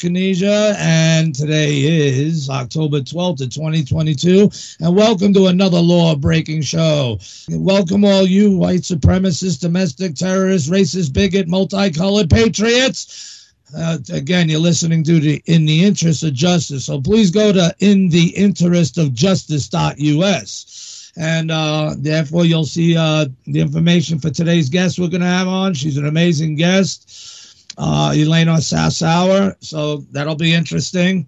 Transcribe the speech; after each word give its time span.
co-host 0.00 0.42
and 0.78 1.34
today 1.34 1.80
is 1.80 2.48
October 2.50 3.00
12th 3.00 3.42
of 3.42 3.50
2022. 3.50 4.50
And 4.80 4.96
welcome 4.96 5.32
to 5.34 5.46
another 5.46 5.78
law-breaking 5.80 6.62
show. 6.62 7.18
Welcome 7.50 8.04
all 8.04 8.26
you 8.26 8.56
white 8.56 8.80
supremacists, 8.80 9.60
domestic 9.60 10.14
terrorists, 10.14 10.68
racist, 10.68 11.12
bigot, 11.12 11.48
multicolored 11.48 12.30
patriots. 12.30 13.52
Uh, 13.76 13.98
again, 14.12 14.48
you're 14.48 14.60
listening 14.60 15.02
to 15.04 15.20
the 15.20 15.42
In 15.46 15.64
the 15.66 15.84
Interest 15.84 16.22
of 16.22 16.32
Justice. 16.32 16.86
So 16.86 17.00
please 17.00 17.30
go 17.30 17.52
to 17.52 17.74
in 17.80 18.08
the 18.08 18.28
interest 18.36 18.98
of 18.98 19.12
justice.us 19.12 20.84
and 21.16 21.50
uh, 21.50 21.94
therefore 21.96 22.44
you'll 22.44 22.64
see 22.64 22.96
uh, 22.96 23.26
the 23.46 23.60
information 23.60 24.18
for 24.18 24.30
today's 24.30 24.68
guest 24.68 24.98
we're 24.98 25.08
going 25.08 25.20
to 25.20 25.26
have 25.26 25.46
on. 25.48 25.74
She's 25.74 25.96
an 25.96 26.06
amazing 26.06 26.56
guest, 26.56 27.43
uh, 27.78 28.14
Elena 28.16 28.56
Sassower, 28.60 29.56
so 29.60 29.98
that'll 30.12 30.36
be 30.36 30.54
interesting. 30.54 31.26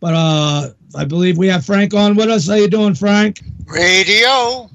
But 0.00 0.14
uh, 0.14 0.70
I 0.96 1.04
believe 1.04 1.38
we 1.38 1.48
have 1.48 1.64
Frank 1.64 1.94
on 1.94 2.14
with 2.14 2.28
us. 2.28 2.48
How 2.48 2.54
you 2.54 2.68
doing, 2.68 2.94
Frank? 2.94 3.40
Radio. 3.66 4.28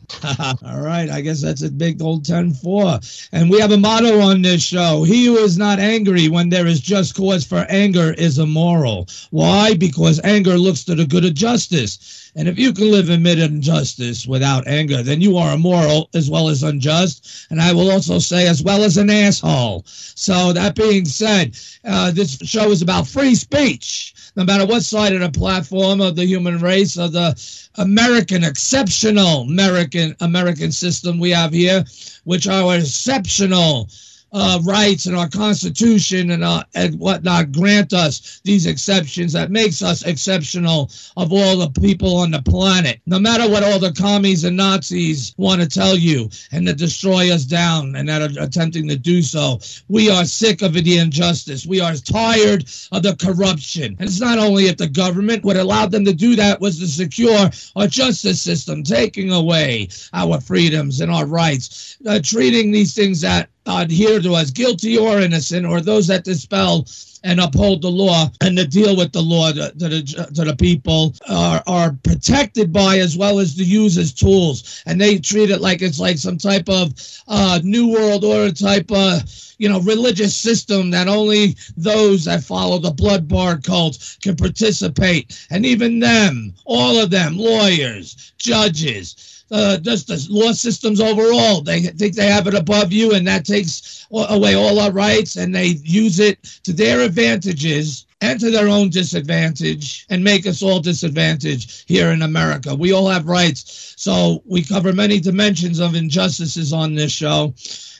All 0.64 0.82
right, 0.82 1.10
I 1.10 1.22
guess 1.22 1.42
that's 1.42 1.62
a 1.62 1.70
big 1.70 2.02
old 2.02 2.24
10-4. 2.24 3.30
And 3.32 3.50
we 3.50 3.60
have 3.60 3.72
a 3.72 3.78
motto 3.78 4.20
on 4.20 4.42
this 4.42 4.64
show. 4.64 5.04
He 5.04 5.26
who 5.26 5.38
is 5.38 5.58
not 5.58 5.80
angry 5.80 6.30
when 6.30 6.50
there 6.50 6.66
is 6.66 6.80
just 6.82 7.16
cause 7.16 7.46
for 7.46 7.66
anger 7.70 8.14
is 8.14 8.40
immoral. 8.40 9.08
Why? 9.30 9.76
Because 9.76 10.20
anger 10.24 10.58
looks 10.58 10.84
to 10.86 10.96
the 10.96 11.06
good 11.06 11.26
of 11.26 11.36
justice. 11.36 12.19
And 12.36 12.48
if 12.48 12.60
you 12.60 12.74
can 12.74 12.92
live 12.92 13.10
amid 13.10 13.40
injustice 13.40 14.28
without 14.28 14.68
anger, 14.68 15.02
then 15.04 15.22
you 15.22 15.38
are 15.38 15.56
immoral 15.56 16.10
as 16.14 16.30
well 16.30 16.50
as 16.50 16.64
unjust. 16.64 17.48
And 17.50 17.62
I 17.62 17.74
will 17.74 17.92
also 17.92 18.20
say 18.20 18.48
as 18.48 18.62
well 18.62 18.84
as 18.84 18.98
an 18.98 19.10
asshole. 19.10 19.84
So 19.88 20.54
that 20.54 20.76
being 20.76 21.06
said, 21.06 21.58
uh, 21.86 22.12
this 22.12 22.38
show 22.44 22.72
is 22.72 22.82
about 22.82 23.08
free 23.08 23.36
speech 23.36 24.14
no 24.36 24.46
matter 24.46 24.66
what 24.66 24.84
side 24.84 25.14
of 25.14 25.20
the 25.20 25.38
platform 25.38 26.00
of 26.00 26.16
the 26.16 26.26
human 26.26 26.60
race 26.60 26.98
of 26.98 27.12
the 27.12 27.36
American 27.76 28.44
exceptional 28.44 29.42
American 29.42 30.16
American 30.22 30.72
system 30.72 31.20
we 31.20 31.32
have 31.32 31.52
here, 31.52 31.84
which 32.24 32.48
are 32.48 32.78
exceptional 32.78 33.90
uh, 34.32 34.60
rights 34.64 35.06
and 35.06 35.16
our 35.16 35.30
Constitution 35.30 36.32
and, 36.32 36.44
uh, 36.44 36.64
and 36.76 37.00
whatnot 37.00 37.52
grant 37.52 37.94
us 37.94 38.42
these 38.44 38.66
exceptions 38.66 39.34
that 39.34 39.52
makes 39.52 39.82
us 39.82 40.06
exceptional 40.06 40.90
of 41.18 41.34
all 41.34 41.58
the 41.58 41.82
people 41.82 42.18
on 42.18 42.32
the 42.32 42.42
planet. 42.42 43.02
No 43.06 43.20
matter 43.20 43.50
what 43.50 43.64
all 43.64 43.80
the 43.80 43.94
commies 43.94 44.44
and 44.44 44.58
Nazis 44.58 45.34
want 45.38 45.62
to 45.62 45.68
tell 45.68 45.96
you 45.96 46.30
and 46.52 46.66
to 46.68 46.74
destroy 46.74 47.32
us 47.34 47.46
down 47.46 47.96
and 47.96 48.08
that 48.10 48.22
are 48.22 48.44
attempting 48.44 48.88
to 48.88 48.98
do 48.98 49.22
so, 49.22 49.60
we 49.88 50.10
are 50.10 50.26
sick 50.26 50.62
of 50.62 50.74
the 50.74 50.98
injustice. 50.98 51.66
We 51.66 51.82
are 51.82 51.96
tired 51.96 52.66
of 52.92 53.04
the 53.04 53.16
corruption. 53.16 53.96
And 54.00 54.10
it's 54.10 54.20
not 54.20 54.40
only 54.40 54.68
if 54.68 54.78
the 54.78 54.88
government, 54.88 55.44
what 55.44 55.58
allowed 55.58 55.92
them 55.92 56.06
to 56.06 56.14
do 56.14 56.36
that 56.36 56.60
was 56.62 56.80
to 56.80 56.88
secure 56.88 57.50
our 57.76 57.88
justice 57.88 58.42
system, 58.42 58.84
taking 58.84 59.32
away 59.32 59.90
our 60.14 60.40
freedoms 60.40 61.02
and 61.02 61.12
our 61.12 61.26
rights, 61.26 61.98
uh, 62.06 62.20
treating 62.24 62.72
these 62.72 62.94
things 62.94 63.22
that 63.22 63.50
adhere 63.70 64.20
to 64.22 64.34
us, 64.34 64.52
guilty 64.52 64.98
or 64.98 65.20
innocent, 65.20 65.66
or 65.66 65.82
those 65.82 66.08
that 66.08 66.24
dispel 66.24 66.86
and 67.24 67.40
uphold 67.40 67.82
the 67.82 67.92
law 67.92 68.30
and 68.42 68.58
to 68.58 68.66
deal 68.66 68.96
with 68.96 69.12
the 69.12 69.22
law 69.22 69.52
to, 69.52 69.72
to, 69.72 69.90
the, 69.90 70.32
to 70.34 70.46
the 70.46 70.56
people 70.56 71.14
are, 71.28 71.62
are 71.68 71.98
protected 72.04 72.72
by 72.72 73.00
as 73.00 73.18
well 73.18 73.40
as 73.40 73.56
to 73.56 73.64
use 73.64 73.98
as 73.98 74.14
tools. 74.14 74.82
And 74.86 75.00
they 75.00 75.18
treat 75.18 75.50
it 75.50 75.62
like 75.62 75.82
it's 75.82 76.00
like 76.00 76.18
some 76.18 76.38
type 76.38 76.70
of 76.70 76.94
uh, 77.28 77.60
New 77.64 77.92
World 77.92 78.24
Order 78.24 78.54
type 78.54 78.92
of, 78.92 79.24
you 79.58 79.68
know, 79.68 79.82
religious 79.82 80.36
system 80.36 80.92
that 80.92 81.08
only 81.08 81.58
those 81.76 82.26
that 82.26 82.44
follow 82.44 82.80
the 82.80 82.92
blood 82.92 83.28
bar 83.28 83.58
cult 83.58 84.18
can 84.22 84.36
participate. 84.36 85.48
And 85.50 85.66
even 85.66 86.00
them, 86.00 86.54
all 86.66 86.98
of 86.98 87.10
them, 87.10 87.38
lawyers, 87.38 88.34
judges, 88.38 89.29
uh, 89.52 89.78
just 89.78 90.08
the 90.08 90.26
law 90.30 90.52
systems 90.52 91.02
overall. 91.02 91.62
They 91.62 91.82
think 91.82 92.16
they 92.16 92.28
have 92.28 92.48
it 92.48 92.54
above 92.54 92.92
you, 92.92 93.14
and 93.14 93.28
that 93.28 93.46
takes 93.46 94.06
away 94.12 94.56
all 94.56 94.80
our 94.80 94.92
rights, 94.92 95.36
and 95.36 95.54
they 95.54 95.80
use 95.84 96.20
it 96.20 96.44
to 96.64 96.74
their 96.74 97.02
advantages 97.02 98.06
and 98.22 98.40
to 98.40 98.52
their 98.52 98.68
own 98.68 98.90
disadvantage 98.90 100.06
and 100.10 100.24
make 100.24 100.46
us 100.46 100.62
all 100.62 100.80
disadvantaged 100.80 101.86
here 101.88 102.12
in 102.12 102.22
America. 102.22 102.76
We 102.76 102.92
all 102.92 103.08
have 103.08 103.28
rights. 103.28 103.94
So 103.98 104.44
we 104.46 104.64
cover 104.64 104.92
many 104.94 105.20
dimensions 105.20 105.80
of 105.80 105.96
injustices 105.96 106.74
on 106.74 106.96
this 106.96 107.12
show. 107.12 107.54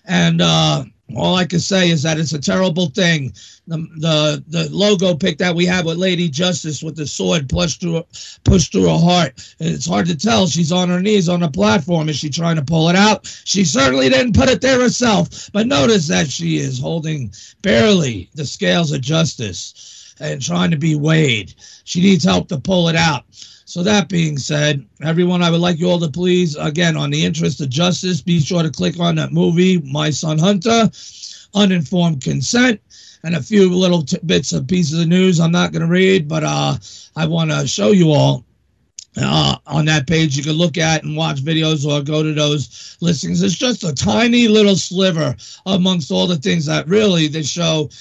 And 0.06 0.42
uh, 0.42 0.84
all 1.16 1.36
I 1.36 1.46
can 1.46 1.60
say 1.60 1.90
is 1.90 2.04
that 2.04 2.20
it's 2.20 2.34
a 2.34 2.40
terrible 2.40 2.88
thing. 2.88 3.34
The, 3.68 3.78
the 3.98 4.44
the 4.48 4.70
logo 4.72 5.16
pick 5.16 5.38
that 5.40 5.56
we 5.56 5.66
have 5.66 5.86
with 5.86 5.98
Lady 5.98 6.30
Justice 6.30 6.82
with 6.82 6.96
the 6.96 7.06
sword 7.08 7.50
pushed 7.50 7.82
through 7.82 8.04
pushed 8.44 8.72
through 8.72 8.90
her 8.90 8.98
heart. 8.98 9.56
It's 9.60 9.88
hard 9.88 10.08
to 10.08 10.18
tell. 10.18 10.48
She's 10.48 10.72
on 10.72 10.90
her 10.90 11.02
knees 11.02 11.30
on 11.30 11.42
the 11.42 11.50
platform. 11.50 12.10
Is 12.10 12.18
she 12.18 12.30
trying 12.30 12.56
to 12.56 12.64
pull 12.64 12.90
it 12.90 12.96
out? 12.96 13.28
She 13.46 13.66
certainly 13.66 14.10
didn't 14.10 14.36
put 14.36 14.50
it 14.50 14.62
there 14.62 14.82
herself. 14.82 15.50
But 15.52 15.68
notice 15.68 16.08
that 16.08 16.30
she 16.30 16.58
is 16.58 16.80
holding 16.80 17.32
barely 17.62 18.30
the 18.36 18.46
scales 18.46 18.92
of 18.92 19.02
justice 19.02 20.16
and 20.20 20.42
trying 20.42 20.72
to 20.72 20.78
be 20.78 20.96
weighed. 20.96 21.54
She 21.84 22.02
needs 22.02 22.24
help 22.24 22.50
to 22.50 22.60
pull 22.60 22.90
it 22.90 22.96
out. 22.96 23.26
So 23.70 23.84
that 23.84 24.10
being 24.10 24.40
said, 24.40 24.84
everyone, 25.04 25.44
I 25.44 25.52
would 25.52 25.62
like 25.62 25.78
you 25.78 25.92
all 25.92 26.00
to 26.00 26.10
please, 26.10 26.56
again, 26.56 26.98
on 26.98 27.12
the 27.12 27.24
interest 27.24 27.62
of 27.62 27.70
justice, 27.70 28.20
be 28.20 28.40
sure 28.40 28.64
to 28.64 28.72
click 28.72 29.00
on 29.00 29.14
that 29.18 29.32
movie, 29.32 29.78
My 29.82 30.10
Son 30.10 30.40
Hunter, 30.40 30.90
Uninformed 31.54 32.24
Consent, 32.24 32.82
and 33.24 33.36
a 33.36 33.44
few 33.44 33.72
little 33.72 34.02
t- 34.02 34.18
bits 34.26 34.54
of 34.54 34.68
pieces 34.68 35.00
of 35.00 35.08
news 35.08 35.40
I'm 35.40 35.52
not 35.52 35.72
going 35.72 35.84
to 35.84 35.88
read, 35.88 36.28
but 36.28 36.44
uh, 36.44 36.78
I 37.16 37.28
want 37.28 37.52
to 37.52 37.68
show 37.68 37.92
you 37.92 38.12
all 38.12 38.44
uh, 39.18 39.58
on 39.68 39.86
that 39.86 40.08
page 40.08 40.36
you 40.36 40.44
can 40.44 40.54
look 40.54 40.80
at 40.80 41.04
and 41.04 41.16
watch 41.16 41.44
videos 41.44 41.86
or 41.86 42.04
go 42.04 42.24
to 42.24 42.34
those 42.34 42.98
listings. 43.02 43.44
It's 43.44 43.54
just 43.54 43.84
a 43.84 43.94
tiny 43.94 44.48
little 44.48 44.78
sliver 44.78 45.36
amongst 45.68 46.10
all 46.10 46.26
the 46.26 46.38
things 46.38 46.66
that 46.66 46.88
really 46.88 47.28
the 47.28 47.44
show 47.44 47.92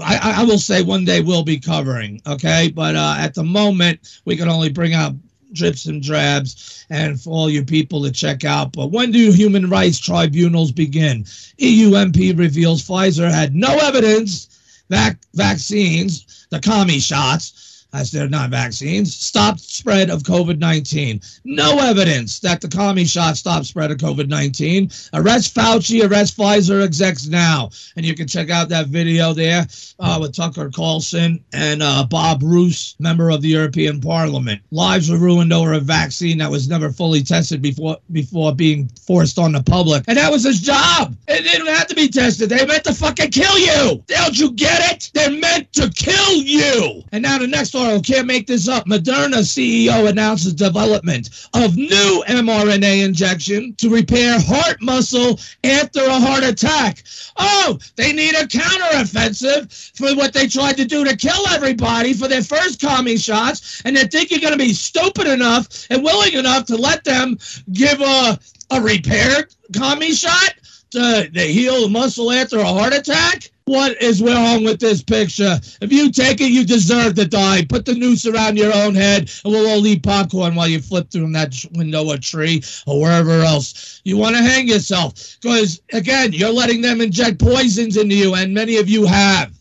I, 0.00 0.34
I 0.38 0.44
will 0.44 0.58
say 0.58 0.82
one 0.82 1.04
day 1.04 1.20
we'll 1.20 1.44
be 1.44 1.58
covering, 1.58 2.20
okay? 2.26 2.70
But 2.74 2.94
uh, 2.94 3.16
at 3.18 3.34
the 3.34 3.44
moment, 3.44 4.20
we 4.24 4.36
can 4.36 4.48
only 4.48 4.68
bring 4.68 4.94
out 4.94 5.14
drips 5.52 5.86
and 5.86 6.02
drabs 6.02 6.84
and 6.90 7.20
for 7.20 7.30
all 7.30 7.50
you 7.50 7.64
people 7.64 8.02
to 8.02 8.12
check 8.12 8.44
out. 8.44 8.72
But 8.72 8.90
when 8.90 9.10
do 9.10 9.32
human 9.32 9.70
rights 9.70 9.98
tribunals 9.98 10.72
begin? 10.72 11.24
EU 11.58 11.92
MP 11.92 12.38
reveals 12.38 12.86
Pfizer 12.86 13.30
had 13.30 13.54
no 13.54 13.76
evidence 13.78 14.84
vac- 14.90 15.20
vaccines, 15.34 16.46
the 16.50 16.60
commie 16.60 17.00
shots, 17.00 17.67
as 17.92 18.10
they're 18.10 18.28
not 18.28 18.50
vaccines, 18.50 19.14
stopped 19.14 19.60
spread 19.60 20.10
of 20.10 20.22
COVID 20.22 20.58
19. 20.58 21.20
No 21.44 21.78
evidence 21.78 22.40
that 22.40 22.60
the 22.60 22.68
commie 22.68 23.06
shot 23.06 23.36
stopped 23.36 23.66
spread 23.66 23.90
of 23.90 23.98
COVID 23.98 24.28
19. 24.28 24.90
Arrest 25.14 25.54
Fauci, 25.54 26.08
arrest 26.08 26.36
Pfizer 26.36 26.84
execs 26.84 27.26
now. 27.26 27.70
And 27.96 28.04
you 28.04 28.14
can 28.14 28.26
check 28.26 28.50
out 28.50 28.68
that 28.68 28.88
video 28.88 29.32
there 29.32 29.66
uh, 29.98 30.18
with 30.20 30.34
Tucker 30.34 30.70
Carlson 30.70 31.42
and 31.52 31.82
uh, 31.82 32.04
Bob 32.04 32.42
Roos, 32.42 32.94
member 32.98 33.30
of 33.30 33.40
the 33.42 33.48
European 33.48 34.00
Parliament. 34.00 34.60
Lives 34.70 35.10
were 35.10 35.18
ruined 35.18 35.52
over 35.52 35.72
a 35.72 35.80
vaccine 35.80 36.38
that 36.38 36.50
was 36.50 36.68
never 36.68 36.90
fully 36.90 37.22
tested 37.22 37.62
before 37.62 37.96
before 38.12 38.54
being 38.54 38.88
forced 39.06 39.38
on 39.38 39.52
the 39.52 39.62
public. 39.62 40.04
And 40.08 40.18
that 40.18 40.30
was 40.30 40.44
his 40.44 40.60
job. 40.60 41.16
It 41.26 41.42
didn't 41.42 41.68
have 41.68 41.86
to 41.86 41.94
be 41.94 42.08
tested. 42.08 42.50
They 42.50 42.66
meant 42.66 42.84
to 42.84 42.94
fucking 42.94 43.30
kill 43.30 43.58
you. 43.58 44.02
Don't 44.06 44.38
you 44.38 44.52
get 44.52 44.92
it? 44.92 45.10
They're 45.14 45.30
meant 45.30 45.72
to 45.74 45.90
kill 45.90 46.34
you. 46.34 47.02
And 47.12 47.22
now 47.22 47.38
the 47.38 47.46
next 47.46 47.74
Can't 48.02 48.26
make 48.26 48.46
this 48.46 48.68
up. 48.68 48.86
Moderna 48.86 49.40
CEO 49.42 50.08
announces 50.08 50.54
development 50.54 51.30
of 51.54 51.76
new 51.76 52.24
mRNA 52.28 53.04
injection 53.04 53.74
to 53.76 53.88
repair 53.88 54.38
heart 54.38 54.76
muscle 54.82 55.40
after 55.64 56.04
a 56.04 56.20
heart 56.20 56.44
attack. 56.44 57.02
Oh, 57.36 57.78
they 57.96 58.12
need 58.12 58.34
a 58.34 58.46
counteroffensive 58.46 59.96
for 59.96 60.14
what 60.14 60.32
they 60.32 60.46
tried 60.46 60.76
to 60.76 60.84
do 60.84 61.04
to 61.04 61.16
kill 61.16 61.46
everybody 61.48 62.12
for 62.12 62.28
their 62.28 62.42
first 62.42 62.80
commie 62.80 63.16
shots, 63.16 63.80
and 63.84 63.96
they 63.96 64.04
think 64.06 64.30
you're 64.30 64.40
going 64.40 64.52
to 64.52 64.58
be 64.58 64.74
stupid 64.74 65.26
enough 65.26 65.86
and 65.90 66.04
willing 66.04 66.34
enough 66.34 66.66
to 66.66 66.76
let 66.76 67.04
them 67.04 67.38
give 67.72 68.00
a 68.00 68.38
a 68.70 68.80
repaired 68.80 69.54
commie 69.72 70.12
shot 70.12 70.54
to, 70.90 71.30
to 71.32 71.40
heal 71.40 71.82
the 71.82 71.88
muscle 71.88 72.30
after 72.30 72.58
a 72.58 72.64
heart 72.64 72.94
attack? 72.94 73.50
What 73.68 74.00
is 74.00 74.22
wrong 74.22 74.64
with 74.64 74.80
this 74.80 75.02
picture? 75.02 75.60
If 75.82 75.92
you 75.92 76.10
take 76.10 76.40
it, 76.40 76.50
you 76.50 76.64
deserve 76.64 77.16
to 77.16 77.26
die. 77.26 77.66
Put 77.68 77.84
the 77.84 77.92
noose 77.92 78.24
around 78.24 78.56
your 78.56 78.74
own 78.74 78.94
head, 78.94 79.30
and 79.44 79.52
we'll 79.52 79.68
all 79.68 79.86
eat 79.86 80.02
popcorn 80.02 80.54
while 80.54 80.68
you 80.68 80.80
flip 80.80 81.10
through 81.10 81.30
that 81.32 81.54
window 81.74 82.06
or 82.06 82.16
tree 82.16 82.62
or 82.86 82.98
wherever 82.98 83.42
else. 83.42 84.00
You 84.04 84.16
want 84.16 84.36
to 84.36 84.42
hang 84.42 84.68
yourself. 84.68 85.36
Because, 85.42 85.82
again, 85.92 86.32
you're 86.32 86.48
letting 86.48 86.80
them 86.80 87.02
inject 87.02 87.40
poisons 87.40 87.98
into 87.98 88.14
you, 88.14 88.36
and 88.36 88.54
many 88.54 88.78
of 88.78 88.88
you 88.88 89.04
have. 89.04 89.52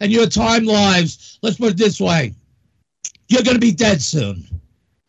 And 0.00 0.10
your 0.10 0.26
time 0.26 0.64
lives, 0.64 1.38
let's 1.42 1.58
put 1.58 1.72
it 1.72 1.76
this 1.76 2.00
way 2.00 2.34
you're 3.28 3.42
going 3.42 3.56
to 3.56 3.60
be 3.60 3.72
dead 3.72 4.00
soon. 4.00 4.42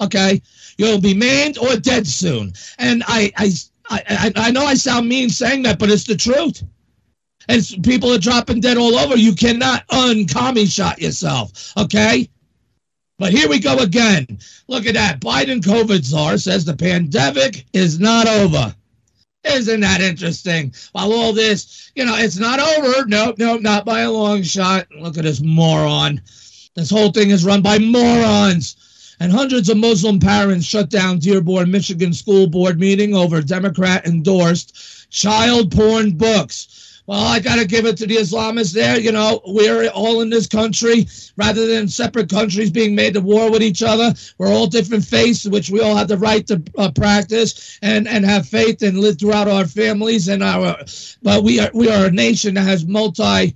Okay? 0.01 0.42
You'll 0.77 1.00
be 1.00 1.13
maimed 1.13 1.57
or 1.57 1.77
dead 1.77 2.06
soon. 2.06 2.51
And 2.80 3.01
I 3.07 3.31
I, 3.38 3.51
I, 3.89 4.33
I 4.36 4.51
know 4.51 4.65
I 4.65 4.74
sound 4.74 5.07
mean 5.07 5.30
saying 5.30 5.63
that, 5.63 5.80
but 5.80 5.89
it's 5.89 6.03
the 6.03 6.18
truth. 6.18 6.63
And 7.51 7.83
people 7.83 8.13
are 8.13 8.18
dropping 8.18 8.62
dead 8.62 8.77
all 8.77 8.95
over. 8.95 9.18
You 9.18 9.36
cannot 9.36 9.88
uncommie 9.89 10.71
shot 10.71 11.01
yourself. 11.01 11.74
Okay. 11.77 12.30
But 13.18 13.33
here 13.33 13.50
we 13.50 13.59
go 13.59 13.77
again. 13.77 14.39
Look 14.68 14.86
at 14.86 14.95
that. 14.95 15.19
Biden 15.19 15.62
COVID 15.62 16.03
czar 16.03 16.38
says 16.38 16.65
the 16.65 16.75
pandemic 16.75 17.65
is 17.74 18.00
not 18.00 18.27
over. 18.27 18.74
Isn't 19.44 19.81
that 19.81 20.01
interesting? 20.01 20.74
While 20.94 21.12
all 21.13 21.33
this, 21.33 21.92
you 21.95 22.06
know, 22.06 22.15
it's 22.15 22.38
not 22.38 22.59
over. 22.59 23.06
Nope, 23.07 23.38
no, 23.38 23.57
not 23.57 23.86
by 23.86 24.01
a 24.01 24.12
long 24.12 24.44
shot. 24.44 24.88
Look 25.00 25.18
at 25.18 25.24
this 25.24 25.42
moron. 25.42 26.21
This 26.75 26.89
whole 26.89 27.12
thing 27.12 27.31
is 27.31 27.44
run 27.44 27.62
by 27.62 27.80
morons. 27.80 29.15
And 29.19 29.31
hundreds 29.31 29.69
of 29.69 29.77
Muslim 29.77 30.19
parents 30.19 30.65
shut 30.65 30.89
down 30.89 31.19
Dearborn, 31.19 31.69
Michigan 31.69 32.13
school 32.13 32.48
board 32.48 32.80
meeting 32.80 33.13
over 33.13 33.42
Democrat 33.42 34.07
endorsed 34.07 35.12
child 35.12 35.71
porn 35.71 36.12
books. 36.12 36.80
Well, 37.11 37.27
I 37.27 37.41
got 37.41 37.57
to 37.57 37.67
give 37.67 37.85
it 37.85 37.97
to 37.97 38.07
the 38.07 38.15
Islamists 38.15 38.73
there. 38.73 38.97
You 38.97 39.11
know, 39.11 39.41
we're 39.45 39.89
all 39.89 40.21
in 40.21 40.29
this 40.29 40.47
country 40.47 41.07
rather 41.35 41.67
than 41.67 41.89
separate 41.89 42.29
countries 42.29 42.71
being 42.71 42.95
made 42.95 43.15
to 43.15 43.19
war 43.19 43.51
with 43.51 43.61
each 43.61 43.83
other. 43.83 44.13
We're 44.37 44.47
all 44.47 44.65
different 44.65 45.03
faiths, 45.03 45.45
which 45.45 45.69
we 45.69 45.81
all 45.81 45.97
have 45.97 46.07
the 46.07 46.17
right 46.17 46.47
to 46.47 46.63
uh, 46.77 46.89
practice 46.91 47.77
and, 47.81 48.07
and 48.07 48.23
have 48.23 48.47
faith 48.47 48.81
and 48.81 48.97
live 48.97 49.19
throughout 49.19 49.49
our 49.49 49.67
families 49.67 50.29
and 50.29 50.41
our. 50.41 50.77
But 51.21 51.43
we 51.43 51.59
are 51.59 51.69
we 51.73 51.89
are 51.89 52.05
a 52.05 52.11
nation 52.11 52.53
that 52.53 52.61
has 52.61 52.85
multi 52.85 53.55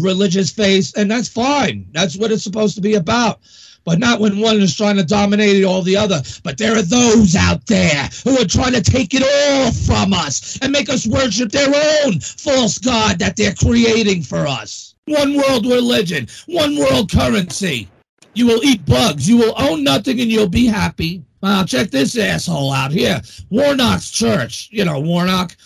religious 0.00 0.48
faiths, 0.52 0.94
and 0.94 1.10
that's 1.10 1.28
fine. 1.28 1.88
That's 1.90 2.16
what 2.16 2.30
it's 2.30 2.44
supposed 2.44 2.76
to 2.76 2.80
be 2.80 2.94
about 2.94 3.40
but 3.86 4.00
not 4.00 4.20
when 4.20 4.40
one 4.40 4.60
is 4.60 4.76
trying 4.76 4.96
to 4.96 5.04
dominate 5.04 5.64
all 5.64 5.80
the 5.80 5.96
other. 5.96 6.20
But 6.42 6.58
there 6.58 6.76
are 6.76 6.82
those 6.82 7.36
out 7.36 7.64
there 7.66 8.10
who 8.24 8.36
are 8.36 8.44
trying 8.44 8.72
to 8.72 8.82
take 8.82 9.14
it 9.14 9.22
all 9.22 9.70
from 9.72 10.12
us 10.12 10.58
and 10.60 10.72
make 10.72 10.90
us 10.90 11.06
worship 11.06 11.52
their 11.52 11.72
own 12.04 12.20
false 12.20 12.76
god 12.78 13.20
that 13.20 13.36
they're 13.36 13.54
creating 13.54 14.22
for 14.22 14.46
us. 14.46 14.96
One 15.06 15.36
world 15.36 15.64
religion, 15.66 16.26
one 16.46 16.76
world 16.76 17.10
currency. 17.12 17.88
You 18.34 18.46
will 18.46 18.62
eat 18.64 18.84
bugs. 18.84 19.28
You 19.28 19.38
will 19.38 19.54
own 19.56 19.84
nothing 19.84 20.20
and 20.20 20.30
you'll 20.30 20.48
be 20.48 20.66
happy. 20.66 21.22
Now, 21.42 21.64
check 21.64 21.90
this 21.90 22.18
asshole 22.18 22.72
out 22.72 22.90
here. 22.90 23.22
Warnock's 23.50 24.10
church. 24.10 24.68
You 24.72 24.84
know, 24.84 24.98
Warnock 24.98 25.56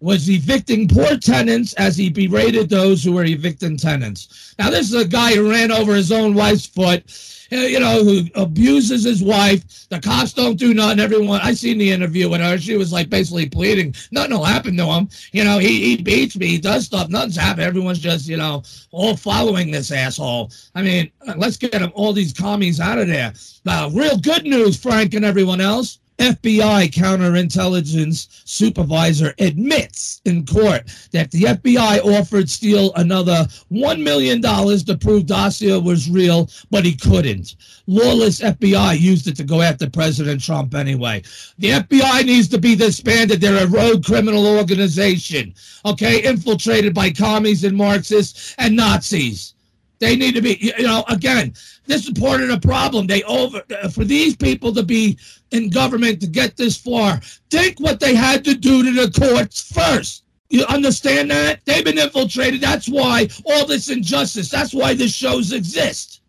was 0.00 0.28
evicting 0.28 0.88
poor 0.88 1.16
tenants 1.18 1.72
as 1.74 1.96
he 1.96 2.10
berated 2.10 2.68
those 2.68 3.04
who 3.04 3.12
were 3.12 3.24
evicting 3.24 3.76
tenants. 3.76 4.54
Now, 4.58 4.70
this 4.70 4.92
is 4.92 5.00
a 5.00 5.06
guy 5.06 5.34
who 5.34 5.50
ran 5.50 5.70
over 5.70 5.94
his 5.94 6.10
own 6.10 6.34
wife's 6.34 6.66
foot 6.66 7.04
Uh, 7.52 7.56
you 7.56 7.80
know, 7.80 8.04
who 8.04 8.22
abuses 8.36 9.04
his 9.04 9.22
wife. 9.22 9.88
The 9.88 10.00
cops 10.00 10.32
don't 10.32 10.56
do 10.56 10.72
nothing. 10.72 11.00
Everyone, 11.00 11.40
I 11.42 11.54
seen 11.54 11.78
the 11.78 11.90
interview 11.90 12.28
with 12.28 12.40
her. 12.40 12.58
She 12.58 12.76
was 12.76 12.92
like 12.92 13.10
basically 13.10 13.48
pleading, 13.48 13.94
nothing 14.12 14.32
will 14.36 14.44
happen 14.44 14.76
to 14.76 14.86
him. 14.86 15.08
You 15.32 15.44
know, 15.44 15.58
he, 15.58 15.96
he 15.96 16.02
beats 16.02 16.36
me, 16.36 16.46
he 16.46 16.58
does 16.58 16.86
stuff, 16.86 17.08
nothing's 17.08 17.36
happened. 17.36 17.66
Everyone's 17.66 17.98
just, 17.98 18.28
you 18.28 18.36
know, 18.36 18.62
all 18.90 19.16
following 19.16 19.70
this 19.70 19.90
asshole. 19.92 20.50
I 20.74 20.82
mean, 20.82 21.10
let's 21.36 21.56
get 21.56 21.74
him, 21.74 21.92
all 21.94 22.12
these 22.12 22.32
commies 22.32 22.80
out 22.80 22.98
of 22.98 23.08
there. 23.08 23.32
Now, 23.64 23.88
real 23.90 24.18
good 24.18 24.44
news, 24.44 24.76
Frank 24.76 25.14
and 25.14 25.24
everyone 25.24 25.60
else. 25.60 25.99
FBI 26.20 26.92
counterintelligence 26.92 28.28
supervisor 28.44 29.34
admits 29.38 30.20
in 30.26 30.44
court 30.44 30.82
that 31.12 31.30
the 31.30 31.44
FBI 31.44 32.04
offered 32.04 32.50
Steele 32.50 32.92
another 32.96 33.46
$1 33.72 34.02
million 34.02 34.42
to 34.42 34.98
prove 35.00 35.24
Dossier 35.24 35.78
was 35.78 36.10
real, 36.10 36.50
but 36.70 36.84
he 36.84 36.94
couldn't. 36.94 37.56
Lawless 37.86 38.40
FBI 38.40 39.00
used 39.00 39.28
it 39.28 39.36
to 39.36 39.44
go 39.44 39.62
after 39.62 39.88
President 39.88 40.42
Trump 40.42 40.74
anyway. 40.74 41.22
The 41.58 41.70
FBI 41.70 42.26
needs 42.26 42.48
to 42.48 42.58
be 42.58 42.76
disbanded. 42.76 43.40
They're 43.40 43.64
a 43.64 43.66
rogue 43.66 44.04
criminal 44.04 44.46
organization, 44.46 45.54
okay, 45.86 46.22
infiltrated 46.22 46.94
by 46.94 47.10
commies 47.12 47.64
and 47.64 47.76
Marxists 47.76 48.54
and 48.58 48.76
Nazis. 48.76 49.54
They 50.00 50.16
need 50.16 50.34
to 50.34 50.42
be, 50.42 50.72
you 50.76 50.82
know, 50.82 51.04
again, 51.08 51.52
this 51.86 52.06
is 52.06 52.18
part 52.18 52.40
of 52.40 52.48
the 52.48 52.58
problem. 52.58 53.06
They 53.06 53.22
over 53.24 53.62
for 53.92 54.04
these 54.04 54.34
people 54.34 54.72
to 54.74 54.82
be 54.82 55.18
in 55.50 55.68
government 55.68 56.20
to 56.22 56.26
get 56.26 56.56
this 56.56 56.76
far. 56.76 57.20
Think 57.50 57.78
what 57.80 58.00
they 58.00 58.14
had 58.14 58.44
to 58.46 58.54
do 58.54 58.82
to 58.82 58.92
the 58.92 59.12
courts 59.12 59.72
first. 59.72 60.24
You 60.48 60.64
understand 60.66 61.30
that? 61.30 61.60
They've 61.64 61.84
been 61.84 61.98
infiltrated. 61.98 62.60
That's 62.60 62.88
why 62.88 63.28
all 63.44 63.66
this 63.66 63.90
injustice. 63.90 64.48
That's 64.48 64.74
why 64.74 64.94
the 64.94 65.06
shows 65.06 65.52
exist. 65.52 66.22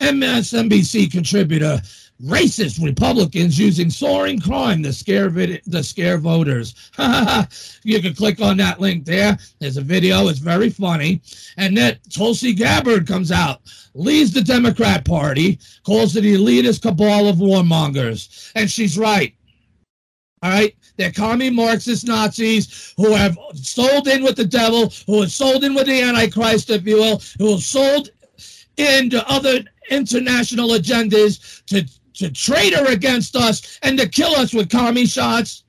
MSNBC 0.00 1.12
contributor 1.12 1.80
racist 2.24 2.82
Republicans 2.84 3.58
using 3.58 3.90
soaring 3.90 4.40
crime 4.40 4.82
to 4.82 4.92
scare 4.92 5.30
vid- 5.30 5.62
to 5.70 5.82
scare 5.82 6.18
voters. 6.18 6.74
you 7.84 8.00
can 8.00 8.14
click 8.14 8.40
on 8.40 8.56
that 8.58 8.80
link 8.80 9.04
there. 9.04 9.38
There's 9.58 9.76
a 9.76 9.82
video. 9.82 10.28
It's 10.28 10.38
very 10.38 10.70
funny. 10.70 11.22
And 11.56 11.76
then 11.76 11.98
Tulsi 12.12 12.52
Gabbard 12.52 13.06
comes 13.06 13.32
out, 13.32 13.62
leads 13.94 14.32
the 14.32 14.42
Democrat 14.42 15.04
Party, 15.04 15.58
calls 15.84 16.16
it 16.16 16.22
the 16.22 16.34
elitist 16.36 16.82
cabal 16.82 17.28
of 17.28 17.36
warmongers, 17.36 18.52
and 18.54 18.70
she's 18.70 18.98
right. 18.98 19.34
All 20.42 20.50
right. 20.50 20.74
They're 20.96 21.12
commie 21.12 21.50
Marxist 21.50 22.06
Nazis 22.06 22.92
who 22.96 23.14
have 23.14 23.36
sold 23.54 24.08
in 24.08 24.22
with 24.22 24.36
the 24.36 24.44
devil, 24.44 24.92
who 25.06 25.22
have 25.22 25.32
sold 25.32 25.64
in 25.64 25.74
with 25.74 25.86
the 25.86 26.02
Antichrist, 26.02 26.70
if 26.70 26.86
you 26.86 26.96
will, 26.96 27.22
who 27.38 27.52
have 27.52 27.62
sold 27.62 28.10
into 28.76 29.26
other 29.30 29.60
international 29.90 30.70
agendas 30.70 31.64
to 31.66 31.86
to 32.20 32.30
traitor 32.30 32.84
against 32.84 33.34
us 33.34 33.78
and 33.82 33.98
to 33.98 34.06
kill 34.06 34.34
us 34.36 34.52
with 34.52 34.68
commie 34.68 35.06
shots, 35.06 35.64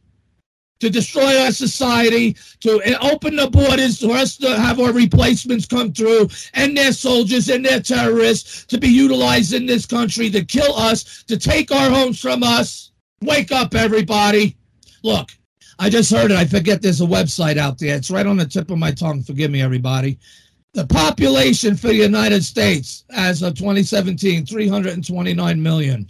to 0.81 0.89
destroy 0.89 1.39
our 1.39 1.51
society, 1.51 2.35
to 2.59 2.81
open 3.01 3.37
the 3.37 3.49
borders 3.49 4.01
for 4.01 4.11
us 4.11 4.35
to 4.35 4.59
have 4.59 4.79
our 4.79 4.91
replacements 4.91 5.65
come 5.65 5.93
through, 5.93 6.27
and 6.53 6.75
their 6.75 6.91
soldiers 6.91 7.49
and 7.49 7.63
their 7.65 7.79
terrorists 7.79 8.65
to 8.65 8.77
be 8.77 8.89
utilized 8.89 9.53
in 9.53 9.65
this 9.65 9.85
country 9.85 10.29
to 10.29 10.43
kill 10.43 10.75
us, 10.75 11.23
to 11.23 11.37
take 11.37 11.71
our 11.71 11.89
homes 11.89 12.19
from 12.19 12.43
us. 12.43 12.91
Wake 13.21 13.53
up, 13.53 13.73
everybody. 13.73 14.57
Look, 15.03 15.29
I 15.79 15.89
just 15.89 16.11
heard 16.11 16.31
it. 16.31 16.37
I 16.37 16.45
forget 16.45 16.81
there's 16.81 16.99
a 16.99 17.05
website 17.05 17.57
out 17.57 17.79
there. 17.79 17.95
It's 17.95 18.11
right 18.11 18.27
on 18.27 18.37
the 18.37 18.45
tip 18.45 18.69
of 18.71 18.77
my 18.77 18.91
tongue. 18.91 19.23
Forgive 19.23 19.51
me, 19.51 19.61
everybody. 19.61 20.19
The 20.73 20.87
population 20.87 21.75
for 21.75 21.87
the 21.87 21.95
United 21.95 22.43
States 22.43 23.03
as 23.11 23.41
of 23.41 23.55
2017, 23.55 24.45
329 24.45 25.61
million. 25.61 26.07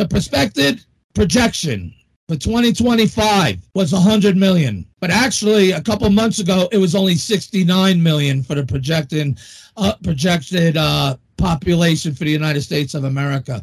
The 0.00 0.08
prospected 0.08 0.82
projection 1.12 1.92
for 2.26 2.34
2025 2.34 3.58
was 3.74 3.92
100 3.92 4.34
million, 4.34 4.86
but 4.98 5.10
actually 5.10 5.72
a 5.72 5.82
couple 5.82 6.08
months 6.08 6.38
ago 6.38 6.70
it 6.72 6.78
was 6.78 6.94
only 6.94 7.16
69 7.16 8.02
million 8.02 8.42
for 8.42 8.54
the 8.54 8.64
projected 8.64 9.38
uh, 9.76 9.92
projected 10.02 10.78
uh, 10.78 11.18
population 11.36 12.14
for 12.14 12.24
the 12.24 12.30
United 12.30 12.62
States 12.62 12.94
of 12.94 13.04
America. 13.04 13.62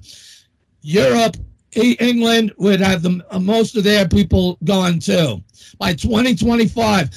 Europe, 0.84 1.38
England 1.72 2.54
would 2.60 2.82
have 2.82 3.02
the 3.02 3.26
uh, 3.32 3.40
most 3.40 3.76
of 3.76 3.84
their 3.84 4.08
people 4.08 4.60
gone 4.64 5.00
too 5.00 5.44
by 5.80 5.96
2025, 5.96 7.10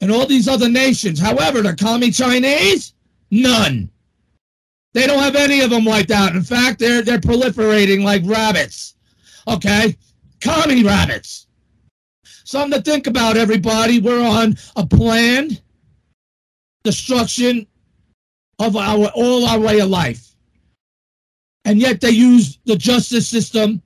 and 0.00 0.10
all 0.10 0.26
these 0.26 0.48
other 0.48 0.68
nations. 0.68 1.20
However, 1.20 1.62
the 1.62 1.76
commie 1.76 2.10
Chinese, 2.10 2.92
none. 3.30 3.88
They 4.98 5.06
don't 5.06 5.20
have 5.20 5.36
any 5.36 5.60
of 5.60 5.70
them 5.70 5.84
wiped 5.84 6.10
out. 6.10 6.34
In 6.34 6.42
fact, 6.42 6.80
they're 6.80 7.02
they're 7.02 7.20
proliferating 7.20 8.02
like 8.02 8.22
rabbits. 8.24 8.96
Okay, 9.46 9.96
commie 10.40 10.82
rabbits. 10.82 11.46
Something 12.24 12.82
to 12.82 12.82
think 12.82 13.06
about, 13.06 13.36
everybody. 13.36 14.00
We're 14.00 14.26
on 14.26 14.56
a 14.74 14.84
planned 14.84 15.62
destruction 16.82 17.64
of 18.58 18.74
our 18.74 19.06
all 19.14 19.44
our 19.44 19.60
way 19.60 19.78
of 19.78 19.88
life, 19.88 20.34
and 21.64 21.78
yet 21.78 22.00
they 22.00 22.10
use 22.10 22.58
the 22.64 22.74
justice 22.74 23.28
system 23.28 23.80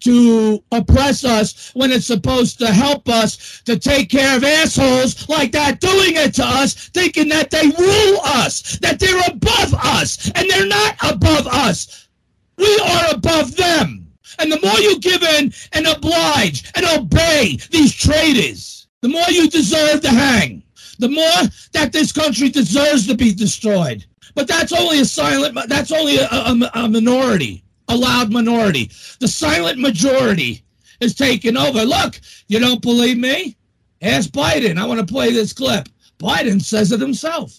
to 0.00 0.62
oppress 0.72 1.24
us 1.24 1.70
when 1.74 1.90
it's 1.90 2.06
supposed 2.06 2.58
to 2.58 2.66
help 2.66 3.08
us 3.08 3.62
to 3.64 3.78
take 3.78 4.10
care 4.10 4.36
of 4.36 4.44
assholes 4.44 5.28
like 5.28 5.52
that 5.52 5.80
doing 5.80 6.16
it 6.16 6.34
to 6.34 6.44
us, 6.44 6.88
thinking 6.88 7.28
that 7.28 7.50
they 7.50 7.66
rule 7.66 8.20
us, 8.24 8.78
that 8.78 8.98
they're 8.98 9.22
above 9.28 9.74
us, 9.74 10.30
and 10.34 10.48
they're 10.48 10.66
not 10.66 10.96
above 11.02 11.46
us. 11.46 12.08
We 12.56 12.78
are 12.84 13.14
above 13.14 13.56
them. 13.56 14.06
And 14.38 14.50
the 14.50 14.60
more 14.60 14.78
you 14.78 14.98
give 15.00 15.22
in 15.22 15.52
and 15.72 15.86
oblige 15.86 16.70
and 16.74 16.86
obey 16.86 17.58
these 17.70 17.94
traitors, 17.94 18.88
the 19.02 19.08
more 19.08 19.28
you 19.28 19.48
deserve 19.48 20.00
to 20.02 20.10
hang, 20.10 20.62
the 20.98 21.08
more 21.08 21.50
that 21.72 21.92
this 21.92 22.12
country 22.12 22.48
deserves 22.48 23.06
to 23.06 23.14
be 23.14 23.34
destroyed. 23.34 24.04
But 24.34 24.46
that's 24.46 24.72
only 24.72 25.00
a 25.00 25.04
silent, 25.04 25.58
that's 25.68 25.92
only 25.92 26.18
a, 26.18 26.28
a, 26.30 26.70
a 26.74 26.88
minority 26.88 27.64
a 27.90 27.96
loud 27.96 28.32
minority. 28.32 28.90
The 29.18 29.28
silent 29.28 29.78
majority 29.78 30.62
is 31.00 31.14
taking 31.14 31.56
over. 31.56 31.84
Look, 31.84 32.20
you 32.48 32.58
don't 32.58 32.80
believe 32.80 33.18
me? 33.18 33.56
Ask 34.02 34.30
Biden. 34.30 34.78
I 34.78 34.86
want 34.86 35.00
to 35.00 35.12
play 35.12 35.32
this 35.32 35.52
clip. 35.52 35.88
Biden 36.18 36.62
says 36.62 36.92
it 36.92 37.00
himself. 37.00 37.58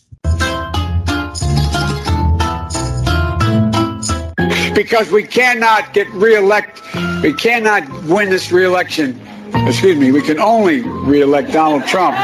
Because 4.73 5.11
we 5.11 5.23
cannot 5.23 5.93
get 5.93 6.09
reelect, 6.11 6.81
we 7.21 7.33
cannot 7.33 7.87
win 8.05 8.29
this 8.29 8.51
reelection 8.51 9.19
excuse 9.67 9.97
me, 9.97 10.11
we 10.11 10.21
can 10.21 10.39
only 10.39 10.81
reelect 10.81 11.51
Donald 11.51 11.85
Trump. 11.85 12.17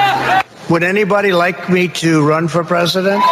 Would 0.69 0.83
anybody 0.83 1.31
like 1.31 1.69
me 1.69 1.87
to 1.89 2.27
run 2.27 2.47
for 2.47 2.63
president? 2.63 3.23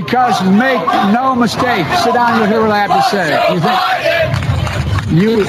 Because 0.00 0.42
make 0.42 0.80
no 1.12 1.36
mistake, 1.36 1.84
sit 2.02 2.14
down, 2.14 2.38
you'll 2.38 2.48
hear 2.48 2.62
what 2.62 2.70
I 2.70 2.86
have 2.86 2.90
to 2.90 3.02
say. 3.10 3.36
You 3.52 3.60
think 3.60 3.80
you. 5.12 5.44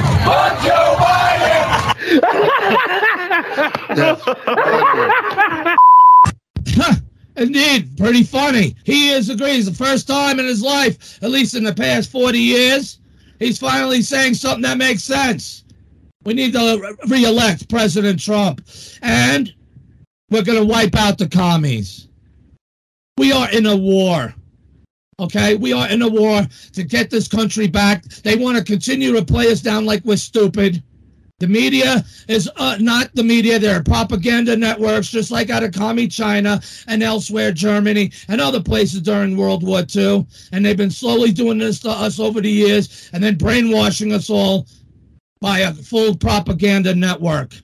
Indeed, 7.36 7.96
pretty 7.96 8.24
funny. 8.24 8.76
He 8.84 9.08
is 9.08 9.30
agrees 9.30 9.64
the 9.64 9.72
first 9.72 10.06
time 10.06 10.38
in 10.38 10.44
his 10.44 10.60
life, 10.60 11.18
at 11.22 11.30
least 11.30 11.54
in 11.54 11.64
the 11.64 11.72
past 11.72 12.10
40 12.10 12.38
years, 12.38 12.98
he's 13.38 13.58
finally 13.58 14.02
saying 14.02 14.34
something 14.34 14.60
that 14.62 14.76
makes 14.76 15.02
sense. 15.02 15.64
We 16.24 16.34
need 16.34 16.52
to 16.52 16.94
re-elect 17.08 17.70
President 17.70 18.20
Trump, 18.20 18.60
and 19.00 19.50
we're 20.28 20.44
going 20.44 20.58
to 20.58 20.66
wipe 20.66 20.94
out 20.94 21.16
the 21.16 21.26
commies. 21.26 22.08
We 23.16 23.32
are 23.32 23.50
in 23.50 23.64
a 23.64 23.76
war. 23.76 24.34
Okay, 25.22 25.54
we 25.54 25.72
are 25.72 25.88
in 25.88 26.02
a 26.02 26.08
war 26.08 26.42
to 26.72 26.82
get 26.82 27.08
this 27.08 27.28
country 27.28 27.68
back. 27.68 28.02
They 28.24 28.34
want 28.34 28.58
to 28.58 28.64
continue 28.64 29.12
to 29.12 29.24
play 29.24 29.52
us 29.52 29.60
down 29.60 29.84
like 29.84 30.04
we're 30.04 30.16
stupid. 30.16 30.82
The 31.38 31.46
media 31.46 32.04
is 32.26 32.50
uh, 32.56 32.76
not 32.80 33.14
the 33.14 33.22
media. 33.22 33.60
They're 33.60 33.84
propaganda 33.84 34.56
networks, 34.56 35.08
just 35.08 35.30
like 35.30 35.48
out 35.48 35.62
of 35.62 35.72
commie 35.72 36.08
China 36.08 36.60
and 36.88 37.04
elsewhere, 37.04 37.52
Germany 37.52 38.10
and 38.28 38.40
other 38.40 38.60
places 38.60 39.00
during 39.00 39.36
World 39.36 39.64
War 39.64 39.84
II. 39.94 40.26
And 40.50 40.66
they've 40.66 40.76
been 40.76 40.90
slowly 40.90 41.30
doing 41.30 41.58
this 41.58 41.78
to 41.80 41.90
us 41.90 42.18
over 42.18 42.40
the 42.40 42.50
years 42.50 43.08
and 43.12 43.22
then 43.22 43.36
brainwashing 43.36 44.12
us 44.12 44.28
all 44.28 44.66
by 45.40 45.60
a 45.60 45.72
full 45.72 46.16
propaganda 46.16 46.96
network. 46.96 47.54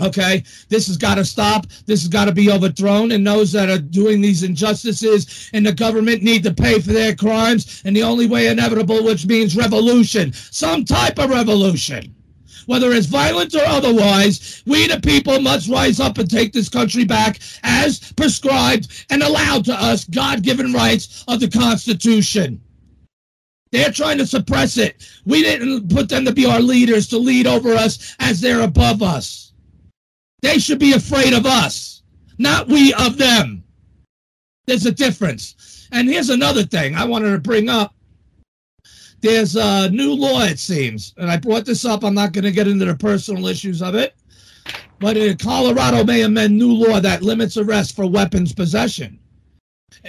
Okay, 0.00 0.42
this 0.68 0.88
has 0.88 0.96
got 0.96 1.14
to 1.16 1.24
stop. 1.24 1.66
This 1.86 2.02
has 2.02 2.08
got 2.08 2.24
to 2.24 2.32
be 2.32 2.50
overthrown. 2.50 3.12
And 3.12 3.24
those 3.24 3.52
that 3.52 3.70
are 3.70 3.78
doing 3.78 4.20
these 4.20 4.42
injustices 4.42 5.50
in 5.52 5.62
the 5.62 5.72
government 5.72 6.20
need 6.22 6.42
to 6.42 6.52
pay 6.52 6.80
for 6.80 6.92
their 6.92 7.14
crimes. 7.14 7.80
And 7.84 7.94
the 7.94 8.02
only 8.02 8.26
way 8.26 8.48
inevitable, 8.48 9.04
which 9.04 9.24
means 9.24 9.56
revolution, 9.56 10.32
some 10.32 10.84
type 10.84 11.20
of 11.20 11.30
revolution, 11.30 12.12
whether 12.66 12.92
it's 12.92 13.06
violent 13.06 13.54
or 13.54 13.64
otherwise, 13.64 14.64
we 14.66 14.88
the 14.88 14.98
people 15.00 15.40
must 15.40 15.68
rise 15.68 16.00
up 16.00 16.18
and 16.18 16.28
take 16.28 16.52
this 16.52 16.68
country 16.68 17.04
back 17.04 17.38
as 17.62 18.12
prescribed 18.14 19.06
and 19.10 19.22
allowed 19.22 19.64
to 19.66 19.74
us 19.74 20.04
God 20.04 20.42
given 20.42 20.72
rights 20.72 21.24
of 21.28 21.38
the 21.38 21.48
Constitution. 21.48 22.60
They're 23.70 23.92
trying 23.92 24.18
to 24.18 24.26
suppress 24.26 24.76
it. 24.76 25.08
We 25.24 25.42
didn't 25.42 25.88
put 25.88 26.08
them 26.08 26.24
to 26.24 26.32
be 26.32 26.46
our 26.46 26.60
leaders 26.60 27.06
to 27.08 27.18
lead 27.18 27.46
over 27.46 27.74
us 27.74 28.16
as 28.18 28.40
they're 28.40 28.62
above 28.62 29.02
us. 29.02 29.43
They 30.44 30.58
should 30.58 30.78
be 30.78 30.92
afraid 30.92 31.32
of 31.32 31.46
us, 31.46 32.02
not 32.36 32.68
we 32.68 32.92
of 32.92 33.16
them. 33.16 33.64
There's 34.66 34.84
a 34.84 34.92
difference. 34.92 35.88
And 35.90 36.06
here's 36.06 36.28
another 36.28 36.64
thing 36.64 36.94
I 36.94 37.06
wanted 37.06 37.32
to 37.32 37.38
bring 37.38 37.70
up. 37.70 37.94
There's 39.22 39.56
a 39.56 39.88
new 39.88 40.12
law, 40.12 40.42
it 40.42 40.58
seems, 40.58 41.14
and 41.16 41.30
I 41.30 41.38
brought 41.38 41.64
this 41.64 41.86
up. 41.86 42.04
I'm 42.04 42.12
not 42.12 42.32
going 42.32 42.44
to 42.44 42.52
get 42.52 42.68
into 42.68 42.84
the 42.84 42.94
personal 42.94 43.46
issues 43.46 43.80
of 43.80 43.94
it, 43.94 44.16
but 44.98 45.16
in 45.16 45.38
Colorado 45.38 46.04
may 46.04 46.20
amend 46.20 46.58
new 46.58 46.74
law 46.74 47.00
that 47.00 47.22
limits 47.22 47.56
arrest 47.56 47.96
for 47.96 48.06
weapons 48.06 48.52
possession. 48.52 49.18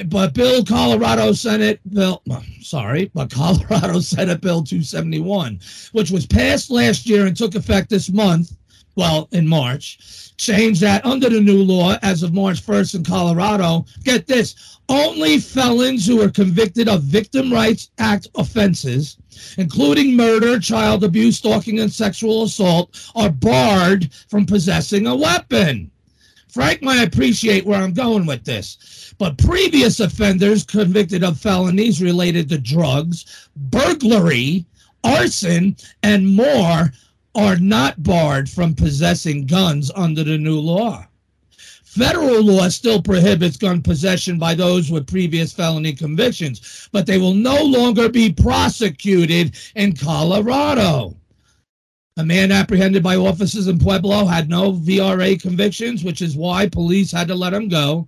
But 0.08 0.34
Bill 0.34 0.66
Colorado 0.66 1.32
Senate 1.32 1.80
Bill, 1.94 2.22
sorry, 2.62 3.10
but 3.14 3.32
Colorado 3.32 4.00
Senate 4.02 4.42
Bill 4.42 4.64
271, 4.64 5.62
which 5.94 6.12
was 6.12 6.26
passed 6.26 6.70
last 6.70 7.06
year 7.06 7.26
and 7.26 7.38
took 7.38 7.56
effect 7.56 7.90
this 7.90 8.12
month, 8.12 8.52
well, 8.96 9.28
in 9.32 9.48
March, 9.48 10.34
changed 10.38 10.82
that 10.82 11.06
under 11.06 11.30
the 11.30 11.42
new 11.42 11.64
law 11.64 11.96
as 12.02 12.24
of 12.24 12.34
March 12.34 12.66
1st 12.66 12.96
in 12.96 13.04
Colorado. 13.04 13.86
Get 14.04 14.28
this 14.28 14.78
only 14.90 15.40
felons 15.40 16.06
who 16.06 16.22
are 16.22 16.30
convicted 16.30 16.88
of 16.88 17.04
Victim 17.04 17.52
Rights 17.52 17.90
Act 17.98 18.28
offenses, 18.36 19.18
including 19.58 20.16
murder, 20.16 20.60
child 20.60 21.04
abuse, 21.04 21.38
stalking, 21.38 21.80
and 21.80 21.92
sexual 21.92 22.44
assault, 22.44 23.12
are 23.16 23.30
barred 23.30 24.14
from 24.30 24.46
possessing 24.46 25.08
a 25.08 25.16
weapon. 25.16 25.92
Frank 26.50 26.82
might 26.82 27.04
appreciate 27.04 27.66
where 27.66 27.82
I'm 27.82 27.94
going 27.94 28.26
with 28.26 28.46
this, 28.46 29.14
but 29.18 29.38
previous 29.38 30.00
offenders 30.00 30.64
convicted 30.64 31.24
of 31.24 31.38
felonies 31.38 32.02
related 32.02 32.48
to 32.50 32.58
drugs, 32.58 33.50
burglary, 33.56 34.66
arson, 35.04 35.76
and 36.04 36.34
more 36.34 36.92
are 37.36 37.58
not 37.58 38.02
barred 38.02 38.50
from 38.50 38.74
possessing 38.74 39.46
guns 39.46 39.92
under 39.96 40.24
the 40.24 40.38
new 40.38 40.60
law. 40.60 41.06
Federal 41.84 42.44
law 42.44 42.68
still 42.68 43.02
prohibits 43.02 43.56
gun 43.56 43.82
possession 43.82 44.38
by 44.38 44.54
those 44.54 44.92
with 44.92 45.08
previous 45.08 45.54
felony 45.54 45.94
convictions, 45.94 46.90
but 46.92 47.06
they 47.06 47.18
will 47.18 47.34
no 47.34 47.64
longer 47.64 48.10
be 48.10 48.32
prosecuted 48.32 49.56
in 49.76 49.96
Colorado. 49.96 51.16
A 52.18 52.26
man 52.26 52.52
apprehended 52.52 53.04
by 53.04 53.16
officers 53.16 53.68
in 53.68 53.80
Pueblo 53.80 54.26
had 54.26 54.50
no 54.50 54.74
VRA 54.74 55.42
convictions, 55.42 56.04
which 56.04 56.22
is 56.22 56.36
why 56.36 56.68
police 56.68 57.12
had 57.12 57.28
to 57.28 57.36
let 57.36 57.54
him 57.54 57.70
go 57.70 58.08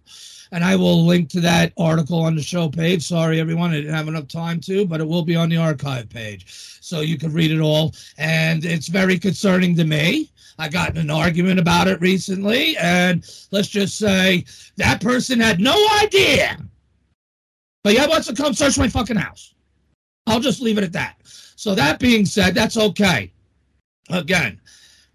and 0.52 0.64
I 0.64 0.76
will 0.76 1.06
link 1.06 1.30
to 1.30 1.42
that 1.42 1.74
article 1.78 2.22
on 2.22 2.36
the 2.36 2.42
show 2.42 2.70
page. 2.70 3.04
Sorry, 3.04 3.40
everyone, 3.40 3.72
I 3.72 3.78
didn't 3.78 3.94
have 3.94 4.08
enough 4.08 4.28
time 4.28 4.60
to, 4.62 4.86
but 4.86 5.02
it 5.02 5.08
will 5.08 5.24
be 5.24 5.36
on 5.36 5.50
the 5.50 5.58
archive 5.58 6.10
page, 6.10 6.77
so 6.88 7.02
you 7.02 7.18
can 7.18 7.34
read 7.34 7.52
it 7.52 7.60
all. 7.60 7.94
And 8.18 8.64
it's 8.64 8.88
very 8.88 9.20
concerning 9.20 9.76
to 9.76 9.84
me. 9.84 10.30
I 10.60 10.70
got 10.70 10.92
in 10.92 10.98
an 10.98 11.12
argument 11.12 11.60
about 11.60 11.88
it 11.88 12.02
recently, 12.02 12.76
and 12.78 13.24
let's 13.52 13.68
just 13.68 13.98
say 13.98 14.46
that 14.78 15.02
person 15.02 15.40
had 15.40 15.60
no 15.60 15.76
idea. 16.02 16.58
But 17.84 17.94
yeah, 17.94 18.08
wants 18.08 18.28
to 18.28 18.34
come 18.34 18.54
search 18.54 18.78
my 18.78 18.90
fucking 18.90 19.18
house. 19.18 19.54
I'll 20.26 20.40
just 20.40 20.62
leave 20.62 20.78
it 20.78 20.84
at 20.84 20.94
that. 20.94 21.18
So 21.56 21.76
that 21.76 22.00
being 22.00 22.26
said, 22.26 22.56
that's 22.56 22.78
okay. 22.78 23.32
Again, 24.10 24.60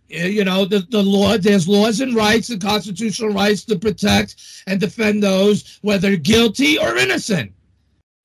you 0.09 0.45
know 0.45 0.65
the, 0.67 0.81
the 0.91 1.03
law 1.03 1.39
there's 1.39 1.67
laws 1.67 2.01
and 2.01 2.15
rights 2.15 2.51
and 2.51 2.61
constitutional 2.61 3.31
rights 3.31 3.65
to 3.65 3.79
protect 3.79 4.37
and 4.67 4.79
defend 4.79 5.23
those 5.23 5.79
whether 5.81 6.17
guilty 6.17 6.79
or 6.79 6.99
innocent 6.99 7.51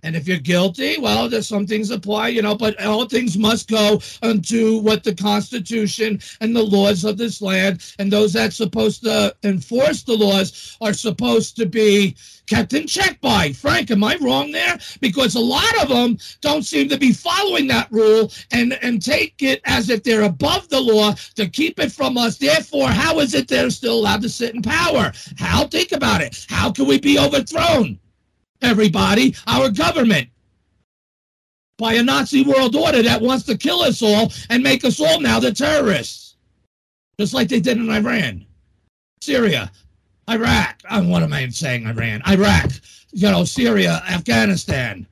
and 0.04 0.16
if 0.16 0.28
you're 0.28 0.38
guilty 0.38 0.98
well 1.00 1.28
there's 1.28 1.48
some 1.48 1.66
things 1.66 1.92
apply 1.92 2.28
you 2.28 2.42
know 2.42 2.56
but 2.56 2.80
all 2.84 3.06
things 3.06 3.38
must 3.38 3.70
go 3.70 4.00
unto 4.22 4.78
what 4.80 5.04
the 5.04 5.14
constitution 5.16 6.20
and 6.42 6.56
the 6.56 6.64
laws 6.64 7.04
of 7.04 7.18
this 7.18 7.42
land 7.42 7.94
and 8.00 8.12
those 8.12 8.34
that's 8.34 8.56
supposed 8.58 9.04
to 9.04 9.36
enforce 9.44 10.04
the 10.04 10.16
laws 10.16 10.78
are 10.82 10.94
supposed 10.94 11.56
to 11.56 11.66
be 11.66 12.16
kept 12.48 12.74
in 12.74 12.88
check 12.88 13.20
by. 13.22 13.52
Frank, 13.52 13.92
am 13.92 14.04
I 14.04 14.16
wrong 14.22 14.52
there? 14.52 14.80
Because 15.02 15.36
a 15.36 15.40
lot 15.40 15.82
of 15.82 15.90
them 15.90 16.18
don't 16.42 16.64
seem 16.64 16.90
to 16.90 16.98
be 16.98 17.12
following 17.12 17.68
that 17.68 17.92
rule 17.92 18.32
and, 18.52 18.78
and 18.82 19.02
take 19.02 19.36
it 19.42 19.62
as 19.66 19.90
if 19.90 20.02
they're 20.04 20.24
above 20.24 20.68
the 20.70 20.80
law 20.80 21.14
to 21.36 21.48
keep 21.48 21.80
it 21.80 21.92
from 21.92 22.18
us. 22.18 22.38
Therefore, 22.38 22.88
how 22.88 23.20
is 23.20 23.34
it 23.34 23.48
they're 23.48 23.70
still 23.70 24.00
allowed 24.00 24.22
to 24.24 24.30
sit 24.30 24.56
in 24.56 24.62
power? 24.62 25.12
How? 25.38 25.68
Think 25.68 25.92
about 25.92 26.22
it. 26.22 26.46
How 26.50 26.72
can 26.72 26.88
we 26.88 27.00
be 27.00 27.20
overthrown? 27.20 28.00
Everybody, 28.62 29.36
our 29.46 29.70
government 29.70 30.30
by 31.78 31.94
a 31.94 32.04
Nazi 32.04 32.44
world 32.44 32.76
order 32.76 33.04
that 33.04 33.22
wants 33.22 33.46
to 33.46 33.58
kill 33.58 33.82
us 33.82 34.02
all 34.02 34.32
and 34.50 34.64
make 34.64 34.84
us 34.84 35.00
all 35.00 35.20
now 35.20 35.40
the 35.40 35.52
terrorists, 35.52 36.36
just 37.20 37.34
like 37.34 37.50
they 37.50 37.60
did 37.60 37.78
in 37.78 37.90
Iran, 37.90 38.46
Syria, 39.22 39.72
Iraq. 40.30 40.82
I'm, 40.90 41.10
what 41.10 41.24
am 41.24 41.34
I 41.34 41.48
saying? 41.50 41.86
Iran, 41.86 42.22
Iraq, 42.28 42.72
you 43.12 43.30
know, 43.30 43.44
Syria, 43.44 44.02
Afghanistan, 44.10 45.06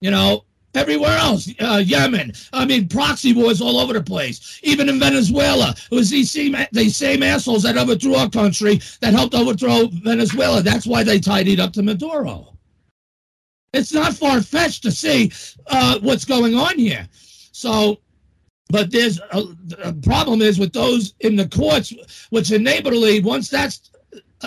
you 0.00 0.12
know, 0.12 0.44
everywhere 0.76 1.16
else, 1.16 1.48
uh, 1.60 1.82
Yemen. 1.84 2.32
I 2.52 2.64
mean, 2.66 2.88
proxy 2.88 3.32
wars 3.32 3.60
all 3.60 3.78
over 3.78 3.92
the 3.92 4.02
place. 4.02 4.60
Even 4.62 4.88
in 4.88 5.00
Venezuela, 5.00 5.74
it 5.90 5.94
was 5.94 6.10
these 6.10 6.30
same, 6.30 6.54
these 6.70 6.96
same 6.96 7.22
assholes 7.22 7.62
that 7.64 7.76
overthrew 7.76 8.14
our 8.14 8.30
country 8.30 8.80
that 9.00 9.12
helped 9.14 9.34
overthrow 9.34 9.88
Venezuela. 10.04 10.62
That's 10.62 10.86
why 10.86 11.02
they 11.02 11.18
tidied 11.18 11.60
up 11.60 11.72
to 11.72 11.82
Maduro. 11.82 12.55
It's 13.76 13.92
not 13.92 14.14
far 14.14 14.40
fetched 14.40 14.82
to 14.82 14.90
see 14.90 15.32
uh, 15.66 15.98
what's 16.00 16.24
going 16.24 16.54
on 16.54 16.78
here. 16.78 17.06
So, 17.52 18.00
but 18.68 18.90
there's 18.90 19.20
a, 19.32 19.44
a 19.84 19.92
problem 19.92 20.42
is 20.42 20.58
with 20.58 20.72
those 20.72 21.14
in 21.20 21.36
the 21.36 21.48
courts, 21.48 21.92
which 22.30 22.48
enably 22.50 23.22
once 23.22 23.48
that's 23.48 23.90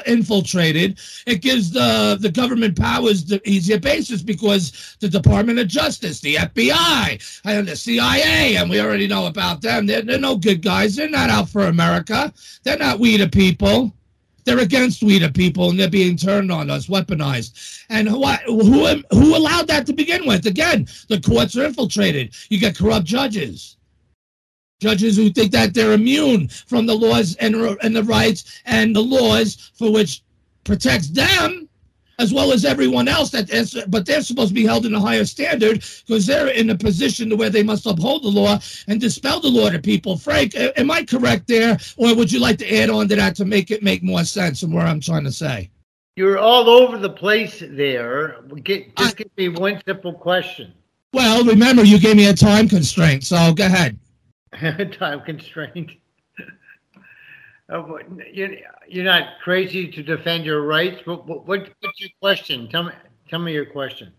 infiltrated, 0.05 0.99
it 1.25 1.41
gives 1.41 1.71
the, 1.71 2.17
the 2.19 2.29
government 2.29 2.77
powers 2.77 3.25
the 3.25 3.41
easier 3.49 3.79
basis 3.79 4.21
because 4.21 4.97
the 4.99 5.09
Department 5.09 5.59
of 5.59 5.67
Justice, 5.67 6.21
the 6.21 6.35
FBI, 6.35 7.41
and 7.45 7.67
the 7.67 7.75
CIA, 7.75 8.55
and 8.57 8.69
we 8.69 8.79
already 8.79 9.07
know 9.07 9.27
about 9.27 9.61
them, 9.61 9.85
they're, 9.85 10.01
they're 10.01 10.19
no 10.19 10.35
good 10.35 10.61
guys. 10.61 10.95
They're 10.95 11.09
not 11.09 11.29
out 11.29 11.49
for 11.49 11.65
America. 11.65 12.33
They're 12.63 12.77
not 12.77 12.99
we 12.99 13.17
the 13.17 13.27
people. 13.27 13.93
They're 14.49 14.57
against 14.57 15.03
we 15.03 15.19
the 15.19 15.29
people, 15.29 15.69
and 15.69 15.79
they're 15.79 15.87
being 15.87 16.17
turned 16.17 16.51
on 16.51 16.71
us, 16.71 16.87
weaponized. 16.87 17.85
And 17.89 18.09
who 18.09 18.25
who 18.47 19.03
who 19.11 19.35
allowed 19.37 19.67
that 19.67 19.85
to 19.85 19.93
begin 19.93 20.25
with? 20.25 20.47
Again, 20.47 20.87
the 21.07 21.21
courts 21.21 21.55
are 21.55 21.65
infiltrated. 21.65 22.33
You 22.49 22.59
get 22.59 22.75
corrupt 22.75 23.05
judges 23.05 23.77
judges 24.79 25.17
who 25.17 25.29
think 25.29 25.51
that 25.51 25.75
they're 25.75 25.91
immune 25.91 26.47
from 26.47 26.87
the 26.87 26.95
laws 26.95 27.35
and, 27.35 27.53
and 27.83 27.95
the 27.95 28.03
rights 28.03 28.61
and 28.65 28.95
the 28.95 29.03
laws 29.03 29.71
for 29.75 29.91
which 29.91 30.23
protects 30.63 31.09
them 31.09 31.58
as 32.19 32.33
well 32.33 32.51
as 32.51 32.65
everyone 32.65 33.07
else 33.07 33.31
that 33.31 33.49
is, 33.49 33.81
but 33.87 34.05
they're 34.05 34.21
supposed 34.21 34.49
to 34.49 34.53
be 34.53 34.65
held 34.65 34.85
in 34.85 34.93
a 34.93 34.99
higher 34.99 35.25
standard 35.25 35.83
because 36.05 36.27
they're 36.27 36.49
in 36.49 36.69
a 36.69 36.77
position 36.77 37.29
to 37.29 37.35
where 37.35 37.49
they 37.49 37.63
must 37.63 37.85
uphold 37.85 38.23
the 38.23 38.27
law 38.27 38.59
and 38.87 38.99
dispel 38.99 39.39
the 39.39 39.47
law 39.47 39.69
to 39.69 39.79
people. 39.79 40.17
Frank 40.17 40.53
am 40.55 40.91
i 40.91 41.03
correct 41.03 41.47
there 41.47 41.77
or 41.97 42.13
would 42.15 42.31
you 42.31 42.39
like 42.39 42.57
to 42.57 42.75
add 42.75 42.89
on 42.89 43.07
to 43.07 43.15
that 43.15 43.35
to 43.37 43.45
make 43.45 43.71
it 43.71 43.81
make 43.81 44.03
more 44.03 44.23
sense 44.23 44.61
of 44.63 44.71
what 44.71 44.85
i'm 44.85 44.99
trying 44.99 45.23
to 45.23 45.31
say? 45.31 45.69
You're 46.15 46.37
all 46.37 46.69
over 46.69 46.97
the 46.97 47.09
place 47.09 47.63
there. 47.65 48.41
Get, 48.63 48.93
just 48.97 49.15
I, 49.15 49.23
give 49.23 49.37
me 49.37 49.49
one 49.49 49.81
simple 49.87 50.13
question. 50.13 50.73
Well 51.13 51.45
remember 51.45 51.83
you 51.83 51.99
gave 51.99 52.17
me 52.17 52.27
a 52.27 52.33
time 52.33 52.67
constraint 52.67 53.23
so 53.23 53.53
go 53.53 53.65
ahead. 53.65 53.97
Time 54.93 55.21
constraint 55.21 55.91
Oh, 57.71 57.99
you're 58.33 59.03
not 59.03 59.39
crazy 59.43 59.87
to 59.91 60.01
defend 60.01 60.43
your 60.43 60.61
rights. 60.63 61.05
What, 61.05 61.27
what, 61.27 61.47
what's 61.47 61.69
your 61.99 62.09
question? 62.19 62.67
Tell 62.67 62.83
me, 62.83 62.91
tell 63.29 63.39
me 63.39 63.53
your 63.53 63.65
question. 63.65 64.11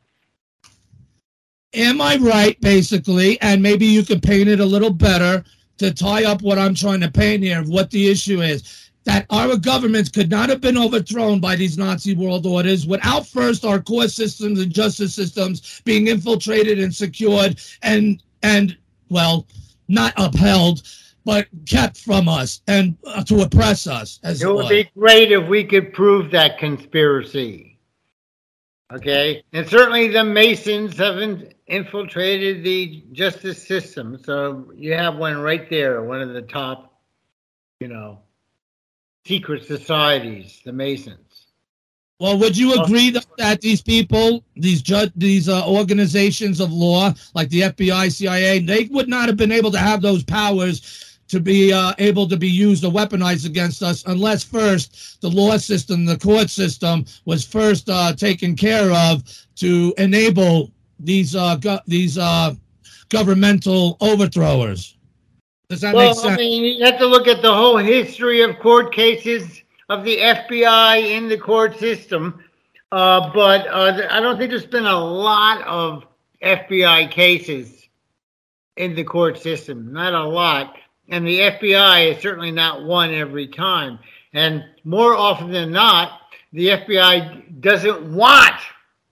Am 1.74 2.00
I 2.00 2.16
right, 2.16 2.60
basically? 2.60 3.40
And 3.40 3.62
maybe 3.62 3.86
you 3.86 4.04
could 4.04 4.22
paint 4.22 4.48
it 4.48 4.60
a 4.60 4.64
little 4.64 4.92
better 4.92 5.44
to 5.78 5.92
tie 5.92 6.24
up 6.24 6.42
what 6.42 6.58
I'm 6.58 6.74
trying 6.74 7.00
to 7.00 7.10
paint 7.10 7.42
here 7.42 7.60
of 7.60 7.68
what 7.68 7.90
the 7.90 8.08
issue 8.08 8.40
is. 8.40 8.90
That 9.04 9.26
our 9.30 9.56
governments 9.56 10.10
could 10.10 10.30
not 10.30 10.50
have 10.50 10.60
been 10.60 10.76
overthrown 10.76 11.40
by 11.40 11.56
these 11.56 11.78
Nazi 11.78 12.14
world 12.14 12.46
orders 12.46 12.86
without 12.86 13.26
first 13.26 13.64
our 13.64 13.80
court 13.80 14.10
systems 14.10 14.60
and 14.60 14.72
justice 14.72 15.14
systems 15.14 15.80
being 15.84 16.08
infiltrated 16.08 16.78
and 16.78 16.94
secured 16.94 17.58
and 17.82 18.22
and 18.42 18.76
well 19.08 19.46
not 19.88 20.12
upheld 20.18 20.82
but 21.30 21.46
kept 21.64 21.96
from 21.96 22.28
us 22.28 22.60
and 22.66 22.96
uh, 23.06 23.22
to 23.22 23.42
oppress 23.42 23.86
us. 23.86 24.18
As 24.24 24.42
it 24.42 24.52
would 24.52 24.68
be 24.68 24.90
great 24.98 25.30
if 25.30 25.46
we 25.46 25.62
could 25.62 25.92
prove 25.92 26.32
that 26.32 26.58
conspiracy. 26.58 27.78
Okay, 28.92 29.44
and 29.52 29.64
certainly 29.68 30.08
the 30.08 30.24
Masons 30.24 30.98
have 30.98 31.18
in, 31.18 31.54
infiltrated 31.68 32.64
the 32.64 33.04
justice 33.12 33.64
system. 33.64 34.18
So 34.24 34.72
you 34.74 34.94
have 34.94 35.18
one 35.18 35.38
right 35.38 35.70
there, 35.70 36.02
one 36.02 36.20
of 36.20 36.30
the 36.30 36.42
top, 36.42 37.00
you 37.78 37.86
know, 37.86 38.18
secret 39.24 39.64
societies, 39.64 40.60
the 40.64 40.72
Masons. 40.72 41.46
Well, 42.18 42.40
would 42.40 42.58
you 42.58 42.74
agree 42.74 43.10
that 43.38 43.60
these 43.60 43.80
people, 43.80 44.42
these 44.56 44.82
ju- 44.82 45.12
these 45.14 45.48
uh, 45.48 45.64
organizations 45.64 46.58
of 46.58 46.72
law, 46.72 47.14
like 47.34 47.50
the 47.50 47.60
FBI, 47.60 48.10
CIA, 48.12 48.58
they 48.58 48.88
would 48.90 49.08
not 49.08 49.28
have 49.28 49.36
been 49.36 49.52
able 49.52 49.70
to 49.70 49.78
have 49.78 50.02
those 50.02 50.24
powers 50.24 51.06
to 51.30 51.40
be 51.40 51.72
uh, 51.72 51.92
able 51.98 52.28
to 52.28 52.36
be 52.36 52.48
used 52.48 52.84
or 52.84 52.90
weaponized 52.90 53.46
against 53.46 53.82
us 53.82 54.04
unless 54.06 54.42
first 54.42 55.20
the 55.20 55.28
law 55.28 55.56
system, 55.56 56.04
the 56.04 56.18
court 56.18 56.50
system, 56.50 57.04
was 57.24 57.44
first 57.44 57.88
uh, 57.88 58.12
taken 58.12 58.56
care 58.56 58.90
of 58.92 59.22
to 59.54 59.94
enable 59.98 60.72
these 60.98 61.36
uh, 61.36 61.56
go- 61.56 61.80
these 61.86 62.18
uh, 62.18 62.54
governmental 63.08 63.96
overthrowers. 64.00 64.96
Does 65.68 65.80
that 65.82 65.94
well, 65.94 66.08
make 66.08 66.16
sense? 66.16 66.24
Well 66.24 66.34
I 66.34 66.36
mean, 66.36 66.64
you 66.64 66.84
have 66.84 66.98
to 66.98 67.06
look 67.06 67.28
at 67.28 67.42
the 67.42 67.54
whole 67.54 67.76
history 67.76 68.42
of 68.42 68.58
court 68.58 68.92
cases 68.92 69.62
of 69.88 70.04
the 70.04 70.16
FBI 70.18 71.16
in 71.16 71.28
the 71.28 71.38
court 71.38 71.78
system. 71.78 72.42
Uh, 72.90 73.32
but 73.32 73.68
uh, 73.68 74.08
I 74.10 74.18
don't 74.20 74.36
think 74.36 74.50
there's 74.50 74.66
been 74.66 74.86
a 74.86 74.98
lot 74.98 75.62
of 75.62 76.04
FBI 76.42 77.08
cases 77.12 77.88
in 78.76 78.96
the 78.96 79.04
court 79.04 79.38
system. 79.38 79.92
Not 79.92 80.12
a 80.12 80.24
lot. 80.24 80.76
And 81.10 81.26
the 81.26 81.40
FBI 81.40 82.14
is 82.14 82.22
certainly 82.22 82.52
not 82.52 82.84
one 82.84 83.12
every 83.12 83.48
time. 83.48 83.98
And 84.32 84.64
more 84.84 85.14
often 85.14 85.50
than 85.50 85.72
not, 85.72 86.20
the 86.52 86.68
FBI 86.68 87.60
doesn't 87.60 88.14
want 88.14 88.54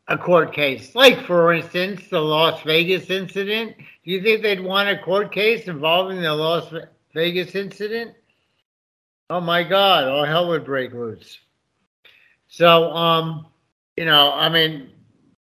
a 0.06 0.16
court 0.16 0.52
case. 0.54 0.94
Like, 0.94 1.24
for 1.26 1.52
instance, 1.52 2.08
the 2.08 2.20
Las 2.20 2.62
Vegas 2.62 3.11
incident. 3.11 3.76
Do 3.76 4.11
you 4.12 4.22
think 4.22 4.42
they'd 4.42 4.61
want 4.61 4.88
a 4.88 5.02
court 5.02 5.32
case 5.32 5.66
involving 5.66 6.22
the 6.22 6.34
Las 6.34 6.72
Vegas 7.14 7.54
incident? 7.54 8.14
Oh 9.28 9.40
my 9.40 9.62
God, 9.62 10.04
all 10.04 10.24
hell 10.24 10.48
would 10.48 10.64
break 10.64 10.92
loose. 10.92 11.38
So, 12.48 12.90
um, 12.92 13.46
you 13.96 14.06
know, 14.06 14.32
I 14.32 14.48
mean, 14.48 14.90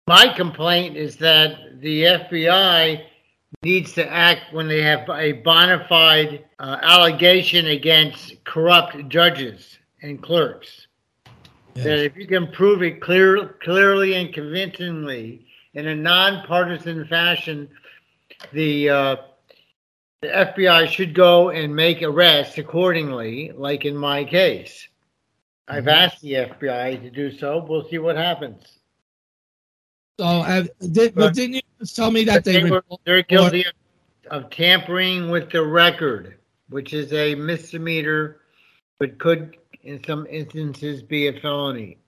my 0.06 0.32
complaint 0.36 0.96
is 0.96 1.16
that 1.16 1.80
the 1.80 2.02
FBI 2.02 3.04
needs 3.62 3.92
to 3.94 4.10
act 4.10 4.52
when 4.52 4.68
they 4.68 4.82
have 4.82 5.08
a 5.10 5.32
bona 5.32 5.84
fide 5.88 6.44
uh, 6.58 6.78
allegation 6.82 7.66
against 7.66 8.42
corrupt 8.44 9.08
judges 9.08 9.78
and 10.02 10.22
clerks. 10.22 10.86
Yes. 11.74 11.84
That 11.84 12.04
if 12.04 12.16
you 12.16 12.26
can 12.26 12.50
prove 12.52 12.82
it 12.82 13.00
clear, 13.00 13.56
clearly 13.62 14.14
and 14.14 14.32
convincingly 14.32 15.46
in 15.74 15.88
a 15.88 15.94
nonpartisan 15.94 17.06
fashion, 17.06 17.68
the 18.52 18.90
uh, 18.90 19.16
the 20.20 20.28
FBI 20.28 20.88
should 20.88 21.14
go 21.14 21.50
and 21.50 21.74
make 21.74 22.02
arrests 22.02 22.58
accordingly, 22.58 23.52
like 23.54 23.84
in 23.84 23.96
my 23.96 24.24
case. 24.24 24.88
I've 25.68 25.84
mm-hmm. 25.84 25.90
asked 25.90 26.22
the 26.22 26.32
FBI 26.32 27.00
to 27.02 27.10
do 27.10 27.30
so. 27.30 27.64
We'll 27.68 27.88
see 27.88 27.98
what 27.98 28.16
happens. 28.16 28.77
So, 30.18 30.24
uh, 30.24 30.64
did, 30.92 31.14
but, 31.14 31.34
didn't 31.34 31.54
you 31.54 31.62
tell 31.94 32.10
me 32.10 32.24
that 32.24 32.44
they, 32.44 32.60
they 32.62 32.70
were 32.70 32.82
they're 33.04 33.22
guilty 33.22 33.64
of, 33.64 34.44
of 34.44 34.50
tampering 34.50 35.30
with 35.30 35.50
the 35.50 35.64
record, 35.64 36.36
which 36.68 36.92
is 36.92 37.12
a 37.12 37.34
misdemeanor, 37.34 38.40
but 38.98 39.18
could 39.18 39.56
in 39.82 40.02
some 40.04 40.26
instances 40.26 41.02
be 41.02 41.28
a 41.28 41.40
felony 41.40 41.98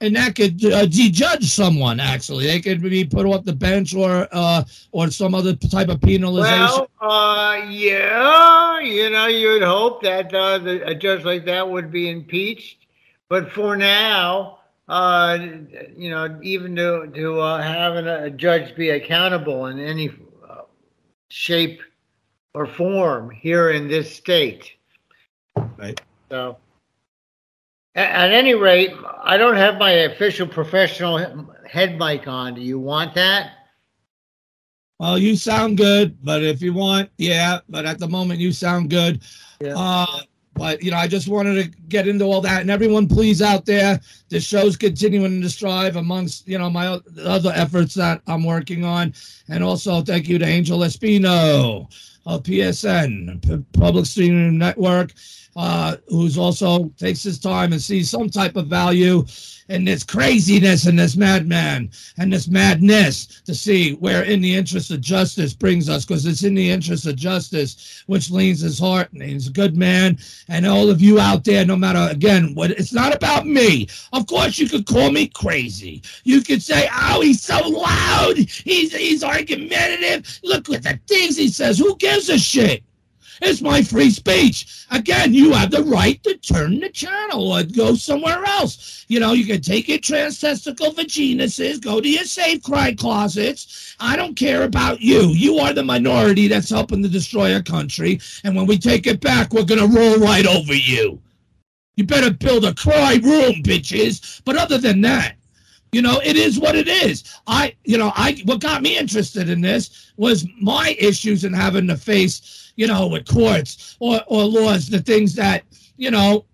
and 0.00 0.14
that 0.16 0.34
could 0.34 0.64
uh, 0.64 0.86
dejudge 0.86 1.50
someone. 1.50 2.00
Actually, 2.00 2.46
they 2.46 2.60
could 2.60 2.80
be 2.80 3.04
put 3.04 3.26
off 3.26 3.44
the 3.44 3.52
bench 3.52 3.94
or 3.94 4.28
uh, 4.32 4.62
or 4.92 5.10
some 5.10 5.34
other 5.34 5.54
type 5.54 5.88
of 5.88 6.00
penalization. 6.00 6.88
Well, 7.00 7.10
uh, 7.10 7.56
yeah, 7.68 8.80
you 8.80 9.10
know, 9.10 9.26
you'd 9.26 9.62
hope 9.62 10.02
that 10.02 10.32
uh, 10.32 10.58
the, 10.58 10.86
a 10.86 10.94
judge 10.94 11.24
like 11.24 11.44
that 11.46 11.68
would 11.68 11.90
be 11.90 12.10
impeached, 12.10 12.86
but 13.28 13.50
for 13.52 13.76
now, 13.76 14.57
uh, 14.88 15.38
you 15.96 16.10
know, 16.10 16.38
even 16.42 16.74
to 16.76 17.10
to 17.14 17.40
uh, 17.40 17.62
having 17.62 18.06
a 18.06 18.30
judge 18.30 18.74
be 18.74 18.90
accountable 18.90 19.66
in 19.66 19.78
any 19.78 20.10
uh, 20.48 20.62
shape 21.28 21.80
or 22.54 22.66
form 22.66 23.30
here 23.30 23.70
in 23.70 23.88
this 23.88 24.14
state. 24.14 24.72
Right. 25.76 26.00
So, 26.30 26.56
at, 27.94 28.10
at 28.10 28.32
any 28.32 28.54
rate, 28.54 28.92
I 29.22 29.36
don't 29.36 29.56
have 29.56 29.78
my 29.78 29.90
official 29.90 30.46
professional 30.46 31.18
head 31.66 31.98
mic 31.98 32.26
on. 32.26 32.54
Do 32.54 32.62
you 32.62 32.78
want 32.78 33.14
that? 33.14 33.52
Well, 34.98 35.18
you 35.18 35.36
sound 35.36 35.76
good, 35.76 36.16
but 36.24 36.42
if 36.42 36.60
you 36.60 36.72
want, 36.72 37.10
yeah. 37.18 37.60
But 37.68 37.86
at 37.86 37.98
the 37.98 38.08
moment, 38.08 38.40
you 38.40 38.52
sound 38.52 38.90
good. 38.90 39.22
Yeah. 39.60 39.74
Uh, 39.76 40.20
but 40.58 40.82
you 40.82 40.90
know, 40.90 40.96
I 40.96 41.06
just 41.06 41.28
wanted 41.28 41.62
to 41.62 41.78
get 41.88 42.08
into 42.08 42.24
all 42.24 42.40
that, 42.40 42.60
and 42.60 42.70
everyone, 42.70 43.06
please 43.06 43.40
out 43.40 43.64
there, 43.64 44.00
the 44.28 44.40
show's 44.40 44.76
continuing 44.76 45.40
to 45.40 45.48
strive 45.48 45.96
amongst 45.96 46.46
you 46.48 46.58
know 46.58 46.68
my 46.68 46.98
other 47.24 47.52
efforts 47.54 47.94
that 47.94 48.20
I'm 48.26 48.44
working 48.44 48.84
on, 48.84 49.14
and 49.48 49.62
also 49.62 50.02
thank 50.02 50.28
you 50.28 50.38
to 50.38 50.44
Angel 50.44 50.80
Espino 50.80 51.86
of 52.26 52.42
PSN 52.42 53.64
Public 53.72 54.04
Streaming 54.04 54.58
Network, 54.58 55.12
uh, 55.56 55.96
who's 56.08 56.36
also 56.36 56.88
takes 56.98 57.22
his 57.22 57.38
time 57.38 57.72
and 57.72 57.80
sees 57.80 58.10
some 58.10 58.28
type 58.28 58.56
of 58.56 58.66
value 58.66 59.24
and 59.68 59.86
this 59.86 60.04
craziness 60.04 60.86
and 60.86 60.98
this 60.98 61.16
madman 61.16 61.90
and 62.16 62.32
this 62.32 62.48
madness 62.48 63.26
to 63.44 63.54
see 63.54 63.94
where 63.94 64.24
in 64.24 64.40
the 64.40 64.54
interest 64.54 64.90
of 64.90 65.00
justice 65.00 65.52
brings 65.52 65.88
us 65.88 66.04
because 66.04 66.26
it's 66.26 66.42
in 66.42 66.54
the 66.54 66.70
interest 66.70 67.06
of 67.06 67.16
justice 67.16 68.02
which 68.06 68.30
leans 68.30 68.60
his 68.60 68.78
heart 68.78 69.12
and 69.12 69.22
he's 69.22 69.48
a 69.48 69.52
good 69.52 69.76
man. 69.76 70.18
And 70.48 70.66
all 70.66 70.90
of 70.90 71.00
you 71.00 71.20
out 71.20 71.44
there 71.44 71.64
no 71.64 71.76
matter 71.76 72.10
again 72.10 72.54
what 72.54 72.70
it's 72.70 72.92
not 72.92 73.14
about 73.14 73.46
me. 73.46 73.88
Of 74.12 74.26
course 74.26 74.58
you 74.58 74.68
could 74.68 74.86
call 74.86 75.10
me 75.10 75.28
crazy. 75.28 76.02
You 76.24 76.40
could 76.40 76.62
say 76.62 76.88
oh 76.92 77.20
he's 77.20 77.42
so 77.42 77.58
loud. 77.68 78.36
He's 78.36 78.94
he's 78.94 79.22
argumentative. 79.22 80.40
Look 80.42 80.68
at 80.70 80.82
the 80.82 80.98
things 81.06 81.36
he 81.36 81.48
says. 81.48 81.78
Who 81.78 81.96
gives 81.96 82.28
a 82.28 82.38
shit 82.38 82.82
it's 83.40 83.62
my 83.62 83.82
free 83.82 84.10
speech. 84.10 84.86
Again, 84.90 85.34
you 85.34 85.52
have 85.52 85.70
the 85.70 85.82
right 85.82 86.22
to 86.24 86.36
turn 86.38 86.80
the 86.80 86.88
channel 86.88 87.52
or 87.52 87.62
go 87.62 87.94
somewhere 87.94 88.44
else. 88.44 89.04
You 89.08 89.20
know, 89.20 89.32
you 89.32 89.46
can 89.46 89.60
take 89.60 89.88
your 89.88 89.98
transtestical 89.98 90.94
vaginuses, 90.94 91.78
go 91.78 92.00
to 92.00 92.08
your 92.08 92.24
safe 92.24 92.62
cry 92.62 92.94
closets. 92.94 93.96
I 94.00 94.16
don't 94.16 94.34
care 94.34 94.64
about 94.64 95.00
you. 95.00 95.28
You 95.28 95.58
are 95.58 95.72
the 95.72 95.84
minority 95.84 96.48
that's 96.48 96.70
helping 96.70 97.02
to 97.02 97.08
destroy 97.08 97.54
our 97.54 97.62
country. 97.62 98.20
And 98.44 98.54
when 98.54 98.66
we 98.66 98.78
take 98.78 99.06
it 99.06 99.20
back, 99.20 99.52
we're 99.52 99.64
going 99.64 99.80
to 99.80 99.98
roll 99.98 100.18
right 100.18 100.46
over 100.46 100.74
you. 100.74 101.20
You 101.96 102.04
better 102.04 102.30
build 102.30 102.64
a 102.64 102.74
cry 102.74 103.18
room, 103.22 103.62
bitches. 103.64 104.40
But 104.44 104.56
other 104.56 104.78
than 104.78 105.00
that, 105.00 105.37
you 105.92 106.02
know, 106.02 106.20
it 106.22 106.36
is 106.36 106.58
what 106.58 106.76
it 106.76 106.88
is. 106.88 107.24
I, 107.46 107.74
you 107.84 107.98
know, 107.98 108.12
I 108.14 108.42
what 108.44 108.60
got 108.60 108.82
me 108.82 108.98
interested 108.98 109.48
in 109.48 109.60
this 109.60 110.12
was 110.16 110.46
my 110.60 110.96
issues 110.98 111.44
in 111.44 111.52
having 111.52 111.86
to 111.88 111.96
face, 111.96 112.72
you 112.76 112.86
know, 112.86 113.06
with 113.06 113.26
courts 113.26 113.96
or 114.00 114.20
or 114.26 114.44
laws, 114.44 114.88
the 114.88 115.00
things 115.00 115.34
that, 115.36 115.64
you 115.96 116.10
know, 116.10 116.44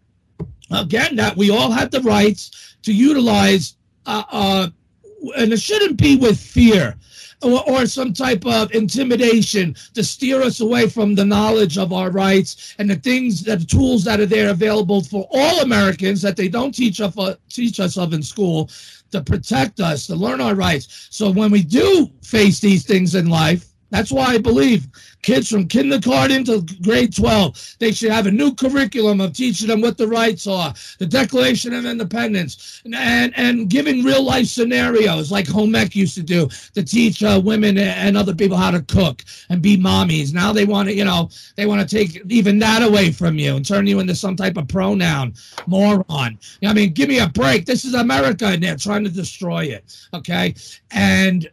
again, 0.70 1.16
that 1.16 1.36
we 1.36 1.50
all 1.50 1.70
have 1.70 1.90
the 1.90 2.00
rights 2.00 2.76
to 2.82 2.92
utilize, 2.92 3.76
uh, 4.06 4.22
uh 4.30 4.68
and 5.36 5.52
it 5.52 5.60
shouldn't 5.60 5.96
be 5.96 6.16
with 6.16 6.38
fear 6.38 6.94
or, 7.44 7.68
or 7.68 7.86
some 7.86 8.12
type 8.12 8.44
of 8.46 8.72
intimidation 8.74 9.74
to 9.94 10.02
steer 10.02 10.42
us 10.42 10.60
away 10.60 10.88
from 10.88 11.14
the 11.14 11.24
knowledge 11.24 11.78
of 11.78 11.92
our 11.92 12.10
rights 12.10 12.74
and 12.78 12.88
the 12.88 12.96
things 12.96 13.42
that 13.44 13.60
the 13.60 13.66
tools 13.66 14.04
that 14.04 14.20
are 14.20 14.26
there 14.26 14.50
available 14.50 15.02
for 15.02 15.28
all 15.30 15.60
Americans 15.60 16.22
that 16.22 16.36
they 16.36 16.48
don't 16.48 16.74
teach 16.74 17.00
us 17.00 17.16
uh, 17.18 17.34
teach 17.48 17.80
us 17.80 17.96
of 17.96 18.12
in 18.12 18.22
school 18.22 18.70
to 19.14 19.22
protect 19.22 19.78
us, 19.80 20.08
to 20.08 20.16
learn 20.16 20.40
our 20.40 20.56
rights. 20.56 21.08
So 21.10 21.30
when 21.30 21.52
we 21.52 21.62
do 21.62 22.10
face 22.22 22.58
these 22.58 22.84
things 22.84 23.14
in 23.14 23.28
life, 23.28 23.73
that's 23.94 24.10
why 24.10 24.34
I 24.34 24.38
believe 24.38 24.88
kids 25.22 25.48
from 25.48 25.68
kindergarten 25.68 26.44
to 26.46 26.66
grade 26.82 27.14
12, 27.14 27.76
they 27.78 27.92
should 27.92 28.10
have 28.10 28.26
a 28.26 28.30
new 28.32 28.52
curriculum 28.52 29.20
of 29.20 29.34
teaching 29.34 29.68
them 29.68 29.80
what 29.80 29.96
the 29.96 30.08
rights 30.08 30.48
are, 30.48 30.74
the 30.98 31.06
Declaration 31.06 31.72
of 31.72 31.86
Independence, 31.86 32.82
and, 32.84 32.96
and, 32.96 33.32
and 33.36 33.70
giving 33.70 34.02
real 34.02 34.24
life 34.24 34.46
scenarios 34.46 35.30
like 35.30 35.46
home 35.46 35.76
ec 35.76 35.94
used 35.94 36.16
to 36.16 36.24
do 36.24 36.48
to 36.74 36.82
teach 36.82 37.22
uh, 37.22 37.40
women 37.42 37.78
and 37.78 38.16
other 38.16 38.34
people 38.34 38.56
how 38.56 38.72
to 38.72 38.82
cook 38.82 39.22
and 39.48 39.62
be 39.62 39.76
mommies. 39.76 40.34
Now 40.34 40.52
they 40.52 40.64
want 40.64 40.88
to, 40.88 40.94
you 40.94 41.04
know, 41.04 41.30
they 41.54 41.66
want 41.66 41.88
to 41.88 41.96
take 41.96 42.20
even 42.28 42.58
that 42.58 42.82
away 42.82 43.12
from 43.12 43.38
you 43.38 43.54
and 43.54 43.64
turn 43.64 43.86
you 43.86 44.00
into 44.00 44.16
some 44.16 44.34
type 44.34 44.56
of 44.56 44.66
pronoun 44.66 45.34
moron. 45.68 46.36
I 46.64 46.72
mean, 46.72 46.92
give 46.92 47.08
me 47.08 47.20
a 47.20 47.28
break. 47.28 47.64
This 47.64 47.84
is 47.84 47.94
America 47.94 48.46
and 48.46 48.60
they're 48.60 48.76
trying 48.76 49.04
to 49.04 49.10
destroy 49.10 49.66
it. 49.66 49.96
Okay. 50.12 50.56
And 50.90 51.48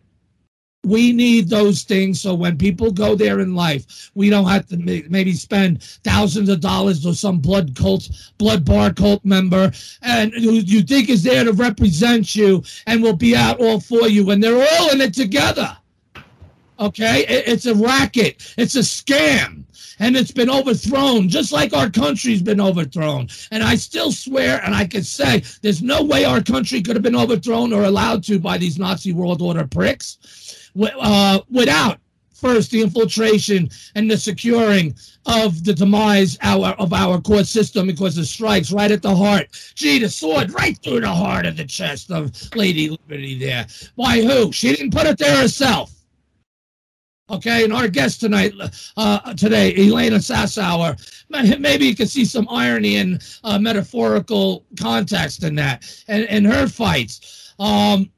we 0.83 1.11
need 1.11 1.47
those 1.47 1.83
things 1.83 2.19
so 2.19 2.33
when 2.33 2.57
people 2.57 2.91
go 2.91 3.13
there 3.13 3.39
in 3.39 3.53
life 3.53 4.09
we 4.15 4.29
don't 4.29 4.47
have 4.47 4.65
to 4.67 4.77
maybe 5.09 5.33
spend 5.33 5.83
thousands 6.03 6.49
of 6.49 6.59
dollars 6.59 7.05
or 7.05 7.13
some 7.13 7.37
blood 7.37 7.75
cult 7.75 8.09
blood 8.37 8.65
bar 8.65 8.91
cult 8.91 9.23
member 9.23 9.71
and 10.01 10.33
who 10.33 10.53
you 10.53 10.81
think 10.81 11.09
is 11.09 11.21
there 11.23 11.43
to 11.43 11.53
represent 11.53 12.35
you 12.35 12.63
and 12.87 13.03
will 13.03 13.15
be 13.15 13.35
out 13.35 13.59
all 13.61 13.79
for 13.79 14.07
you 14.07 14.25
when 14.25 14.39
they're 14.39 14.67
all 14.79 14.91
in 14.91 15.01
it 15.01 15.13
together. 15.13 15.77
Okay? 16.79 17.25
It's 17.27 17.67
a 17.67 17.75
racket. 17.75 18.53
It's 18.57 18.75
a 18.75 18.79
scam. 18.79 19.63
And 19.99 20.17
it's 20.17 20.31
been 20.31 20.49
overthrown 20.49 21.29
just 21.29 21.51
like 21.51 21.73
our 21.73 21.91
country's 21.91 22.41
been 22.41 22.59
overthrown. 22.59 23.27
And 23.51 23.61
i 23.61 23.75
still 23.75 24.11
swear 24.11 24.59
and 24.65 24.73
i 24.73 24.87
can 24.87 25.03
say 25.03 25.43
there's 25.61 25.83
no 25.83 26.01
way 26.01 26.25
our 26.25 26.41
country 26.41 26.81
could 26.81 26.95
have 26.95 27.03
been 27.03 27.15
overthrown 27.15 27.71
or 27.71 27.83
allowed 27.83 28.23
to 28.23 28.39
by 28.39 28.57
these 28.57 28.79
nazi 28.79 29.13
world 29.13 29.43
order 29.43 29.67
pricks 29.67 30.17
uh, 30.79 31.39
without 31.49 31.99
first 32.41 32.71
the 32.71 32.81
infiltration 32.81 33.69
and 33.95 34.09
the 34.09 34.17
securing 34.17 34.95
of 35.27 35.63
the 35.63 35.73
demise 35.73 36.37
our, 36.41 36.69
of 36.73 36.91
our 36.91 37.21
court 37.21 37.45
system 37.45 37.85
because 37.85 38.17
it 38.17 38.25
strikes 38.25 38.71
right 38.71 38.91
at 38.91 39.03
the 39.03 39.15
heart. 39.15 39.47
Gee, 39.75 39.99
the 39.99 40.09
sword 40.09 40.51
right 40.51 40.77
through 40.81 41.01
the 41.01 41.13
heart 41.13 41.45
of 41.45 41.55
the 41.55 41.65
chest 41.65 42.11
of 42.11 42.31
Lady 42.55 42.89
Liberty 42.89 43.37
there. 43.37 43.67
By 43.95 44.21
who? 44.21 44.51
She 44.51 44.75
didn't 44.75 44.91
put 44.91 45.05
it 45.05 45.19
there 45.19 45.39
herself. 45.39 45.93
Okay, 47.29 47.63
and 47.63 47.71
our 47.71 47.87
guest 47.87 48.19
tonight, 48.19 48.53
uh, 48.97 49.33
today, 49.35 49.73
Elena 49.77 50.17
Sassower, 50.17 50.97
maybe 51.29 51.85
you 51.85 51.95
can 51.95 52.07
see 52.07 52.25
some 52.25 52.45
irony 52.49 52.97
and 52.97 53.23
uh, 53.45 53.57
metaphorical 53.57 54.65
context 54.77 55.43
in 55.45 55.55
that, 55.55 56.03
and, 56.09 56.25
and 56.25 56.45
her 56.45 56.67
fights. 56.67 57.53
Um, 57.57 58.09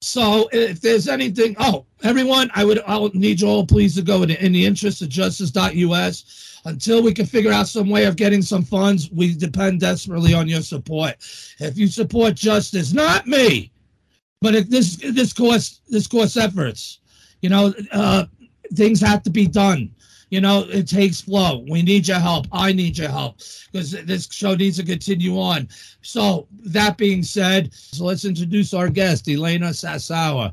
so 0.00 0.48
if 0.52 0.80
there's 0.80 1.08
anything, 1.08 1.54
oh, 1.58 1.84
everyone, 2.02 2.50
I 2.54 2.64
would 2.64 2.82
I 2.86 2.96
would 2.96 3.14
need 3.14 3.40
you 3.40 3.48
all 3.48 3.66
please 3.66 3.94
to 3.96 4.02
go 4.02 4.22
in, 4.22 4.30
in 4.30 4.52
the 4.52 4.64
interest 4.64 5.02
of 5.02 5.10
justice.us 5.10 6.60
until 6.64 7.02
we 7.02 7.12
can 7.12 7.26
figure 7.26 7.52
out 7.52 7.68
some 7.68 7.90
way 7.90 8.04
of 8.04 8.16
getting 8.16 8.40
some 8.40 8.62
funds. 8.62 9.10
We 9.10 9.34
depend 9.34 9.80
desperately 9.80 10.32
on 10.32 10.48
your 10.48 10.62
support. 10.62 11.16
If 11.58 11.76
you 11.76 11.86
support 11.86 12.34
justice, 12.34 12.94
not 12.94 13.26
me, 13.26 13.72
but 14.40 14.54
if 14.54 14.70
this 14.70 14.96
this 14.96 15.34
course 15.34 15.80
this 15.88 16.06
course 16.06 16.36
efforts, 16.38 17.00
you 17.42 17.50
know, 17.50 17.74
uh, 17.92 18.24
things 18.72 19.00
have 19.02 19.22
to 19.24 19.30
be 19.30 19.46
done. 19.46 19.90
You 20.30 20.40
know, 20.40 20.64
it 20.68 20.88
takes 20.88 21.20
flow. 21.20 21.64
We 21.68 21.82
need 21.82 22.06
your 22.08 22.20
help. 22.20 22.46
I 22.52 22.72
need 22.72 22.96
your 22.96 23.10
help 23.10 23.38
because 23.70 23.90
this 23.90 24.32
show 24.32 24.54
needs 24.54 24.76
to 24.76 24.84
continue 24.84 25.38
on. 25.38 25.68
So, 26.02 26.46
that 26.64 26.96
being 26.96 27.22
said, 27.22 27.74
so 27.74 28.04
let's 28.04 28.24
introduce 28.24 28.72
our 28.72 28.88
guest, 28.88 29.28
Elena 29.28 29.70
Sassower 29.70 30.52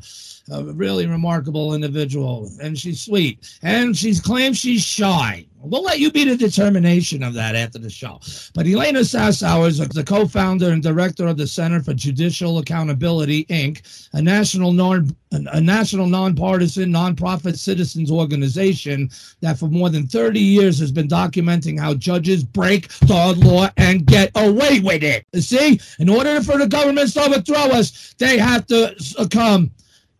a 0.51 0.63
really 0.63 1.07
remarkable 1.07 1.73
individual, 1.73 2.49
and 2.61 2.77
she's 2.77 3.01
sweet, 3.01 3.57
and 3.61 3.97
she 3.97 4.15
claims 4.15 4.57
she's 4.57 4.83
shy. 4.83 5.45
We'll 5.59 5.83
let 5.83 5.99
you 5.99 6.11
be 6.11 6.23
the 6.23 6.37
determination 6.37 7.23
of 7.23 7.33
that 7.33 7.55
after 7.55 7.79
the 7.79 7.89
show. 7.89 8.21
But 8.53 8.67
Elena 8.67 8.99
Sassower 8.99 9.67
is 9.67 9.79
the 9.79 10.03
co-founder 10.03 10.69
and 10.69 10.81
director 10.81 11.27
of 11.27 11.37
the 11.37 11.47
Center 11.47 11.81
for 11.81 11.93
Judicial 11.93 12.59
Accountability, 12.59 13.45
Inc., 13.45 13.81
a 14.13 14.21
national 14.21 14.71
non 14.71 15.15
a 15.31 15.59
national 15.59 16.07
nonpartisan 16.07 16.89
nonprofit 16.89 17.57
citizens 17.57 18.09
organization 18.09 19.09
that 19.41 19.59
for 19.59 19.67
more 19.67 19.89
than 19.89 20.07
30 20.07 20.39
years 20.39 20.79
has 20.79 20.91
been 20.91 21.07
documenting 21.07 21.77
how 21.77 21.93
judges 21.93 22.45
break 22.45 22.87
the 22.99 23.35
law 23.39 23.69
and 23.75 24.05
get 24.05 24.31
away 24.35 24.79
with 24.79 25.03
it. 25.03 25.25
You 25.33 25.41
see, 25.41 25.81
in 25.99 26.07
order 26.07 26.41
for 26.41 26.57
the 26.57 26.67
government 26.67 27.11
to 27.13 27.25
overthrow 27.25 27.77
us, 27.77 28.15
they 28.17 28.37
have 28.37 28.65
to 28.67 28.95
succumb 29.03 29.71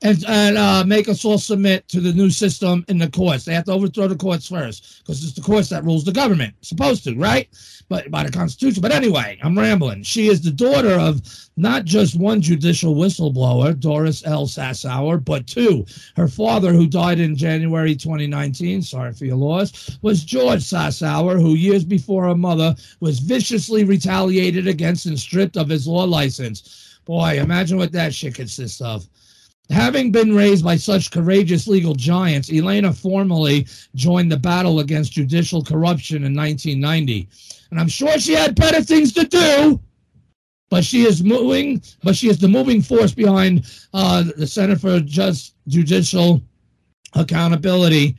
and, 0.03 0.23
and 0.27 0.57
uh, 0.57 0.83
make 0.85 1.09
us 1.09 1.25
all 1.25 1.39
submit 1.39 1.87
to 1.87 1.99
the 1.99 2.13
new 2.13 2.29
system 2.29 2.85
in 2.87 2.99
the 2.99 3.09
courts. 3.09 3.45
They 3.45 3.53
have 3.53 3.65
to 3.65 3.71
overthrow 3.71 4.07
the 4.07 4.15
courts 4.15 4.47
first 4.47 4.99
because 4.99 5.23
it's 5.23 5.33
the 5.33 5.41
courts 5.41 5.69
that 5.69 5.83
rules 5.83 6.03
the 6.03 6.11
government. 6.11 6.53
Supposed 6.61 7.03
to, 7.05 7.15
right? 7.15 7.47
But 7.89 8.11
by 8.11 8.23
the 8.23 8.31
Constitution. 8.31 8.81
But 8.81 8.91
anyway, 8.91 9.39
I'm 9.41 9.57
rambling. 9.57 10.03
She 10.03 10.27
is 10.27 10.41
the 10.41 10.51
daughter 10.51 10.93
of 10.93 11.21
not 11.55 11.85
just 11.85 12.19
one 12.19 12.41
judicial 12.41 12.95
whistleblower, 12.95 13.79
Doris 13.79 14.23
L. 14.25 14.45
Sassower, 14.45 15.23
but 15.23 15.47
two. 15.47 15.85
Her 16.15 16.27
father, 16.27 16.73
who 16.73 16.85
died 16.85 17.19
in 17.19 17.35
January 17.35 17.95
2019, 17.95 18.83
sorry 18.83 19.13
for 19.13 19.25
your 19.25 19.37
loss, 19.37 19.97
was 20.03 20.23
George 20.23 20.61
Sassower, 20.61 21.41
who 21.41 21.55
years 21.55 21.83
before 21.83 22.25
her 22.25 22.35
mother 22.35 22.75
was 22.99 23.19
viciously 23.19 23.83
retaliated 23.83 24.67
against 24.67 25.07
and 25.07 25.19
stripped 25.19 25.57
of 25.57 25.69
his 25.69 25.87
law 25.87 26.03
license. 26.03 26.99
Boy, 27.05 27.39
imagine 27.39 27.77
what 27.77 27.93
that 27.93 28.13
shit 28.13 28.35
consists 28.35 28.81
of. 28.81 29.07
Having 29.69 30.11
been 30.11 30.33
raised 30.33 30.63
by 30.63 30.77
such 30.77 31.11
courageous 31.11 31.67
legal 31.67 31.93
giants, 31.93 32.51
Elena 32.51 32.93
formally 32.93 33.67
joined 33.95 34.31
the 34.31 34.37
battle 34.37 34.79
against 34.79 35.11
judicial 35.11 35.63
corruption 35.63 36.23
in 36.23 36.33
1990. 36.33 37.27
And 37.71 37.79
I'm 37.79 37.89
sure 37.89 38.17
she 38.17 38.33
had 38.33 38.55
better 38.55 38.81
things 38.81 39.11
to 39.13 39.25
do, 39.25 39.79
but 40.69 40.85
she 40.85 41.03
is 41.03 41.21
moving, 41.21 41.81
but 42.03 42.15
she 42.15 42.29
is 42.29 42.37
the 42.37 42.47
moving 42.47 42.81
force 42.81 43.13
behind 43.13 43.65
uh, 43.93 44.23
the 44.37 44.47
Center 44.47 44.77
for 44.77 45.01
Just 45.01 45.55
Judicial 45.67 46.41
Accountability 47.13 48.15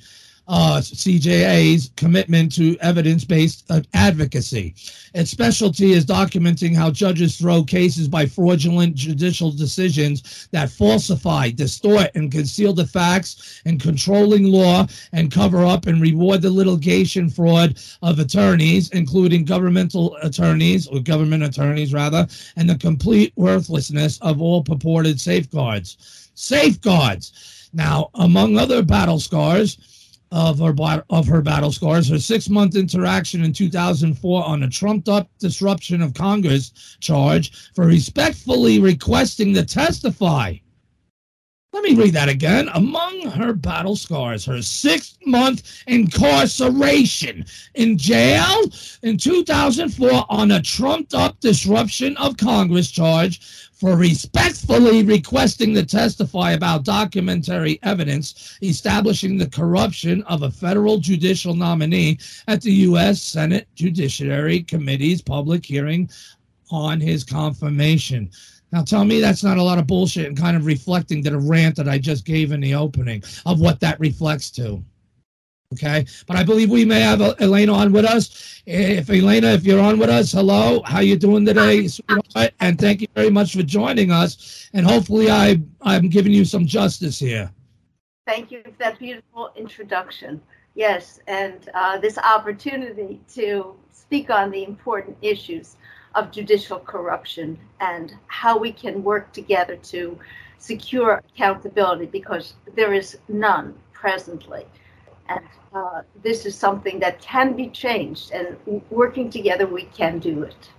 uh, 0.48 0.80
CJA's 0.80 1.90
commitment 1.96 2.54
to 2.56 2.76
evidence 2.78 3.24
based 3.24 3.64
uh, 3.70 3.82
advocacy. 3.92 4.74
Its 5.14 5.30
specialty 5.30 5.92
is 5.92 6.06
documenting 6.06 6.74
how 6.74 6.90
judges 6.90 7.36
throw 7.36 7.62
cases 7.62 8.08
by 8.08 8.24
fraudulent 8.24 8.94
judicial 8.94 9.50
decisions 9.50 10.48
that 10.52 10.70
falsify, 10.70 11.50
distort, 11.50 12.10
and 12.14 12.32
conceal 12.32 12.72
the 12.72 12.86
facts, 12.86 13.60
and 13.66 13.80
controlling 13.80 14.44
law 14.44 14.86
and 15.12 15.30
cover 15.30 15.64
up 15.64 15.86
and 15.86 16.00
reward 16.00 16.40
the 16.42 16.50
litigation 16.50 17.28
fraud 17.28 17.78
of 18.02 18.18
attorneys, 18.18 18.88
including 18.90 19.44
governmental 19.44 20.16
attorneys 20.22 20.86
or 20.86 21.00
government 21.00 21.42
attorneys, 21.42 21.92
rather, 21.92 22.26
and 22.56 22.68
the 22.68 22.78
complete 22.78 23.32
worthlessness 23.36 24.18
of 24.20 24.40
all 24.40 24.62
purported 24.62 25.20
safeguards. 25.20 26.30
Safeguards. 26.34 27.68
Now, 27.72 28.08
among 28.14 28.56
other 28.56 28.82
battle 28.82 29.20
scars, 29.20 29.76
of 30.30 30.58
her 30.58 30.74
of 31.10 31.26
her 31.26 31.42
battle 31.42 31.72
scars. 31.72 32.08
Her 32.08 32.18
six 32.18 32.48
month 32.48 32.76
interaction 32.76 33.44
in 33.44 33.52
2004 33.52 34.44
on 34.44 34.62
a 34.62 34.68
trumped 34.68 35.08
up 35.08 35.28
disruption 35.38 36.02
of 36.02 36.14
Congress 36.14 36.72
charge 37.00 37.72
for 37.74 37.86
respectfully 37.86 38.80
requesting 38.80 39.54
to 39.54 39.64
testify. 39.64 40.54
Let 41.72 41.84
me 41.84 41.94
read 41.94 42.14
that 42.14 42.30
again. 42.30 42.70
Among 42.74 43.30
her 43.30 43.52
battle 43.52 43.94
scars, 43.94 44.44
her 44.46 44.62
six 44.62 45.18
month 45.26 45.82
incarceration 45.86 47.44
in 47.74 47.98
jail 47.98 48.62
in 49.02 49.18
2004 49.18 50.24
on 50.30 50.50
a 50.50 50.62
trumped 50.62 51.14
up 51.14 51.38
disruption 51.40 52.16
of 52.16 52.38
Congress 52.38 52.90
charge 52.90 53.67
for 53.78 53.96
respectfully 53.96 55.04
requesting 55.04 55.72
to 55.72 55.86
testify 55.86 56.52
about 56.52 56.84
documentary 56.84 57.78
evidence 57.84 58.58
establishing 58.62 59.38
the 59.38 59.48
corruption 59.48 60.22
of 60.24 60.42
a 60.42 60.50
federal 60.50 60.98
judicial 60.98 61.54
nominee 61.54 62.18
at 62.48 62.60
the 62.60 62.72
U.S. 62.72 63.22
Senate 63.22 63.68
Judiciary 63.76 64.62
Committee's 64.62 65.22
public 65.22 65.64
hearing 65.64 66.10
on 66.70 67.00
his 67.00 67.22
confirmation. 67.22 68.30
Now 68.72 68.82
tell 68.82 69.04
me 69.04 69.20
that's 69.20 69.44
not 69.44 69.58
a 69.58 69.62
lot 69.62 69.78
of 69.78 69.86
bullshit 69.86 70.26
and 70.26 70.36
kind 70.36 70.56
of 70.56 70.66
reflecting 70.66 71.22
to 71.24 71.30
the 71.30 71.38
rant 71.38 71.76
that 71.76 71.88
I 71.88 71.98
just 71.98 72.24
gave 72.24 72.52
in 72.52 72.60
the 72.60 72.74
opening 72.74 73.22
of 73.46 73.60
what 73.60 73.80
that 73.80 73.98
reflects 74.00 74.50
to. 74.52 74.82
Okay, 75.74 76.06
but 76.26 76.34
I 76.34 76.44
believe 76.44 76.70
we 76.70 76.86
may 76.86 77.00
have 77.00 77.20
Elena 77.20 77.74
on 77.74 77.92
with 77.92 78.06
us. 78.06 78.62
If 78.64 79.10
Elena, 79.10 79.48
if 79.48 79.64
you're 79.64 79.80
on 79.80 79.98
with 79.98 80.08
us, 80.08 80.32
hello, 80.32 80.80
how 80.86 81.00
you 81.00 81.14
doing 81.14 81.44
today? 81.44 81.86
And 82.58 82.78
thank 82.78 83.02
you 83.02 83.06
very 83.14 83.28
much 83.28 83.54
for 83.54 83.62
joining 83.62 84.10
us. 84.10 84.70
And 84.72 84.86
hopefully, 84.86 85.30
I 85.30 85.60
I'm 85.82 86.08
giving 86.08 86.32
you 86.32 86.46
some 86.46 86.64
justice 86.64 87.18
here. 87.18 87.52
Thank 88.26 88.50
you 88.50 88.62
for 88.62 88.70
that 88.78 88.98
beautiful 88.98 89.52
introduction. 89.56 90.40
Yes, 90.74 91.20
and 91.26 91.68
uh, 91.74 91.98
this 91.98 92.16
opportunity 92.16 93.20
to 93.34 93.76
speak 93.92 94.30
on 94.30 94.50
the 94.50 94.64
important 94.64 95.18
issues 95.20 95.76
of 96.14 96.30
judicial 96.30 96.78
corruption 96.78 97.58
and 97.80 98.14
how 98.28 98.56
we 98.56 98.72
can 98.72 99.04
work 99.04 99.34
together 99.34 99.76
to 99.76 100.18
secure 100.56 101.22
accountability 101.34 102.06
because 102.06 102.54
there 102.74 102.94
is 102.94 103.18
none 103.28 103.74
presently. 103.92 104.64
And 105.28 105.40
uh, 105.74 106.02
this 106.22 106.46
is 106.46 106.54
something 106.56 106.98
that 107.00 107.20
can 107.20 107.54
be 107.54 107.68
changed, 107.68 108.32
and 108.32 108.56
working 108.90 109.30
together, 109.30 109.66
we 109.66 109.84
can 109.84 110.18
do 110.18 110.42
it. 110.42 110.70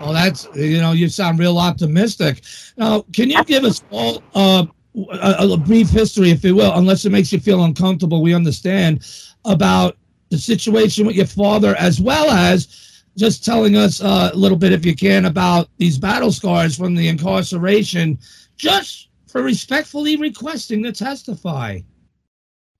Well, 0.00 0.12
that's, 0.12 0.48
you 0.54 0.80
know, 0.80 0.92
you 0.92 1.08
sound 1.08 1.38
real 1.38 1.58
optimistic. 1.58 2.42
Now, 2.76 3.04
can 3.12 3.30
you 3.30 3.42
give 3.44 3.64
us 3.64 3.84
all 3.90 4.22
uh, 4.34 4.66
a, 4.96 5.48
a 5.52 5.56
brief 5.56 5.90
history, 5.90 6.30
if 6.30 6.44
you 6.44 6.54
will, 6.56 6.72
unless 6.74 7.04
it 7.04 7.10
makes 7.10 7.32
you 7.32 7.40
feel 7.40 7.64
uncomfortable? 7.64 8.22
We 8.22 8.34
understand 8.34 9.04
about 9.44 9.96
the 10.30 10.38
situation 10.38 11.06
with 11.06 11.16
your 11.16 11.26
father 11.26 11.76
as 11.76 12.00
well 12.00 12.30
as 12.30 13.02
just 13.16 13.44
telling 13.44 13.76
us 13.76 14.00
uh, 14.00 14.30
a 14.32 14.36
little 14.36 14.58
bit, 14.58 14.72
if 14.72 14.84
you 14.84 14.96
can, 14.96 15.26
about 15.26 15.68
these 15.78 15.98
battle 15.98 16.32
scars 16.32 16.76
from 16.76 16.96
the 16.96 17.06
incarceration, 17.06 18.18
just 18.56 19.08
for 19.28 19.42
respectfully 19.42 20.16
requesting 20.16 20.82
to 20.82 20.92
testify. 20.92 21.78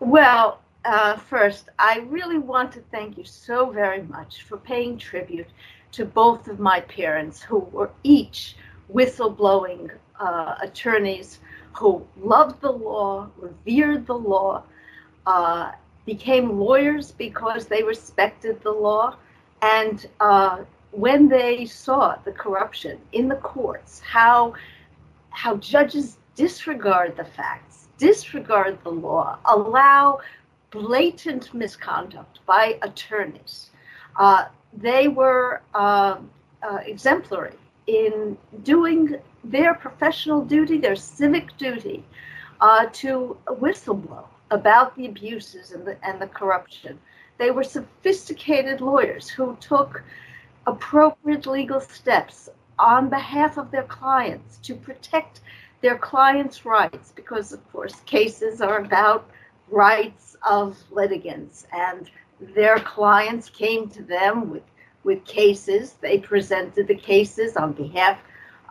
Well, 0.00 0.60
uh, 0.84 1.16
first, 1.16 1.68
I 1.78 1.98
really 2.08 2.38
want 2.38 2.72
to 2.72 2.80
thank 2.90 3.16
you 3.16 3.24
so 3.24 3.70
very 3.70 4.02
much 4.02 4.42
for 4.42 4.56
paying 4.58 4.98
tribute 4.98 5.48
to 5.92 6.04
both 6.04 6.48
of 6.48 6.58
my 6.58 6.80
parents, 6.80 7.42
who 7.42 7.58
were 7.58 7.90
each 8.02 8.56
whistleblowing 8.92 9.90
uh, 10.20 10.54
attorneys 10.60 11.40
who 11.72 12.06
loved 12.20 12.60
the 12.60 12.70
law, 12.72 13.28
revered 13.36 14.06
the 14.06 14.14
law, 14.16 14.62
uh, 15.26 15.72
became 16.04 16.58
lawyers 16.58 17.12
because 17.12 17.66
they 17.66 17.82
respected 17.82 18.60
the 18.62 18.70
law, 18.70 19.16
and 19.62 20.06
uh, 20.20 20.58
when 20.90 21.28
they 21.28 21.64
saw 21.64 22.16
the 22.24 22.32
corruption 22.32 22.98
in 23.12 23.28
the 23.28 23.36
courts, 23.36 24.00
how 24.00 24.54
how 25.30 25.56
judges 25.56 26.18
disregard 26.36 27.16
the 27.16 27.24
facts, 27.24 27.73
disregard 27.98 28.78
the 28.82 28.90
law, 28.90 29.38
allow 29.44 30.20
blatant 30.70 31.52
misconduct 31.54 32.40
by 32.46 32.78
attorneys, 32.82 33.70
uh, 34.16 34.46
they 34.72 35.08
were 35.08 35.62
uh, 35.74 36.16
uh 36.62 36.78
exemplary 36.84 37.56
in 37.86 38.36
doing 38.62 39.16
their 39.44 39.74
professional 39.74 40.44
duty, 40.44 40.78
their 40.78 40.96
civic 40.96 41.56
duty, 41.58 42.04
uh, 42.60 42.86
to 42.92 43.36
whistleblow 43.46 44.24
about 44.50 44.96
the 44.96 45.06
abuses 45.06 45.72
and 45.72 45.84
the, 45.86 45.96
and 46.04 46.20
the 46.20 46.26
corruption. 46.26 46.98
They 47.38 47.50
were 47.50 47.64
sophisticated 47.64 48.80
lawyers 48.80 49.28
who 49.28 49.56
took 49.60 50.02
appropriate 50.66 51.46
legal 51.46 51.80
steps 51.80 52.48
on 52.78 53.08
behalf 53.08 53.58
of 53.58 53.70
their 53.70 53.82
clients 53.84 54.58
to 54.58 54.74
protect 54.74 55.40
their 55.84 55.98
clients' 55.98 56.64
rights, 56.64 57.12
because, 57.14 57.52
of 57.52 57.60
course, 57.70 58.00
cases 58.06 58.62
are 58.62 58.78
about 58.78 59.28
rights 59.68 60.34
of 60.48 60.78
litigants, 60.90 61.66
and 61.74 62.10
their 62.54 62.78
clients 62.78 63.50
came 63.50 63.90
to 63.90 64.02
them 64.02 64.48
with, 64.48 64.62
with 65.02 65.22
cases. 65.26 65.96
They 66.00 66.16
presented 66.16 66.88
the 66.88 66.94
cases 66.94 67.58
on 67.58 67.74
behalf 67.74 68.18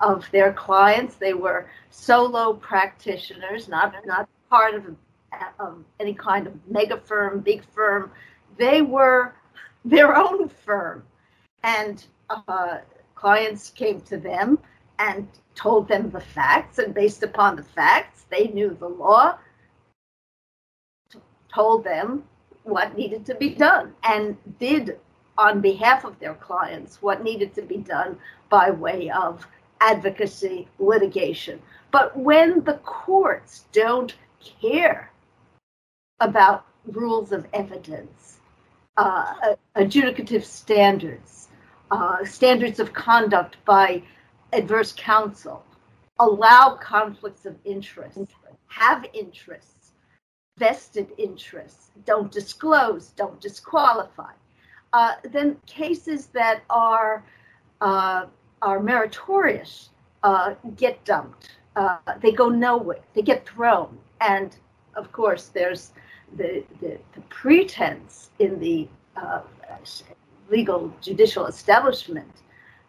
of 0.01 0.25
their 0.31 0.53
clients. 0.53 1.13
They 1.13 1.35
were 1.35 1.69
solo 1.91 2.53
practitioners, 2.53 3.67
not, 3.67 3.93
not 4.07 4.27
part 4.49 4.73
of, 4.73 4.95
of 5.59 5.83
any 5.99 6.15
kind 6.15 6.47
of 6.47 6.55
mega 6.67 6.97
firm, 6.97 7.41
big 7.41 7.63
firm 7.63 8.09
they 8.57 8.81
were 8.81 9.35
their 9.85 10.17
own 10.17 10.49
firm. 10.49 11.03
And 11.61 12.03
uh, 12.31 12.79
clients 13.13 13.69
came 13.69 14.01
to 14.01 14.17
them 14.17 14.57
and 15.03 15.27
told 15.53 15.87
them 15.87 16.09
the 16.09 16.19
facts. 16.19 16.79
And 16.79 16.93
based 16.93 17.23
upon 17.23 17.55
the 17.55 17.63
facts, 17.63 18.25
they 18.29 18.47
knew 18.47 18.75
the 18.79 18.87
law, 18.87 19.37
told 21.53 21.83
them 21.83 22.23
what 22.63 22.97
needed 22.97 23.25
to 23.25 23.35
be 23.35 23.49
done, 23.49 23.93
and 24.03 24.37
did 24.59 24.97
on 25.37 25.59
behalf 25.61 26.05
of 26.05 26.17
their 26.19 26.35
clients 26.35 27.01
what 27.01 27.23
needed 27.23 27.53
to 27.55 27.61
be 27.61 27.77
done 27.77 28.17
by 28.49 28.71
way 28.71 29.11
of 29.11 29.45
advocacy 29.81 30.67
litigation. 30.79 31.61
But 31.91 32.15
when 32.17 32.63
the 32.63 32.79
courts 32.85 33.65
don't 33.73 34.15
care 34.61 35.11
about 36.21 36.65
rules 36.85 37.31
of 37.31 37.45
evidence, 37.53 38.39
uh, 38.95 39.55
adjudicative 39.75 40.43
standards, 40.43 41.49
uh, 41.91 42.23
standards 42.23 42.79
of 42.79 42.93
conduct 42.93 43.57
by 43.65 44.03
adverse 44.53 44.93
counsel, 44.95 45.63
allow 46.19 46.75
conflicts 46.75 47.45
of 47.45 47.55
interest, 47.65 48.19
have 48.67 49.05
interests, 49.13 49.91
vested 50.57 51.11
interests, 51.17 51.91
don't 52.05 52.31
disclose, 52.31 53.09
don't 53.09 53.39
disqualify. 53.41 54.31
Uh, 54.93 55.13
then 55.31 55.57
cases 55.65 56.27
that 56.27 56.63
are 56.69 57.23
uh, 57.81 58.25
are 58.61 58.79
meritorious 58.79 59.89
uh, 60.23 60.55
get 60.77 61.03
dumped. 61.03 61.57
Uh, 61.75 61.97
they 62.21 62.31
go 62.31 62.49
nowhere. 62.49 62.99
They 63.13 63.21
get 63.21 63.45
thrown. 63.45 63.97
And 64.21 64.55
of 64.95 65.11
course, 65.11 65.47
there's 65.47 65.91
the, 66.37 66.63
the, 66.79 66.97
the 67.13 67.21
pretense 67.29 68.29
in 68.39 68.59
the 68.59 68.87
uh, 69.17 69.41
legal 70.49 70.93
judicial 71.01 71.47
establishment 71.47 72.31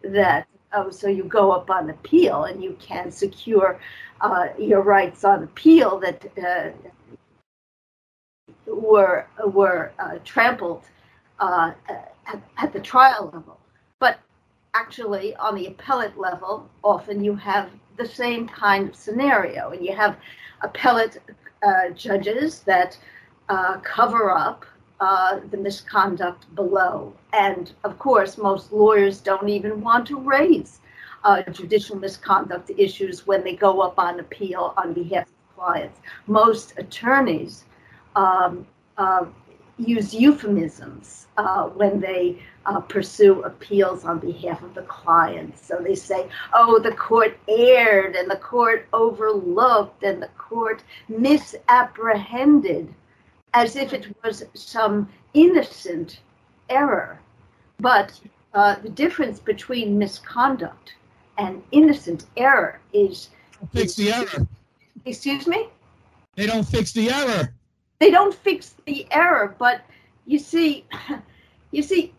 that 0.02 0.46
oh, 0.74 0.90
so 0.90 1.08
you 1.08 1.24
go 1.24 1.52
up 1.52 1.70
on 1.70 1.90
appeal 1.90 2.44
and 2.44 2.62
you 2.62 2.76
can 2.80 3.10
secure 3.10 3.80
uh, 4.20 4.48
your 4.58 4.82
rights 4.82 5.24
on 5.24 5.42
appeal 5.44 5.98
that 5.98 6.24
uh, 6.38 6.70
were 8.66 9.26
were 9.46 9.92
uh, 9.98 10.18
trampled 10.24 10.84
uh, 11.40 11.72
at, 11.88 12.42
at, 12.58 12.72
the 12.72 12.80
trial 12.80 13.30
level. 13.32 13.58
But 13.98 14.18
actually, 14.74 15.34
on 15.36 15.54
the 15.54 15.66
appellate 15.66 16.18
level, 16.18 16.68
often 16.82 17.22
you 17.22 17.34
have 17.36 17.70
the 17.96 18.06
same 18.06 18.48
kind 18.48 18.88
of 18.88 18.96
scenario, 18.96 19.70
and 19.70 19.84
you 19.84 19.94
have 19.94 20.16
appellate 20.62 21.18
uh, 21.62 21.90
judges 21.90 22.60
that 22.60 22.98
uh, 23.48 23.78
cover 23.78 24.30
up 24.30 24.64
uh, 25.00 25.40
the 25.50 25.56
misconduct 25.56 26.52
below. 26.54 27.12
And 27.32 27.72
of 27.84 27.98
course, 27.98 28.38
most 28.38 28.72
lawyers 28.72 29.20
don't 29.20 29.48
even 29.48 29.80
want 29.80 30.06
to 30.08 30.18
raise 30.18 30.80
uh, 31.24 31.42
judicial 31.50 31.96
misconduct 31.96 32.70
issues 32.76 33.26
when 33.26 33.42
they 33.42 33.56
go 33.56 33.80
up 33.80 33.98
on 33.98 34.20
appeal 34.20 34.74
on 34.76 34.92
behalf 34.92 35.26
of 35.26 35.56
clients. 35.56 36.00
Most 36.26 36.74
attorneys 36.76 37.64
um, 38.14 38.66
uh, 38.98 39.24
use 39.78 40.14
euphemisms 40.14 41.26
uh, 41.36 41.64
when 41.64 41.98
they 42.00 42.38
uh, 42.66 42.80
pursue 42.80 43.42
appeals 43.42 44.04
on 44.04 44.18
behalf 44.18 44.62
of 44.62 44.74
the 44.74 44.82
clients. 44.82 45.66
So 45.66 45.76
they 45.82 45.94
say, 45.94 46.28
oh, 46.52 46.78
the 46.78 46.92
court 46.92 47.36
erred 47.48 48.14
and 48.14 48.30
the 48.30 48.36
court 48.36 48.86
overlooked 48.92 50.02
and 50.04 50.22
the 50.22 50.30
court 50.38 50.82
misapprehended 51.08 52.94
as 53.54 53.76
if 53.76 53.92
it 53.92 54.14
was 54.22 54.44
some 54.54 55.08
innocent 55.32 56.20
error. 56.68 57.18
But 57.80 58.20
uh, 58.52 58.76
the 58.80 58.90
difference 58.90 59.40
between 59.40 59.98
misconduct 59.98 60.94
and 61.38 61.62
innocent 61.72 62.26
error 62.36 62.80
is. 62.92 63.30
Fix 63.72 63.94
the 63.94 64.12
error. 64.12 64.46
Excuse 65.06 65.46
me? 65.46 65.68
They 66.36 66.46
don't 66.46 66.66
fix 66.66 66.92
the 66.92 67.10
error. 67.10 67.54
They 68.00 68.10
don't 68.10 68.34
fix 68.34 68.74
the 68.86 69.06
error, 69.10 69.54
but 69.58 69.82
you 70.26 70.38
see, 70.38 70.84
you 71.70 71.82
see, 71.82 72.12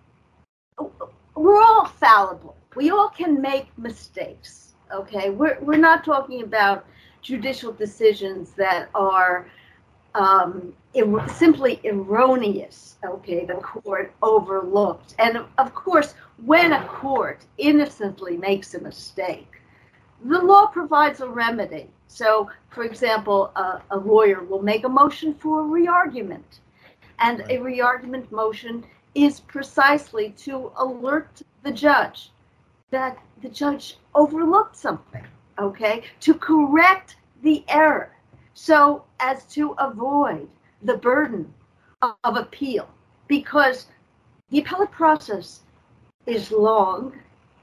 we're 1.36 1.62
all 1.62 1.86
fallible. 1.86 2.56
We 2.76 2.89
all 2.89 3.10
can 3.10 3.41
make 3.41 3.67
mistakes. 3.78 4.74
Okay, 4.93 5.30
we're 5.30 5.58
we're 5.62 5.78
not 5.78 6.06
talking 6.06 6.43
about 6.43 6.86
judicial 7.21 7.71
decisions 7.71 8.52
that 8.52 8.89
are 8.93 9.48
um, 10.13 10.74
er- 10.97 11.27
simply 11.29 11.79
erroneous. 11.86 12.97
Okay, 13.03 13.45
the 13.45 13.55
court 13.55 14.13
overlooked, 14.21 15.15
and 15.19 15.38
of 15.58 15.73
course, 15.73 16.15
when 16.45 16.73
a 16.73 16.86
court 16.88 17.45
innocently 17.58 18.38
makes 18.38 18.73
a 18.73 18.81
mistake, 18.81 19.62
the 20.23 20.39
law 20.39 20.67
provides 20.67 21.21
a 21.21 21.29
remedy. 21.29 21.89
So, 22.08 22.49
for 22.69 22.84
example, 22.84 23.51
a, 23.55 23.81
a 23.91 23.97
lawyer 23.97 24.43
will 24.43 24.62
make 24.62 24.86
a 24.86 24.89
motion 24.89 25.34
for 25.36 25.62
a 25.62 25.63
reargument, 25.63 26.60
and 27.19 27.41
a 27.41 27.58
reargument 27.58 28.31
motion 28.31 28.86
is 29.13 29.39
precisely 29.39 30.31
to 30.31 30.71
alert 30.77 31.41
the 31.63 31.71
judge 31.71 32.31
that 32.91 33.17
the 33.41 33.49
judge 33.49 33.97
overlooked 34.13 34.75
something, 34.75 35.25
okay, 35.60 36.03
to 36.21 36.34
correct 36.34 37.17
the 37.43 37.63
error 37.67 38.12
so 38.53 39.03
as 39.19 39.45
to 39.45 39.71
avoid 39.79 40.47
the 40.86 40.98
burden 40.98 41.54
of, 42.02 42.38
appeal 42.38 42.88
because 43.28 43.88
the 44.50 44.60
appellate 44.60 44.91
process 44.91 45.62
is 46.28 46.52
long, 46.52 47.13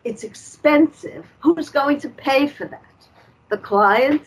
it's 0.05 0.25
expensive. 0.25 1.27
Who's 1.41 1.69
going 1.69 2.01
to 2.01 2.09
pay 2.09 2.49
for 2.49 2.67
that? 2.67 3.09
The 3.51 3.59
client? 3.59 4.23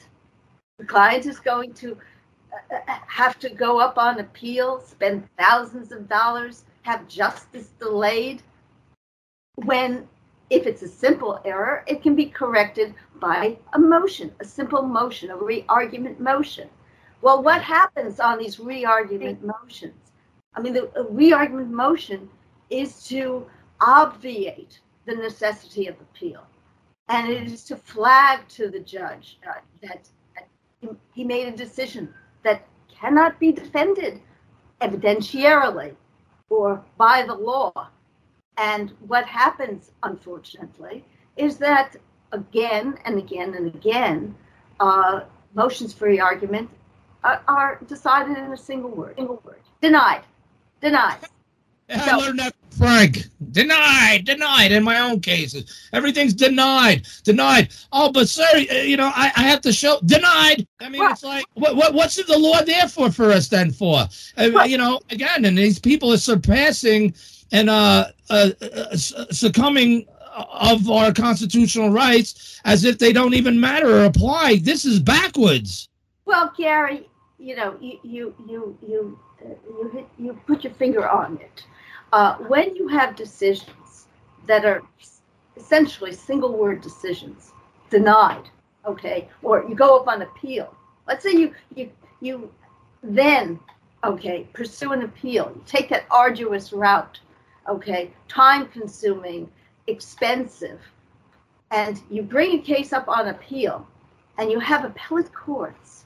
The 0.80 0.86
client 0.86 1.26
is 1.26 1.40
going 1.40 1.74
to 1.74 1.98
uh, 2.54 2.76
uh, 2.88 2.98
have 3.08 3.38
to 3.40 3.50
go 3.50 3.80
up 3.80 3.98
on 3.98 4.20
appeal, 4.20 4.82
spend 4.82 5.28
thousands 5.38 5.92
of 5.92 6.08
dollars, 6.08 6.64
have 6.84 7.08
justice 7.08 7.72
delayed 7.80 8.42
when 9.56 10.08
if 10.50 10.68
it's 10.68 10.84
a 10.84 10.88
simple 10.88 11.42
error, 11.44 11.84
it 11.88 12.04
can 12.04 12.16
be 12.16 12.28
corrected 12.28 12.94
by 13.20 13.58
a 13.74 13.80
motion, 13.80 14.32
a 14.40 14.46
simple 14.46 14.84
motion, 14.84 15.32
a 15.32 15.36
re-argument 15.36 16.20
motion. 16.20 16.70
Well, 17.26 17.42
what 17.42 17.64
happens 17.64 18.20
on 18.20 18.38
these 18.38 18.60
re-argument 18.60 19.44
motions? 19.44 20.12
I 20.54 20.62
mean, 20.62 20.74
the 20.74 21.08
re-argument 21.10 21.72
motion 21.72 22.30
is 22.70 23.04
to 23.08 23.48
obviate 23.82 24.80
the 25.08 25.16
necessity 25.16 25.88
of 25.88 25.96
appeal, 26.00 26.46
and 27.10 27.28
it 27.28 27.52
is 27.52 27.64
to 27.64 27.78
flag 27.78 28.48
to 28.50 28.70
the 28.70 28.80
judge 28.80 29.40
uh, 29.50 29.54
that, 29.82 30.08
he 31.16 31.24
made 31.24 31.48
a 31.48 31.58
decision 31.58 32.14
that 32.44 32.68
cannot 32.88 33.40
be 33.40 33.52
defended 33.52 34.22
evidentiarily 34.80 35.96
or 36.52 36.86
by 36.96 37.24
the 37.24 37.34
law. 37.34 37.88
And 38.58 38.94
what 39.08 39.26
happens, 39.26 39.90
unfortunately, 40.04 41.04
is 41.38 41.58
that 41.58 41.96
again 42.34 43.00
and 43.04 43.18
again 43.18 43.56
and 43.56 43.74
again, 43.74 44.36
uh, 44.80 45.22
motions 45.56 45.92
for 45.92 46.08
argument 46.22 46.70
are, 47.26 47.42
are, 47.48 47.80
decided 47.88 48.38
in 48.38 48.54
a 48.54 48.58
single 48.58 48.92
word. 48.92 49.16
Single 49.18 49.42
word. 49.44 49.62
Denied. 49.82 50.22
Denied. 50.82 51.18
I 51.90 52.10
so, 52.10 52.18
learned 52.18 52.40
that 52.40 52.56
Frank. 52.78 53.28
Denied, 53.52 54.26
denied 54.26 54.72
in 54.72 54.84
my 54.84 55.00
own 55.00 55.20
cases. 55.22 55.88
Everything's 55.94 56.34
denied, 56.34 57.08
denied. 57.24 57.70
Oh, 57.92 58.12
but 58.12 58.28
sir, 58.28 58.44
uh, 58.54 58.74
you 58.76 58.98
know, 58.98 59.12
I, 59.16 59.32
I 59.36 59.44
have 59.44 59.62
to 59.62 59.72
show 59.72 60.00
denied. 60.06 60.68
I 60.82 60.90
mean, 60.90 61.04
it's 61.10 61.24
like, 61.24 61.46
what, 61.54 61.76
what 61.76 61.94
what's 61.94 62.16
the 62.16 62.38
law 62.38 62.62
there 62.64 62.88
for 62.88 63.12
for 63.12 63.32
us 63.32 63.48
then 63.48 63.72
for? 63.72 64.08
Uh, 64.38 64.64
you 64.64 64.78
know, 64.78 65.00
again, 65.10 65.46
and 65.46 65.58
these 65.58 65.80
people 65.80 66.12
are 66.12 66.18
surpassing 66.18 67.14
and 67.52 67.70
uh, 67.70 68.08
uh, 68.30 68.50
uh, 68.62 68.96
succumbing 68.96 70.06
of 70.36 70.90
our 70.90 71.14
constitutional 71.14 71.92
rights 71.92 72.60
as 72.66 72.84
if 72.84 72.98
they 72.98 73.14
don't 73.14 73.36
even 73.36 73.60
matter 73.60 74.00
or 74.00 74.06
apply. 74.06 74.60
This 74.62 74.84
is 74.84 75.00
backwards. 75.00 75.88
Well, 76.26 76.52
Gary, 76.58 77.08
you 77.46 77.56
know, 77.56 77.78
you 77.80 78.00
you 78.04 78.36
you 78.50 78.78
you 78.82 79.20
you, 79.44 79.90
hit, 79.94 80.08
you 80.18 80.34
put 80.48 80.64
your 80.64 80.74
finger 80.74 81.08
on 81.08 81.38
it. 81.38 81.64
Uh, 82.12 82.38
when 82.52 82.76
you 82.76 82.88
have 82.88 83.16
decisions 83.16 84.08
that 84.48 84.66
are 84.66 84.82
essentially 85.56 86.12
single 86.12 86.58
word 86.58 86.82
decisions, 86.82 87.52
denied, 87.92 88.50
okay, 88.86 89.30
or 89.44 89.64
you 89.70 89.76
go 89.76 89.96
up 90.00 90.08
on 90.08 90.24
appeal. 90.24 90.76
Let's 91.08 91.22
say 91.22 91.34
you 91.34 91.54
you 91.76 91.92
you 92.20 92.52
then 93.04 93.60
okay 94.04 94.48
pursue 94.54 94.92
an 94.94 95.04
appeal. 95.04 95.52
You 95.56 95.62
take 95.68 95.88
that 95.90 96.06
arduous 96.10 96.74
route 96.74 97.20
okay, 97.68 98.12
time 98.28 98.68
consuming, 98.68 99.50
expensive, 99.88 100.80
and 101.72 102.02
you 102.10 102.22
bring 102.22 102.60
a 102.60 102.62
case 102.62 102.94
up 102.94 103.08
on 103.08 103.28
appeal, 103.28 103.88
and 104.38 104.52
you 104.52 104.60
have 104.60 104.86
appellate 104.86 105.34
courts 105.34 106.06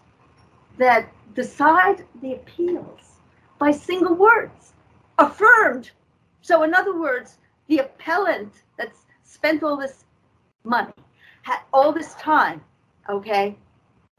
that 0.78 1.10
decide 1.34 2.06
the 2.22 2.34
appeals 2.34 3.20
by 3.58 3.72
single 3.72 4.16
words, 4.16 4.74
affirmed. 5.18 5.92
So, 6.42 6.64
in 6.64 6.74
other 6.74 6.98
words, 6.98 7.38
the 7.68 7.80
appellant 7.80 8.54
that's 8.78 9.06
spent 9.24 9.64
all 9.64 9.78
this 9.78 10.06
money, 10.64 10.94
had 11.44 11.60
all 11.74 11.92
this 11.92 12.16
time, 12.16 12.62
okay, 13.10 13.56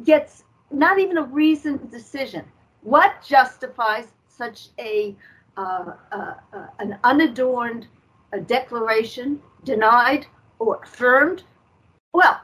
gets 0.04 0.44
not 0.70 0.98
even 0.98 1.18
a 1.18 1.22
reasoned 1.22 1.90
decision. 1.90 2.44
What 2.82 3.22
justifies 3.26 4.08
such 4.28 4.68
a 4.78 5.16
uh, 5.56 5.92
uh, 6.12 6.34
uh, 6.52 6.66
an 6.78 6.98
unadorned 7.04 7.86
declaration 8.46 9.42
denied 9.64 10.26
or 10.58 10.80
affirmed? 10.82 11.42
Well, 12.12 12.40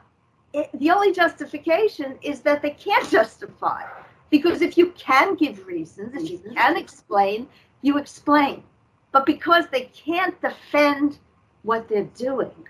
it, 0.53 0.69
the 0.73 0.91
only 0.91 1.13
justification 1.13 2.17
is 2.21 2.41
that 2.41 2.61
they 2.61 2.71
can't 2.71 3.09
justify. 3.17 3.83
Because 4.29 4.61
if 4.61 4.77
you 4.77 4.91
can 4.97 5.35
give 5.35 5.65
reasons, 5.65 6.23
if 6.23 6.29
you 6.29 6.53
can 6.53 6.77
explain, 6.77 7.47
you 7.81 7.97
explain. 7.97 8.63
But 9.11 9.25
because 9.25 9.67
they 9.67 9.85
can't 9.93 10.39
defend 10.41 11.19
what 11.63 11.87
they're 11.87 12.09
doing, 12.15 12.67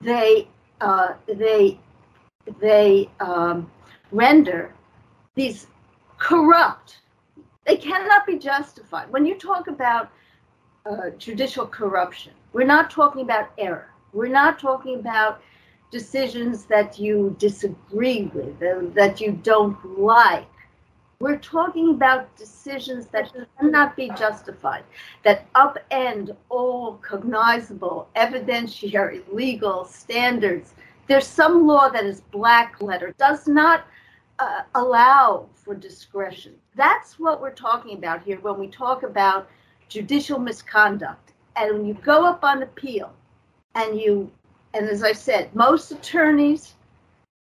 they 0.00 0.48
uh, 0.80 1.14
they 1.26 1.78
they 2.60 3.10
um, 3.20 3.70
render 4.10 4.72
these 5.34 5.66
corrupt 6.18 7.02
they 7.64 7.76
cannot 7.76 8.26
be 8.26 8.38
justified. 8.38 9.10
When 9.10 9.24
you 9.24 9.36
talk 9.36 9.68
about 9.68 10.10
uh, 10.84 11.10
judicial 11.18 11.66
corruption, 11.66 12.32
we're 12.52 12.66
not 12.66 12.90
talking 12.90 13.22
about 13.22 13.50
error. 13.56 13.90
We're 14.12 14.28
not 14.28 14.58
talking 14.58 14.98
about 14.98 15.40
decisions 15.92 16.64
that 16.64 16.98
you 16.98 17.36
disagree 17.38 18.24
with, 18.34 18.58
that 18.94 19.20
you 19.20 19.32
don't 19.32 20.00
like. 20.00 20.48
We're 21.20 21.38
talking 21.38 21.90
about 21.90 22.34
decisions 22.36 23.06
that 23.08 23.32
cannot 23.60 23.94
be 23.94 24.08
justified, 24.18 24.82
that 25.22 25.52
upend 25.52 26.34
all 26.48 26.94
cognizable, 26.94 28.08
evidentiary, 28.16 29.22
legal 29.32 29.84
standards. 29.84 30.74
There's 31.06 31.26
some 31.26 31.64
law 31.64 31.88
that 31.90 32.04
is 32.04 32.22
black 32.32 32.82
letter, 32.82 33.14
does 33.18 33.46
not 33.46 33.84
uh, 34.40 34.62
allow 34.74 35.48
for 35.54 35.74
discretion. 35.76 36.54
That's 36.74 37.20
what 37.20 37.40
we're 37.40 37.54
talking 37.54 37.96
about 37.96 38.24
here 38.24 38.40
when 38.40 38.58
we 38.58 38.66
talk 38.66 39.04
about 39.04 39.48
judicial 39.88 40.40
misconduct. 40.40 41.34
And 41.54 41.72
when 41.72 41.86
you 41.86 41.94
go 41.94 42.24
up 42.24 42.42
on 42.42 42.62
appeal 42.62 43.12
and 43.74 44.00
you, 44.00 44.30
and 44.74 44.88
as 44.88 45.02
I 45.02 45.12
said, 45.12 45.54
most 45.54 45.90
attorneys, 45.90 46.74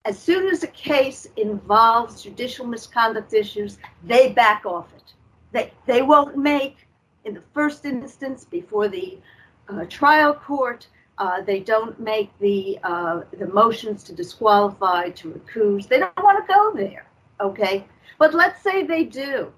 as 0.06 0.18
soon 0.18 0.48
as 0.48 0.64
a 0.64 0.68
case 0.68 1.28
involves 1.38 2.24
judicial 2.24 2.66
misconduct 2.66 3.34
issues, 3.34 3.78
they 4.04 4.32
back 4.32 4.66
off 4.66 4.92
it. 4.96 5.14
They, 5.52 5.72
they 5.86 6.02
won't 6.02 6.38
make, 6.38 6.88
in 7.26 7.34
the 7.34 7.44
first 7.54 7.86
instance, 7.86 8.46
before 8.46 8.88
the 8.88 9.20
uh, 9.70 9.86
trial 9.90 10.34
court, 10.34 10.88
uh, 11.18 11.42
they 11.42 11.60
don't 11.60 12.00
make 12.00 12.32
the 12.40 12.80
uh, 12.84 13.22
the 13.38 13.46
motions 13.48 14.04
to 14.06 14.14
disqualify, 14.14 15.10
to 15.12 15.32
recuse. 15.34 15.88
They 15.88 16.00
don't 16.00 16.24
want 16.24 16.46
to 16.46 16.52
go 16.52 16.74
there. 16.74 17.06
Okay, 17.40 17.86
but 18.18 18.34
let's 18.34 18.64
say 18.64 18.84
they 18.84 19.04
do. 19.04 19.52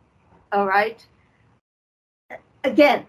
All 0.51 0.67
right. 0.67 1.05
Again, 2.65 3.05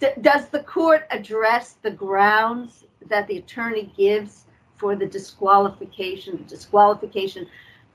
d- 0.00 0.08
does 0.20 0.48
the 0.48 0.62
court 0.64 1.06
address 1.10 1.76
the 1.80 1.90
grounds 1.90 2.84
that 3.08 3.26
the 3.26 3.38
attorney 3.38 3.92
gives 3.96 4.44
for 4.76 4.96
the 4.96 5.06
disqualification? 5.06 6.44
Disqualification 6.48 7.46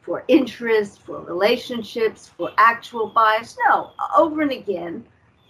for 0.01 0.23
interest, 0.27 1.01
for 1.01 1.19
relationships, 1.21 2.29
for 2.37 2.51
actual 2.57 3.07
bias? 3.07 3.57
No. 3.67 3.91
Over 4.17 4.41
and 4.41 4.51
again, 4.51 5.05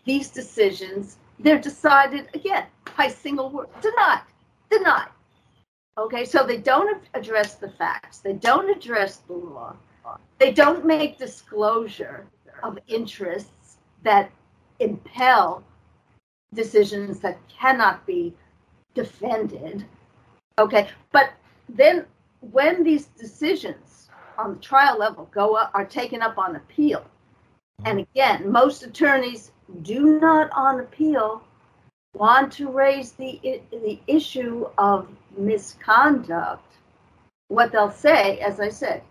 these 0.06 0.30
decisions 0.30 1.18
they're 1.40 1.60
decided 1.60 2.28
again 2.34 2.66
by 2.98 3.08
single 3.08 3.50
word. 3.50 3.68
Denied. 3.82 4.22
Denied. 4.70 5.10
Okay, 5.98 6.26
so 6.26 6.46
they 6.46 6.58
don't 6.58 7.04
address 7.14 7.56
the 7.56 7.70
facts, 7.72 8.20
they 8.20 8.34
don't 8.34 8.70
address 8.70 9.18
the 9.18 9.34
law, 9.34 9.76
they 10.38 10.54
don't 10.54 10.86
make 10.86 11.18
disclosure 11.18 12.26
of 12.64 12.80
interests 12.88 13.78
that 14.04 14.32
impel 14.80 15.64
decisions 16.54 17.20
that 17.20 17.38
cannot 17.50 18.06
be 18.06 18.34
defended. 18.94 19.86
Okay, 20.58 20.90
but 21.12 21.32
then 21.68 22.06
when 22.52 22.84
these 22.84 23.06
decisions 23.06 24.10
on 24.38 24.56
the 24.56 24.60
trial 24.60 24.98
level 24.98 25.30
go 25.32 25.56
up 25.56 25.72
are 25.74 25.86
taken 25.86 26.22
up 26.22 26.38
on 26.38 26.56
appeal, 26.56 27.04
and 27.86 28.00
again, 28.00 28.52
most 28.52 28.84
attorneys 28.84 29.52
do 29.84 30.20
not 30.20 30.50
on 30.52 30.80
appeal 30.80 31.44
want 32.14 32.52
to 32.54 32.72
raise 32.72 33.12
the 33.14 33.62
the 33.72 34.00
issue 34.08 34.66
of 34.78 35.08
misconduct. 35.38 36.66
What 37.48 37.72
they'll 37.72 37.92
say, 37.92 38.40
as 38.40 38.60
I 38.60 38.70
said, 38.70 39.04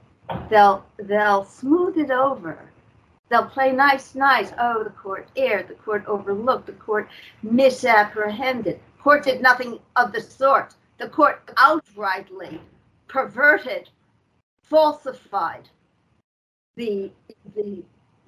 they'll 0.51 0.85
they'll 0.99 1.45
smooth 1.45 1.97
it 1.99 2.11
over. 2.11 2.59
They'll 3.29 3.47
play 3.47 3.73
nice, 3.73 4.15
nice. 4.15 4.53
Oh, 4.59 4.83
the 4.85 4.91
court 4.91 5.29
erred. 5.37 5.69
The 5.69 5.75
court 5.75 6.05
overlooked. 6.07 6.67
The 6.67 6.73
court 6.73 7.09
misapprehended. 7.43 8.81
Court 9.01 9.25
did 9.25 9.41
nothing 9.41 9.79
of 9.97 10.13
the 10.13 10.21
sort. 10.21 10.75
The 10.99 11.09
court 11.09 11.47
outrightly 11.57 12.59
perverted, 13.07 13.89
falsified 14.63 15.69
the 16.77 17.11
the 17.55 17.83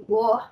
law 0.09 0.49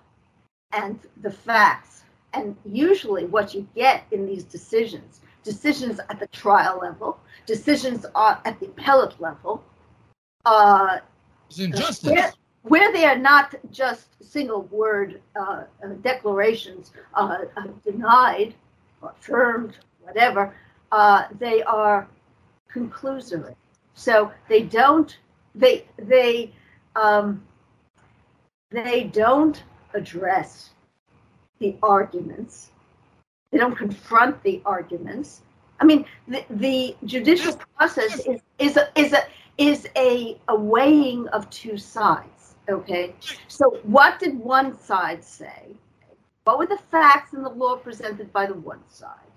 and 0.72 0.98
the 1.22 1.30
facts. 1.30 2.02
And 2.34 2.56
usually, 2.64 3.24
what 3.24 3.54
you 3.54 3.66
get 3.74 4.04
in 4.10 4.26
these 4.26 4.44
decisions, 4.44 5.20
decisions 5.44 5.98
at 6.10 6.20
the 6.20 6.26
trial 6.28 6.78
level, 6.80 7.18
decisions 7.46 8.04
at 8.14 8.60
the 8.60 8.66
appellate 8.66 9.18
level, 9.20 9.64
uh, 10.44 10.98
injustice. 11.58 12.10
Where, 12.10 12.32
where, 12.62 12.92
they 12.92 13.06
are 13.06 13.18
not 13.18 13.54
just 13.70 14.08
single 14.22 14.62
word 14.64 15.22
uh, 15.40 15.64
declarations 16.02 16.92
uh, 17.14 17.38
denied 17.84 18.54
or 19.00 19.14
affirmed, 19.18 19.78
whatever, 20.08 20.54
uh, 20.90 21.24
they 21.38 21.62
are 21.62 22.08
conclusory. 22.74 23.54
So 23.94 24.32
they 24.48 24.62
don't 24.62 25.16
they 25.54 25.84
they 25.98 26.52
um, 26.96 27.42
they 28.70 29.04
don't 29.04 29.62
address 29.94 30.70
the 31.58 31.76
arguments. 31.82 32.70
They 33.50 33.58
don't 33.58 33.76
confront 33.76 34.42
the 34.42 34.60
arguments. 34.64 35.42
I 35.80 35.84
mean, 35.84 36.04
the, 36.26 36.44
the 36.50 36.96
judicial 37.04 37.56
process 37.76 38.26
is 38.26 38.40
is 38.58 38.76
a, 38.76 38.88
is 38.98 39.12
a 39.12 39.22
is 39.58 39.88
a, 39.96 40.38
a 40.48 40.56
weighing 40.56 41.28
of 41.28 41.48
two 41.50 41.76
sides. 41.76 42.56
Okay, 42.68 43.14
so 43.48 43.78
what 43.82 44.18
did 44.18 44.38
one 44.38 44.78
side 44.78 45.24
say? 45.24 45.74
What 46.44 46.58
were 46.58 46.66
the 46.66 46.78
facts 46.90 47.32
and 47.32 47.44
the 47.44 47.50
law 47.50 47.76
presented 47.76 48.32
by 48.32 48.46
the 48.46 48.54
one 48.54 48.82
side? 48.88 49.27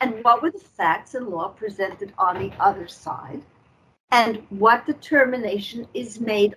And 0.00 0.22
what 0.24 0.42
were 0.42 0.50
the 0.50 0.58
facts 0.58 1.14
and 1.14 1.28
law 1.28 1.48
presented 1.48 2.12
on 2.18 2.38
the 2.38 2.52
other 2.60 2.88
side? 2.88 3.42
And 4.10 4.42
what 4.50 4.86
determination 4.86 5.88
is 5.94 6.20
made 6.20 6.56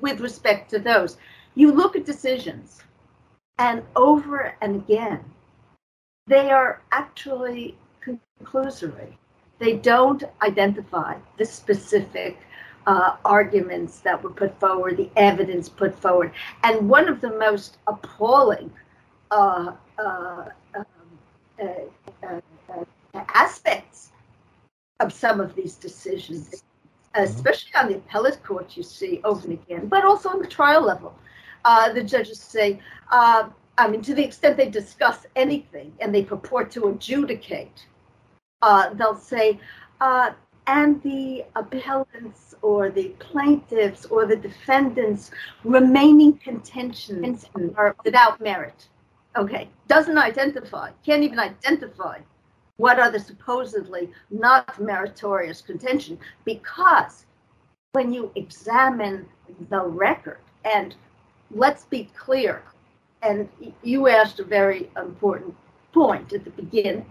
with 0.00 0.20
respect 0.20 0.70
to 0.70 0.78
those? 0.78 1.18
You 1.54 1.72
look 1.72 1.96
at 1.96 2.04
decisions, 2.04 2.82
and 3.58 3.82
over 3.94 4.54
and 4.60 4.76
again, 4.76 5.24
they 6.26 6.50
are 6.50 6.82
actually 6.92 7.76
conclusory. 8.04 9.14
They 9.58 9.74
don't 9.74 10.22
identify 10.42 11.16
the 11.38 11.44
specific 11.44 12.38
uh, 12.86 13.16
arguments 13.24 14.00
that 14.00 14.22
were 14.22 14.30
put 14.30 14.58
forward, 14.60 14.96
the 14.96 15.10
evidence 15.16 15.68
put 15.68 15.98
forward. 15.98 16.32
And 16.62 16.88
one 16.88 17.08
of 17.08 17.20
the 17.20 17.36
most 17.38 17.78
appalling 17.86 18.70
uh, 19.30 19.72
uh, 19.98 20.44
um, 20.74 20.84
uh, 21.60 21.66
uh, 22.22 22.40
aspects 23.34 24.10
of 25.00 25.12
some 25.12 25.40
of 25.40 25.54
these 25.54 25.74
decisions, 25.74 26.62
mm-hmm. 27.14 27.24
especially 27.24 27.74
on 27.74 27.88
the 27.88 27.96
appellate 27.96 28.42
court, 28.42 28.76
you 28.76 28.82
see 28.82 29.20
over 29.24 29.46
and 29.48 29.58
again, 29.60 29.86
but 29.86 30.04
also 30.04 30.28
on 30.30 30.40
the 30.40 30.46
trial 30.46 30.82
level, 30.82 31.14
uh, 31.64 31.92
the 31.92 32.02
judges 32.02 32.40
say, 32.40 32.80
uh, 33.10 33.48
I 33.78 33.88
mean, 33.88 34.02
to 34.02 34.14
the 34.14 34.24
extent 34.24 34.56
they 34.56 34.70
discuss 34.70 35.26
anything 35.36 35.92
and 36.00 36.14
they 36.14 36.22
purport 36.22 36.70
to 36.72 36.88
adjudicate, 36.88 37.86
uh, 38.62 38.94
they'll 38.94 39.16
say, 39.16 39.60
uh, 40.00 40.30
and 40.66 41.00
the 41.02 41.44
appellants 41.54 42.54
or 42.62 42.90
the 42.90 43.08
plaintiffs 43.18 44.04
or 44.06 44.26
the 44.26 44.36
defendants' 44.36 45.30
remaining 45.62 46.38
contentions 46.38 47.46
are 47.76 47.94
without 48.04 48.40
merit. 48.40 48.88
Okay, 49.36 49.68
doesn't 49.86 50.18
identify, 50.18 50.90
can't 51.04 51.22
even 51.22 51.38
identify 51.38 52.18
what 52.76 52.98
are 52.98 53.10
the 53.10 53.20
supposedly 53.20 54.10
not 54.30 54.78
meritorious 54.80 55.60
contention 55.60 56.18
because 56.44 57.26
when 57.92 58.12
you 58.12 58.30
examine 58.34 59.26
the 59.70 59.80
record 59.80 60.40
and 60.64 60.94
let's 61.50 61.84
be 61.84 62.10
clear. 62.16 62.62
And 63.22 63.48
you 63.82 64.08
asked 64.08 64.40
a 64.40 64.44
very 64.44 64.90
important 64.96 65.54
point 65.92 66.32
at 66.32 66.44
the 66.44 66.50
beginning. 66.50 67.06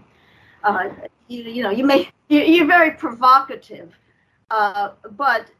Uh, 0.62 0.90
you, 1.28 1.42
you, 1.42 1.62
know, 1.62 1.70
you 1.70 1.84
may 1.84 2.08
you're 2.28 2.66
very 2.66 2.92
provocative, 2.92 3.98
uh, 4.50 4.90
but 5.12 5.50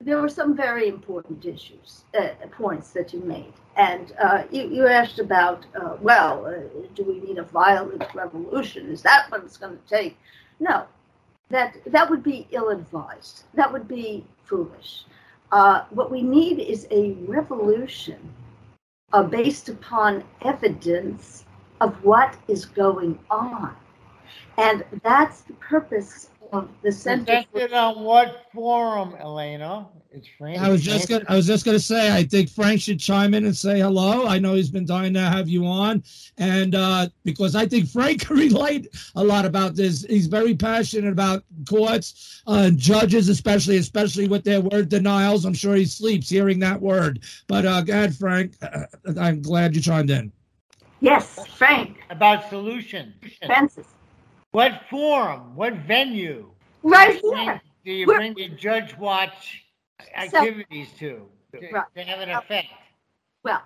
there 0.00 0.20
were 0.20 0.28
some 0.28 0.54
very 0.56 0.88
important 0.88 1.44
issues, 1.44 2.04
uh, 2.18 2.28
points 2.50 2.90
that 2.90 3.12
you 3.12 3.20
made, 3.20 3.52
and 3.76 4.12
uh, 4.22 4.44
you, 4.50 4.68
you 4.68 4.86
asked 4.86 5.18
about, 5.18 5.64
uh, 5.74 5.96
well, 6.00 6.46
uh, 6.46 6.86
do 6.94 7.02
we 7.02 7.20
need 7.20 7.38
a 7.38 7.42
violent 7.42 8.04
revolution? 8.14 8.90
Is 8.90 9.02
that 9.02 9.30
what 9.30 9.42
it's 9.42 9.56
going 9.56 9.76
to 9.76 9.88
take? 9.88 10.18
No, 10.60 10.86
that 11.48 11.76
that 11.86 12.10
would 12.10 12.22
be 12.22 12.46
ill-advised. 12.50 13.44
That 13.54 13.72
would 13.72 13.88
be 13.88 14.24
foolish. 14.44 15.04
Uh, 15.52 15.84
what 15.90 16.10
we 16.10 16.22
need 16.22 16.58
is 16.58 16.86
a 16.90 17.12
revolution 17.26 18.18
uh, 19.12 19.22
based 19.22 19.68
upon 19.68 20.24
evidence 20.42 21.44
of 21.80 22.02
what 22.04 22.36
is 22.48 22.64
going 22.66 23.18
on. 23.30 23.74
And 24.58 24.84
that's 25.02 25.42
the 25.42 25.52
purpose 25.54 26.30
of 26.52 26.68
the 26.82 26.92
center. 26.92 27.44
Presented 27.52 27.72
on 27.74 28.02
what 28.02 28.46
forum, 28.52 29.14
Elena? 29.20 29.88
It's 30.16 30.28
Frank. 30.38 30.58
I 30.60 30.70
was 30.70 30.82
just 30.82 31.10
gonna, 31.10 31.24
I 31.28 31.36
was 31.36 31.46
just 31.46 31.66
going 31.66 31.76
to 31.76 31.82
say, 31.82 32.16
I 32.16 32.22
think 32.22 32.48
Frank 32.48 32.80
should 32.80 32.98
chime 32.98 33.34
in 33.34 33.44
and 33.44 33.54
say 33.54 33.80
hello. 33.80 34.26
I 34.26 34.38
know 34.38 34.54
he's 34.54 34.70
been 34.70 34.86
dying 34.86 35.12
to 35.12 35.20
have 35.20 35.46
you 35.46 35.66
on, 35.66 36.02
and 36.38 36.74
uh, 36.74 37.08
because 37.22 37.54
I 37.54 37.66
think 37.66 37.88
Frank 37.88 38.20
can 38.26 38.36
relate 38.36 38.88
a 39.14 39.22
lot 39.22 39.44
about 39.44 39.74
this. 39.74 40.06
He's 40.08 40.26
very 40.26 40.54
passionate 40.54 41.12
about 41.12 41.44
courts, 41.68 42.42
uh, 42.46 42.70
judges, 42.70 43.28
especially, 43.28 43.76
especially 43.76 44.26
with 44.26 44.42
their 44.42 44.62
word 44.62 44.88
denials. 44.88 45.44
I'm 45.44 45.54
sure 45.54 45.74
he 45.74 45.84
sleeps 45.84 46.30
hearing 46.30 46.60
that 46.60 46.80
word. 46.80 47.20
But 47.46 47.66
uh, 47.66 47.82
go 47.82 47.92
ahead, 47.92 48.16
Frank. 48.16 48.54
Uh, 48.62 48.84
I'm 49.20 49.42
glad 49.42 49.76
you 49.76 49.82
chimed 49.82 50.10
in. 50.10 50.32
Yes, 51.00 51.46
Frank. 51.48 51.98
About 52.08 52.48
solutions. 52.48 53.14
Fences. 53.46 53.86
What 54.56 54.80
forum? 54.88 55.54
What 55.54 55.74
venue? 55.86 56.48
Right 56.82 57.20
here. 57.22 57.60
Do 57.84 57.92
you 57.92 58.06
bring 58.06 58.32
the 58.32 58.48
judge 58.48 58.96
watch 58.96 59.66
activities 60.14 60.88
to, 60.98 61.28
to, 61.52 61.68
right. 61.70 61.84
to 61.94 62.02
have 62.02 62.20
an 62.20 62.30
effect? 62.30 62.68
Well, 63.42 63.60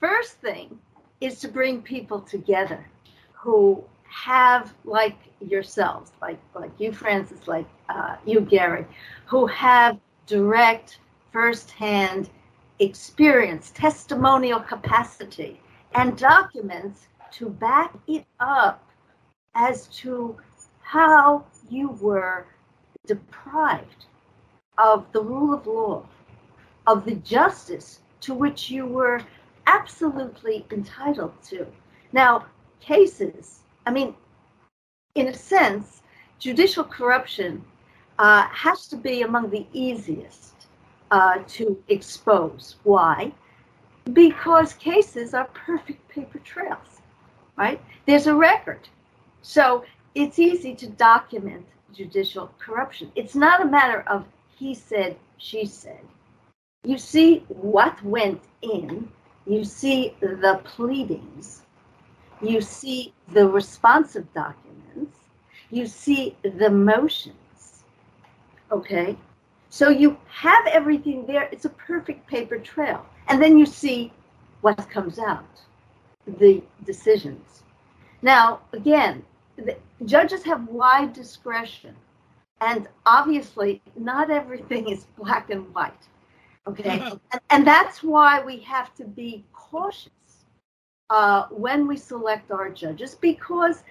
first 0.00 0.40
thing 0.40 0.76
is 1.20 1.38
to 1.38 1.46
bring 1.46 1.82
people 1.82 2.20
together 2.20 2.84
who 3.32 3.84
have 4.08 4.74
like 4.84 5.18
yourselves, 5.40 6.10
like 6.20 6.40
like 6.56 6.72
you, 6.80 6.92
Francis, 6.92 7.46
like 7.46 7.68
uh, 7.88 8.16
you, 8.26 8.40
Gary, 8.40 8.86
who 9.26 9.46
have 9.46 10.00
direct, 10.26 10.98
firsthand 11.30 12.28
experience, 12.80 13.70
testimonial 13.72 14.58
capacity, 14.58 15.60
and 15.94 16.18
documents 16.18 17.06
to 17.30 17.50
back 17.50 17.94
it 18.08 18.24
up 18.40 18.84
as 19.54 19.86
to 19.88 20.36
how 20.82 21.44
you 21.70 21.90
were 22.00 22.46
deprived 23.06 24.06
of 24.78 25.10
the 25.12 25.22
rule 25.22 25.54
of 25.54 25.66
law, 25.66 26.06
of 26.86 27.04
the 27.04 27.14
justice 27.16 28.00
to 28.20 28.34
which 28.34 28.70
you 28.70 28.86
were 28.86 29.20
absolutely 29.66 30.66
entitled 30.70 31.32
to. 31.42 31.66
Now, 32.12 32.46
cases, 32.80 33.60
I 33.86 33.90
mean, 33.90 34.14
in 35.14 35.28
a 35.28 35.34
sense, 35.34 36.02
judicial 36.38 36.84
corruption 36.84 37.64
uh, 38.18 38.46
has 38.48 38.86
to 38.88 38.96
be 38.96 39.22
among 39.22 39.50
the 39.50 39.66
easiest 39.72 40.66
uh, 41.10 41.38
to 41.46 41.82
expose. 41.88 42.76
Why? 42.82 43.32
Because 44.12 44.74
cases 44.74 45.34
are 45.34 45.46
perfect 45.54 46.08
paper 46.08 46.38
trails, 46.40 47.00
right? 47.56 47.80
There's 48.06 48.26
a 48.26 48.34
record. 48.34 48.88
So 49.44 49.84
it's 50.14 50.38
easy 50.38 50.74
to 50.76 50.86
document 50.86 51.66
judicial 51.92 52.50
corruption. 52.58 53.12
It's 53.14 53.34
not 53.34 53.60
a 53.60 53.66
matter 53.66 54.00
of 54.08 54.24
he 54.56 54.74
said, 54.74 55.16
she 55.36 55.66
said. 55.66 56.00
You 56.82 56.96
see 56.96 57.44
what 57.48 58.02
went 58.02 58.42
in, 58.62 59.06
you 59.46 59.64
see 59.64 60.16
the 60.20 60.62
pleadings, 60.64 61.62
you 62.40 62.62
see 62.62 63.12
the 63.32 63.46
responsive 63.46 64.32
documents, 64.32 65.18
you 65.70 65.86
see 65.86 66.36
the 66.42 66.70
motions. 66.70 67.84
Okay? 68.72 69.14
So 69.68 69.90
you 69.90 70.16
have 70.28 70.66
everything 70.68 71.26
there. 71.26 71.50
It's 71.52 71.66
a 71.66 71.70
perfect 71.90 72.26
paper 72.26 72.58
trail. 72.58 73.04
And 73.28 73.42
then 73.42 73.58
you 73.58 73.66
see 73.66 74.10
what 74.62 74.88
comes 74.88 75.18
out 75.18 75.60
the 76.26 76.62
decisions. 76.86 77.62
Now, 78.22 78.60
again, 78.72 79.22
the 79.56 79.76
judges 80.04 80.42
have 80.44 80.68
wide 80.68 81.12
discretion, 81.12 81.94
and 82.60 82.88
obviously, 83.06 83.82
not 83.96 84.30
everything 84.30 84.88
is 84.88 85.06
black 85.16 85.50
and 85.50 85.72
white. 85.74 86.08
Okay, 86.66 87.00
and, 87.32 87.40
and, 87.50 87.66
that's 87.66 88.02
why 88.02 88.42
we 88.42 88.58
have 88.60 88.94
to 88.94 89.04
be 89.04 89.44
cautious 89.52 90.10
uh, 91.10 91.46
when 91.50 91.86
we 91.86 91.96
select 91.96 92.50
our 92.50 92.70
judges 92.70 93.14
because 93.14 93.82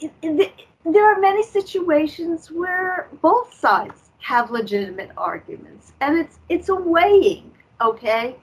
it, 0.00 0.12
it, 0.22 0.52
there 0.84 1.04
are 1.04 1.20
many 1.20 1.42
situations 1.42 2.50
where 2.50 3.08
both 3.22 3.52
sides 3.52 4.10
have 4.18 4.50
legitimate 4.50 5.10
arguments, 5.16 5.92
and 6.00 6.18
it's 6.18 6.38
it's 6.48 6.68
a 6.68 6.74
weighing. 6.74 7.52
Okay, 7.80 8.36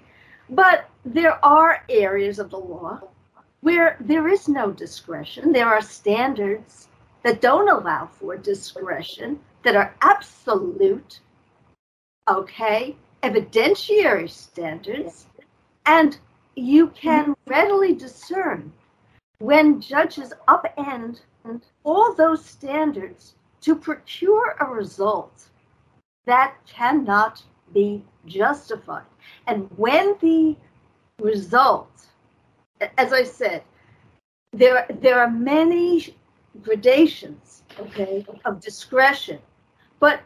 but 0.49 0.89
there 1.05 1.43
are 1.43 1.83
areas 1.89 2.37
of 2.37 2.51
the 2.51 2.57
law 2.57 3.01
where 3.61 3.97
there 3.99 4.27
is 4.27 4.47
no 4.47 4.71
discretion. 4.71 5.51
There 5.51 5.67
are 5.67 5.81
standards 5.81 6.87
that 7.23 7.41
don't 7.41 7.69
allow 7.69 8.07
for 8.07 8.35
discretion, 8.35 9.39
that 9.63 9.75
are 9.75 9.95
absolute, 10.01 11.19
okay, 12.27 12.95
evidentiary 13.21 14.29
standards, 14.29 15.27
and 15.85 16.17
you 16.55 16.87
can 16.87 17.35
readily 17.45 17.93
discern 17.93 18.73
when 19.37 19.79
judges 19.79 20.33
upend 20.47 21.21
all 21.83 22.13
those 22.13 22.43
standards 22.43 23.35
to 23.61 23.75
procure 23.75 24.55
a 24.59 24.65
result 24.65 25.49
that 26.25 26.55
cannot 26.67 27.43
be 27.73 28.03
justified. 28.25 29.05
And 29.47 29.69
when 29.77 30.15
the 30.19 30.55
result, 31.19 32.07
as 32.97 33.13
I 33.13 33.23
said, 33.23 33.63
there 34.53 34.85
there 35.01 35.19
are 35.19 35.29
many 35.29 36.15
gradations, 36.61 37.63
okay, 37.79 38.25
of 38.45 38.59
discretion, 38.59 39.39
but 39.99 40.21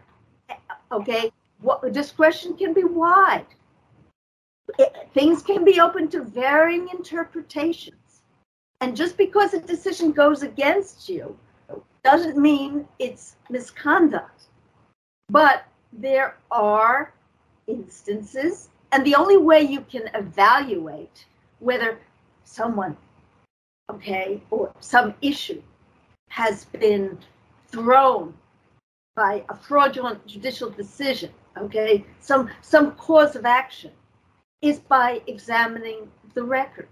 okay, 0.92 1.32
what 1.62 1.92
discretion 1.94 2.56
can 2.56 2.74
be 2.74 2.84
wide. 2.84 3.46
It, 4.80 5.10
things 5.14 5.44
can 5.44 5.64
be 5.64 5.80
open 5.80 6.08
to 6.10 6.24
varying 6.24 6.90
interpretations, 6.90 8.24
and 8.82 8.96
just 8.96 9.18
because 9.18 9.54
a 9.54 9.60
decision 9.60 10.12
goes 10.12 10.42
against 10.42 11.08
you 11.08 11.38
doesn't 12.04 12.38
mean 12.38 12.88
it's 13.00 13.36
misconduct. 13.50 14.44
But 15.30 15.66
there 15.92 16.38
are 16.52 17.14
instances, 17.68 18.70
and 18.92 19.06
the 19.06 19.16
only 19.16 19.38
way 19.38 19.62
you 19.62 19.82
can 19.82 20.10
evaluate 20.14 21.26
whether 21.60 22.00
someone, 22.46 22.96
okay, 23.92 24.42
or 24.50 24.72
some 24.80 25.14
issue 25.22 25.62
has 26.30 26.66
been 26.66 27.18
thrown 27.68 28.34
by 29.16 29.44
a 29.50 29.56
fraudulent 29.56 30.26
judicial 30.26 30.70
decision, 30.70 31.32
okay, 31.58 32.06
some 32.20 32.50
some 32.62 32.92
cause 32.94 33.36
of 33.36 33.46
action, 33.46 33.92
is 34.62 34.80
by 34.80 35.22
examining 35.28 36.10
the 36.34 36.44
record. 36.44 36.90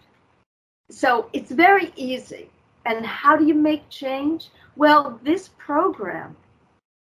So 0.89 1.29
it's 1.33 1.51
very 1.51 1.91
easy. 1.95 2.49
And 2.85 3.05
how 3.05 3.37
do 3.37 3.45
you 3.45 3.53
make 3.53 3.89
change? 3.89 4.49
Well, 4.75 5.19
this 5.23 5.49
program 5.57 6.35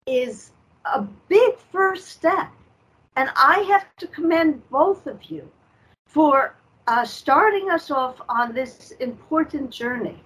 is 0.07 0.53
a 0.85 1.03
big 1.29 1.59
first 1.71 2.09
step. 2.09 2.51
And 3.17 3.31
I 3.37 3.61
have 3.63 3.87
to 3.99 4.07
commend 4.07 4.69
both 4.71 5.07
of 5.07 5.25
you 5.25 5.51
for 6.07 6.55
uh, 6.89 7.05
starting 7.05 7.71
us 7.71 7.91
off 7.91 8.17
on 8.31 8.55
this 8.55 8.93
important 8.93 9.71
journey 9.71 10.19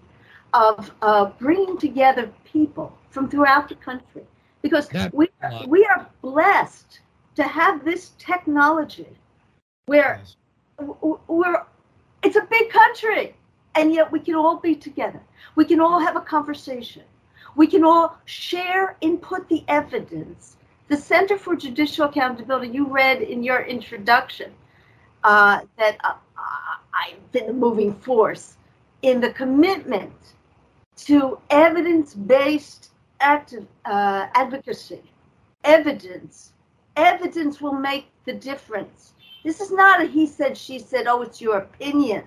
of 0.54 0.92
uh, 1.02 1.24
bringing 1.40 1.76
together 1.76 2.30
people 2.44 2.96
from 3.10 3.28
throughout 3.28 3.68
the 3.68 3.74
country. 3.74 4.22
Because 4.62 4.88
we, 5.12 5.28
we 5.66 5.84
are 5.86 6.06
blessed 6.22 7.00
to 7.34 7.42
have 7.42 7.84
this 7.84 8.12
technology 8.16 9.08
where 9.86 10.22
we're 11.26 11.64
it's 12.22 12.36
a 12.36 12.46
big 12.48 12.70
country 12.70 13.34
and 13.74 13.92
yet 13.92 14.12
we 14.12 14.20
can 14.20 14.36
all 14.36 14.56
be 14.56 14.76
together. 14.76 15.20
We 15.56 15.64
can 15.64 15.80
all 15.80 15.98
have 15.98 16.14
a 16.14 16.20
conversation. 16.20 17.02
We 17.56 17.66
can 17.66 17.82
all 17.82 18.16
share 18.24 18.96
input 19.00 19.48
the 19.48 19.64
evidence. 19.66 20.56
The 20.86 20.96
center 20.96 21.36
for 21.36 21.56
judicial 21.56 22.06
accountability 22.06 22.68
you 22.68 22.86
read 22.86 23.20
in 23.20 23.42
your 23.42 23.62
introduction 23.62 24.52
uh, 25.24 25.60
that 25.78 25.96
been 27.32 27.48
a 27.48 27.52
moving 27.52 27.94
force 27.94 28.56
in 29.02 29.20
the 29.20 29.30
commitment 29.30 30.12
to 30.96 31.38
evidence-based 31.50 32.90
active, 33.20 33.66
uh, 33.84 34.26
advocacy. 34.34 35.02
Evidence. 35.64 36.52
Evidence 36.96 37.60
will 37.60 37.72
make 37.72 38.06
the 38.24 38.32
difference. 38.32 39.14
This 39.44 39.60
is 39.60 39.72
not 39.72 40.02
a 40.02 40.06
he 40.06 40.26
said, 40.26 40.56
she 40.56 40.78
said, 40.78 41.06
oh, 41.06 41.22
it's 41.22 41.40
your 41.40 41.58
opinion. 41.58 42.24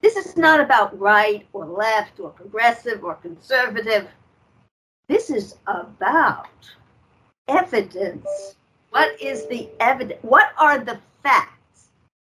This 0.00 0.16
is 0.16 0.36
not 0.36 0.60
about 0.60 0.98
right 0.98 1.46
or 1.52 1.66
left 1.66 2.20
or 2.20 2.30
progressive 2.30 3.02
or 3.02 3.14
conservative. 3.16 4.08
This 5.08 5.30
is 5.30 5.56
about 5.66 6.48
evidence. 7.48 8.56
What 8.90 9.20
is 9.20 9.46
the 9.46 9.68
evidence? 9.80 10.20
What 10.22 10.52
are 10.58 10.78
the 10.78 10.98
facts? 11.22 11.88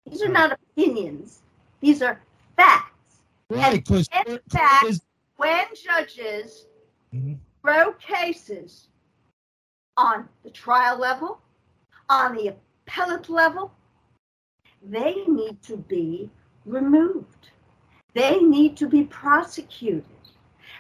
These 0.06 0.22
are 0.24 0.30
not 0.30 0.52
opinions. 0.54 1.43
These 1.84 2.02
are 2.02 2.22
facts. 2.56 3.24
Right, 3.50 3.84
because 3.84 4.08
in 4.26 4.40
fact, 4.50 4.86
is... 4.86 5.02
when 5.36 5.66
judges 5.76 6.68
mm-hmm. 7.14 7.34
throw 7.62 7.92
cases 7.96 8.88
on 9.98 10.30
the 10.46 10.50
trial 10.50 10.98
level, 10.98 11.42
on 12.08 12.38
the 12.38 12.54
appellate 12.88 13.28
level, 13.28 13.74
they 14.82 15.26
need 15.28 15.62
to 15.64 15.76
be 15.76 16.30
removed. 16.66 17.50
They 18.14 18.40
need 18.40 18.78
to 18.78 18.88
be 18.88 19.04
prosecuted. 19.04 20.06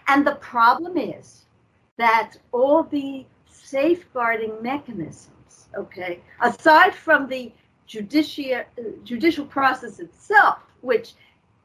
And 0.08 0.26
the 0.26 0.36
problem 0.36 0.98
is 0.98 1.48
that 1.98 2.38
all 2.54 2.84
the 2.84 3.26
safeguarding 3.50 4.54
mechanisms, 4.62 5.68
okay, 5.78 6.22
aside 6.42 6.96
from 6.96 7.28
the 7.28 7.52
judicia- 7.88 8.68
judicial 9.04 9.46
process 9.46 10.00
itself, 10.00 10.60
which 10.84 11.14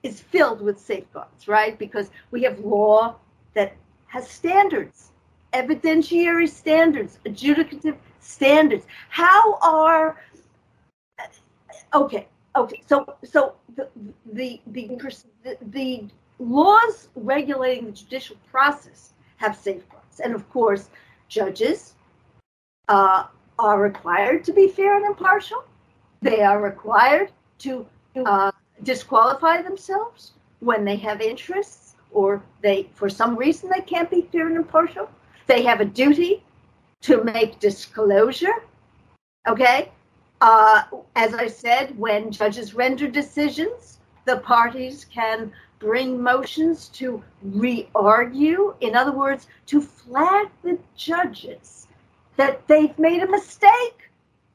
is 0.03 0.21
filled 0.21 0.62
with 0.62 0.79
safeguards, 0.79 1.49
right? 1.49 1.79
Because 1.79 2.11
we 2.31 2.43
have 2.45 2.59
law 2.61 3.16
that 3.55 3.75
has 4.07 4.29
standards, 4.29 5.11
evidentiary 5.53 6.49
standards, 6.49 7.19
adjudicative 7.27 7.97
standards. 8.21 8.87
How 9.11 9.59
are 9.61 10.16
okay? 11.95 12.29
Okay, 12.57 12.83
so 12.87 13.16
so 13.25 13.55
the 13.77 13.89
the 14.33 14.61
the, 14.69 15.57
the 15.71 16.05
laws 16.39 17.09
regulating 17.14 17.87
the 17.87 17.93
judicial 17.93 18.37
process 18.51 19.12
have 19.37 19.57
safeguards, 19.57 20.21
and 20.21 20.35
of 20.35 20.49
course, 20.51 20.91
judges 21.29 21.95
uh, 22.89 23.25
are 23.59 23.81
required 23.81 24.45
to 24.45 24.53
be 24.53 24.69
fair 24.69 24.97
and 24.97 25.07
impartial. 25.07 25.64
They 26.23 26.43
are 26.43 26.61
required 26.61 27.33
to 27.61 27.87
uh, 28.25 28.51
disqualify 28.83 29.62
themselves 29.62 30.33
when 30.61 30.85
they 30.85 30.97
have 30.97 31.20
interests 31.20 31.95
or 32.11 32.43
they, 32.62 32.89
for 32.95 33.09
some 33.09 33.37
reason, 33.37 33.70
they 33.70 33.83
can't 33.83 34.11
be 34.11 34.22
fair 34.33 34.47
and 34.49 34.57
impartial. 34.57 35.11
They 35.47 35.62
have 35.62 35.81
a 35.81 35.85
duty 35.85 36.43
to 37.03 37.22
make 37.22 37.59
disclosure. 37.59 38.62
Okay. 39.47 39.93
Uh, 40.41 40.83
as 41.16 41.35
I 41.35 41.49
said, 41.49 41.99
when 41.99 42.31
judges 42.31 42.74
render 42.74 43.09
decisions, 43.09 43.99
the 44.24 44.39
parties 44.39 45.05
can 45.05 45.53
bring 45.79 46.20
motions 46.20 46.89
to 46.89 47.22
re 47.43 47.89
argue. 47.95 48.74
In 48.81 48.95
other 48.95 49.12
words, 49.12 49.47
to 49.66 49.81
flag 49.81 50.49
the 50.62 50.79
judges 50.97 51.89
that 52.37 52.66
they've 52.68 52.99
made 52.99 53.22
a 53.22 53.31
mistake. 53.31 54.11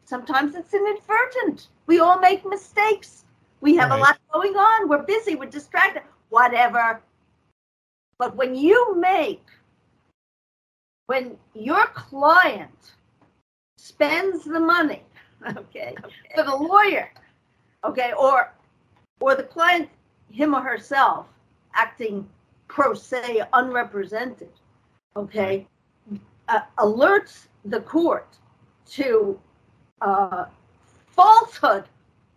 Sometimes 0.06 0.56
it's 0.56 0.74
inadvertent. 0.74 1.68
We 1.88 2.00
all 2.00 2.20
make 2.20 2.46
mistakes. 2.46 3.23
We 3.64 3.78
have 3.78 3.92
right. 3.92 4.00
a 4.00 4.02
lot 4.02 4.18
going 4.34 4.58
on. 4.58 4.90
We're 4.90 5.04
busy. 5.04 5.36
We're 5.36 5.50
distracted. 5.50 6.04
Whatever. 6.28 7.02
But 8.20 8.36
when 8.36 8.56
you 8.56 8.96
make 9.00 9.46
when 11.06 11.38
your 11.54 11.86
client 11.88 12.92
spends 13.78 14.44
the 14.44 14.60
money, 14.60 15.04
okay, 15.58 15.96
for 16.36 16.44
the 16.44 16.56
lawyer, 16.56 17.10
okay, 17.86 18.12
or 18.18 18.54
or 19.22 19.36
the 19.36 19.44
client, 19.44 19.88
him 20.30 20.54
or 20.54 20.62
herself, 20.62 21.28
acting 21.74 22.28
pro 22.68 22.94
se, 22.94 23.44
unrepresented, 23.54 24.52
okay, 25.16 25.68
uh, 26.50 26.62
alerts 26.80 27.48
the 27.64 27.80
court 27.80 28.28
to 28.88 29.40
uh, 30.02 30.46
falsehood, 31.16 31.86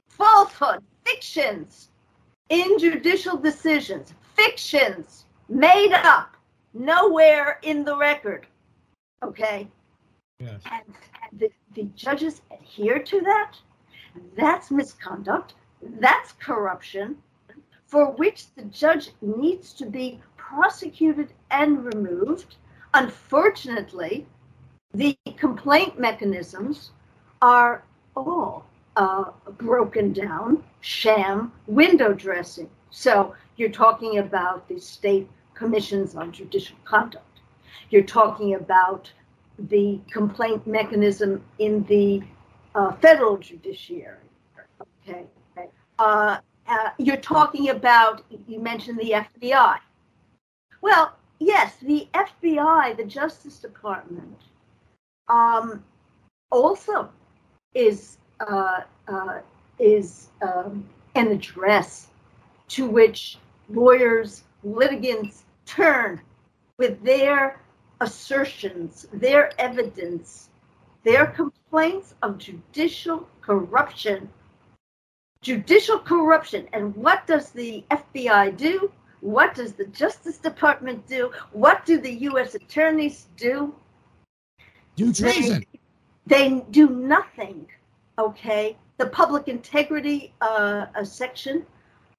falsehood, 0.09 0.83
fictions 1.07 1.89
in 2.49 2.79
judicial 2.79 3.37
decisions, 3.37 4.13
fictions 4.35 5.25
made 5.49 5.93
up, 5.93 6.37
nowhere 6.75 7.59
in 7.63 7.85
the 7.85 7.97
record. 7.97 8.47
Okay? 9.23 9.69
Yes. 10.39 10.61
And, 10.71 10.83
and 11.23 11.41
the, 11.41 11.51
the 11.75 11.85
judges 11.95 12.43
adhere 12.51 12.99
to 12.99 13.21
that. 13.23 13.53
That's 14.37 14.71
misconduct. 14.71 15.55
That's 16.01 16.33
corruption 16.33 17.17
for 17.87 18.11
which 18.13 18.53
the 18.55 18.65
judge 18.65 19.11
needs 19.23 19.73
to 19.75 19.87
be 19.87 20.21
prosecuted 20.37 21.33
and 21.51 21.85
removed. 21.85 22.57
Unfortunately, 22.95 24.27
the 24.93 25.17
complaint 25.37 25.99
mechanisms 25.99 26.91
are 27.43 27.85
all 28.17 28.67
uh, 28.97 29.31
broken 29.59 30.13
down, 30.13 30.65
sham 30.81 31.53
window 31.67 32.13
dressing. 32.13 32.69
So 32.91 33.35
you're 33.57 33.71
talking 33.71 34.19
about 34.19 34.69
the 34.69 34.79
state 34.81 35.29
commissions 35.55 36.15
on 36.15 36.33
judicial 36.33 36.77
conduct. 36.85 37.25
You're 37.91 38.03
talking 38.03 38.55
about 38.55 39.13
the 39.59 40.01
complaint 40.11 40.67
mechanism 40.67 41.43
in 41.59 41.85
the 41.85 42.23
uh, 42.75 42.93
federal 42.97 43.39
judiciary. 43.39 44.19
Okay. 45.09 45.25
Uh, 45.99 46.39
uh, 46.69 46.91
you're 46.99 47.17
talking 47.17 47.71
about, 47.71 48.23
you 48.47 48.61
mentioned 48.61 48.99
the 48.99 49.13
FBI. 49.13 49.79
Well, 50.83 51.17
yes, 51.39 51.77
the 51.81 52.09
FBI, 52.13 52.97
the 52.97 53.05
Justice 53.05 53.59
Department, 53.59 54.41
um, 55.29 55.85
also 56.51 57.09
is 57.75 58.19
uh, 58.41 58.81
uh, 59.09 59.41
is 59.79 60.29
um, 60.43 60.89
an 61.15 61.29
address 61.29 62.09
to 62.69 62.87
which 62.87 63.39
lawyers, 63.69 64.45
litigants 64.63 65.45
turn 65.65 66.21
with 66.79 67.03
their 67.03 67.61
assertions, 68.01 69.07
their 69.13 69.59
evidence, 69.61 70.51
their 71.05 71.27
complaints 71.27 72.15
of 72.23 72.39
judicial 72.39 73.29
corruption. 73.41 74.29
Judicial 75.41 75.99
corruption. 75.99 76.69
And 76.73 76.95
what 76.97 77.27
does 77.27 77.51
the 77.51 77.85
FBI 77.91 78.57
do? 78.57 78.91
What 79.21 79.55
does 79.55 79.73
the 79.73 79.87
Justice 79.87 80.39
Department 80.39 81.07
do? 81.07 81.33
What 81.53 81.87
do 81.87 82.01
the 82.01 82.13
U.S. 82.31 82.55
attorneys 82.55 83.27
do? 83.37 83.75
Do 84.97 85.13
treason. 85.13 85.65
They, 86.27 86.51
they 86.51 86.65
do 86.71 86.91
nothing. 86.91 87.67
Okay. 88.19 88.77
The 88.99 89.07
public 89.07 89.49
integrity 89.49 90.33
uh, 90.41 90.87
section 91.05 91.67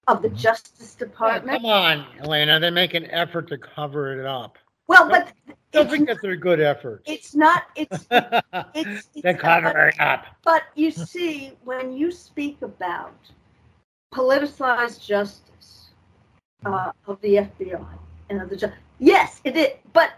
of 0.08 0.22
the 0.22 0.30
Justice 0.30 0.96
Yeah, 1.00 1.06
Department. 1.08 1.62
come 1.62 1.66
on, 1.66 2.06
Elena. 2.22 2.60
They 2.60 2.70
make 2.70 2.94
an 2.94 3.06
effort 3.12 3.48
to 3.50 3.58
cover 3.58 4.20
it 4.20 4.26
up. 4.26 4.58
Well, 4.88 5.10
but 5.10 5.34
Don't 5.72 5.88
it's, 5.88 5.96
forget 5.98 6.18
their 6.22 6.36
good 6.38 6.62
effort. 6.62 7.02
it's 7.06 7.36
not. 7.36 7.64
It's 7.76 8.08
it's, 8.12 9.06
they 9.08 9.32
it's 9.32 9.42
cover 9.42 9.88
it 9.90 10.00
up. 10.00 10.26
But 10.44 10.64
you 10.76 10.92
see, 10.92 11.52
when 11.66 11.92
you 11.92 12.10
speak 12.12 12.62
about 12.62 13.18
politicized 14.14 15.06
justice 15.06 15.90
uh, 16.66 16.92
of 17.08 17.20
the 17.22 17.36
FBI 17.36 17.86
and 18.30 18.42
of 18.42 18.50
the 18.50 18.56
ju- 18.56 18.72
yes, 19.00 19.42
it 19.44 19.58
is. 19.58 19.70
But 19.92 20.12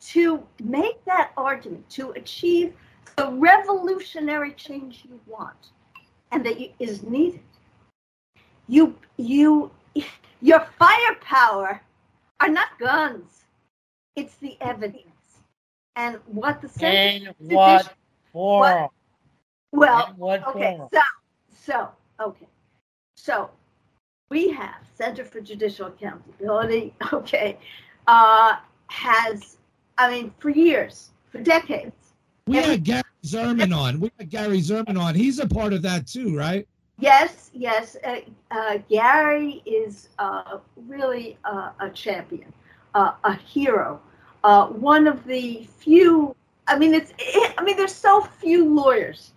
to 0.00 0.42
make 0.62 1.04
that 1.04 1.32
argument, 1.36 1.88
to 1.90 2.12
achieve 2.12 2.72
the 3.18 3.28
revolutionary 3.32 4.52
change 4.52 5.04
you 5.08 5.20
want, 5.26 5.70
and 6.30 6.46
that 6.46 6.60
you, 6.60 6.70
is 6.78 7.02
needed, 7.02 7.40
you 8.68 8.96
you 9.16 9.70
your 10.40 10.60
firepower 10.78 11.82
are 12.40 12.48
not 12.48 12.68
guns; 12.78 13.44
it's 14.14 14.36
the 14.36 14.56
evidence. 14.60 15.04
And 15.96 16.20
what 16.26 16.60
the 16.62 16.68
And 16.86 17.26
for 17.26 17.32
what 17.38 17.78
Judicial- 17.82 17.92
for? 18.32 18.90
well, 19.72 20.14
what 20.16 20.46
Okay, 20.48 20.78
so, 20.92 21.00
so, 21.50 21.88
okay. 22.20 22.46
So 23.16 23.50
we 24.30 24.50
have 24.50 24.76
Center 24.94 25.24
for 25.24 25.40
Judicial 25.40 25.88
Accountability, 25.88 26.94
okay, 27.12 27.58
uh, 28.06 28.56
has, 28.86 29.56
I 29.98 30.08
mean, 30.08 30.32
for 30.38 30.50
years, 30.50 31.10
for 31.32 31.40
decades. 31.40 32.07
We 32.48 32.58
Every- 32.58 32.70
had 32.70 32.84
Gary 32.84 33.02
Zerman 33.24 33.76
on. 33.76 34.00
We 34.00 34.10
had 34.18 34.30
Gary 34.30 34.60
Zerman 34.60 34.98
on. 34.98 35.14
He's 35.14 35.38
a 35.38 35.46
part 35.46 35.72
of 35.72 35.82
that 35.82 36.06
too, 36.06 36.34
right? 36.36 36.66
Yes, 36.98 37.50
yes, 37.52 37.96
uh, 38.04 38.16
uh, 38.50 38.78
Gary 38.88 39.62
is 39.66 40.08
uh, 40.18 40.58
really 40.88 41.36
uh, 41.44 41.70
a 41.78 41.90
champion, 41.90 42.52
uh, 42.94 43.12
a 43.22 43.34
hero, 43.34 44.00
uh, 44.42 44.66
one 44.66 45.06
of 45.06 45.24
the 45.24 45.68
few. 45.78 46.34
I 46.66 46.76
mean, 46.78 46.94
it's. 46.94 47.12
I 47.58 47.62
mean, 47.62 47.76
there's 47.76 47.94
so 47.94 48.22
few 48.22 48.64
lawyers 48.74 49.32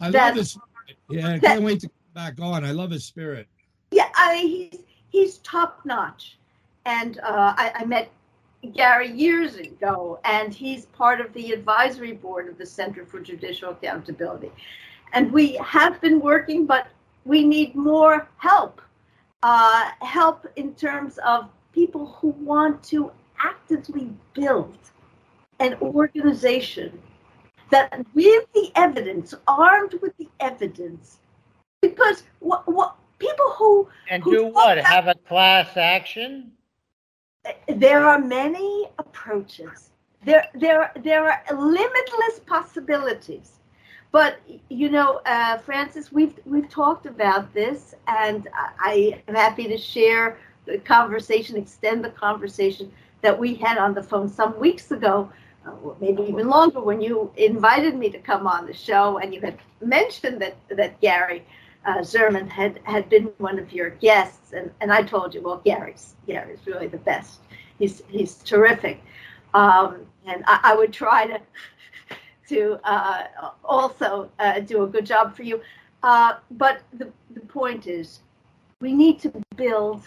I 0.00 0.10
That- 0.10 0.28
love 0.28 0.36
his 0.36 0.50
spirit. 0.50 0.98
Yeah, 1.08 1.28
I 1.28 1.38
can't 1.38 1.62
wait 1.62 1.80
to 1.80 1.86
come 1.88 1.94
back 2.14 2.40
on. 2.40 2.64
I 2.64 2.72
love 2.72 2.90
his 2.90 3.04
spirit. 3.04 3.46
Yeah, 3.90 4.08
I 4.14 4.34
mean 4.34 4.48
he's 4.70 4.80
he's 5.08 5.38
top 5.38 5.80
notch, 5.86 6.36
and 6.84 7.18
uh, 7.20 7.54
I, 7.56 7.72
I 7.76 7.84
met 7.86 8.10
Gary 8.74 9.10
years 9.12 9.56
ago, 9.56 10.18
and 10.24 10.52
he's 10.52 10.86
part 10.86 11.20
of 11.20 11.32
the 11.32 11.52
advisory 11.52 12.12
board 12.12 12.48
of 12.48 12.58
the 12.58 12.66
Center 12.66 13.06
for 13.06 13.20
Judicial 13.20 13.70
Accountability, 13.70 14.50
and 15.12 15.32
we 15.32 15.54
have 15.56 16.00
been 16.00 16.20
working, 16.20 16.66
but 16.66 16.88
we 17.24 17.44
need 17.44 17.74
more 17.74 18.28
help, 18.38 18.80
uh, 19.42 19.90
help 20.00 20.46
in 20.56 20.74
terms 20.74 21.18
of 21.24 21.48
people 21.72 22.06
who 22.06 22.28
want 22.28 22.82
to 22.82 23.12
actively 23.38 24.10
build 24.34 24.76
an 25.60 25.74
organization 25.80 27.00
that, 27.70 28.04
with 28.14 28.44
the 28.54 28.72
evidence, 28.74 29.34
armed 29.46 29.94
with 30.02 30.16
the 30.16 30.28
evidence, 30.40 31.18
because 31.80 32.24
what 32.40 32.66
what 32.66 32.96
people 33.18 33.50
who 33.52 33.88
And 34.10 34.22
Who 34.22 34.32
do 34.32 34.46
what? 34.46 34.78
Have 34.78 35.06
a 35.06 35.14
class 35.14 35.76
action? 35.76 36.52
There 37.68 38.04
are 38.06 38.18
many 38.18 38.88
approaches. 38.98 39.90
There 40.24 40.46
there 40.54 40.92
there 41.02 41.30
are 41.30 41.42
limitless 41.54 42.40
possibilities. 42.46 43.52
But 44.10 44.40
you 44.68 44.88
know 44.88 45.20
uh, 45.26 45.58
francis 45.58 46.12
we've 46.12 46.34
we've 46.46 46.68
talked 46.68 47.06
about 47.06 47.52
this 47.52 47.94
and 48.06 48.48
i 48.80 49.20
am 49.28 49.34
happy 49.34 49.68
to 49.68 49.76
share 49.76 50.38
the 50.66 50.78
conversation 50.78 51.56
extend 51.56 52.04
the 52.04 52.10
conversation 52.10 52.90
that 53.22 53.38
we 53.38 53.54
had 53.54 53.78
on 53.78 53.94
the 53.94 54.02
phone 54.02 54.28
some 54.28 54.58
weeks 54.58 54.90
ago 54.90 55.30
uh, 55.66 55.72
maybe 56.00 56.22
even 56.22 56.48
longer 56.48 56.80
when 56.80 57.00
you 57.00 57.30
invited 57.36 57.94
me 57.94 58.08
to 58.10 58.18
come 58.18 58.46
on 58.46 58.66
the 58.66 58.72
show 58.72 59.18
and 59.18 59.34
you 59.34 59.40
had 59.40 59.58
mentioned 59.80 60.40
that 60.40 60.56
that 60.68 61.00
gary 61.00 61.44
uh, 61.84 61.98
Zerman 61.98 62.48
had 62.48 62.80
had 62.84 63.08
been 63.08 63.30
one 63.38 63.58
of 63.58 63.72
your 63.72 63.90
guests, 63.90 64.52
and, 64.52 64.70
and 64.80 64.92
I 64.92 65.02
told 65.02 65.34
you, 65.34 65.42
well, 65.42 65.60
Gary's 65.64 66.14
Gary's 66.26 66.66
really 66.66 66.86
the 66.86 66.98
best. 66.98 67.40
He's 67.78 68.02
he's 68.08 68.36
terrific, 68.36 69.00
um, 69.54 70.06
and 70.26 70.44
I, 70.46 70.60
I 70.64 70.76
would 70.76 70.92
try 70.92 71.26
to 71.26 71.40
to 72.48 72.80
uh, 72.84 73.24
also 73.64 74.30
uh, 74.38 74.60
do 74.60 74.84
a 74.84 74.86
good 74.86 75.06
job 75.06 75.36
for 75.36 75.42
you. 75.42 75.60
Uh, 76.02 76.34
but 76.52 76.82
the 76.94 77.10
the 77.30 77.40
point 77.40 77.86
is, 77.86 78.20
we 78.80 78.92
need 78.92 79.20
to 79.20 79.32
build 79.56 80.02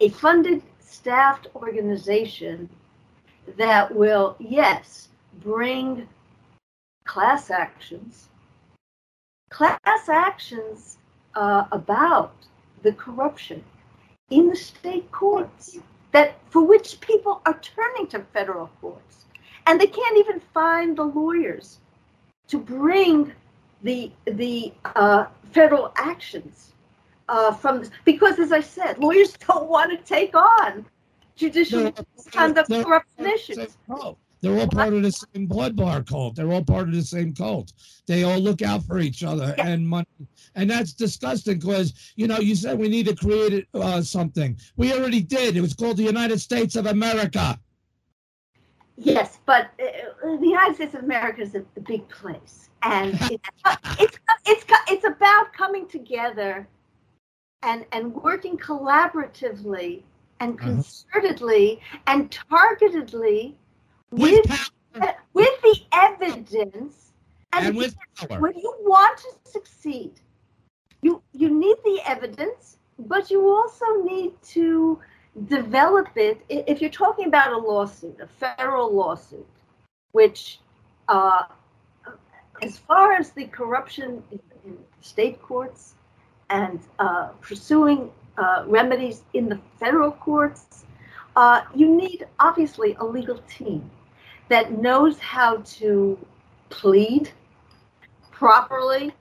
a 0.00 0.08
funded, 0.08 0.62
staffed 0.80 1.46
organization 1.54 2.68
that 3.56 3.94
will, 3.94 4.36
yes, 4.38 5.08
bring 5.42 6.08
class 7.04 7.50
actions 7.50 8.29
class 9.50 10.08
actions 10.08 10.98
uh, 11.34 11.64
about 11.72 12.32
the 12.82 12.92
corruption 12.92 13.62
in 14.30 14.48
the 14.48 14.56
state 14.56 15.10
courts 15.12 15.78
that 16.12 16.38
for 16.50 16.62
which 16.62 17.00
people 17.00 17.42
are 17.46 17.58
turning 17.60 18.06
to 18.06 18.20
federal 18.32 18.68
courts 18.80 19.24
and 19.66 19.80
they 19.80 19.86
can't 19.86 20.16
even 20.18 20.40
find 20.54 20.96
the 20.96 21.02
lawyers 21.02 21.78
to 22.48 22.58
bring 22.58 23.32
the 23.82 24.10
the 24.26 24.72
uh, 24.96 25.26
federal 25.52 25.92
actions 25.96 26.72
uh, 27.28 27.52
from 27.52 27.80
this 27.80 27.90
because 28.04 28.38
as 28.38 28.52
i 28.52 28.60
said 28.60 28.98
lawyers 28.98 29.32
don't 29.46 29.68
want 29.68 29.90
to 29.90 29.96
take 30.04 30.34
on 30.34 30.86
judicial 31.36 31.92
misconduct 32.16 32.70
corruption 32.70 33.26
issues 33.26 33.76
no, 33.88 34.16
They're 34.40 34.58
all 34.58 34.68
part 34.68 34.94
of 34.94 35.02
the 35.02 35.12
same 35.12 35.46
blood 35.46 35.76
bar 35.76 36.02
cult. 36.02 36.34
They're 36.36 36.50
all 36.50 36.64
part 36.64 36.88
of 36.88 36.94
the 36.94 37.02
same 37.02 37.34
cult. 37.34 37.72
They 38.06 38.22
all 38.24 38.38
look 38.38 38.62
out 38.62 38.84
for 38.84 38.98
each 38.98 39.22
other 39.22 39.54
and 39.58 39.86
money. 39.86 40.06
And 40.54 40.70
that's 40.70 40.92
disgusting 40.92 41.58
because, 41.58 42.12
you 42.16 42.26
know, 42.26 42.38
you 42.38 42.54
said 42.54 42.78
we 42.78 42.88
need 42.88 43.06
to 43.06 43.14
create 43.14 43.66
uh, 43.74 44.00
something. 44.02 44.58
We 44.76 44.92
already 44.92 45.20
did. 45.20 45.56
It 45.56 45.60
was 45.60 45.74
called 45.74 45.98
the 45.98 46.04
United 46.04 46.40
States 46.40 46.74
of 46.76 46.86
America. 46.86 47.58
Yes, 48.96 49.38
but 49.46 49.70
uh, 49.80 50.36
the 50.36 50.46
United 50.46 50.74
States 50.74 50.94
of 50.94 51.04
America 51.04 51.42
is 51.42 51.54
a, 51.54 51.64
big 51.80 52.08
place. 52.08 52.70
And 52.82 53.14
it's, 53.30 53.48
it's, 53.98 54.18
it's, 54.46 54.64
it's 54.88 55.04
about 55.04 55.52
coming 55.52 55.86
together 55.86 56.66
and, 57.62 57.84
and 57.92 58.14
working 58.14 58.56
collaboratively 58.56 60.02
and 60.40 60.58
Uh-huh. 60.58 60.70
concertedly 60.70 61.80
and 62.06 62.30
targetedly 62.30 63.54
With 64.10 64.46
with, 64.48 64.72
power. 64.92 65.14
with 65.34 65.60
the 65.62 65.80
evidence 65.92 67.12
and, 67.52 67.66
And 67.66 67.76
with 67.76 67.96
power. 68.16 68.40
when 68.40 68.56
you 68.56 68.74
want 68.80 69.18
to 69.18 69.50
succeed 69.50 70.20
you 71.02 71.22
you 71.32 71.48
need 71.48 71.76
the 71.84 72.00
evidence 72.06 72.78
but 72.98 73.30
you 73.30 73.48
also 73.48 74.02
need 74.02 74.32
to 74.42 74.98
develop 75.46 76.08
it 76.16 76.40
if 76.48 76.80
you're 76.80 76.90
talking 76.90 77.26
about 77.26 77.52
a 77.52 77.56
lawsuit 77.56 78.18
a 78.20 78.26
federal 78.26 78.92
lawsuit 78.94 79.46
which 80.12 80.60
uh, 81.08 81.44
as 82.62 82.78
far 82.78 83.12
as 83.12 83.30
the 83.30 83.44
corruption 83.46 84.22
in, 84.32 84.40
in 84.64 84.78
state 85.00 85.40
courts 85.40 85.94
and 86.50 86.80
uh, 86.98 87.28
pursuing 87.40 88.10
uh, 88.38 88.64
remedies 88.66 89.22
in 89.34 89.48
the 89.48 89.58
federal 89.78 90.10
courts 90.10 90.84
uh, 91.36 91.62
you 91.74 91.88
need 91.88 92.26
obviously 92.40 92.96
a 92.98 93.04
legal 93.04 93.38
team 93.48 93.88
that 94.50 94.72
knows 94.72 95.16
how 95.20 95.58
to 95.64 96.18
plead 96.70 97.30
properly 98.32 99.12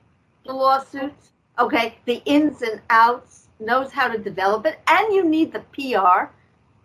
the 0.46 0.52
lawsuits, 0.52 1.32
okay, 1.60 1.96
the 2.06 2.22
ins 2.26 2.64
and 2.64 2.82
outs, 2.90 3.48
knows 3.60 3.92
how 3.92 4.08
to 4.08 4.18
develop 4.18 4.66
it, 4.66 4.80
and 4.88 5.14
you 5.14 5.24
need 5.24 5.54
the 5.54 5.60
PR. 5.72 6.32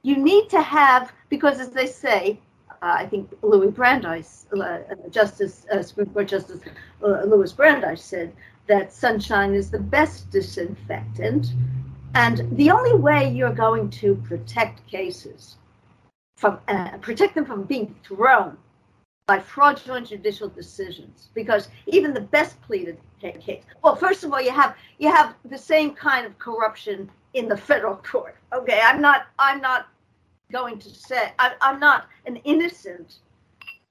You 0.03 0.19
need 0.19 0.51
to 0.51 0.61
have, 0.61 1.11
because 1.31 1.59
as 1.59 1.71
they 1.71 1.87
say, 1.87 2.39
uh, 2.71 2.97
I 2.99 3.07
think 3.07 3.33
Louis 3.41 3.71
Brandeis, 3.71 4.47
uh, 4.53 4.81
Justice, 5.11 5.65
uh, 5.73 5.83
Supreme 5.83 6.11
Court 6.11 6.29
Justice 6.29 6.61
uh, 7.03 7.23
Louis 7.25 7.51
Brandeis 7.51 8.05
said 8.05 8.35
that 8.67 8.93
sunshine 8.93 9.55
is 9.55 9.71
the 9.71 9.79
best 9.79 10.31
disinfectant. 10.31 11.55
And 12.15 12.47
the 12.59 12.71
only 12.71 12.95
way 12.95 13.33
you're 13.33 13.55
going 13.55 13.89
to 14.03 14.17
protect 14.17 14.87
cases 14.87 15.57
from 16.45 16.59
uh, 16.69 16.99
protect 16.99 17.35
them 17.35 17.47
from 17.47 17.63
being 17.65 17.95
thrown 18.05 18.59
by 19.27 19.39
fraudulent 19.41 20.09
judicial 20.09 20.49
decisions. 20.49 21.31
Because 21.35 21.69
even 21.87 22.13
the 22.13 22.21
best 22.21 22.61
pleaded 22.61 22.99
case 23.23 23.63
well 23.83 23.97
first 23.97 24.23
of 24.25 24.33
all 24.35 24.43
you 24.43 24.51
have 24.51 24.77
you 24.99 25.11
have 25.11 25.35
the 25.47 25.57
same 25.57 25.95
kind 25.95 26.27
of 26.27 26.39
corruption 26.39 27.11
in 27.33 27.49
the 27.49 27.57
federal 27.57 27.97
court 28.13 28.37
okay? 28.53 28.81
I'm 28.85 29.01
not 29.01 29.27
i'm 29.39 29.63
not 29.63 29.89
going 30.53 30.79
to 30.79 30.91
say 30.91 31.33
I, 31.39 31.55
i'm 31.63 31.81
not 31.81 32.07
an 32.27 32.37
innocent 32.45 33.21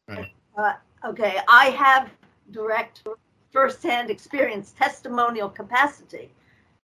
Right. 0.07 0.27
uh, 0.57 0.73
okay? 1.05 1.39
I 1.47 1.65
have 1.71 2.11
direct 2.51 3.07
firsthand 3.51 4.11
experience 4.11 4.75
testimonial 4.77 5.49
capacity 5.49 6.29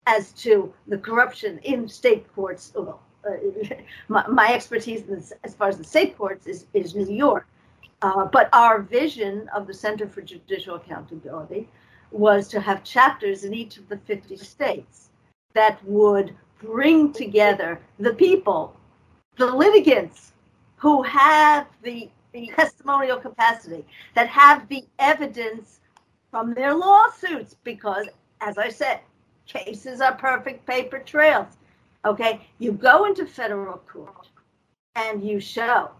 as 0.06 0.32
to 0.44 0.72
the 0.88 0.98
corruption 0.98 1.58
in 1.62 1.88
state 1.88 2.26
courts 2.34 2.72
well, 2.74 3.00
my, 4.08 4.26
my 4.26 4.52
expertise 4.52 5.32
as 5.44 5.54
far 5.54 5.68
as 5.68 5.78
the 5.78 5.84
state 5.84 6.16
courts 6.16 6.46
is, 6.46 6.66
is 6.74 6.94
New 6.94 7.10
York. 7.10 7.46
Uh, 8.02 8.24
but 8.24 8.48
our 8.52 8.80
vision 8.80 9.48
of 9.54 9.66
the 9.66 9.74
Center 9.74 10.08
for 10.08 10.22
Judicial 10.22 10.76
Accountability 10.76 11.68
was 12.10 12.48
to 12.48 12.60
have 12.60 12.82
chapters 12.82 13.44
in 13.44 13.54
each 13.54 13.76
of 13.76 13.88
the 13.88 13.98
50 13.98 14.36
states 14.36 15.10
that 15.54 15.84
would 15.84 16.34
bring 16.62 17.12
together 17.12 17.80
the 17.98 18.14
people, 18.14 18.74
the 19.36 19.46
litigants 19.46 20.32
who 20.76 21.02
have 21.02 21.66
the, 21.82 22.08
the 22.32 22.50
testimonial 22.56 23.18
capacity, 23.18 23.84
that 24.14 24.28
have 24.28 24.66
the 24.68 24.84
evidence 24.98 25.80
from 26.30 26.54
their 26.54 26.74
lawsuits, 26.74 27.56
because, 27.64 28.06
as 28.40 28.56
I 28.56 28.70
said, 28.70 29.00
cases 29.46 30.00
are 30.00 30.14
perfect 30.14 30.66
paper 30.66 31.00
trails. 31.00 31.58
Okay, 32.04 32.40
you 32.58 32.72
go 32.72 33.04
into 33.04 33.26
federal 33.26 33.78
court 33.78 34.28
and 34.94 35.22
you 35.22 35.38
show 35.38 35.90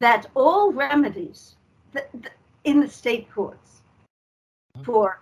that 0.00 0.26
all 0.34 0.72
remedies 0.72 1.56
in 2.64 2.80
the 2.80 2.88
state 2.88 3.30
courts 3.32 3.82
for 4.82 5.20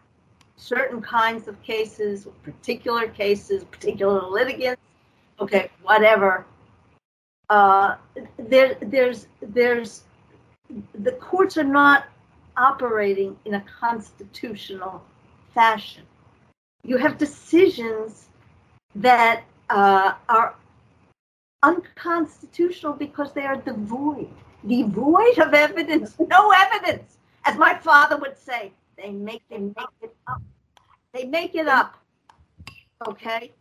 certain 0.57 1.01
kinds 1.01 1.49
of 1.49 1.61
cases, 1.63 2.29
particular 2.43 3.09
cases, 3.09 3.65
particular 3.65 4.23
litigants, 4.23 4.83
okay, 5.41 5.71
whatever. 5.83 6.47
Uh, 7.51 7.97
there, 8.39 8.77
there's, 8.83 9.27
there's, 9.41 10.05
the 11.01 11.13
courts 11.13 11.57
are 11.57 11.65
not 11.65 12.07
operating 12.57 13.37
in 13.47 13.55
a 13.55 13.65
constitutional 13.81 15.03
fashion. 15.55 16.05
You 16.85 16.99
have 16.99 17.19
decisions 17.19 18.29
that 18.95 19.45
uh, 19.71 20.15
are 20.29 20.55
unconstitutional 21.63 22.93
because 22.93 23.33
they 23.33 23.45
are 23.45 23.57
devoid, 23.57 24.31
devoid 24.67 25.39
of 25.39 25.55
evidence, 25.55 26.17
no 26.19 26.53
evidence. 26.53 27.19
As 27.45 27.57
my 27.57 27.79
father 27.79 28.17
would 28.19 28.37
say, 28.37 28.73
they 28.97 29.11
make 29.11 29.43
they 29.49 29.59
make 29.59 29.95
it 30.03 30.15
up. 30.27 30.43
They 31.13 31.25
make 31.25 31.55
it 31.55 31.69
up. 31.69 31.97
Okay. 33.07 33.53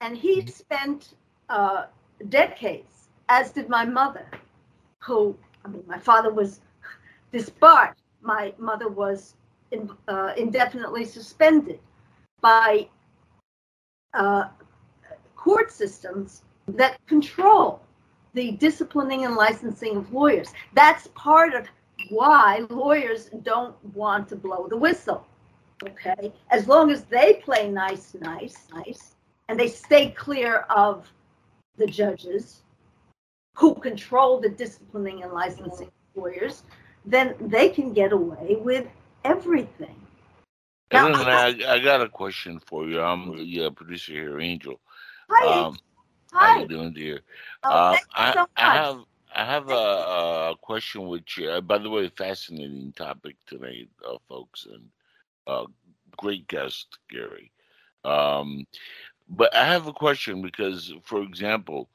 And 0.00 0.16
he 0.16 0.46
spent 0.46 1.14
uh, 1.48 1.86
decades, 2.28 3.08
as 3.28 3.50
did 3.50 3.68
my 3.68 3.84
mother, 3.84 4.26
who 5.00 5.36
I 5.64 5.68
mean, 5.68 5.84
my 5.86 5.98
father 5.98 6.32
was 6.32 6.60
disbarred. 7.32 7.94
My 8.22 8.52
mother 8.58 8.88
was 8.88 9.34
in, 9.70 9.90
uh, 10.08 10.32
indefinitely 10.36 11.04
suspended 11.04 11.80
by 12.40 12.88
uh, 14.14 14.48
court 15.38 15.72
systems 15.72 16.42
that 16.66 16.98
control 17.06 17.80
the 18.34 18.52
disciplining 18.52 19.24
and 19.24 19.36
licensing 19.36 19.96
of 19.96 20.12
lawyers. 20.12 20.52
That's 20.74 21.06
part 21.14 21.54
of 21.54 21.66
why 22.10 22.66
lawyers 22.68 23.30
don't 23.42 23.74
want 23.94 24.28
to 24.28 24.36
blow 24.36 24.66
the 24.68 24.76
whistle. 24.76 25.26
Okay, 25.84 26.32
as 26.50 26.66
long 26.66 26.90
as 26.90 27.04
they 27.04 27.34
play 27.34 27.70
nice, 27.70 28.14
nice, 28.20 28.66
nice, 28.74 29.14
and 29.48 29.58
they 29.58 29.68
stay 29.68 30.10
clear 30.10 30.66
of 30.70 31.10
the 31.76 31.86
judges 31.86 32.62
who 33.54 33.74
control 33.76 34.40
the 34.40 34.48
disciplining 34.48 35.22
and 35.22 35.32
licensing 35.32 35.86
of 35.86 36.22
lawyers, 36.22 36.64
then 37.06 37.34
they 37.40 37.68
can 37.68 37.92
get 37.92 38.12
away 38.12 38.56
with 38.60 38.88
everything. 39.24 39.94
Now, 40.92 41.12
I, 41.12 41.54
I 41.68 41.78
got 41.78 42.00
a 42.00 42.08
question 42.08 42.60
for 42.66 42.86
you. 42.86 43.00
I'm 43.00 43.34
your 43.34 43.70
producer 43.70 44.12
here, 44.12 44.40
Angel. 44.40 44.80
Hi, 45.30 45.66
Um, 45.66 45.78
how 46.38 46.48
hi. 46.48 46.56
you 46.56 46.66
doing, 46.66 46.92
dear? 46.92 47.20
Oh, 47.64 47.80
you 47.90 47.98
I, 48.14 48.34
so 48.34 48.46
I 48.56 48.70
have 48.70 48.98
I 49.34 49.44
have 49.44 49.68
a, 49.68 49.72
a 50.52 50.54
question 50.60 51.08
which, 51.08 51.40
uh, 51.40 51.60
by 51.60 51.78
the 51.78 51.90
way, 51.90 52.08
fascinating 52.08 52.92
topic 52.96 53.36
tonight, 53.46 53.88
uh, 54.06 54.18
folks, 54.28 54.66
and 54.66 54.88
uh, 55.46 55.66
great 56.16 56.48
guest, 56.48 56.98
Gary. 57.10 57.52
Um, 58.04 58.66
but 59.28 59.54
I 59.54 59.64
have 59.66 59.86
a 59.86 59.92
question 59.92 60.42
because, 60.42 60.92
for 61.02 61.22
example, 61.22 61.88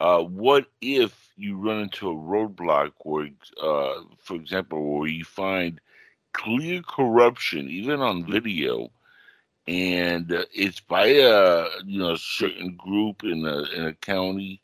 uh, 0.00 0.20
what 0.22 0.66
if 0.80 1.32
you 1.36 1.56
run 1.56 1.80
into 1.82 2.10
a 2.10 2.14
roadblock 2.14 2.92
where, 3.04 3.28
uh, 3.62 4.02
for 4.18 4.36
example, 4.36 4.98
where 4.98 5.08
you 5.08 5.24
find 5.24 5.80
clear 6.32 6.82
corruption, 6.82 7.68
even 7.68 8.00
on 8.00 8.24
video, 8.26 8.90
and 9.66 10.30
uh, 10.32 10.44
it's 10.52 10.80
by 10.80 11.06
a 11.06 11.66
you 11.84 11.98
know 11.98 12.16
certain 12.16 12.74
group 12.76 13.24
in 13.24 13.46
a 13.46 13.62
in 13.74 13.86
a 13.86 13.94
county 13.94 14.60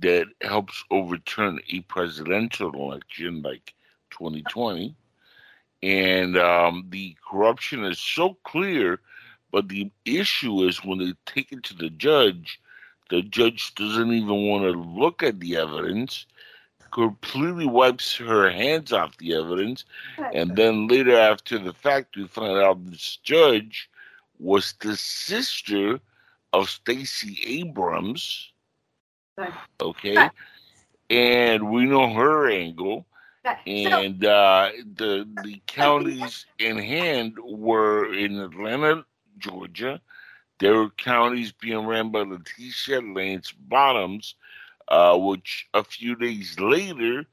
that 0.00 0.26
helps 0.42 0.84
overturn 0.90 1.58
a 1.72 1.80
presidential 1.82 2.72
election 2.74 3.42
like 3.42 3.74
2020 4.10 4.94
and 5.82 6.36
um, 6.36 6.86
the 6.90 7.16
corruption 7.28 7.84
is 7.84 7.98
so 7.98 8.36
clear 8.44 9.00
but 9.50 9.68
the 9.68 9.90
issue 10.04 10.62
is 10.64 10.84
when 10.84 10.98
they 10.98 11.12
take 11.26 11.52
it 11.52 11.62
to 11.62 11.74
the 11.74 11.90
judge 11.90 12.60
the 13.10 13.22
judge 13.22 13.74
doesn't 13.74 14.12
even 14.12 14.48
want 14.48 14.64
to 14.64 14.72
look 14.72 15.22
at 15.22 15.40
the 15.40 15.56
evidence 15.56 16.26
completely 16.90 17.66
wipes 17.66 18.16
her 18.16 18.50
hands 18.50 18.92
off 18.92 19.16
the 19.16 19.34
evidence 19.34 19.84
and 20.32 20.54
then 20.54 20.86
later 20.86 21.16
after 21.18 21.58
the 21.58 21.72
fact 21.72 22.16
we 22.16 22.26
find 22.26 22.58
out 22.58 22.84
this 22.90 23.18
judge 23.22 23.88
was 24.38 24.74
the 24.80 24.96
sister 24.96 26.00
of 26.52 26.68
Stacey 26.70 27.38
Abrams. 27.60 28.52
Okay. 29.80 30.30
And 31.10 31.70
we 31.70 31.84
know 31.86 32.12
her 32.12 32.50
angle. 32.50 33.06
And 33.66 34.24
uh, 34.24 34.70
the 34.94 35.28
the 35.42 35.60
counties 35.66 36.46
in 36.58 36.78
hand 36.78 37.36
were 37.42 38.12
in 38.12 38.38
Atlanta, 38.38 39.04
Georgia. 39.38 40.00
There 40.58 40.74
were 40.74 40.90
counties 40.90 41.52
being 41.52 41.86
ran 41.86 42.10
by 42.10 42.20
Letitia 42.20 43.00
Lance 43.00 43.52
Bottoms, 43.52 44.34
uh, 44.88 45.16
which 45.18 45.68
a 45.74 45.82
few 45.84 46.14
days 46.16 46.58
later, 46.58 47.26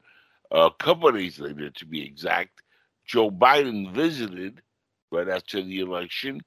a 0.50 0.70
couple 0.78 1.08
of 1.08 1.14
days 1.14 1.38
later 1.38 1.70
to 1.70 1.86
be 1.86 2.02
exact, 2.04 2.62
Joe 3.04 3.30
Biden 3.30 3.92
visited 3.92 4.62
right 5.10 5.28
after 5.28 5.62
the 5.62 5.80
election 5.80 6.42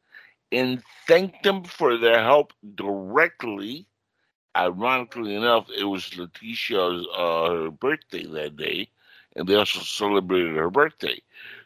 and 0.55 0.81
thanked 1.05 1.43
them 1.43 1.65
for 1.65 1.97
their 1.97 2.23
help 2.23 2.53
directly. 2.75 3.85
Ironically 4.55 5.35
enough, 5.35 5.67
it 5.77 5.83
was 5.83 6.17
Letitia's 6.17 7.05
uh, 7.13 7.49
her 7.49 7.71
birthday 7.71 8.25
that 8.25 8.55
day, 8.55 8.87
and 9.35 9.45
they 9.45 9.55
also 9.55 9.81
celebrated 9.81 10.55
her 10.55 10.69
birthday. 10.69 11.21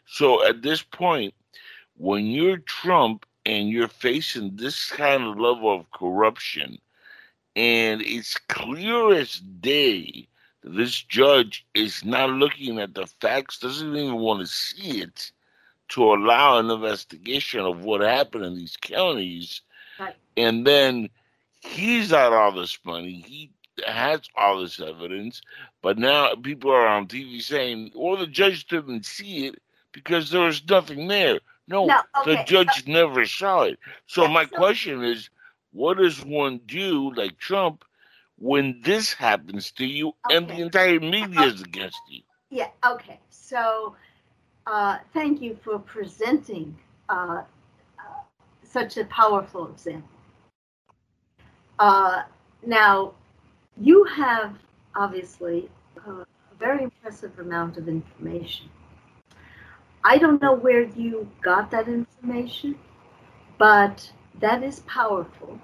So 0.06 0.44
at 0.44 0.62
this 0.62 0.82
point, 0.82 1.34
when 1.96 2.26
you're 2.26 2.56
Trump 2.56 3.26
and 3.46 3.68
you're 3.68 3.86
facing 3.86 4.56
this 4.56 4.90
kind 4.90 5.22
of 5.22 5.38
level 5.38 5.72
of 5.72 5.90
corruption, 5.92 6.78
and 7.54 8.02
it's 8.02 8.38
clear 8.48 9.14
as 9.14 9.38
day 9.60 10.26
that 10.62 10.74
this 10.74 11.00
judge 11.00 11.64
is 11.74 12.04
not 12.04 12.30
looking 12.30 12.80
at 12.80 12.94
the 12.94 13.06
facts, 13.06 13.60
doesn't 13.60 13.96
even 13.96 14.16
want 14.16 14.40
to 14.40 14.46
see 14.48 15.00
it 15.00 15.30
to 15.90 16.04
allow 16.12 16.58
an 16.58 16.70
investigation 16.70 17.60
of 17.60 17.84
what 17.84 18.00
happened 18.00 18.44
in 18.44 18.56
these 18.56 18.76
counties. 18.76 19.62
Right. 19.98 20.16
And 20.36 20.66
then 20.66 21.10
he's 21.60 22.10
got 22.10 22.32
all 22.32 22.52
this 22.52 22.78
money. 22.84 23.24
He 23.26 23.52
has 23.86 24.22
all 24.36 24.60
this 24.62 24.80
evidence, 24.80 25.42
but 25.82 25.98
now 25.98 26.34
people 26.34 26.70
are 26.72 26.86
on 26.86 27.06
TV 27.08 27.40
saying, 27.40 27.92
well, 27.94 28.16
the 28.16 28.26
judge 28.26 28.66
didn't 28.66 29.06
see 29.06 29.46
it 29.46 29.56
because 29.92 30.30
there 30.30 30.42
was 30.42 30.66
nothing 30.68 31.08
there. 31.08 31.40
No, 31.68 31.86
No, 31.86 32.02
the 32.22 32.32
okay, 32.32 32.44
judge 32.44 32.86
never 32.86 33.24
saw 33.26 33.62
it. 33.62 33.78
So 34.06 34.22
Yeah, 34.22 34.28
my 34.28 34.46
so- 34.46 34.56
question 34.56 35.04
is, 35.04 35.30
what 35.72 35.98
does 35.98 36.24
one 36.24 36.58
do, 36.66 37.12
like 37.14 37.38
Trump, 37.38 37.84
when 38.36 38.80
this 38.82 39.12
happens 39.14 39.70
to 39.72 39.86
you 39.86 40.12
and 40.28 40.48
the 40.48 40.60
entire 40.60 41.00
media 41.00 41.46
is 41.46 41.60
against 41.62 42.00
you? 42.08 42.22
yeah, 42.50 42.68
okay. 42.84 43.20
So 43.30 43.96
uh, 44.70 44.98
thank 45.12 45.42
you 45.42 45.58
for 45.64 45.80
presenting 45.80 46.76
uh, 47.08 47.42
uh, 47.98 48.02
such 48.62 48.96
a 48.96 49.04
powerful 49.06 49.66
example. 49.66 50.08
Uh, 51.78 52.22
now, 52.64 53.12
you 53.80 54.04
have 54.04 54.54
obviously 54.94 55.68
a 56.06 56.24
very 56.58 56.84
impressive 56.84 57.36
amount 57.40 57.78
of 57.78 57.88
information. 57.88 58.68
I 60.04 60.18
don't 60.18 60.40
know 60.40 60.54
where 60.54 60.84
you 60.84 61.28
got 61.42 61.70
that 61.72 61.88
information, 61.88 62.78
but 63.58 64.12
that 64.38 64.62
is 64.62 64.80
powerful. 64.80 65.58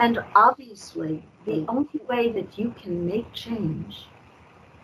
And 0.00 0.18
obviously, 0.34 1.24
the 1.46 1.64
only 1.68 2.00
way 2.08 2.30
that 2.32 2.58
you 2.58 2.74
can 2.80 3.06
make 3.06 3.32
change 3.32 4.06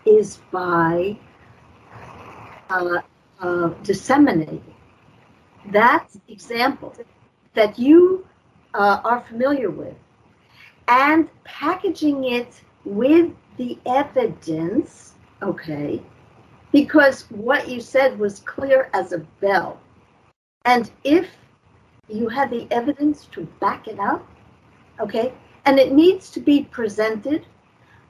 is 0.06 0.38
by 0.50 1.18
uh, 2.70 3.00
uh, 3.40 3.68
disseminating 3.82 4.74
that 5.72 6.08
example 6.28 6.94
that 7.54 7.78
you 7.78 8.26
uh, 8.74 9.00
are 9.04 9.20
familiar 9.28 9.70
with 9.70 9.94
and 10.88 11.28
packaging 11.44 12.24
it 12.24 12.60
with 12.84 13.30
the 13.56 13.78
evidence, 13.86 15.14
okay? 15.42 16.02
Because 16.72 17.22
what 17.30 17.68
you 17.68 17.80
said 17.80 18.18
was 18.18 18.40
clear 18.40 18.90
as 18.92 19.12
a 19.12 19.18
bell. 19.40 19.80
And 20.64 20.90
if 21.04 21.28
you 22.08 22.28
have 22.28 22.50
the 22.50 22.66
evidence 22.70 23.26
to 23.32 23.42
back 23.60 23.86
it 23.86 23.98
up, 23.98 24.26
okay, 24.98 25.32
and 25.64 25.78
it 25.78 25.92
needs 25.92 26.30
to 26.30 26.40
be 26.40 26.64
presented, 26.64 27.46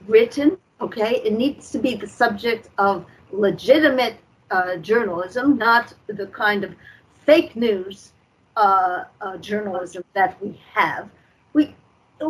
written, 0.07 0.57
okay, 0.81 1.17
it 1.25 1.33
needs 1.33 1.71
to 1.71 1.79
be 1.79 1.95
the 1.95 2.07
subject 2.07 2.69
of 2.79 3.05
legitimate 3.33 4.17
uh, 4.51 4.77
journalism, 4.77 5.59
not 5.59 5.95
the 6.07 6.27
kind 6.27 6.65
of 6.65 6.75
fake 7.25 7.57
news 7.57 8.13
uh, 8.57 9.05
uh, 9.21 9.37
journalism 9.39 10.05
that 10.15 10.41
we 10.43 10.61
have. 10.75 11.09
We 11.53 11.75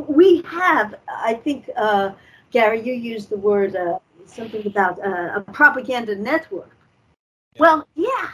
we 0.08 0.42
have, 0.42 0.94
I 1.08 1.34
think, 1.34 1.68
uh, 1.76 2.12
Gary, 2.50 2.80
you 2.80 2.92
used 2.92 3.28
the 3.28 3.36
word 3.36 3.74
uh, 3.74 3.98
something 4.26 4.66
about 4.66 5.04
uh, 5.04 5.32
a 5.36 5.40
propaganda 5.40 6.14
network. 6.14 6.70
Well, 7.58 7.86
yeah, 7.94 8.30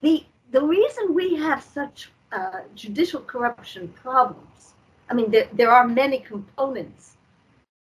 the 0.00 0.24
the 0.50 0.62
reason 0.62 1.14
we 1.14 1.36
have 1.36 1.62
such 1.62 2.10
uh, 2.32 2.60
judicial 2.74 3.20
corruption 3.20 3.88
problems, 3.88 4.74
I 5.08 5.14
mean, 5.14 5.30
there, 5.30 5.48
there 5.52 5.70
are 5.70 5.86
many 5.86 6.18
components, 6.18 7.16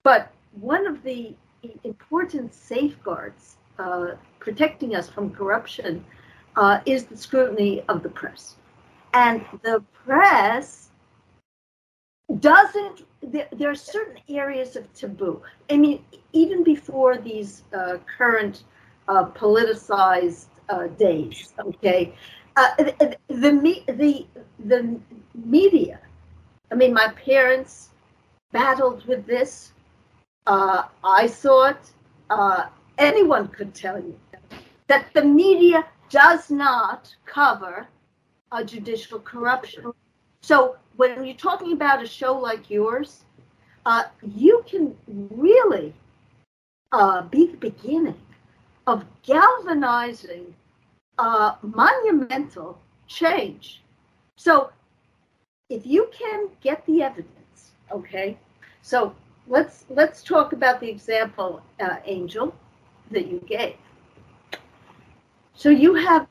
but 0.04 0.30
one 0.60 0.86
of 0.86 1.02
the 1.02 1.34
important 1.84 2.54
safeguards 2.54 3.56
uh, 3.78 4.16
protecting 4.40 4.94
us 4.94 5.08
from 5.08 5.30
corruption 5.30 6.04
uh, 6.56 6.80
is 6.86 7.04
the 7.04 7.16
scrutiny 7.16 7.82
of 7.88 8.02
the 8.02 8.08
press. 8.08 8.56
And 9.14 9.44
the 9.62 9.82
press 10.04 10.90
doesn't, 12.40 13.06
there, 13.22 13.48
there 13.52 13.70
are 13.70 13.74
certain 13.74 14.18
areas 14.28 14.76
of 14.76 14.92
taboo. 14.92 15.42
I 15.70 15.76
mean, 15.76 16.04
even 16.32 16.62
before 16.62 17.16
these 17.16 17.64
uh, 17.72 17.98
current 18.16 18.64
uh, 19.08 19.26
politicized 19.26 20.46
uh, 20.68 20.88
days, 20.88 21.54
okay, 21.58 22.14
the, 22.56 23.16
the, 23.28 23.82
the, 23.86 24.26
the 24.66 25.00
media, 25.34 26.00
I 26.70 26.74
mean, 26.74 26.92
my 26.92 27.08
parents 27.08 27.90
battled 28.52 29.06
with 29.06 29.26
this. 29.26 29.72
I 30.46 31.26
saw 31.26 31.68
it. 31.68 31.92
Uh, 32.30 32.66
anyone 32.98 33.48
could 33.48 33.74
tell 33.74 33.98
you 33.98 34.18
that 34.88 35.06
the 35.14 35.24
media 35.24 35.86
does 36.10 36.50
not 36.50 37.14
cover 37.26 37.86
a 38.52 38.64
judicial 38.64 39.20
corruption. 39.20 39.92
So 40.40 40.76
when 40.96 41.24
you're 41.24 41.36
talking 41.36 41.72
about 41.72 42.02
a 42.02 42.06
show 42.06 42.36
like 42.36 42.70
yours, 42.70 43.24
uh, 43.86 44.04
you 44.22 44.64
can 44.66 44.96
really 45.08 45.94
uh, 46.92 47.22
be 47.22 47.46
the 47.46 47.56
beginning 47.56 48.20
of 48.86 49.04
galvanizing 49.22 50.54
uh, 51.18 51.54
monumental 51.62 52.78
change. 53.06 53.82
So 54.36 54.70
if 55.68 55.86
you 55.86 56.10
can 56.18 56.48
get 56.62 56.84
the 56.86 57.02
evidence, 57.02 57.72
okay. 57.90 58.38
So 58.82 59.14
let's 59.46 59.84
let's 59.90 60.22
talk 60.22 60.52
about 60.52 60.80
the 60.80 60.88
example, 60.88 61.60
uh, 61.80 61.96
Angel, 62.06 62.54
that 63.10 63.28
you 63.28 63.40
gave. 63.46 63.76
So 65.54 65.70
you 65.70 65.94
have 65.94 66.26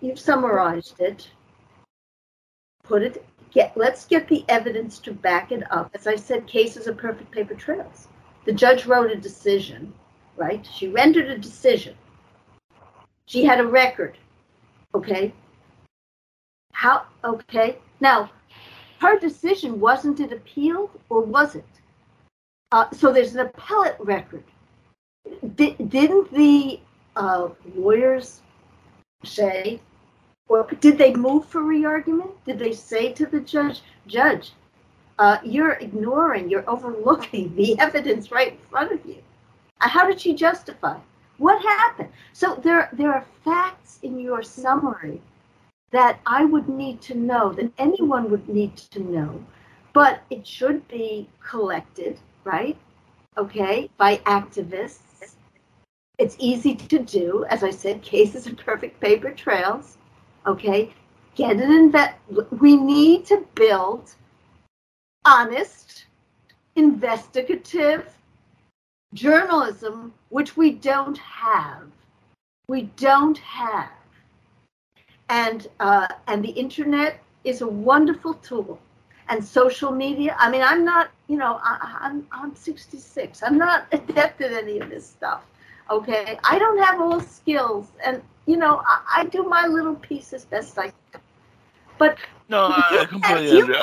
you've 0.00 0.18
summarized 0.18 1.00
it, 1.00 1.28
put 2.82 3.02
it 3.02 3.24
get 3.50 3.76
let's 3.76 4.06
get 4.06 4.28
the 4.28 4.44
evidence 4.48 4.98
to 5.00 5.12
back 5.12 5.52
it 5.52 5.62
up. 5.70 5.90
As 5.94 6.06
I 6.06 6.16
said, 6.16 6.46
cases 6.46 6.88
are 6.88 6.94
perfect 6.94 7.30
paper 7.30 7.54
trails. 7.54 8.08
The 8.44 8.52
judge 8.52 8.86
wrote 8.86 9.10
a 9.10 9.16
decision, 9.16 9.92
right? 10.36 10.66
She 10.74 10.88
rendered 10.88 11.28
a 11.28 11.38
decision. 11.38 11.94
She 13.26 13.44
had 13.44 13.60
a 13.60 13.66
record. 13.66 14.16
Okay. 14.94 15.32
How 16.72 17.04
okay. 17.24 17.78
Now 18.00 18.30
her 19.00 19.18
decision 19.18 19.80
wasn't 19.80 20.20
it 20.20 20.32
appealed 20.32 20.90
or 21.08 21.22
was 21.22 21.54
it? 21.54 21.66
Uh, 22.72 22.90
so 22.92 23.12
there's 23.12 23.34
an 23.34 23.40
appellate 23.40 23.96
record. 23.98 24.44
Di- 25.56 25.76
didn't 25.88 26.32
the 26.32 26.80
uh, 27.16 27.48
lawyers 27.74 28.40
say, 29.24 29.80
or 30.48 30.66
did 30.80 30.98
they 30.98 31.14
move 31.14 31.46
for 31.46 31.62
re-argument? 31.62 32.30
Did 32.44 32.58
they 32.58 32.72
say 32.72 33.12
to 33.12 33.26
the 33.26 33.40
judge, 33.40 33.82
Judge, 34.06 34.52
uh, 35.18 35.38
you're 35.44 35.72
ignoring, 35.72 36.48
you're 36.48 36.68
overlooking 36.68 37.54
the 37.56 37.78
evidence 37.80 38.30
right 38.30 38.52
in 38.52 38.58
front 38.70 38.92
of 38.92 39.04
you? 39.04 39.22
Uh, 39.80 39.88
how 39.88 40.06
did 40.06 40.20
she 40.20 40.34
justify? 40.34 40.98
What 41.38 41.62
happened? 41.62 42.10
So 42.32 42.56
there, 42.56 42.88
there 42.92 43.12
are 43.12 43.24
facts 43.44 43.98
in 44.02 44.18
your 44.18 44.42
summary 44.42 45.20
that 45.90 46.20
I 46.26 46.44
would 46.44 46.68
need 46.68 47.00
to 47.02 47.14
know, 47.14 47.52
that 47.54 47.72
anyone 47.78 48.30
would 48.30 48.48
need 48.48 48.76
to 48.76 49.00
know, 49.00 49.44
but 49.92 50.22
it 50.30 50.46
should 50.46 50.86
be 50.88 51.28
collected, 51.42 52.18
right? 52.44 52.76
Okay, 53.36 53.88
by 53.96 54.18
activists. 54.18 55.07
It's 56.18 56.36
easy 56.38 56.74
to 56.76 56.98
do. 56.98 57.44
As 57.50 57.62
I 57.64 57.70
said, 57.70 58.02
cases 58.02 58.46
are 58.46 58.54
perfect 58.56 59.00
paper 59.00 59.30
trails. 59.32 59.98
Okay, 60.46 60.92
get 61.34 61.56
it 61.58 61.68
inve- 61.68 62.14
We 62.60 62.76
need 62.76 63.26
to 63.26 63.46
build 63.54 64.14
honest, 65.24 66.06
investigative 66.76 68.14
journalism, 69.14 70.14
which 70.30 70.56
we 70.56 70.72
don't 70.72 71.18
have. 71.18 71.84
we 72.68 72.82
don't 72.96 73.38
have. 73.38 73.90
And 75.28 75.66
uh, 75.80 76.08
and 76.28 76.44
the 76.44 76.50
internet 76.50 77.20
is 77.44 77.62
a 77.62 77.66
wonderful 77.68 78.34
tool, 78.34 78.78
and 79.28 79.44
social 79.44 79.92
media. 79.92 80.36
I 80.38 80.50
mean, 80.50 80.62
I'm 80.62 80.84
not, 80.84 81.10
you 81.28 81.36
know, 81.36 81.60
I, 81.62 81.98
I'm 82.02 82.26
I'm 82.32 82.54
66. 82.56 83.42
I'm 83.42 83.58
not 83.58 83.86
adept 83.92 84.40
at 84.40 84.52
any 84.52 84.78
of 84.80 84.90
this 84.90 85.06
stuff. 85.06 85.44
Okay, 85.90 86.38
I 86.44 86.58
don't 86.58 86.78
have 86.78 87.00
all 87.00 87.20
skills, 87.20 87.92
and 88.04 88.22
you 88.46 88.56
know, 88.56 88.82
I, 88.84 89.20
I 89.20 89.24
do 89.26 89.42
my 89.44 89.66
little 89.66 89.94
piece 89.94 90.32
as 90.32 90.44
best 90.44 90.78
I 90.78 90.92
can. 91.12 91.20
But 91.96 92.18
No, 92.48 92.66
I, 92.66 92.84
I 92.88 93.00
you 93.00 93.06
completely 93.06 93.56
you 93.58 93.74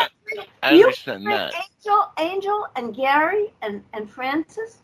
I 0.64 0.76
understand 0.76 1.24
can 1.24 1.32
that. 1.32 1.54
Angel, 1.56 2.12
Angel, 2.20 2.68
and 2.76 2.96
Gary, 2.96 3.54
and 3.62 3.84
and 3.94 4.10
Francis, 4.10 4.80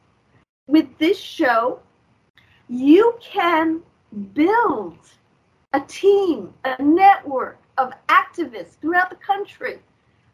with 0.68 0.88
this 0.98 1.20
show, 1.20 1.80
you 2.70 3.18
can 3.22 3.82
build 4.34 4.98
a 5.74 5.82
team, 5.82 6.54
a 6.66 6.82
network 6.82 7.60
of 7.78 7.94
activists 8.08 8.80
throughout 8.82 9.10
the 9.10 9.16
country. 9.16 9.80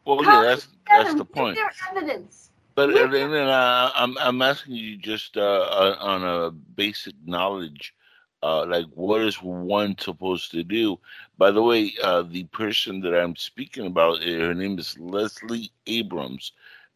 Well, 0.05 0.17
Come 0.23 0.33
yeah, 0.33 0.41
that's 0.41 0.67
that's 0.89 1.13
the 1.15 1.25
point. 1.25 1.57
Their 1.57 1.71
evidence. 1.91 2.51
But 2.77 2.95
uh, 2.95 3.07
then 3.07 3.33
uh, 3.35 3.91
I'm 3.95 4.17
I'm 4.19 4.41
asking 4.41 4.75
you 4.77 4.97
just 4.97 5.37
uh, 5.37 5.97
on 5.99 6.23
a 6.23 6.51
basic 6.51 7.15
knowledge, 7.25 7.95
uh, 8.43 8.65
like 8.67 8.85
what 8.95 9.21
is 9.21 9.41
one 9.43 9.97
supposed 9.99 10.51
to 10.53 10.63
do? 10.63 10.99
By 11.37 11.51
the 11.51 11.63
way, 11.63 11.93
uh, 12.03 12.23
the 12.23 12.45
person 12.45 13.01
that 13.01 13.15
I'm 13.19 13.35
speaking 13.35 13.87
about, 13.87 14.21
uh, 14.21 14.25
her 14.47 14.55
name 14.55 14.79
is 14.79 14.97
Leslie 14.99 15.71
Abrams. 15.87 16.53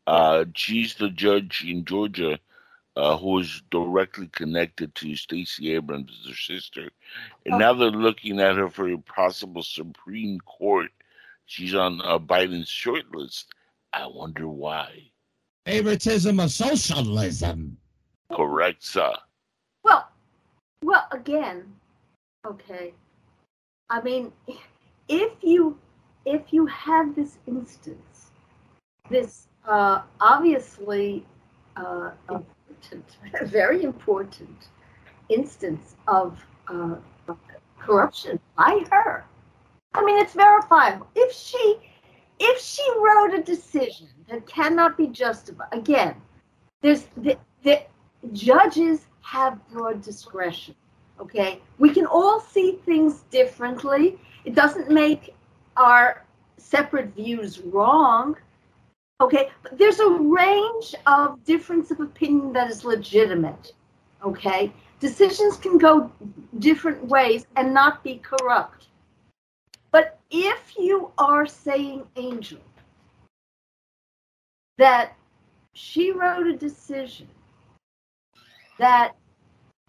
Uh, 0.07 0.45
she's 0.55 0.95
the 0.95 1.09
judge 1.09 1.65
in 1.67 1.85
Georgia 1.85 2.39
uh, 2.97 3.17
who 3.17 3.39
is 3.39 3.63
directly 3.71 4.27
connected 4.27 4.95
to 4.95 5.15
Stacey 5.15 5.73
Abrams, 5.75 6.25
her 6.27 6.35
sister, 6.35 6.91
and 7.45 7.57
now 7.57 7.73
they're 7.73 7.91
looking 7.91 8.39
at 8.39 8.57
her 8.57 8.69
for 8.69 8.89
a 8.89 8.97
possible 8.99 9.63
Supreme 9.63 10.39
Court. 10.41 10.91
She's 11.45 11.75
on 11.75 12.01
uh, 12.01 12.19
Biden's 12.19 12.69
short 12.69 13.13
list. 13.15 13.53
I 13.93 14.07
wonder 14.07 14.47
why. 14.47 15.11
Favoritism 15.65 16.39
of 16.39 16.51
socialism. 16.51 17.77
Correct, 18.33 18.83
sir. 18.83 19.13
Well, 19.83 20.07
well, 20.83 21.07
again, 21.11 21.71
okay. 22.45 22.93
I 23.89 24.01
mean, 24.01 24.31
if 25.07 25.31
you 25.41 25.77
if 26.25 26.53
you 26.53 26.65
have 26.67 27.15
this 27.15 27.37
instance, 27.47 28.31
this 29.09 29.47
uh, 29.67 30.01
obviously 30.19 31.25
uh, 31.75 32.11
important, 32.29 33.05
very 33.43 33.83
important 33.83 34.69
instance 35.29 35.95
of 36.07 36.43
uh, 36.67 36.95
corruption 37.79 38.39
by 38.57 38.83
her. 38.91 39.25
I 39.93 40.03
mean, 40.05 40.17
it's 40.17 40.33
verifiable. 40.33 41.07
If 41.15 41.33
she 41.33 41.57
if 41.59 41.59
she 41.59 41.75
wrote 41.75 41.90
decision 43.41 44.07
that 44.29 44.45
cannot 44.47 44.97
be 44.97 45.07
justified, 45.07 45.69
again, 45.71 46.15
there's 46.81 47.03
the, 47.17 47.37
the 47.63 47.81
judges 48.33 49.05
have 49.21 49.59
broad 49.69 50.01
discretion. 50.01 50.75
Okay, 51.19 51.61
we 51.77 51.91
can 51.91 52.05
all 52.05 52.39
see 52.39 52.79
things 52.85 53.21
differently. 53.29 54.17
It 54.43 54.55
doesn't 54.55 54.89
make 54.89 55.35
our 55.77 56.25
separate 56.57 57.13
views 57.15 57.59
wrong. 57.59 58.37
Okay, 59.19 59.49
but 59.61 59.77
there's 59.77 59.99
a 59.99 60.09
range 60.09 60.95
of 61.05 61.43
difference 61.43 61.91
of 61.91 61.99
opinion 61.99 62.53
that 62.53 62.71
is 62.71 62.83
legitimate. 62.83 63.73
Okay, 64.23 64.73
decisions 64.99 65.57
can 65.57 65.77
go 65.77 66.11
different 66.57 67.05
ways 67.05 67.45
and 67.55 67.71
not 67.71 68.03
be 68.03 68.15
corrupt. 68.17 68.87
But 69.91 70.19
if 70.31 70.73
you 70.79 71.11
are 71.17 71.45
saying, 71.45 72.07
Angel, 72.15 72.59
that 74.77 75.15
she 75.73 76.11
wrote 76.11 76.47
a 76.47 76.55
decision 76.55 77.27
that 78.77 79.15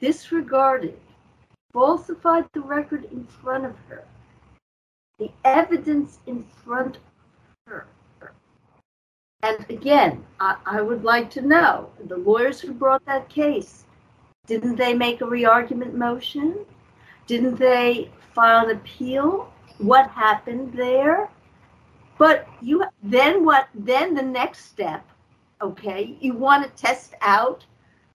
disregarded, 0.00 0.98
falsified 1.72 2.44
the 2.52 2.60
record 2.60 3.04
in 3.12 3.24
front 3.24 3.64
of 3.64 3.76
her, 3.88 4.04
the 5.18 5.30
evidence 5.44 6.18
in 6.26 6.44
front 6.64 6.96
of 6.96 7.02
her. 7.66 7.86
And 9.42 9.64
again, 9.70 10.24
I, 10.38 10.56
I 10.66 10.80
would 10.82 11.04
like 11.04 11.30
to 11.30 11.42
know 11.42 11.90
the 12.06 12.16
lawyers 12.16 12.60
who 12.60 12.72
brought 12.72 13.04
that 13.06 13.28
case, 13.28 13.84
didn't 14.46 14.76
they 14.76 14.92
make 14.94 15.20
a 15.20 15.26
re-argument 15.26 15.94
motion? 15.94 16.66
Didn't 17.26 17.56
they 17.56 18.10
file 18.34 18.68
an 18.68 18.76
appeal? 18.76 19.52
What 19.78 20.10
happened 20.10 20.72
there? 20.74 21.28
But 22.18 22.48
you 22.60 22.84
then 23.02 23.44
what? 23.44 23.68
Then 23.74 24.14
the 24.14 24.22
next 24.22 24.66
step, 24.66 25.04
okay? 25.60 26.16
You 26.20 26.34
want 26.34 26.64
to 26.64 26.82
test 26.82 27.14
out 27.20 27.64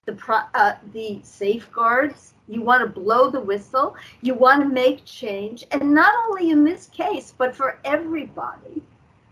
the 0.06 0.14
pro, 0.14 0.40
uh, 0.54 0.74
the 0.94 1.20
safeguards. 1.24 2.34
You 2.48 2.62
want 2.62 2.84
to 2.84 3.02
blow 3.02 3.30
the 3.30 3.42
whistle. 3.42 3.96
You 4.22 4.34
want 4.34 4.62
to 4.64 4.70
make 4.70 5.04
change, 5.06 5.66
and 5.72 5.94
not 5.94 6.14
only 6.28 6.50
in 6.52 6.64
this 6.64 6.88
case, 6.88 7.34
but 7.38 7.56
for 7.56 7.80
everybody. 7.84 8.82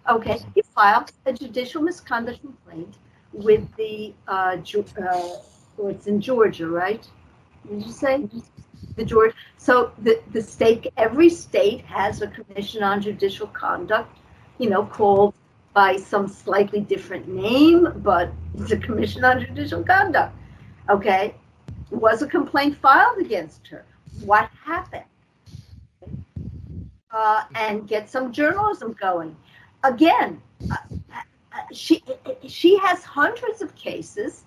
Okay, 0.09 0.39
you 0.55 0.61
file 0.63 1.05
a 1.26 1.34
judicial 1.34 1.82
misconduct 1.82 2.41
complaint 2.41 2.97
with 3.34 3.63
the 3.76 4.13
uh, 4.28 4.57
uh, 4.57 5.30
or 5.78 5.91
it's 5.91 6.07
in 6.07 6.22
Georgia, 6.22 6.68
right? 6.68 7.07
Did 7.68 7.86
you 7.86 7.91
say 7.91 8.28
the 8.95 9.05
Georgia? 9.05 9.36
So 9.57 9.91
the 10.03 10.22
the 10.32 10.41
state, 10.41 10.88
every 10.97 11.30
state 11.30 11.84
has 11.86 12.22
a 12.22 12.28
commission 12.28 12.84
on 12.84 13.01
judicial 13.01 13.47
conduct, 13.47 14.20
you 14.58 14.70
know, 14.70 14.86
called 14.86 15.34
by 15.74 15.97
some 15.97 16.28
slightly 16.28 16.80
different 16.80 17.28
name, 17.28 17.88
but 17.97 18.32
it's 18.58 18.72
a 18.72 18.78
commission 18.78 19.26
on 19.26 19.41
judicial 19.41 19.84
conduct. 19.84 20.34
Okay, 20.89 21.36
was 21.89 22.22
a 22.22 22.28
complaint 22.28 22.78
filed 22.78 23.18
against 23.20 23.68
her? 23.68 23.86
What 24.24 24.49
happened? 24.64 25.03
Uh, 27.12 27.43
and 27.56 27.88
get 27.88 28.10
some 28.10 28.32
journalism 28.32 28.95
going. 28.99 29.36
Again, 29.84 30.41
uh, 30.72 30.78
uh, 31.12 31.18
she 31.72 32.03
she 32.47 32.78
has 32.80 33.03
hundreds 33.03 33.62
of 33.62 33.76
cases. 33.76 34.43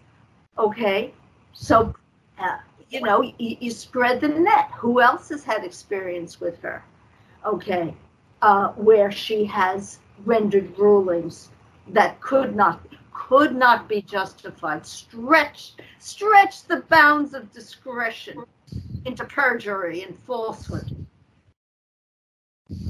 Okay, 0.59 1.13
so 1.53 1.95
uh, 2.39 2.59
you 2.91 3.01
know 3.01 3.23
you, 3.23 3.57
you 3.61 3.71
spread 3.71 4.21
the 4.21 4.29
net. 4.29 4.71
Who 4.77 5.01
else 5.01 5.29
has 5.29 5.45
had 5.45 5.65
experience 5.65 6.41
with 6.41 6.61
her? 6.63 6.85
Okay, 7.45 7.95
uh, 8.43 8.69
where 8.73 9.11
she 9.11 9.45
has 9.45 9.99
rendered 10.25 10.77
rulings 10.79 11.51
that 11.89 12.21
could 12.21 12.55
not 12.55 12.81
could 13.13 13.55
not 13.55 13.89
be 13.89 14.01
justified. 14.01 14.87
Stretch 14.87 15.75
stretch 15.99 16.65
the 16.65 16.81
bounds 16.89 17.35
of 17.35 17.53
discretion 17.53 18.45
into 19.05 19.25
perjury 19.25 20.03
and 20.03 20.17
falsehood. 20.21 21.07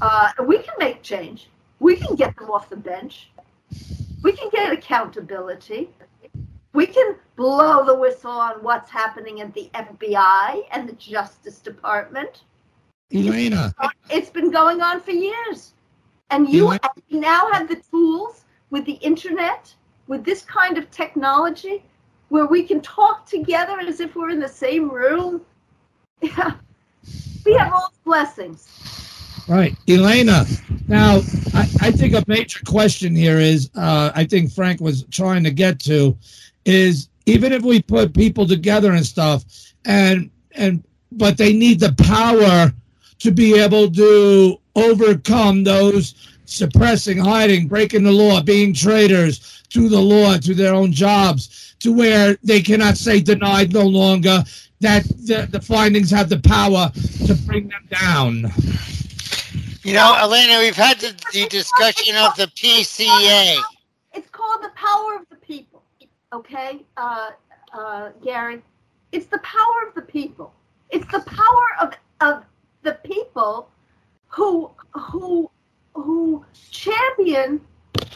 Uh, 0.01 0.31
we 0.45 0.59
can 0.59 0.73
make 0.77 1.01
change. 1.01 1.49
We 1.79 1.95
can 1.95 2.15
get 2.15 2.35
them 2.35 2.49
off 2.49 2.69
the 2.69 2.77
bench. 2.77 3.31
We 4.21 4.33
can 4.33 4.49
get 4.49 4.73
accountability. 4.73 5.89
We 6.73 6.85
can 6.85 7.15
blow 7.35 7.85
the 7.85 7.95
whistle 7.95 8.31
on 8.31 8.61
what's 8.61 8.91
happening 8.91 9.41
at 9.41 9.53
the 9.53 9.69
FBI 9.73 10.63
and 10.71 10.87
the 10.87 10.93
Justice 10.93 11.59
Department. 11.59 12.43
Elena, 13.13 13.73
It's 14.09 14.29
been 14.29 14.51
going 14.51 14.81
on 14.81 15.01
for 15.01 15.11
years. 15.11 15.73
And 16.29 16.47
you 16.47 16.67
Elena- 16.67 16.79
now 17.09 17.51
have 17.51 17.67
the 17.67 17.81
tools 17.91 18.45
with 18.69 18.85
the 18.85 18.93
internet, 18.93 19.73
with 20.07 20.23
this 20.23 20.43
kind 20.43 20.77
of 20.77 20.89
technology, 20.91 21.83
where 22.29 22.45
we 22.45 22.63
can 22.63 22.81
talk 22.81 23.25
together 23.25 23.79
as 23.79 23.99
if 23.99 24.15
we're 24.15 24.29
in 24.29 24.39
the 24.39 24.49
same 24.49 24.89
room. 24.89 25.41
Yeah. 26.21 26.51
We 27.45 27.53
have 27.53 27.71
all 27.71 27.93
the 27.93 28.03
blessings. 28.03 28.67
Right, 29.47 29.73
Elena. 29.87 30.45
Now, 30.89 31.21
I, 31.53 31.69
I 31.79 31.91
think 31.91 32.13
a 32.13 32.23
major 32.27 32.59
question 32.65 33.15
here 33.15 33.39
is, 33.39 33.69
uh, 33.73 34.11
I 34.13 34.25
think 34.25 34.51
Frank 34.51 34.81
was 34.81 35.05
trying 35.05 35.45
to 35.45 35.51
get 35.51 35.79
to, 35.85 36.17
is 36.65 37.09
even 37.25 37.53
if 37.53 37.63
we 37.63 37.81
put 37.81 38.13
people 38.13 38.45
together 38.45 38.91
and 38.91 39.05
stuff, 39.05 39.43
and 39.85 40.29
and 40.51 40.83
but 41.13 41.37
they 41.37 41.53
need 41.53 41.79
the 41.79 41.93
power 41.93 42.71
to 43.19 43.31
be 43.31 43.57
able 43.57 43.91
to 43.91 44.59
overcome 44.75 45.63
those 45.63 46.15
suppressing, 46.45 47.17
hiding, 47.17 47.67
breaking 47.67 48.03
the 48.03 48.11
law, 48.11 48.41
being 48.41 48.73
traitors 48.73 49.63
to 49.69 49.87
the 49.87 49.99
law, 49.99 50.37
to 50.37 50.53
their 50.55 50.73
own 50.73 50.91
jobs, 50.91 51.75
to 51.79 51.93
where 51.93 52.37
they 52.43 52.61
cannot 52.61 52.97
say 52.97 53.21
denied 53.21 53.73
no 53.73 53.83
longer. 53.83 54.43
That 54.81 55.03
the, 55.03 55.47
the 55.51 55.61
findings 55.61 56.09
have 56.11 56.29
the 56.29 56.39
power 56.39 56.89
to 57.27 57.35
bring 57.45 57.67
them 57.67 57.85
down. 57.89 58.45
You 59.83 59.93
know, 59.93 60.15
Elena, 60.21 60.59
we've 60.59 60.75
had 60.75 60.99
the, 60.99 61.13
the 61.33 61.47
discussion 61.47 62.15
of 62.15 62.35
the 62.37 62.45
PCA. 62.55 63.57
It's 64.13 64.29
called 64.29 64.63
the 64.63 64.71
power 64.75 65.15
of 65.15 65.27
the 65.29 65.35
people. 65.35 65.83
Okay, 66.31 66.85
uh, 66.95 67.31
uh, 67.73 68.09
Gary? 68.23 68.61
It's 69.11 69.25
the 69.25 69.39
power 69.39 69.87
of 69.87 69.95
the 69.95 70.01
people. 70.01 70.53
It's 70.91 71.09
the 71.11 71.21
power 71.21 71.67
of 72.21 72.43
people 73.03 73.69
who 74.27 74.71
who 74.93 75.49
who 75.93 76.45
champion 76.71 77.61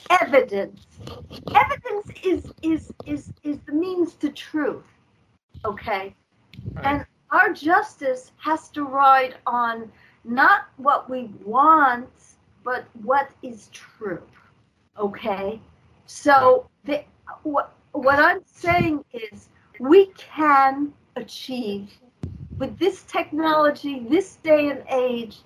evidence. 0.09 0.86
Evidence 1.53 2.07
is 2.24 2.53
is 2.61 2.93
is 3.05 3.34
is 3.43 3.59
the 3.66 3.74
means 3.74 4.16
to 4.16 4.30
truth. 4.30 4.86
Okay? 5.66 6.16
Right. 6.74 6.86
And 6.86 7.05
our 7.32 7.53
justice 7.53 8.32
has 8.38 8.70
to 8.70 8.84
ride 8.84 9.36
on 9.47 9.91
not 10.24 10.68
what 10.78 11.09
we 11.09 11.32
want, 11.43 12.09
but 12.64 12.86
what 13.01 13.30
is 13.41 13.70
true. 13.74 14.22
Okay? 14.97 15.59
So 16.05 16.70
the, 16.86 17.03
what 17.43 17.74
what 17.91 18.20
I'm 18.20 18.41
saying 18.45 19.03
is 19.14 19.49
we 19.80 20.07
can 20.18 20.93
achieve 21.16 21.91
with 22.64 22.80
this 22.80 23.03
technology, 23.03 24.05
this 24.09 24.38
day 24.38 24.70
and 24.70 24.84
age, 24.89 25.39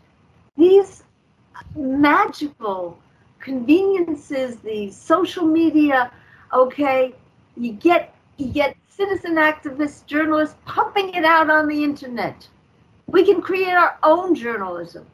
these 0.56 1.04
magical 1.76 3.00
conveniences, 3.40 4.58
the 4.58 4.92
social 4.92 5.44
media, 5.48 6.12
okay, 6.54 7.16
you 7.56 7.72
get 7.74 8.14
you 8.38 8.50
get 8.50 8.78
citizen 8.88 9.34
activists, 9.34 10.06
journalists 10.06 10.56
pumping 10.66 11.12
it 11.16 11.26
out 11.26 11.50
on 11.50 11.68
the 11.68 11.84
internet. 11.84 12.48
We 13.08 13.26
can 13.26 13.42
create 13.42 13.74
our 13.74 13.98
own 14.04 14.36
journalism. 14.36 15.08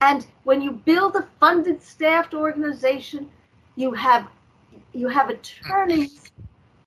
And 0.00 0.24
when 0.44 0.62
you 0.62 0.70
build 0.70 1.16
a 1.16 1.26
funded 1.40 1.82
staffed 1.82 2.32
organization, 2.32 3.28
you 3.74 3.90
have 3.90 4.28
you 4.92 5.08
have 5.08 5.30
attorneys 5.30 6.30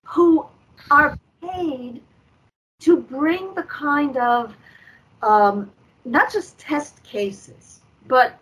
who 0.06 0.46
are 0.90 1.20
paid 1.42 2.02
to 2.84 2.98
bring 2.98 3.54
the 3.56 3.64
kind 3.64 4.18
of 4.18 4.56
um, 5.22 5.72
not 6.06 6.32
just 6.32 6.58
test 6.60 7.02
cases, 7.04 7.80
but 8.08 8.38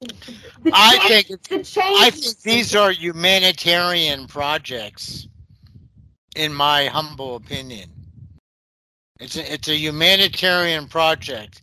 the 0.00 0.70
I 0.72 0.96
change- 0.98 1.08
think 1.08 1.30
it's- 1.30 1.48
the 1.48 1.80
change. 1.80 2.00
I 2.00 2.10
think 2.10 2.40
these 2.40 2.74
are 2.74 2.90
humanitarian 2.92 4.26
projects, 4.26 5.28
in 6.34 6.52
my 6.52 6.86
humble 6.86 7.36
opinion. 7.36 7.90
It's 9.20 9.36
a, 9.36 9.52
it's 9.52 9.68
a 9.68 9.76
humanitarian 9.76 10.88
project 10.88 11.62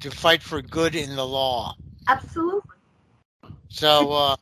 to 0.00 0.10
fight 0.10 0.42
for 0.42 0.60
good 0.62 0.94
in 0.96 1.14
the 1.16 1.26
law. 1.26 1.74
absolutely. 2.08 2.62
So 3.68 4.12
uh, 4.12 4.36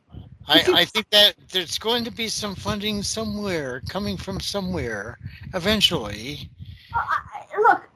I, 0.47 0.63
I 0.73 0.85
think 0.85 1.09
that 1.11 1.35
there's 1.51 1.77
going 1.77 2.03
to 2.05 2.11
be 2.11 2.27
some 2.29 2.55
funding 2.55 3.03
somewhere 3.03 3.81
coming 3.89 4.17
from 4.17 4.39
somewhere 4.39 5.19
eventually. 5.53 6.49
I- 6.93 7.45
look, 7.59 7.89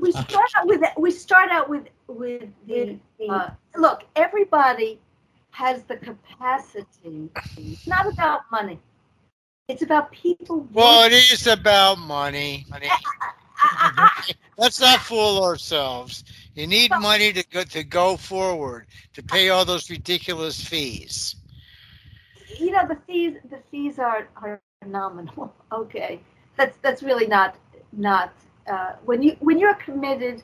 we 0.00 0.12
start 0.12 0.50
out 0.56 0.66
with 0.66 0.82
we 0.96 1.10
start 1.10 1.50
out 1.50 1.68
with 1.68 1.88
with 2.08 2.48
the 2.66 2.98
uh, 3.28 3.50
look. 3.76 4.04
Everybody 4.16 5.00
has 5.50 5.84
the 5.84 5.96
capacity. 5.96 7.30
It's 7.56 7.86
not 7.86 8.06
about 8.06 8.42
money. 8.50 8.78
It's 9.68 9.82
about 9.82 10.12
people. 10.12 10.66
Well, 10.72 11.04
it 11.06 11.12
is 11.12 11.46
about 11.46 11.98
money. 11.98 12.66
I- 12.72 12.98
Let's 14.58 14.80
not 14.80 15.00
fool 15.00 15.42
ourselves. 15.44 16.24
You 16.54 16.66
need 16.66 16.90
money 16.98 17.32
to 17.32 17.44
go 17.48 17.62
to 17.64 17.82
go 17.84 18.16
forward 18.16 18.86
to 19.14 19.22
pay 19.22 19.48
all 19.50 19.64
those 19.64 19.90
ridiculous 19.90 20.60
fees. 20.62 21.36
you 22.58 22.70
know 22.70 22.86
the 22.86 22.96
fees. 23.06 23.36
The 23.50 23.58
fees 23.70 23.98
are 23.98 24.28
are 24.36 24.60
nominal. 24.86 25.54
Okay, 25.72 26.20
that's 26.56 26.76
that's 26.78 27.02
really 27.02 27.26
not 27.26 27.56
not 27.92 28.32
uh, 28.70 28.92
when 29.04 29.22
you 29.22 29.36
when 29.40 29.58
you're 29.58 29.74
committed 29.74 30.42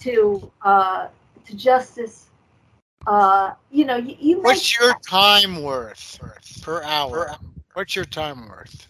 to 0.00 0.50
uh, 0.62 1.08
to 1.44 1.56
justice. 1.56 2.26
Uh, 3.06 3.54
you 3.70 3.86
know, 3.86 3.96
you, 3.96 4.14
you 4.20 4.36
make 4.36 4.44
What's 4.44 4.78
your 4.78 4.94
time 5.08 5.62
worth 5.62 6.18
per 6.62 6.82
hour? 6.82 7.34
What's 7.72 7.96
your 7.96 8.04
time 8.04 8.48
worth? 8.48 8.86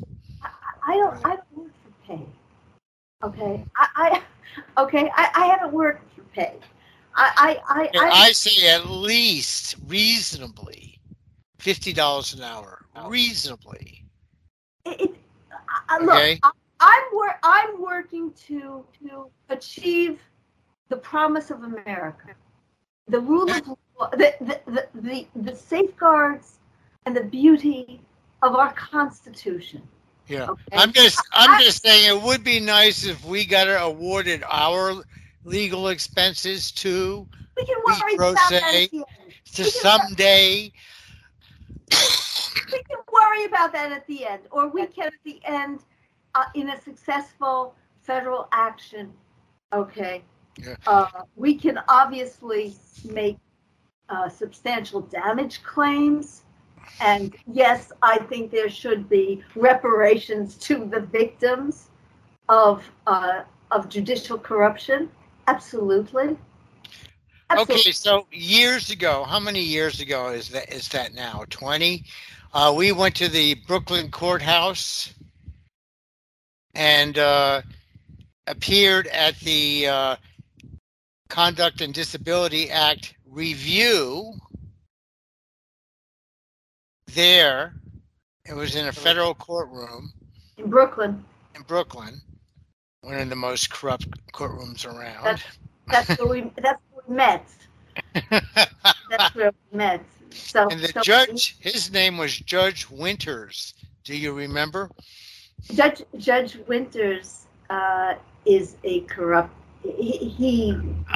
I 0.86 0.96
don't. 0.96 1.26
I 1.26 1.36
don't 1.36 1.56
work 1.56 1.72
for 1.84 2.06
pay. 2.16 2.26
Okay. 3.22 3.64
I. 3.76 3.88
I 3.96 4.22
okay. 4.82 5.10
I, 5.14 5.30
I 5.34 5.46
haven't 5.46 5.72
worked 5.72 6.12
for 6.14 6.22
pay. 6.34 6.54
I. 7.14 7.60
I. 7.68 7.82
I. 7.82 8.06
I, 8.06 8.10
I 8.26 8.32
say 8.32 8.68
at 8.68 8.86
least 8.86 9.76
reasonably 9.86 10.98
fifty 11.58 11.92
dollars 11.92 12.34
an 12.34 12.42
hour. 12.42 12.84
Reasonably. 13.06 14.04
it, 14.84 15.00
it, 15.00 15.14
I, 15.88 15.96
I- 15.96 15.98
look. 15.98 16.14
Okay. 16.14 16.40
I, 16.80 17.08
I'm 17.10 17.14
wor- 17.14 17.38
I'm 17.42 17.82
working 17.82 18.32
to 18.46 18.84
to 19.02 19.30
achieve 19.48 20.20
the 20.88 20.96
promise 20.96 21.50
of 21.50 21.62
America, 21.62 22.30
the 23.08 23.20
rule 23.20 23.50
of 23.50 23.68
law, 23.68 24.10
the 24.10 24.34
the, 24.40 24.60
the, 24.66 24.88
the 24.94 25.26
the 25.36 25.54
safeguards 25.54 26.58
and 27.06 27.16
the 27.16 27.24
beauty 27.24 28.00
of 28.42 28.54
our 28.54 28.72
Constitution. 28.72 29.82
Yeah. 30.26 30.48
Okay. 30.50 30.62
I'm 30.72 30.92
just 30.92 31.20
I'm 31.32 31.60
just 31.60 31.82
saying 31.82 32.16
it 32.16 32.22
would 32.22 32.44
be 32.44 32.60
nice 32.60 33.04
if 33.04 33.24
we 33.24 33.44
got 33.44 33.66
awarded 33.66 34.42
our 34.48 35.02
legal 35.44 35.88
expenses 35.88 36.70
too 36.70 37.26
we 37.56 37.66
can 37.66 37.76
worry 37.84 38.16
pro 38.16 38.30
about 38.30 38.50
that 38.50 38.62
se 38.70 38.84
at 38.84 38.90
the 38.90 38.96
end. 38.96 39.34
to 39.54 39.62
We 39.62 39.70
someday 39.70 40.72
we 42.72 42.82
can 42.84 42.98
worry 43.12 43.44
about 43.44 43.72
that 43.72 43.92
at 43.92 44.06
the 44.06 44.26
end, 44.26 44.42
or 44.50 44.68
we 44.68 44.86
can 44.86 45.06
at 45.06 45.12
the 45.24 45.40
end, 45.44 45.80
uh, 46.34 46.44
in 46.54 46.70
a 46.70 46.80
successful 46.80 47.74
federal 48.02 48.48
action, 48.52 49.12
okay? 49.72 50.22
Yeah. 50.58 50.76
Uh, 50.86 51.22
we 51.36 51.54
can 51.54 51.78
obviously 51.88 52.74
make 53.04 53.38
uh, 54.08 54.28
substantial 54.28 55.00
damage 55.02 55.62
claims. 55.62 56.42
And 57.00 57.36
yes, 57.52 57.92
I 58.02 58.18
think 58.18 58.50
there 58.50 58.68
should 58.68 59.08
be 59.08 59.42
reparations 59.54 60.56
to 60.56 60.84
the 60.84 61.00
victims 61.00 61.88
of 62.48 62.84
uh, 63.06 63.42
of 63.70 63.88
judicial 63.88 64.38
corruption. 64.38 65.08
Absolutely. 65.46 66.36
Absolutely. 67.48 67.74
Okay, 67.74 67.92
so 67.92 68.26
years 68.32 68.90
ago, 68.90 69.24
how 69.24 69.40
many 69.40 69.60
years 69.60 70.00
ago 70.00 70.28
is 70.28 70.48
that 70.50 70.72
is 70.72 70.88
that 70.88 71.14
now? 71.14 71.44
20? 71.50 72.04
Uh, 72.52 72.74
we 72.76 72.90
went 72.90 73.14
to 73.16 73.28
the 73.28 73.54
Brooklyn 73.66 74.10
courthouse 74.10 75.14
and 76.74 77.18
uh, 77.18 77.62
appeared 78.46 79.06
at 79.08 79.38
the 79.40 79.86
uh, 79.88 80.16
Conduct 81.28 81.80
and 81.80 81.92
Disability 81.94 82.70
Act 82.70 83.14
review 83.26 84.32
there. 87.06 87.74
It 88.44 88.54
was 88.54 88.74
in 88.74 88.88
a 88.88 88.92
federal 88.92 89.34
courtroom 89.34 90.12
In 90.56 90.70
Brooklyn, 90.70 91.24
in 91.54 91.62
Brooklyn, 91.62 92.20
one 93.02 93.18
of 93.18 93.28
the 93.28 93.36
most 93.36 93.70
corrupt 93.70 94.08
courtrooms 94.32 94.86
around. 94.86 95.24
That's- 95.24 95.58
that's 95.88 96.20
where 96.20 96.28
we 96.28 96.52
that's 96.62 96.80
where 96.92 97.02
we 97.08 97.14
met. 97.16 97.44
That's 99.10 99.34
where 99.34 99.52
we 99.72 99.76
met. 99.78 100.04
So, 100.30 100.68
And 100.70 100.80
the 100.80 100.88
so 100.88 101.00
judge, 101.00 101.56
his 101.58 101.90
name 101.90 102.16
was 102.16 102.36
Judge 102.38 102.88
Winters. 102.88 103.74
Do 104.04 104.16
you 104.16 104.32
remember? 104.32 104.88
Judge 105.72 106.02
Judge 106.16 106.58
Winters 106.68 107.46
uh, 107.68 108.14
is 108.44 108.76
a 108.84 109.00
corrupt. 109.02 109.54
He, 109.82 110.12
he 110.12 110.72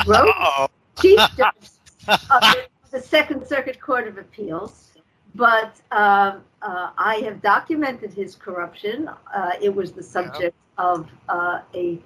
wrote 0.06 0.28
Uh-oh. 0.28 0.68
chief 1.00 1.20
judge 1.36 1.68
of 2.08 2.42
the 2.90 3.00
Second 3.00 3.46
Circuit 3.46 3.80
Court 3.80 4.08
of 4.08 4.18
Appeals, 4.18 4.92
but 5.34 5.80
um, 5.90 6.42
uh, 6.62 6.90
I 6.96 7.16
have 7.24 7.42
documented 7.42 8.12
his 8.12 8.34
corruption. 8.34 9.10
Uh, 9.34 9.50
it 9.60 9.74
was 9.74 9.92
the 9.92 10.02
subject 10.02 10.56
of 10.78 11.08
uh, 11.28 11.60
a 11.74 11.98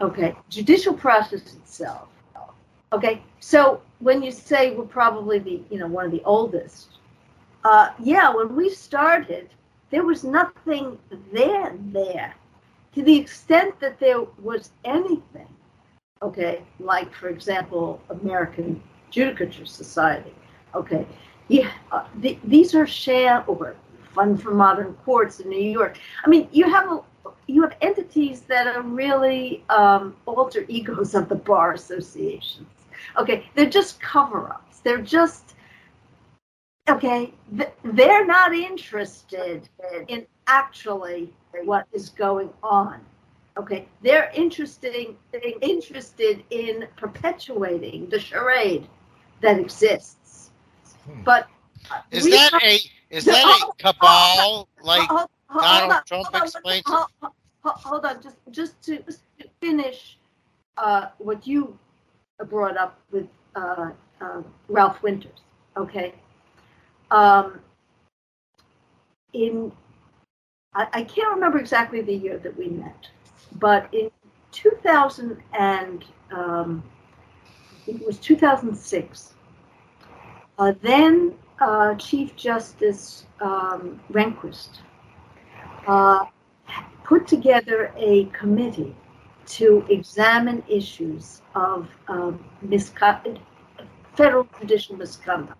okay, 0.00 0.34
judicial 0.48 0.94
process 0.94 1.54
itself. 1.54 2.08
Okay, 2.92 3.22
so 3.38 3.80
when 4.00 4.20
you 4.22 4.32
say 4.32 4.74
we're 4.74 4.84
probably 4.84 5.38
the, 5.38 5.62
you 5.70 5.78
know, 5.78 5.86
one 5.86 6.04
of 6.06 6.10
the 6.10 6.22
oldest, 6.24 6.88
uh, 7.64 7.90
yeah, 8.00 8.34
when 8.34 8.56
we 8.56 8.68
started, 8.68 9.48
there 9.90 10.04
was 10.04 10.24
nothing 10.24 10.98
there 11.32 11.72
there. 11.92 12.34
To 12.94 13.02
the 13.02 13.16
extent 13.16 13.78
that 13.78 14.00
there 14.00 14.22
was 14.42 14.72
anything, 14.84 15.46
okay, 16.22 16.62
like 16.80 17.14
for 17.14 17.28
example, 17.28 18.00
American 18.10 18.82
Judicature 19.12 19.68
Society, 19.68 20.34
okay, 20.74 21.06
yeah, 21.46 21.70
uh, 21.92 22.04
th- 22.20 22.38
these 22.42 22.74
are 22.74 22.86
sham 22.86 23.44
or 23.46 23.76
Fund 24.14 24.42
for 24.42 24.52
Modern 24.52 24.94
Courts 25.04 25.38
in 25.38 25.48
New 25.48 25.70
York. 25.70 25.98
I 26.24 26.28
mean, 26.28 26.48
you 26.50 26.68
have 26.68 26.90
a, 26.90 27.00
you 27.46 27.62
have 27.62 27.76
entities 27.80 28.42
that 28.42 28.66
are 28.66 28.82
really 28.82 29.64
um, 29.68 30.16
alter 30.26 30.64
egos 30.68 31.14
of 31.14 31.28
the 31.28 31.34
bar 31.34 31.72
associations. 31.72 32.68
Okay, 33.18 33.48
they're 33.54 33.68
just 33.68 34.00
cover-ups. 34.00 34.80
They're 34.80 35.02
just 35.02 35.54
okay. 36.88 37.32
They're 37.84 38.26
not 38.26 38.54
interested 38.54 39.68
in 40.08 40.26
actually 40.46 41.32
what 41.64 41.86
is 41.92 42.08
going 42.10 42.50
on. 42.62 43.00
Okay, 43.56 43.86
they're 44.02 44.30
interesting 44.34 45.16
interested 45.60 46.44
in 46.50 46.86
perpetuating 46.96 48.08
the 48.08 48.18
charade 48.18 48.86
that 49.40 49.58
exists. 49.58 50.50
Hmm. 51.04 51.22
But 51.24 51.48
uh, 51.90 52.00
Is 52.10 52.30
that 52.30 52.52
have- 52.52 52.62
a 52.62 52.78
is 53.10 53.24
that 53.24 53.44
a 53.44 53.82
cabal 53.82 54.68
like 54.82 55.08
Hold- 55.08 55.20
hold- 55.20 55.30
Donald 55.52 55.80
hold 55.80 55.92
on, 55.92 56.04
Trump 56.04 56.26
hold 56.26 56.34
on, 56.36 56.42
explains 56.46 56.82
hold- 56.86 57.06
hold- 57.62 57.76
hold 57.76 58.04
on, 58.04 58.22
just 58.22 58.36
just 58.50 58.82
to, 58.82 59.02
just 59.02 59.22
to 59.38 59.48
finish 59.60 60.18
uh, 60.76 61.08
what 61.18 61.46
you 61.46 61.78
brought 62.48 62.76
up 62.76 63.00
with 63.10 63.26
uh, 63.56 63.90
uh, 64.20 64.42
Ralph 64.68 65.02
Winters. 65.02 65.40
Okay. 65.76 66.14
Um, 67.10 67.60
in 69.32 69.72
I, 70.74 70.86
I 70.92 71.02
can't 71.02 71.34
remember 71.34 71.58
exactly 71.58 72.00
the 72.00 72.14
year 72.14 72.38
that 72.38 72.56
we 72.56 72.68
met, 72.68 73.08
but 73.58 73.92
in 73.92 74.10
2000 74.52 75.36
and 75.58 76.04
um, 76.30 76.82
it 77.86 78.04
was 78.04 78.18
2006. 78.18 79.34
Uh, 80.58 80.72
then 80.82 81.34
uh, 81.60 81.94
Chief 81.96 82.36
Justice 82.36 83.26
um, 83.40 84.00
Rehnquist 84.12 84.78
uh, 85.86 86.24
put 87.04 87.26
together 87.26 87.92
a 87.96 88.24
committee 88.26 88.94
to 89.46 89.84
examine 89.88 90.62
issues 90.68 91.42
of 91.54 91.88
um, 92.08 92.44
misco- 92.64 93.38
federal 94.14 94.48
judicial 94.60 94.96
misconduct. 94.96 95.58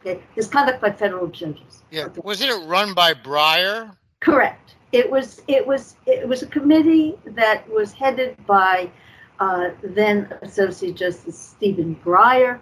Okay, 0.00 0.22
misconduct 0.36 0.80
by 0.80 0.90
federal 0.90 1.26
judges. 1.28 1.82
yeah? 1.90 2.08
Wasn't 2.22 2.50
it 2.50 2.66
run 2.66 2.94
by 2.94 3.12
Breyer? 3.12 3.96
Correct. 4.20 4.76
It 4.92 5.10
was 5.10 5.42
it 5.46 5.66
was 5.66 5.96
it 6.06 6.26
was 6.26 6.42
a 6.42 6.46
committee 6.46 7.16
that 7.24 7.68
was 7.68 7.92
headed 7.92 8.36
by 8.46 8.90
uh, 9.38 9.70
then 9.82 10.32
Associate 10.42 10.94
Justice 10.94 11.38
Stephen 11.38 11.98
Breyer, 12.04 12.60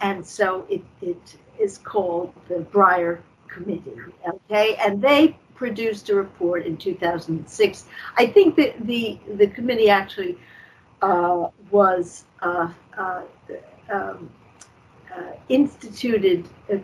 and 0.00 0.24
so 0.26 0.66
it, 0.68 0.82
it 1.00 1.36
is 1.58 1.78
called 1.78 2.34
the 2.48 2.56
Breyer 2.56 3.20
Committee. 3.48 3.96
Okay, 4.26 4.76
and 4.76 5.00
they 5.00 5.36
produced 5.58 6.08
a 6.08 6.14
report 6.14 6.64
in 6.64 6.76
2006. 6.76 7.84
I 8.16 8.26
think 8.26 8.56
that 8.56 8.86
the 8.86 9.18
the 9.34 9.48
committee 9.48 9.90
actually 9.90 10.38
uh, 11.02 11.48
was 11.70 12.24
uh, 12.40 12.72
uh, 12.96 13.22
um, 13.90 14.30
uh, 15.14 15.32
instituted, 15.48 16.48
uh, 16.72 16.76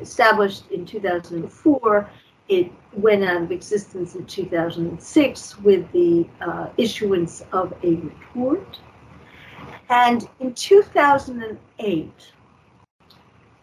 established 0.00 0.70
in 0.70 0.84
2004 0.84 2.10
it 2.48 2.72
went 2.94 3.22
out 3.22 3.42
of 3.42 3.52
existence 3.52 4.14
in 4.14 4.24
2006 4.24 5.58
with 5.58 5.90
the 5.92 6.26
uh, 6.40 6.68
issuance 6.78 7.42
of 7.52 7.74
a 7.82 7.96
report. 7.96 8.78
And 9.90 10.26
in 10.40 10.54
2008, 10.54 12.10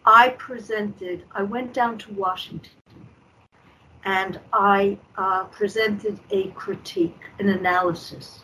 I 0.04 0.28
presented, 0.38 1.24
I 1.32 1.42
went 1.42 1.72
down 1.72 1.98
to 1.98 2.12
Washington 2.12 2.70
and 4.06 4.38
I 4.52 4.96
uh, 5.18 5.44
presented 5.44 6.18
a 6.30 6.48
critique, 6.52 7.18
an 7.40 7.48
analysis 7.48 8.40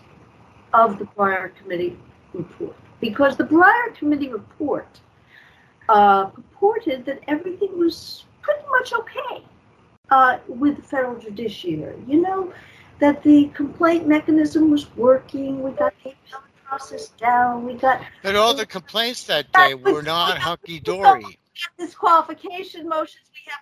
of 0.74 0.98
the 0.98 1.04
Breyer 1.04 1.54
Committee 1.54 1.96
report. 2.34 2.76
Because 3.00 3.36
the 3.36 3.44
Breyer 3.44 3.94
Committee 3.94 4.28
report 4.28 5.00
uh, 5.88 6.26
purported 6.26 7.04
that 7.06 7.20
everything 7.28 7.78
was 7.78 8.24
pretty 8.42 8.62
much 8.70 8.92
okay 8.92 9.44
uh, 10.10 10.38
with 10.48 10.76
the 10.76 10.82
federal 10.82 11.18
judiciary. 11.18 12.02
You 12.08 12.22
know, 12.22 12.52
that 12.98 13.22
the 13.22 13.46
complaint 13.54 14.08
mechanism 14.08 14.68
was 14.68 14.94
working, 14.96 15.62
we 15.62 15.70
got 15.70 15.94
the 16.02 16.10
appellate 16.10 16.64
process 16.64 17.08
down, 17.10 17.64
we 17.64 17.74
got 17.74 18.00
But 18.24 18.34
all 18.34 18.54
the 18.54 18.66
complaints 18.66 19.24
that 19.24 19.50
day 19.52 19.74
were 19.74 20.02
not 20.02 20.38
hunky 20.48 20.80
dory. 20.80 21.38
disqualification 21.78 22.88
motions, 22.88 23.30
we 23.32 23.40
have 23.46 23.60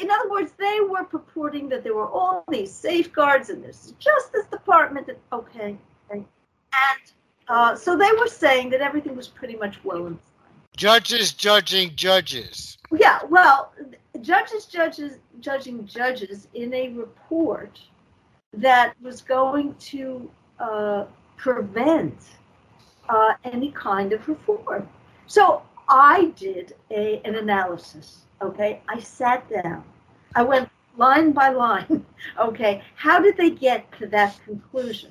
in 0.00 0.10
other 0.10 0.30
words, 0.30 0.52
they 0.58 0.80
were 0.88 1.04
purporting 1.04 1.68
that 1.70 1.82
there 1.82 1.94
were 1.94 2.08
all 2.08 2.44
these 2.48 2.72
safeguards 2.72 3.50
in 3.50 3.60
this 3.60 3.92
Justice 3.98 4.46
Department 4.50 5.06
that 5.06 5.18
okay, 5.32 5.76
okay. 6.10 6.24
and 6.72 7.12
uh, 7.48 7.74
so 7.74 7.96
they 7.96 8.10
were 8.18 8.28
saying 8.28 8.70
that 8.70 8.80
everything 8.80 9.16
was 9.16 9.28
pretty 9.28 9.56
much 9.56 9.82
well 9.84 10.06
and 10.06 10.18
fine. 10.20 10.52
Judges 10.76 11.32
judging 11.32 11.94
judges. 11.96 12.78
Yeah, 12.92 13.20
well, 13.28 13.72
judges, 14.20 14.66
judges, 14.66 15.18
judging 15.40 15.86
judges 15.86 16.48
in 16.54 16.72
a 16.72 16.90
report 16.90 17.80
that 18.52 18.94
was 19.02 19.20
going 19.22 19.74
to 19.74 20.30
uh, 20.58 21.04
prevent 21.36 22.16
uh, 23.08 23.34
any 23.44 23.70
kind 23.72 24.12
of 24.12 24.26
reform. 24.28 24.88
So 25.26 25.62
I 25.88 26.32
did 26.36 26.74
a, 26.90 27.20
an 27.24 27.34
analysis. 27.34 28.23
Okay, 28.42 28.80
I 28.88 29.00
sat 29.00 29.48
down. 29.48 29.84
I 30.34 30.42
went 30.42 30.68
line 30.96 31.32
by 31.32 31.50
line. 31.50 32.04
Okay, 32.38 32.82
how 32.94 33.20
did 33.20 33.36
they 33.36 33.50
get 33.50 33.92
to 33.98 34.06
that 34.06 34.38
conclusion? 34.46 35.10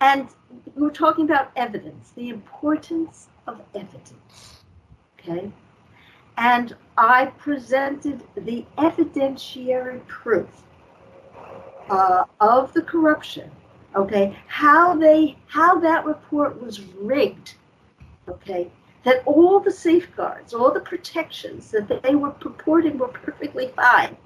And 0.00 0.28
we're 0.74 0.90
talking 0.90 1.26
about 1.26 1.52
evidence, 1.56 2.12
the 2.16 2.30
importance 2.30 3.28
of 3.46 3.60
evidence. 3.74 4.64
Okay, 5.18 5.52
and 6.38 6.74
I 6.96 7.26
presented 7.26 8.22
the 8.34 8.64
evidentiary 8.78 10.06
proof 10.06 10.62
uh, 11.90 12.24
of 12.40 12.72
the 12.72 12.82
corruption. 12.82 13.50
Okay, 13.94 14.34
how 14.46 14.96
they 14.96 15.36
how 15.46 15.78
that 15.80 16.06
report 16.06 16.60
was 16.62 16.80
rigged. 16.80 17.56
Okay, 18.26 18.70
that 19.04 19.22
all 19.26 19.60
the 19.60 19.70
safeguards, 19.70 20.54
all 20.54 20.70
the 20.72 20.80
protections 20.80 21.70
that 21.70 22.02
they 22.02 22.14
were 22.14 22.30
purporting 22.30 22.98
were 22.98 23.08
perfectly 23.08 23.68
fine 23.74 24.16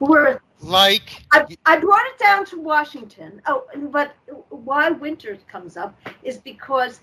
were 0.00 0.40
Like 0.60 1.22
I, 1.32 1.46
I 1.66 1.78
brought 1.78 2.06
it 2.06 2.18
down 2.18 2.44
to 2.46 2.60
Washington. 2.60 3.40
Oh, 3.46 3.64
but 3.90 4.14
why 4.48 4.90
Winters 4.90 5.40
comes 5.50 5.76
up 5.76 5.98
is 6.22 6.38
because 6.38 7.00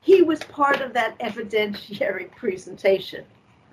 he 0.00 0.22
was 0.22 0.38
part 0.40 0.80
of 0.80 0.92
that 0.94 1.18
evidentiary 1.18 2.30
presentation. 2.36 3.24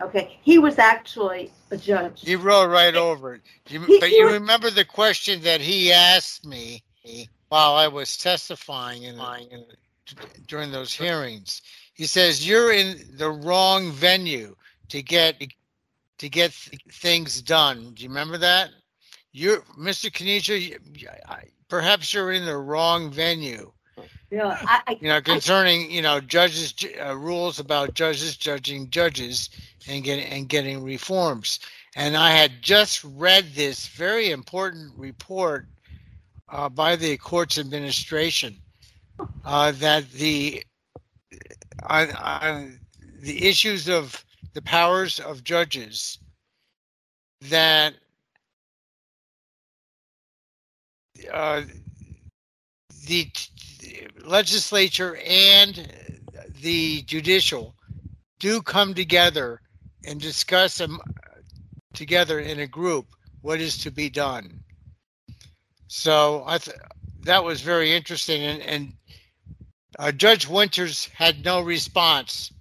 Okay, 0.02 0.38
he 0.42 0.58
was 0.58 0.78
actually 0.78 1.52
a 1.72 1.78
judge. 1.78 2.22
He 2.22 2.36
wrote 2.36 2.68
right 2.68 2.96
over 2.96 3.36
it. 3.36 3.42
You, 3.70 3.82
He- 3.82 4.00
but 4.00 4.10
he 4.10 4.18
you 4.18 4.26
was- 4.26 4.34
remember 4.34 4.70
the 4.70 4.84
question 4.86 5.42
that 5.44 5.62
he 5.62 5.92
asked 5.92 6.46
me 6.46 6.84
while 7.50 7.76
I 7.76 7.88
was 7.88 8.18
testifying 8.18 9.04
in, 9.04 9.20
in 9.52 9.66
during 10.48 10.72
those 10.72 10.94
hearings. 10.94 11.62
He 11.96 12.06
says 12.06 12.48
you're 12.48 12.72
in 12.74 13.00
the 13.18 13.32
wrong 13.32 13.92
venue 13.92 14.56
to 14.90 15.02
get 15.02 15.42
to 16.20 16.30
get 16.30 16.52
th- 16.52 16.82
things 16.92 17.42
done. 17.42 17.94
Do 17.94 18.04
you 18.04 18.10
remember 18.10 18.38
that? 18.38 18.70
You're 19.32 19.62
Mr. 19.80 20.12
I- 21.28 21.50
Perhaps 21.68 22.14
you're 22.14 22.32
in 22.32 22.46
the 22.46 22.58
wrong 22.58 23.12
venue. 23.12 23.72
You 24.30 24.38
know, 24.38 24.50
I, 24.50 24.82
I, 24.88 24.98
You 25.00 25.08
know, 25.08 25.22
concerning 25.22 25.90
you 25.90 26.02
know 26.02 26.20
judges 26.20 26.74
uh, 27.04 27.16
rules 27.16 27.60
about 27.60 27.94
judges 27.96 28.36
judging 28.38 28.90
judges 28.90 29.50
and 29.88 30.04
getting 30.04 30.26
and 30.26 30.50
getting 30.50 30.84
reforms. 30.84 31.60
And 31.96 32.18
I 32.18 32.32
had 32.32 32.62
just 32.62 33.04
read 33.06 33.54
this 33.56 33.88
very 33.88 34.32
important 34.32 34.92
report 34.98 35.68
uh, 36.50 36.70
by 36.70 36.96
the 36.98 37.18
courts 37.18 37.58
administration 37.58 38.58
uh, 39.46 39.72
that 39.72 40.12
the 40.12 40.64
on, 41.84 42.12
on 42.12 42.80
the 43.22 43.46
issues 43.48 43.88
of 43.88 44.24
the 44.54 44.62
powers 44.62 45.20
of 45.20 45.44
judges 45.44 46.18
that 47.42 47.94
uh, 51.32 51.62
the 53.08 53.30
legislature 54.26 55.18
and 55.28 55.92
the 56.62 57.02
judicial 57.04 57.76
do 58.40 58.62
come 58.62 58.94
together 58.94 59.62
and 60.06 60.20
discuss 60.20 60.78
them 60.78 61.00
together 61.94 62.40
in 62.40 62.60
a 62.60 62.68
group 62.68 63.06
what 63.42 63.62
is 63.62 63.78
to 63.78 63.92
be 63.92 64.10
done. 64.10 64.60
So 65.88 66.44
I 66.48 66.58
th- 66.58 66.78
that 67.24 67.44
was 67.44 67.62
very 67.62 67.92
interesting, 67.92 68.44
and, 68.44 68.62
and 68.62 68.94
uh, 70.00 70.12
Judge 70.12 70.48
Winters 70.48 71.06
had 71.16 71.44
no 71.44 71.62
response 71.62 72.52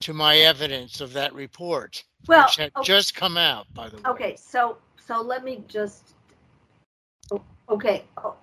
to 0.00 0.12
my 0.12 0.38
evidence 0.38 1.00
of 1.00 1.12
that 1.12 1.32
report, 1.34 2.02
well, 2.26 2.44
which 2.44 2.56
had 2.56 2.72
okay. 2.76 2.84
just 2.84 3.14
come 3.14 3.36
out, 3.36 3.66
by 3.74 3.88
the 3.88 3.96
way. 3.96 4.02
Okay, 4.06 4.36
so 4.36 4.76
so 4.98 5.20
let 5.20 5.44
me 5.44 5.62
just 5.68 6.14
o- 7.30 7.42
okay, 7.68 8.04
o- 8.18 8.36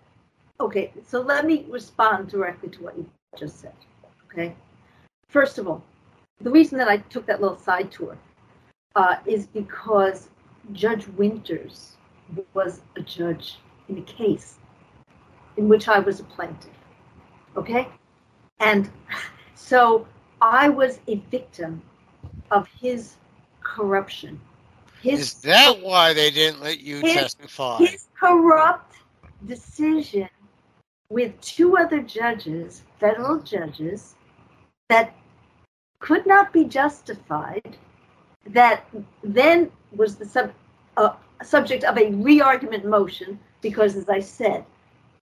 okay. 0.60 0.92
So 1.06 1.22
let 1.22 1.46
me 1.46 1.66
respond 1.70 2.30
directly 2.30 2.70
to 2.70 2.84
what 2.84 2.98
you 2.98 3.10
just 3.38 3.60
said. 3.60 3.74
Okay, 4.32 4.56
first 5.28 5.58
of 5.58 5.68
all, 5.68 5.84
the 6.42 6.50
reason 6.50 6.78
that 6.78 6.88
I 6.88 6.98
took 6.98 7.26
that 7.26 7.42
little 7.42 7.58
side 7.58 7.92
tour 7.92 8.18
uh, 8.96 9.18
is 9.26 9.48
because 9.48 10.30
Judge 10.72 11.08
Winters 11.10 11.98
was 12.54 12.82
a 12.96 13.02
judge 13.02 13.58
in 13.90 13.98
a 13.98 14.04
case 14.04 14.60
in 15.58 15.68
which 15.68 15.88
I 15.88 16.00
was 16.00 16.20
a 16.20 16.24
plaintiff. 16.24 16.70
Okay, 17.58 17.88
and 18.60 18.90
so 19.56 20.08
I 20.42 20.70
was 20.70 21.00
a 21.08 21.16
victim 21.32 21.82
of 22.52 22.68
his 22.80 23.16
corruption. 23.62 24.40
His 25.02 25.20
Is 25.20 25.34
that 25.42 25.82
why 25.82 26.14
they 26.14 26.32
didn't 26.32 26.62
let 26.62 26.80
you 26.80 26.98
His- 26.98 27.14
testify? 27.14 27.78
his 27.80 28.08
corrupt 28.20 28.96
decision 29.46 30.30
with 31.10 31.40
two 31.42 31.78
other 31.78 32.02
judges, 32.02 32.84
federal 33.00 33.40
judges, 33.40 34.16
that 34.90 35.16
could 36.00 36.26
not 36.26 36.52
be 36.54 36.66
justified, 36.66 37.78
that 38.48 38.86
then 39.24 39.72
was 39.92 40.16
the 40.18 40.26
sub, 40.26 40.52
uh, 40.98 41.14
subject 41.44 41.84
of 41.84 41.98
a 41.98 42.12
re-argument 42.12 42.86
motion, 42.86 43.40
because 43.62 43.96
as 43.96 44.10
I 44.10 44.20
said, 44.20 44.66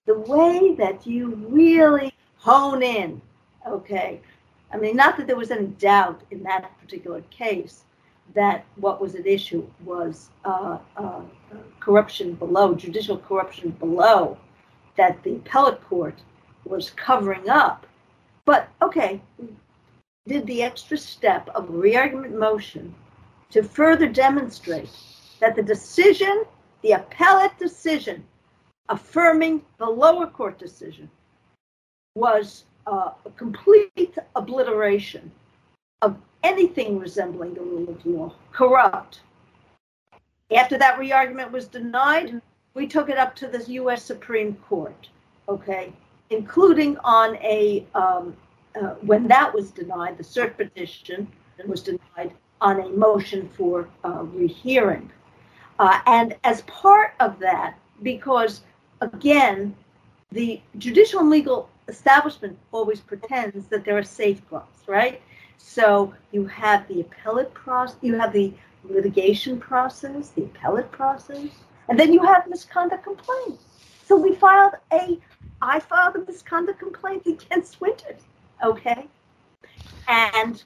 the 0.06 0.20
way 0.20 0.76
that 0.76 1.06
you 1.06 1.36
really 1.50 2.14
hone 2.38 2.82
in, 2.84 3.22
okay, 3.68 4.22
I 4.72 4.78
mean, 4.78 4.96
not 4.96 5.18
that 5.18 5.28
there 5.28 5.36
was 5.36 5.52
any 5.52 5.68
doubt 5.68 6.22
in 6.32 6.44
that 6.44 6.78
particular 6.80 7.22
case 7.30 7.84
that 8.34 8.66
what 8.76 9.02
was 9.02 9.16
at 9.16 9.26
issue 9.26 9.66
was 9.86 10.30
uh, 10.44 10.78
uh, 10.98 11.22
corruption 11.80 12.34
below, 12.34 12.76
judicial 12.76 13.18
corruption 13.18 13.72
below, 13.72 14.38
that 14.98 15.22
the 15.24 15.36
appellate 15.36 15.82
court 15.84 16.16
was 16.66 16.90
covering 16.92 17.50
up. 17.50 17.86
But 18.46 18.70
okay, 18.82 19.22
did 20.28 20.46
the 20.46 20.64
extra 20.64 20.98
step 20.98 21.50
of 21.56 21.70
re-argument 21.70 22.38
motion 22.38 22.94
to 23.52 23.64
further 23.64 24.08
demonstrate 24.08 24.90
that 25.40 25.56
the 25.56 25.64
decision, 25.64 26.44
the 26.82 26.92
appellate 26.92 27.58
decision, 27.58 28.26
affirming 28.90 29.62
the 29.78 29.86
lower 29.86 30.28
court 30.28 30.60
decision, 30.60 31.10
was 32.16 32.66
uh, 32.88 33.12
a 33.26 33.30
complete 33.32 34.18
obliteration 34.36 35.32
of 36.02 36.16
anything 36.44 36.98
resembling 36.98 37.54
the 37.54 37.62
rule 37.62 37.90
of 37.90 38.06
law, 38.06 38.34
corrupt. 38.52 39.22
After 40.56 40.78
that 40.78 40.98
re-argument 40.98 41.52
was 41.52 41.68
denied, 41.68 42.42
we 42.74 42.88
took 42.88 43.10
it 43.10 43.18
up 43.18 43.36
to 43.36 43.48
the 43.48 43.64
U.S. 43.74 44.04
Supreme 44.04 44.56
Court, 44.70 45.10
okay, 45.50 45.92
including 46.30 46.98
on 47.00 47.36
a, 47.38 47.86
um, 47.94 48.36
uh, 48.80 48.96
when 49.02 49.28
that 49.28 49.54
was 49.54 49.72
denied, 49.72 50.18
the 50.18 50.24
cert 50.24 50.56
petition 50.56 51.28
was 51.66 51.82
denied 51.82 52.34
on 52.62 52.80
a 52.80 52.90
motion 52.90 53.50
for 53.58 53.90
uh, 54.06 54.24
rehearing. 54.24 55.12
Uh, 55.80 56.00
and 56.06 56.36
as 56.44 56.62
part 56.62 57.14
of 57.20 57.38
that, 57.40 57.78
because 58.02 58.62
again, 59.02 59.76
the 60.32 60.62
judicial 60.78 61.20
and 61.20 61.30
legal 61.30 61.70
establishment 61.88 62.58
always 62.72 63.00
pretends 63.00 63.68
that 63.68 63.86
there 63.86 63.98
are 63.98 64.04
safeguards, 64.04 64.84
right? 64.88 65.22
So 65.58 66.14
you 66.32 66.46
have 66.46 66.88
the 66.88 67.02
appellate 67.02 67.54
process, 67.54 67.98
you 68.02 68.18
have 68.18 68.34
the 68.34 68.54
litigation 68.84 69.60
process, 69.60 70.30
the 70.30 70.44
appellate 70.44 70.92
process, 70.92 71.48
and 71.90 72.00
then 72.00 72.14
you 72.14 72.24
have 72.24 72.48
misconduct 72.48 73.04
complaints. 73.04 73.64
So 74.06 74.16
we 74.16 74.36
filed 74.36 74.74
a, 74.92 75.20
I 75.62 75.80
filed 75.80 76.16
a 76.16 76.20
misconduct 76.20 76.80
complaint 76.80 77.26
against 77.26 77.82
Winters, 77.82 78.22
okay? 78.64 79.08
And 80.08 80.64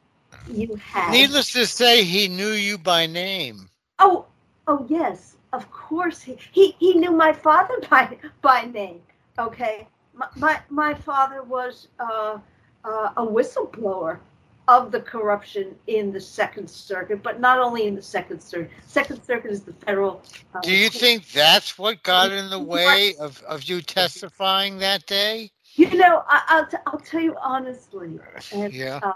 you 0.51 0.75
have. 0.75 1.11
Needless 1.11 1.51
to 1.53 1.65
say, 1.65 2.03
he 2.03 2.27
knew 2.27 2.51
you 2.51 2.77
by 2.77 3.05
name. 3.07 3.69
Oh, 3.99 4.25
oh 4.67 4.85
yes, 4.89 5.37
of 5.53 5.71
course. 5.71 6.21
He 6.21 6.37
he, 6.51 6.75
he 6.79 6.93
knew 6.95 7.11
my 7.11 7.33
father 7.33 7.75
by 7.89 8.17
by 8.41 8.63
name. 8.65 9.01
Okay, 9.39 9.87
my 10.21 10.27
my, 10.37 10.59
my 10.69 10.93
father 10.93 11.43
was 11.43 11.87
uh, 11.99 12.37
uh, 12.83 13.09
a 13.17 13.25
whistleblower 13.25 14.19
of 14.67 14.91
the 14.91 15.01
corruption 15.01 15.75
in 15.87 16.11
the 16.11 16.19
Second 16.21 16.69
Circuit, 16.69 17.21
but 17.23 17.39
not 17.39 17.59
only 17.59 17.87
in 17.87 17.95
the 17.95 18.01
Second 18.01 18.39
Circuit. 18.41 18.71
Second 18.87 19.23
Circuit 19.23 19.51
is 19.51 19.61
the 19.63 19.73
federal. 19.73 20.21
Uh, 20.53 20.61
Do 20.61 20.71
you 20.71 20.89
think 20.89 21.31
that's 21.31 21.77
what 21.77 22.03
got 22.03 22.31
in 22.31 22.49
the 22.49 22.59
way 22.59 23.15
of, 23.19 23.41
of 23.43 23.63
you 23.63 23.81
testifying 23.81 24.77
that 24.79 25.05
day? 25.05 25.51
You 25.75 25.89
know, 25.97 26.23
I, 26.27 26.41
I'll 26.47 26.67
t- 26.67 26.77
I'll 26.85 26.99
tell 26.99 27.21
you 27.21 27.35
honestly. 27.41 28.19
and, 28.53 28.73
Yeah. 28.73 28.99
uh, 29.01 29.13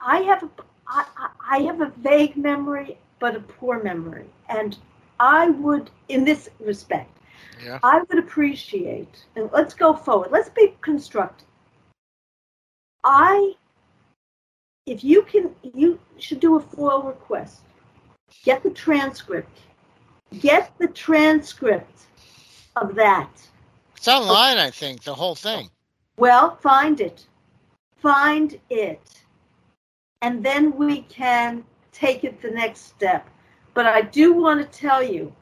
I 0.00 0.18
have 0.22 0.42
a 0.42 0.50
I 0.88 1.04
I 1.50 1.58
have 1.60 1.80
a 1.80 1.92
vague 1.96 2.36
memory, 2.36 2.98
but 3.18 3.36
a 3.36 3.40
poor 3.40 3.82
memory, 3.82 4.26
and 4.48 4.76
I 5.20 5.50
would, 5.50 5.90
in 6.08 6.24
this 6.24 6.48
respect, 6.60 7.10
Yeah. 7.62 7.78
I 7.82 8.02
would 8.02 8.18
appreciate, 8.18 9.24
and 9.34 9.50
let's 9.52 9.74
go 9.74 9.94
forward. 9.94 10.30
Let's 10.30 10.50
be 10.50 10.74
constructive. 10.80 11.46
I, 13.04 13.54
if 14.86 15.02
you 15.02 15.22
can, 15.22 15.54
you 15.62 15.98
should 16.18 16.40
do 16.40 16.56
a 16.56 16.60
FOIL 16.60 17.02
request. 17.02 17.62
Get 18.44 18.62
the 18.62 18.70
transcript. 18.70 19.58
Get 20.40 20.72
the 20.78 20.88
transcript 20.88 22.06
of 22.74 22.94
that. 22.96 23.30
It's 23.96 24.08
online, 24.08 24.58
I 24.58 24.70
think, 24.70 25.02
the 25.02 25.14
whole 25.14 25.34
thing. 25.34 25.70
Well, 26.18 26.56
find 26.56 27.00
it. 27.00 27.26
Find 27.96 28.58
it. 28.70 29.22
And 30.22 30.44
then 30.44 30.76
we 30.76 31.02
can 31.02 31.64
take 31.92 32.24
it 32.24 32.42
the 32.42 32.50
next 32.50 32.88
step. 32.88 33.28
But 33.74 33.86
I 33.86 34.02
do 34.02 34.32
want 34.32 34.60
to 34.60 34.78
tell 34.78 35.02
you 35.02 35.32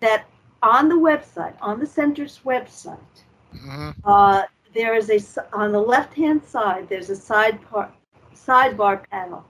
that 0.00 0.26
on 0.64 0.88
the 0.90 0.96
website, 0.96 1.56
on 1.62 1.80
the 1.80 1.86
center's 1.86 2.40
website, 2.44 3.24
hmm 3.52 3.90
uh, 4.04 4.42
there 4.74 4.94
is 4.94 5.10
a 5.10 5.20
on 5.54 5.72
the 5.72 5.80
left-hand 5.80 6.42
side. 6.44 6.88
There's 6.88 7.10
a 7.10 7.14
sidebar 7.14 7.90
sidebar 8.34 9.02
panel 9.10 9.44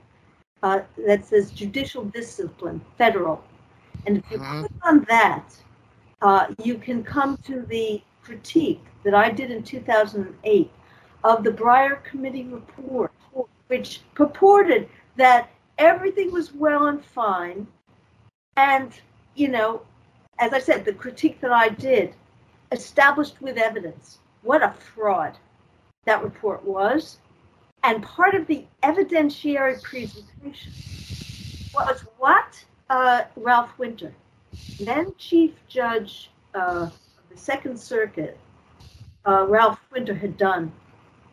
uh, 0.63 0.81
that 1.07 1.25
says 1.25 1.53
Judicial 1.53 2.05
Discipline 2.05 2.81
Federal, 2.99 3.45
and 4.07 4.19
if 4.19 4.25
you 4.31 4.39
Mhm. 4.39 4.61
click 4.61 4.73
on 4.85 5.07
that, 5.09 5.63
uh, 6.23 6.47
you 6.59 6.77
can 6.79 7.03
come 7.05 7.37
to 7.45 7.63
the 7.63 8.03
critique 8.23 8.83
that 9.05 9.15
I 9.15 9.31
did 9.31 9.51
in 9.51 9.63
2008 9.63 10.71
of 11.25 11.45
the 11.45 11.51
Breyer 11.51 12.03
Committee 12.05 12.45
report, 12.45 13.13
which 13.69 14.03
purported 14.15 14.89
that 15.17 15.51
everything 15.79 16.33
was 16.33 16.53
well 16.55 16.87
and 16.87 17.05
fine. 17.05 17.67
And, 18.57 19.01
you 19.35 19.49
know, 19.49 19.83
as 20.39 20.53
I 20.53 20.59
said, 20.59 20.85
the 20.85 20.93
critique 20.93 21.41
that 21.41 21.53
I 21.53 21.69
did 21.69 22.15
established 22.73 23.41
with 23.41 23.57
evidence 23.57 24.19
what 24.43 24.63
a 24.63 24.73
fraud 24.73 25.37
that 26.05 26.23
report 26.23 26.65
was. 26.65 27.19
And 27.83 28.03
part 28.03 28.35
of 28.35 28.47
the 28.47 28.65
evidentiary 28.83 29.83
presentation 29.83 30.73
was 31.75 32.05
what 32.19 32.65
uh, 32.89 33.23
Ralph 33.37 33.79
Winter, 33.79 34.13
then 34.81 35.13
Chief 35.19 35.53
Judge 35.69 36.31
uh, 36.55 36.89
of 36.89 36.93
the 37.31 37.37
Second 37.37 37.79
Circuit, 37.79 38.39
uh, 39.27 39.47
Ralph 39.47 39.81
Winter 39.91 40.15
had 40.15 40.37
done 40.37 40.73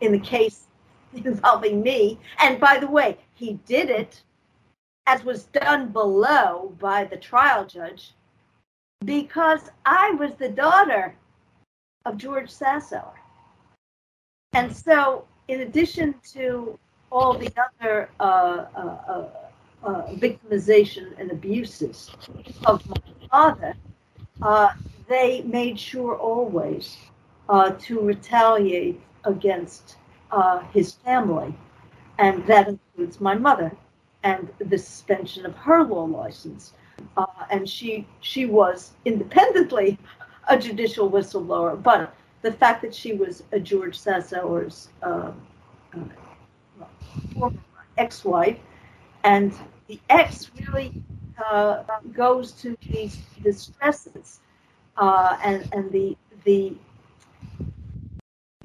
in 0.01 0.11
the 0.11 0.19
case 0.19 0.65
involving 1.13 1.81
me. 1.81 2.19
And 2.39 2.59
by 2.59 2.79
the 2.79 2.87
way, 2.87 3.17
he 3.35 3.53
did 3.65 3.89
it 3.89 4.21
as 5.07 5.23
was 5.23 5.45
done 5.45 5.89
below 5.89 6.75
by 6.79 7.05
the 7.05 7.17
trial 7.17 7.65
judge 7.65 8.11
because 9.03 9.71
I 9.85 10.11
was 10.11 10.35
the 10.35 10.49
daughter 10.49 11.15
of 12.05 12.17
George 12.17 12.49
Sassower. 12.49 13.13
And 14.53 14.75
so, 14.75 15.25
in 15.47 15.61
addition 15.61 16.15
to 16.33 16.77
all 17.11 17.37
the 17.37 17.51
other 17.57 18.09
uh, 18.19 18.23
uh, 18.23 18.79
uh, 19.07 19.29
uh 19.83 20.13
victimization 20.13 21.19
and 21.19 21.31
abuses 21.31 22.11
of 22.65 22.87
my 22.87 23.27
father, 23.29 23.73
uh, 24.41 24.69
they 25.07 25.41
made 25.41 25.79
sure 25.79 26.15
always 26.17 26.97
uh, 27.49 27.71
to 27.71 27.99
retaliate 27.99 29.01
against 29.25 29.97
his 30.73 30.93
family. 30.93 31.53
And 32.17 32.45
that 32.47 32.67
includes 32.67 33.19
my 33.19 33.35
mother 33.35 33.75
and 34.23 34.49
the 34.59 34.77
suspension 34.77 35.45
of 35.45 35.55
her 35.55 35.83
law 35.83 36.03
license. 36.03 36.73
Uh, 37.17 37.25
and 37.49 37.67
she 37.69 38.05
she 38.21 38.45
was 38.45 38.93
independently 39.05 39.97
a 40.47 40.57
judicial 40.57 41.09
whistleblower, 41.09 41.81
but 41.81 42.13
the 42.41 42.51
fact 42.51 42.81
that 42.81 42.93
she 42.93 43.13
was 43.13 43.43
a 43.51 43.59
George 43.59 43.97
Sassower's 43.97 44.89
uh, 45.03 45.31
uh, 47.41 47.49
ex-wife, 47.97 48.59
and 49.23 49.53
the 49.87 49.99
ex 50.09 50.51
really 50.67 50.93
uh, 51.51 51.83
goes 52.13 52.51
to 52.53 52.75
these 52.91 53.19
the 53.43 53.53
stresses 53.53 54.39
uh, 54.97 55.37
and 55.43 55.67
and 55.73 55.91
the 55.91 56.17
the 56.43 56.73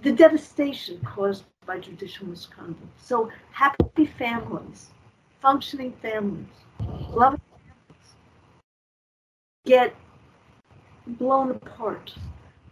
the 0.02 0.12
devastation 0.12 1.00
caused 1.04 1.44
by 1.66 1.78
judicial 1.78 2.26
misconduct. 2.26 2.80
So 3.00 3.30
happy 3.52 4.06
families 4.06 4.90
functioning 5.40 5.92
families, 6.02 6.64
loving 7.14 7.40
get 9.66 9.94
blown 11.06 11.50
apart 11.50 12.14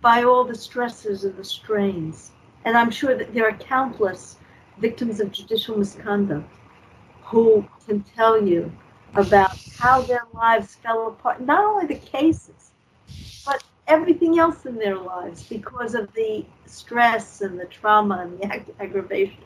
by 0.01 0.23
all 0.25 0.45
the 0.45 0.55
stresses 0.55 1.25
and 1.25 1.37
the 1.37 1.45
strains. 1.45 2.33
And 2.65 2.77
I'm 2.77 2.91
sure 2.91 3.17
that 3.17 3.35
there 3.35 3.49
are 3.49 3.57
countless 3.59 4.39
victims 4.79 5.21
of 5.21 5.33
judicial 5.33 5.77
misconduct 5.79 6.49
who 7.25 7.67
can 7.87 8.03
tell 8.03 8.43
you 8.43 8.73
about 9.17 9.57
how 9.79 10.03
their 10.03 10.25
lives 10.35 10.77
fell 10.77 11.09
apart, 11.09 11.41
not 11.43 11.65
only 11.65 11.87
the 11.87 12.01
cases, 12.01 12.73
but 13.47 13.63
everything 13.89 14.39
else 14.39 14.67
in 14.67 14.77
their 14.77 14.97
lives 14.97 15.45
because 15.45 15.95
of 15.95 16.13
the 16.15 16.45
stress 16.67 17.43
and 17.43 17.59
the 17.61 17.67
trauma 17.67 18.19
and 18.23 18.39
the 18.41 18.47
ag- 18.53 18.75
aggravation. 18.81 19.45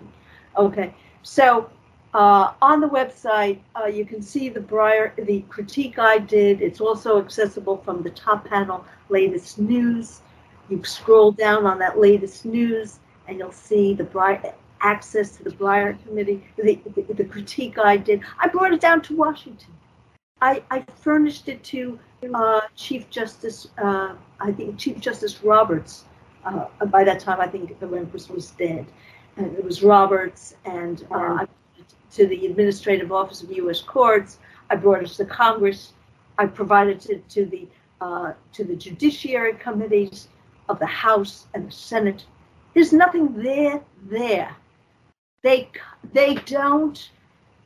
Okay, 0.56 0.94
so 1.22 1.70
uh, 2.14 2.52
on 2.62 2.80
the 2.80 2.88
website, 2.88 3.60
uh, 3.76 3.86
you 3.86 4.04
can 4.04 4.22
see 4.22 4.48
the 4.48 4.60
Breyer, 4.60 5.14
the 5.26 5.42
critique 5.42 5.98
I 5.98 6.18
did. 6.18 6.62
It's 6.62 6.80
also 6.80 7.20
accessible 7.20 7.76
from 7.78 8.02
the 8.02 8.10
top 8.10 8.46
panel, 8.46 8.84
latest 9.10 9.58
news. 9.58 10.22
You 10.70 10.82
scroll 10.84 11.32
down 11.32 11.66
on 11.66 11.78
that 11.80 11.98
latest 11.98 12.44
news, 12.44 13.00
and 13.26 13.38
you'll 13.38 13.52
see 13.52 13.94
the 13.94 14.04
Breyer 14.04 14.54
access 14.80 15.36
to 15.36 15.44
the 15.44 15.50
Breyer 15.50 16.02
committee, 16.06 16.42
the, 16.56 16.80
the, 16.94 17.14
the, 17.14 17.24
critique 17.24 17.78
I 17.78 17.96
did. 17.96 18.22
I 18.38 18.48
brought 18.48 18.72
it 18.72 18.80
down 18.80 19.02
to 19.02 19.16
Washington. 19.16 19.72
I, 20.40 20.62
I 20.70 20.84
furnished 21.00 21.48
it 21.48 21.62
to 21.64 21.98
uh, 22.32 22.60
Chief 22.76 23.10
Justice, 23.10 23.68
uh, 23.78 24.14
I 24.40 24.52
think 24.52 24.78
Chief 24.78 25.00
Justice 25.00 25.42
Roberts. 25.42 26.04
Uh, 26.44 26.66
by 26.86 27.04
that 27.04 27.20
time, 27.20 27.40
I 27.40 27.48
think 27.48 27.78
the 27.80 27.86
Rehnquist 27.86 28.30
was 28.30 28.52
dead. 28.52 28.86
And 29.36 29.56
it 29.56 29.64
was 29.64 29.82
Roberts, 29.82 30.54
and 30.64 31.06
uh, 31.10 31.46
to 32.12 32.26
the 32.26 32.46
Administrative 32.46 33.12
Office 33.12 33.42
of 33.42 33.52
U.S. 33.52 33.80
Courts. 33.80 34.38
I 34.70 34.76
brought 34.76 35.02
it 35.02 35.08
to 35.10 35.24
Congress. 35.24 35.92
I 36.38 36.46
provided 36.46 37.08
it 37.10 37.28
to 37.30 37.46
the 37.46 37.68
uh, 38.00 38.32
to 38.52 38.64
the 38.64 38.76
Judiciary 38.76 39.54
Committees 39.54 40.28
of 40.68 40.78
the 40.78 40.86
House 40.86 41.46
and 41.54 41.66
the 41.66 41.72
Senate. 41.72 42.24
There's 42.74 42.92
nothing 42.92 43.42
there 43.42 43.80
there. 44.08 44.54
They 45.42 45.70
they 46.12 46.34
don't. 46.34 47.10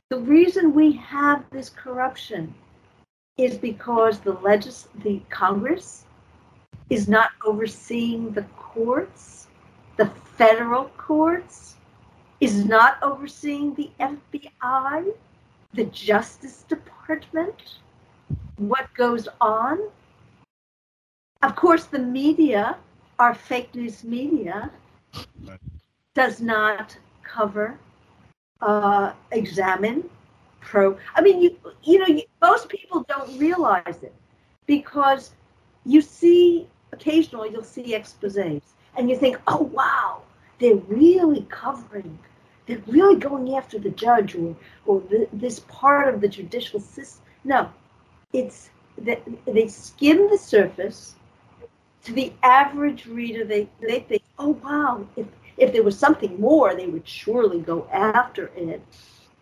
The 0.08 0.18
reason 0.18 0.74
we 0.74 0.92
have 0.92 1.44
this 1.50 1.70
corruption 1.70 2.54
is 3.36 3.56
because 3.56 4.20
the 4.20 4.34
legis 4.34 4.88
the 5.02 5.20
Congress 5.30 6.04
is 6.90 7.08
not 7.08 7.30
overseeing 7.44 8.30
the 8.32 8.42
courts, 8.56 9.48
the 9.96 10.10
federal 10.36 10.86
courts 10.96 11.76
is 12.42 12.64
not 12.64 12.98
overseeing 13.02 13.72
the 13.74 13.88
FBI, 14.00 15.14
the 15.74 15.84
Justice 15.84 16.64
Department, 16.64 17.78
what 18.56 18.92
goes 18.94 19.28
on. 19.40 19.78
Of 21.44 21.54
course, 21.54 21.84
the 21.84 22.00
media, 22.00 22.78
our 23.20 23.32
fake 23.32 23.72
news 23.76 24.02
media, 24.02 24.72
does 26.14 26.40
not 26.40 26.98
cover, 27.22 27.78
uh, 28.60 29.12
examine, 29.30 30.10
pro. 30.60 30.98
I 31.14 31.20
mean, 31.20 31.40
you 31.40 31.56
you 31.84 32.00
know, 32.00 32.06
you, 32.06 32.24
most 32.40 32.68
people 32.68 33.04
don't 33.08 33.38
realize 33.38 34.02
it 34.02 34.14
because 34.66 35.30
you 35.86 36.00
see 36.00 36.66
occasionally 36.90 37.50
you'll 37.52 37.62
see 37.62 37.94
exposés 37.94 38.62
and 38.96 39.08
you 39.08 39.16
think, 39.16 39.38
oh 39.46 39.62
wow, 39.62 40.22
they're 40.58 40.74
really 40.74 41.46
covering 41.48 42.18
they're 42.66 42.82
really 42.86 43.16
going 43.16 43.54
after 43.54 43.78
the 43.78 43.90
judge 43.90 44.34
or 44.34 44.56
or 44.86 45.00
the, 45.00 45.28
this 45.32 45.60
part 45.60 46.12
of 46.12 46.20
the 46.20 46.28
judicial 46.28 46.80
system. 46.80 47.22
No, 47.44 47.70
it's 48.32 48.70
that 48.98 49.22
they 49.46 49.68
skim 49.68 50.30
the 50.30 50.38
surface. 50.38 51.14
To 52.04 52.12
the 52.12 52.32
average 52.42 53.06
reader, 53.06 53.44
they 53.44 53.68
they 53.80 54.00
think, 54.00 54.22
oh 54.38 54.50
wow, 54.62 55.06
if 55.16 55.26
if 55.56 55.72
there 55.72 55.82
was 55.82 55.98
something 55.98 56.40
more, 56.40 56.74
they 56.74 56.86
would 56.86 57.06
surely 57.06 57.60
go 57.60 57.86
after 57.92 58.50
it. 58.56 58.82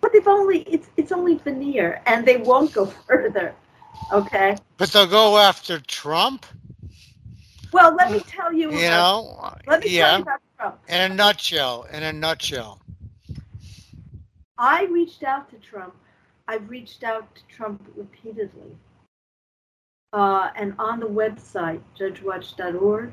But 0.01 0.13
they've 0.13 0.27
only 0.27 0.61
it's 0.63 0.89
it's 0.97 1.13
only 1.13 1.37
veneer, 1.37 2.03
and 2.07 2.27
they 2.27 2.37
won't 2.37 2.73
go 2.73 2.87
further. 3.09 3.55
Okay. 4.13 4.57
But 4.77 4.91
they'll 4.93 5.07
go 5.07 5.39
after 5.39 5.79
Trump. 5.81 6.47
Well, 7.73 7.95
let 7.95 8.11
me 8.11 8.21
tell 8.21 8.53
you. 8.53 8.73
You 8.73 8.91
know, 8.91 9.55
let 9.67 9.85
me 9.85 9.91
yeah. 9.91 10.09
tell 10.09 10.19
you 10.19 10.23
about 10.23 10.41
Trump. 10.59 10.79
In 10.89 11.13
a 11.13 11.15
nutshell, 11.15 11.87
in 11.93 12.03
a 12.03 12.13
nutshell. 12.13 12.81
I 14.61 14.85
reached 14.85 15.23
out 15.23 15.49
to 15.51 15.57
Trump. 15.57 15.95
I've 16.47 16.69
reached 16.69 17.03
out 17.03 17.35
to 17.35 17.41
Trump 17.49 17.83
repeatedly. 17.97 18.77
Uh, 20.13 20.51
and 20.55 20.75
on 20.79 21.01
the 21.01 21.07
website, 21.07 21.81
judgewatch.org, 21.99 23.13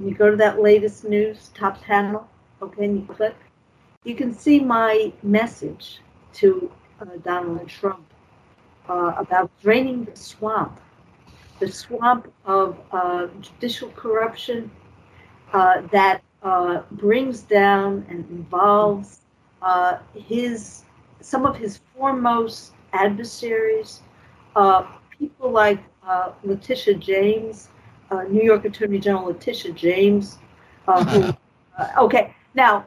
you 0.00 0.14
go 0.14 0.32
to 0.32 0.36
that 0.36 0.60
latest 0.60 1.04
news 1.04 1.52
top 1.54 1.80
panel, 1.80 2.28
okay, 2.60 2.86
and 2.86 2.98
you 2.98 3.14
click, 3.14 3.36
you 4.02 4.16
can 4.16 4.34
see 4.34 4.58
my 4.58 5.12
message 5.22 6.00
to 6.32 6.72
uh, 7.00 7.04
Donald 7.22 7.68
Trump 7.68 8.04
uh, 8.88 9.14
about 9.16 9.52
draining 9.62 10.04
the 10.04 10.16
swamp, 10.16 10.80
the 11.60 11.70
swamp 11.70 12.32
of 12.46 12.80
uh, 12.90 13.28
judicial 13.40 13.90
corruption 13.90 14.68
uh, 15.52 15.82
that 15.92 16.20
uh, 16.42 16.82
brings 16.90 17.42
down 17.42 18.04
and 18.08 18.28
involves 18.30 19.20
uh, 19.64 19.98
his 20.14 20.84
some 21.20 21.46
of 21.46 21.56
his 21.56 21.80
foremost 21.96 22.74
adversaries, 22.92 24.02
uh, 24.56 24.84
people 25.18 25.50
like 25.50 25.80
uh, 26.06 26.32
Letitia 26.44 26.94
James, 26.94 27.70
uh, 28.10 28.22
New 28.24 28.42
York 28.42 28.64
Attorney 28.66 28.98
General 28.98 29.26
Letitia 29.26 29.72
James. 29.72 30.38
Uh, 30.86 31.02
who, 31.04 31.34
okay, 31.98 32.34
now 32.54 32.86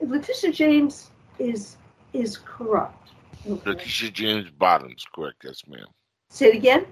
Letitia 0.00 0.52
James 0.52 1.10
is 1.38 1.76
is 2.12 2.38
corrupt. 2.38 3.12
Okay. 3.48 3.70
Letitia 3.70 4.10
James 4.10 4.50
Bottoms, 4.50 5.04
correct? 5.14 5.44
Yes, 5.44 5.62
ma'am. 5.66 5.86
Say 6.30 6.48
it 6.48 6.56
again. 6.56 6.86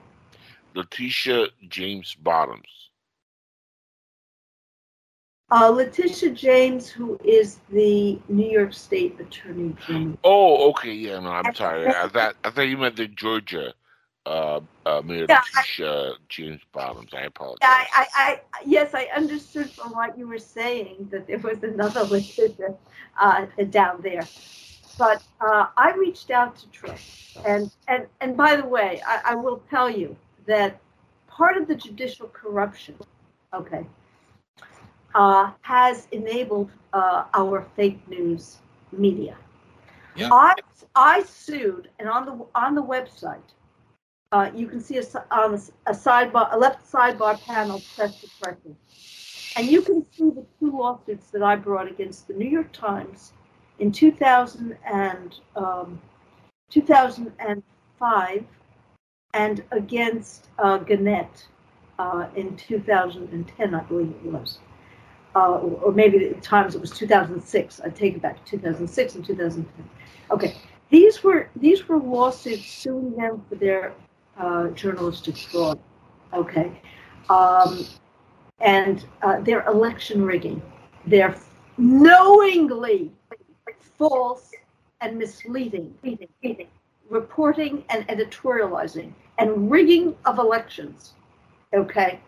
Letitia 0.75 1.49
James 1.69 2.15
Bottoms. 2.15 2.88
Uh, 5.51 5.71
Letitia 5.71 6.31
James, 6.31 6.89
who 6.89 7.19
is 7.25 7.61
the 7.71 8.19
New 8.29 8.51
York 8.51 8.75
State 8.75 9.19
Attorney 9.19 9.75
General. 9.87 10.19
Oh, 10.23 10.71
okay. 10.71 10.93
Yeah, 10.93 11.21
no, 11.21 11.31
I'm 11.31 11.55
sorry. 11.55 11.89
I 11.89 12.09
thought 12.09 12.37
I 12.45 12.51
thought 12.51 12.63
you 12.69 12.77
meant 12.77 12.97
the 12.97 13.09
Georgia 13.09 13.73
uh, 14.27 14.61
uh, 14.85 15.03
Mayor 15.05 15.27
Yeah, 15.29 15.41
I- 15.55 16.13
James 16.29 16.61
Bottoms. 16.73 17.13
I 17.15 17.23
apologize. 17.23 17.63
I, 17.63 17.87
I, 17.95 18.07
I, 18.15 18.41
yes, 18.67 18.95
I 18.95 19.09
understood 19.17 19.71
from 19.75 19.93
what 19.93 20.19
you 20.19 20.29
were 20.29 20.39
saying 20.39 21.09
that 21.11 21.27
there 21.27 21.39
was 21.39 21.63
another 21.63 22.05
Letitia 22.11 22.75
uh, 23.19 23.47
down 23.71 24.03
there. 24.03 24.29
But 24.99 25.23
uh, 25.41 25.67
I 25.77 25.93
reached 25.93 26.31
out 26.31 26.57
to 26.59 26.69
Trump, 26.69 27.01
and 27.45 27.71
and 27.87 28.07
and 28.21 28.37
by 28.37 28.57
the 28.57 28.67
way, 28.67 29.01
I, 29.07 29.33
I 29.33 29.35
will 29.37 29.63
tell 29.71 29.89
you 29.89 30.17
that 30.47 30.79
part 31.29 31.57
of 31.57 31.69
the 31.69 31.75
judicial 31.75 32.29
corruption, 32.29 32.97
okay, 33.55 33.87
uh, 35.15 35.53
has 35.63 36.07
enabled 36.13 36.71
uh, 36.93 37.25
our 37.35 37.67
fake 37.77 38.01
news 38.09 38.59
media. 38.93 39.37
Yeah. 40.15 40.31
I 40.33 40.55
I 40.95 41.23
sued, 41.23 41.91
and 41.99 42.09
on 42.09 42.27
the 42.27 42.47
on 42.55 42.75
the 42.75 42.83
website, 42.83 43.49
uh, 44.33 44.51
you 44.55 44.67
can 44.67 44.81
see 44.81 44.99
a, 44.99 45.05
on 45.31 45.55
a 45.87 45.93
sidebar, 45.93 46.53
a 46.53 46.59
left 46.59 46.91
sidebar 46.91 47.41
panel, 47.45 47.81
press 47.95 48.21
the 48.21 48.29
record, 48.45 48.75
and 49.57 49.67
you 49.67 49.83
can 49.83 50.05
see 50.13 50.31
the 50.31 50.45
two 50.59 50.77
lawsuits 50.77 51.31
that 51.31 51.43
I 51.43 51.57
brought 51.57 51.89
against 51.89 52.29
the 52.29 52.35
New 52.35 52.49
York 52.49 52.73
Times 52.73 53.33
in 53.79 53.93
2000 53.93 54.77
and 54.85 55.37
um, 55.55 56.01
2005, 56.71 58.45
and 59.35 59.65
against 59.71 60.49
uh, 60.59 60.79
Gannett 60.79 61.47
uh, 61.99 62.27
in 62.35 62.57
2010, 62.57 63.75
I 63.75 63.83
believe 63.85 64.15
it 64.25 64.33
was. 64.33 64.59
Uh, 65.35 65.59
or 65.59 65.93
maybe 65.93 66.27
at 66.27 66.43
times 66.43 66.75
it 66.75 66.81
was 66.81 66.91
2006. 66.91 67.81
I 67.81 67.91
take 67.91 68.17
it 68.17 68.23
back, 68.23 68.45
to 68.45 68.51
2006 68.53 69.15
and 69.15 69.25
2010. 69.25 69.91
Okay, 70.31 70.57
these 70.91 71.23
were 71.23 71.49
these 71.57 71.87
were 71.89 71.99
lawsuits 71.99 72.67
suing 72.67 73.15
them 73.15 73.45
for 73.49 73.55
their 73.55 73.93
uh, 74.39 74.69
journalistic 74.69 75.37
fraud. 75.37 75.79
Okay, 76.33 76.81
um, 77.29 77.87
and 78.61 79.05
uh, 79.23 79.41
their 79.41 79.67
election 79.67 80.25
rigging, 80.25 80.63
their 81.07 81.37
knowingly 81.77 83.13
false 83.99 84.51
and 85.01 85.19
misleading 85.19 85.95
reporting 87.09 87.85
and 87.89 88.07
editorializing 88.09 89.13
and 89.39 89.71
rigging 89.71 90.17
of 90.25 90.39
elections. 90.39 91.15
Okay. 91.75 92.21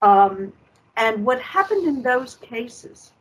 Um, 0.00 0.52
and 0.96 1.24
what 1.24 1.40
happened 1.40 1.86
in 1.86 2.02
those 2.02 2.36
cases, 2.36 3.12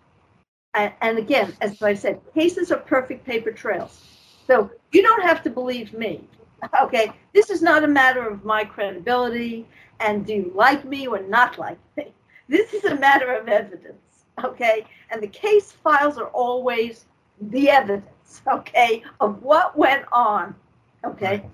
and, 0.73 0.93
and 1.01 1.17
again, 1.17 1.53
as 1.61 1.81
I 1.81 1.93
said, 1.93 2.19
cases 2.33 2.71
are 2.71 2.79
perfect 2.79 3.25
paper 3.25 3.51
trails. 3.51 4.05
So 4.47 4.69
you 4.91 5.01
don't 5.01 5.23
have 5.23 5.43
to 5.43 5.49
believe 5.49 5.93
me. 5.93 6.27
Okay. 6.81 7.11
This 7.33 7.49
is 7.49 7.61
not 7.61 7.83
a 7.83 7.87
matter 7.87 8.27
of 8.27 8.43
my 8.43 8.63
credibility 8.63 9.65
and 9.99 10.25
do 10.25 10.33
you 10.33 10.51
like 10.55 10.85
me 10.85 11.07
or 11.07 11.21
not 11.21 11.57
like 11.57 11.77
me. 11.97 12.13
This 12.47 12.73
is 12.73 12.83
a 12.85 12.95
matter 12.95 13.33
of 13.33 13.47
evidence. 13.47 14.25
Okay. 14.43 14.85
And 15.09 15.21
the 15.21 15.27
case 15.27 15.71
files 15.71 16.17
are 16.17 16.27
always 16.27 17.05
the 17.39 17.69
evidence. 17.69 18.41
Okay. 18.47 19.03
Of 19.19 19.41
what 19.41 19.77
went 19.77 20.05
on. 20.11 20.55
Okay. 21.05 21.45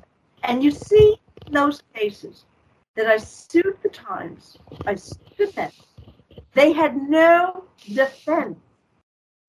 And 0.43 0.63
you 0.63 0.71
see 0.71 1.17
in 1.45 1.53
those 1.53 1.81
cases 1.93 2.45
that 2.95 3.07
I 3.07 3.17
sued 3.17 3.77
the 3.83 3.89
Times, 3.89 4.57
I 4.85 4.95
sued 4.95 5.53
them. 5.53 5.71
They 6.53 6.73
had 6.73 6.97
no 7.09 7.65
defense. 7.93 8.57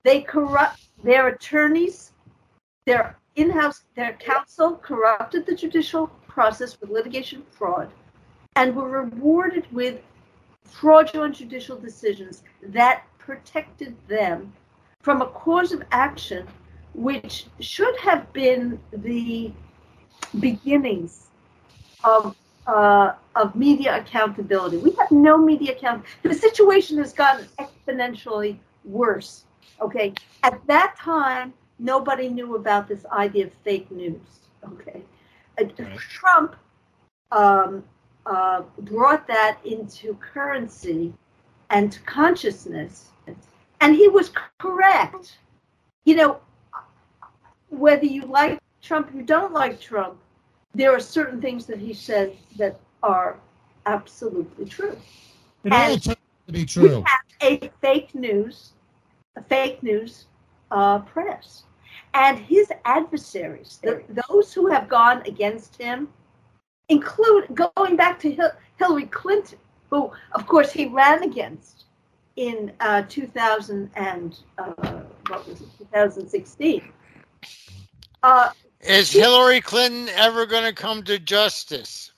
They 0.04 0.20
corrupt 0.22 0.80
their 1.02 1.28
attorneys, 1.28 2.12
their 2.86 3.18
in-house, 3.36 3.84
their 3.94 4.14
counsel 4.14 4.76
corrupted 4.76 5.46
the 5.46 5.54
judicial 5.54 6.08
process 6.26 6.80
with 6.80 6.90
litigation 6.90 7.44
fraud, 7.50 7.90
and 8.56 8.74
were 8.74 8.88
rewarded 8.88 9.66
with 9.72 10.00
fraudulent 10.64 11.36
judicial 11.36 11.76
decisions 11.78 12.42
that 12.62 13.04
protected 13.18 13.96
them 14.08 14.52
from 15.00 15.22
a 15.22 15.26
cause 15.26 15.72
of 15.72 15.82
action 15.92 16.46
which 16.94 17.46
should 17.60 17.96
have 17.98 18.32
been 18.32 18.80
the 18.92 19.52
beginnings 20.40 21.28
of 22.04 22.36
uh, 22.68 23.14
of 23.36 23.56
media 23.56 23.98
accountability. 23.98 24.78
We 24.78 24.92
have 25.00 25.10
no 25.12 25.38
media 25.38 25.72
account. 25.76 26.04
The 26.22 26.34
situation 26.34 26.98
has 26.98 27.14
gotten 27.14 27.46
exponentially 27.58 28.58
worse. 28.84 29.46
Okay, 29.80 30.14
at 30.44 30.60
that 30.68 30.96
time, 30.98 31.54
nobody 31.78 32.28
knew 32.28 32.56
about 32.56 32.88
this 32.88 33.06
idea 33.12 33.46
of 33.46 33.54
fake 33.64 33.90
news. 33.90 34.40
Okay, 34.64 35.02
Uh, 35.60 35.64
Right. 35.78 35.98
Trump 35.98 36.56
um, 37.32 37.84
uh, 38.26 38.62
brought 38.80 39.26
that 39.28 39.58
into 39.64 40.14
currency 40.16 41.14
and 41.70 41.92
to 41.92 42.00
consciousness, 42.02 43.10
and 43.80 43.94
he 43.96 44.08
was 44.08 44.30
correct. 44.30 45.38
You 46.04 46.16
know, 46.16 46.40
whether 47.70 48.06
you 48.06 48.22
like 48.22 48.58
Trump, 48.82 49.10
you 49.14 49.22
don't 49.22 49.52
like 49.52 49.80
Trump, 49.80 50.18
there 50.74 50.92
are 50.94 51.00
certain 51.00 51.40
things 51.40 51.66
that 51.66 51.78
he 51.78 51.92
said 51.94 52.36
that 52.56 52.78
are 53.02 53.38
absolutely 53.86 54.66
true. 54.66 54.96
It 55.64 55.72
all 55.72 55.78
And- 55.78 56.02
turns 56.02 56.08
out 56.08 56.18
to 56.46 56.52
be 56.52 56.64
true. 56.64 56.82
We 56.82 56.88
true. 56.90 57.04
have 57.06 57.20
a 57.42 57.70
fake 57.80 58.14
news, 58.14 58.72
a 59.36 59.42
fake 59.42 59.82
news 59.82 60.26
uh, 60.70 61.00
press, 61.00 61.64
and 62.14 62.38
his 62.38 62.70
adversaries, 62.84 63.78
the, 63.82 64.02
those 64.28 64.52
who 64.52 64.66
have 64.68 64.88
gone 64.88 65.22
against 65.26 65.76
him, 65.76 66.08
include 66.88 67.54
going 67.54 67.96
back 67.96 68.18
to 68.20 68.30
Hil- 68.30 68.52
Hillary 68.78 69.06
Clinton, 69.06 69.58
who, 69.90 70.10
of 70.32 70.46
course, 70.46 70.72
he 70.72 70.86
ran 70.86 71.22
against 71.22 71.84
in 72.36 72.72
uh, 72.80 73.02
2000 73.08 73.90
and 73.96 74.38
uh, 74.58 74.72
what 75.28 75.46
was 75.46 75.60
it, 75.60 75.68
2016. 75.78 76.92
Uh, 78.22 78.50
Is 78.80 79.10
Hillary 79.10 79.60
Clinton 79.60 80.08
ever 80.10 80.46
going 80.46 80.64
to 80.64 80.72
come 80.72 81.02
to 81.04 81.18
justice? 81.18 82.12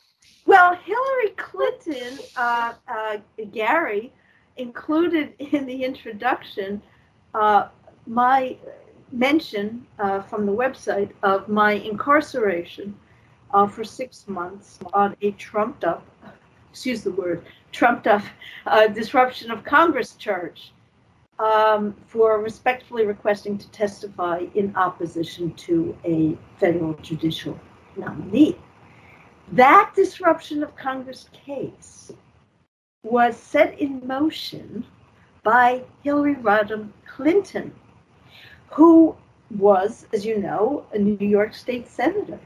Well, 0.44 0.74
Hillary 0.74 1.30
Clinton, 1.36 2.18
uh, 2.36 2.74
uh, 2.86 3.16
Gary, 3.52 4.12
included 4.56 5.32
in 5.38 5.64
the 5.64 5.84
introduction 5.84 6.82
uh, 7.34 7.68
my 8.06 8.56
mention 9.12 9.86
uh, 9.98 10.20
from 10.20 10.44
the 10.44 10.52
website 10.52 11.10
of 11.22 11.48
my 11.48 11.72
incarceration 11.72 12.94
uh, 13.52 13.66
for 13.66 13.82
six 13.82 14.28
months 14.28 14.78
on 14.92 15.16
a 15.22 15.30
trumped 15.32 15.84
up, 15.84 16.06
excuse 16.70 17.02
the 17.02 17.12
word, 17.12 17.44
trumped 17.72 18.06
up 18.06 18.22
uh, 18.66 18.86
disruption 18.86 19.50
of 19.50 19.64
Congress 19.64 20.14
charge 20.16 20.72
um, 21.40 21.94
for 22.06 22.38
respectfully 22.38 23.06
requesting 23.06 23.56
to 23.56 23.70
testify 23.70 24.44
in 24.54 24.74
opposition 24.76 25.52
to 25.54 25.96
a 26.04 26.36
federal 26.58 26.94
judicial 26.94 27.58
nominee. 27.96 28.56
That 29.52 29.92
disruption 29.96 30.62
of 30.62 30.76
Congress 30.76 31.28
case 31.32 32.12
was 33.02 33.36
set 33.36 33.78
in 33.80 34.06
motion 34.06 34.84
by 35.42 35.82
Hillary 36.04 36.36
Rodham 36.36 36.90
Clinton, 37.06 37.72
who 38.68 39.16
was, 39.56 40.06
as 40.12 40.24
you 40.24 40.38
know, 40.38 40.86
a 40.92 40.98
New 40.98 41.26
York 41.26 41.54
State 41.54 41.88
Senator. 41.88 42.38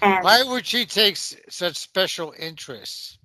And 0.00 0.24
Why 0.24 0.42
would 0.42 0.66
she 0.66 0.86
take 0.86 1.16
such 1.16 1.76
special 1.76 2.34
interest 2.38 3.18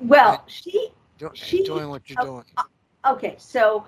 well, 0.00 0.44
she 0.46 0.90
do, 1.18 1.30
She- 1.34 1.64
doing 1.64 1.88
what 1.88 2.08
you're 2.08 2.20
oh, 2.22 2.26
doing? 2.26 2.44
Okay, 3.06 3.36
so 3.38 3.84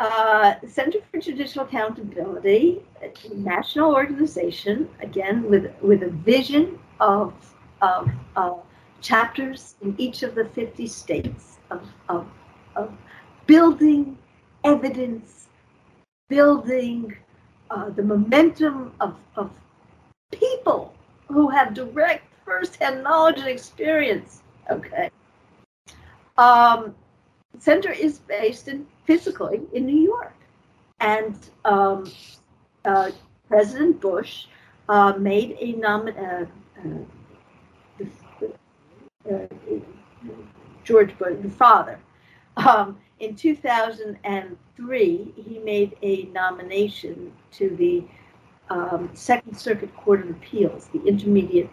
uh, 0.00 0.54
Center 0.66 0.98
for 1.10 1.20
Judicial 1.20 1.64
Accountability, 1.64 2.82
a 3.02 3.34
national 3.34 3.94
organization, 3.94 4.88
again 5.00 5.48
with 5.48 5.72
with 5.82 6.02
a 6.02 6.10
vision 6.10 6.78
of 7.00 7.34
of 7.82 8.08
uh, 8.36 8.54
chapters 9.02 9.74
in 9.82 9.94
each 9.98 10.22
of 10.22 10.34
the 10.34 10.46
50 10.46 10.86
states 10.86 11.58
of, 11.70 11.82
of, 12.08 12.26
of 12.76 12.96
building 13.46 14.16
evidence, 14.64 15.48
building 16.28 17.14
uh, 17.70 17.90
the 17.90 18.02
momentum 18.02 18.92
of, 19.00 19.16
of 19.36 19.50
people 20.30 20.94
who 21.28 21.48
have 21.48 21.74
direct 21.74 22.24
firsthand 22.44 23.02
knowledge 23.02 23.38
and 23.38 23.48
experience. 23.48 24.42
Okay. 24.70 25.10
Um, 26.38 26.94
center 27.62 27.92
is 27.92 28.18
based 28.18 28.66
in 28.68 28.86
physically 29.04 29.60
in 29.72 29.86
New 29.86 30.02
York, 30.14 30.34
and 30.98 31.34
um, 31.64 32.10
uh, 32.84 33.10
President 33.48 34.00
Bush 34.00 34.46
uh, 34.88 35.12
made 35.18 35.56
a 35.60 35.74
nomin. 35.74 36.14
Uh, 36.18 36.46
uh, 36.80 37.04
uh, 39.32 39.46
George 40.84 41.16
Bush, 41.18 41.36
the 41.42 41.50
father, 41.50 41.98
Um, 42.56 42.98
in 43.20 43.34
2003, 43.36 45.32
he 45.36 45.58
made 45.60 45.96
a 46.02 46.24
nomination 46.24 47.32
to 47.52 47.70
the 47.76 48.04
um, 48.68 49.08
Second 49.14 49.56
Circuit 49.56 49.94
Court 49.96 50.20
of 50.22 50.30
Appeals, 50.30 50.88
the 50.88 51.02
Intermediate 51.04 51.70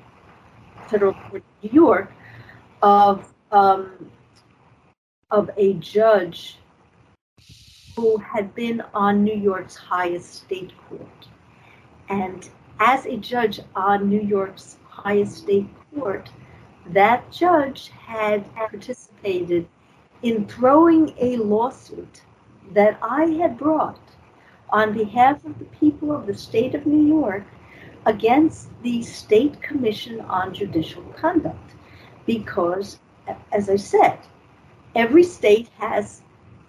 Federal 0.87 1.13
Court 1.13 1.43
of 1.43 1.63
New 1.63 1.71
York, 1.73 2.13
of 2.81 3.33
um, 3.51 4.09
of 5.31 5.49
a 5.57 5.73
judge 5.73 6.57
who 7.95 8.17
had 8.17 8.55
been 8.55 8.81
on 8.93 9.23
New 9.23 9.35
York's 9.35 9.75
highest 9.75 10.33
state 10.33 10.71
court. 10.87 11.27
And 12.09 12.49
as 12.79 13.05
a 13.05 13.17
judge 13.17 13.59
on 13.75 14.09
New 14.09 14.21
York's 14.21 14.77
highest 14.89 15.37
state 15.37 15.67
court, 15.93 16.29
that 16.87 17.31
judge 17.31 17.89
had 17.89 18.51
participated 18.55 19.67
in 20.23 20.47
throwing 20.47 21.13
a 21.19 21.37
lawsuit 21.37 22.23
that 22.73 22.97
I 23.01 23.25
had 23.25 23.57
brought 23.57 23.99
on 24.71 24.93
behalf 24.93 25.45
of 25.45 25.59
the 25.59 25.65
people 25.65 26.11
of 26.11 26.25
the 26.25 26.33
state 26.33 26.73
of 26.73 26.85
New 26.85 27.05
York 27.07 27.43
against 28.05 28.69
the 28.81 29.01
State 29.03 29.61
Commission 29.61 30.21
on 30.21 30.53
Judicial 30.53 31.03
Conduct. 31.17 31.75
Because, 32.25 32.99
as 33.51 33.69
I 33.69 33.75
said, 33.75 34.19
every 34.99 35.23
state 35.23 35.69
has 35.77 36.21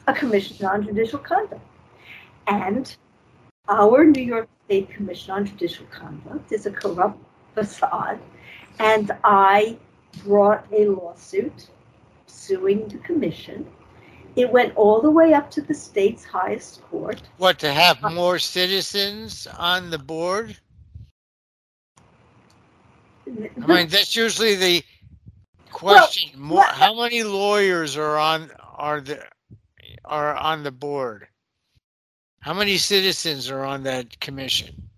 a 0.07 0.13
Commission 0.13 0.65
on 0.65 0.85
Judicial 0.85 1.19
Conduct. 1.19 1.67
And 2.47 2.97
our 3.69 4.05
New 4.05 4.23
York 4.23 4.49
State 4.67 4.89
Commission 4.91 5.33
on 5.33 5.47
Judicial 5.47 5.87
Conduct 5.87 6.53
is 6.53 6.65
a 6.67 6.71
corrupt 6.71 7.19
facade. 7.55 8.21
And 8.79 9.11
I 9.25 9.77
brought 10.25 10.65
a 10.73 10.87
lawsuit 10.87 11.69
suing 12.27 12.87
the 12.89 12.99
commission. 12.99 13.67
It 14.37 14.51
went 14.53 14.77
all 14.77 15.01
the 15.03 15.11
way 15.11 15.35
up 15.35 15.51
to 15.51 15.61
the 15.61 15.75
state's 15.75 16.25
highest 16.25 16.83
court. 16.89 17.21
What, 17.39 17.59
to 17.59 17.73
have 17.73 18.01
more 18.13 18.39
citizens 18.39 19.49
on 19.59 19.91
the 19.91 19.99
board? 19.99 20.57
I 23.27 23.67
mean, 23.67 23.89
that's 23.89 24.15
usually 24.15 24.55
the 24.55 24.85
question. 25.73 26.31
Well, 26.35 26.43
More, 26.49 26.59
well, 26.59 26.67
how 26.73 26.95
many 26.95 27.23
lawyers 27.23 27.97
are 27.97 28.17
on 28.19 28.51
are 28.77 29.01
the 29.01 29.23
are 30.05 30.35
on 30.35 30.63
the 30.63 30.71
board? 30.73 31.29
How 32.41 32.55
many 32.55 32.77
citizens 32.79 33.51
are 33.51 33.65
on 33.65 33.83
that 33.85 34.19
commission? 34.21 34.91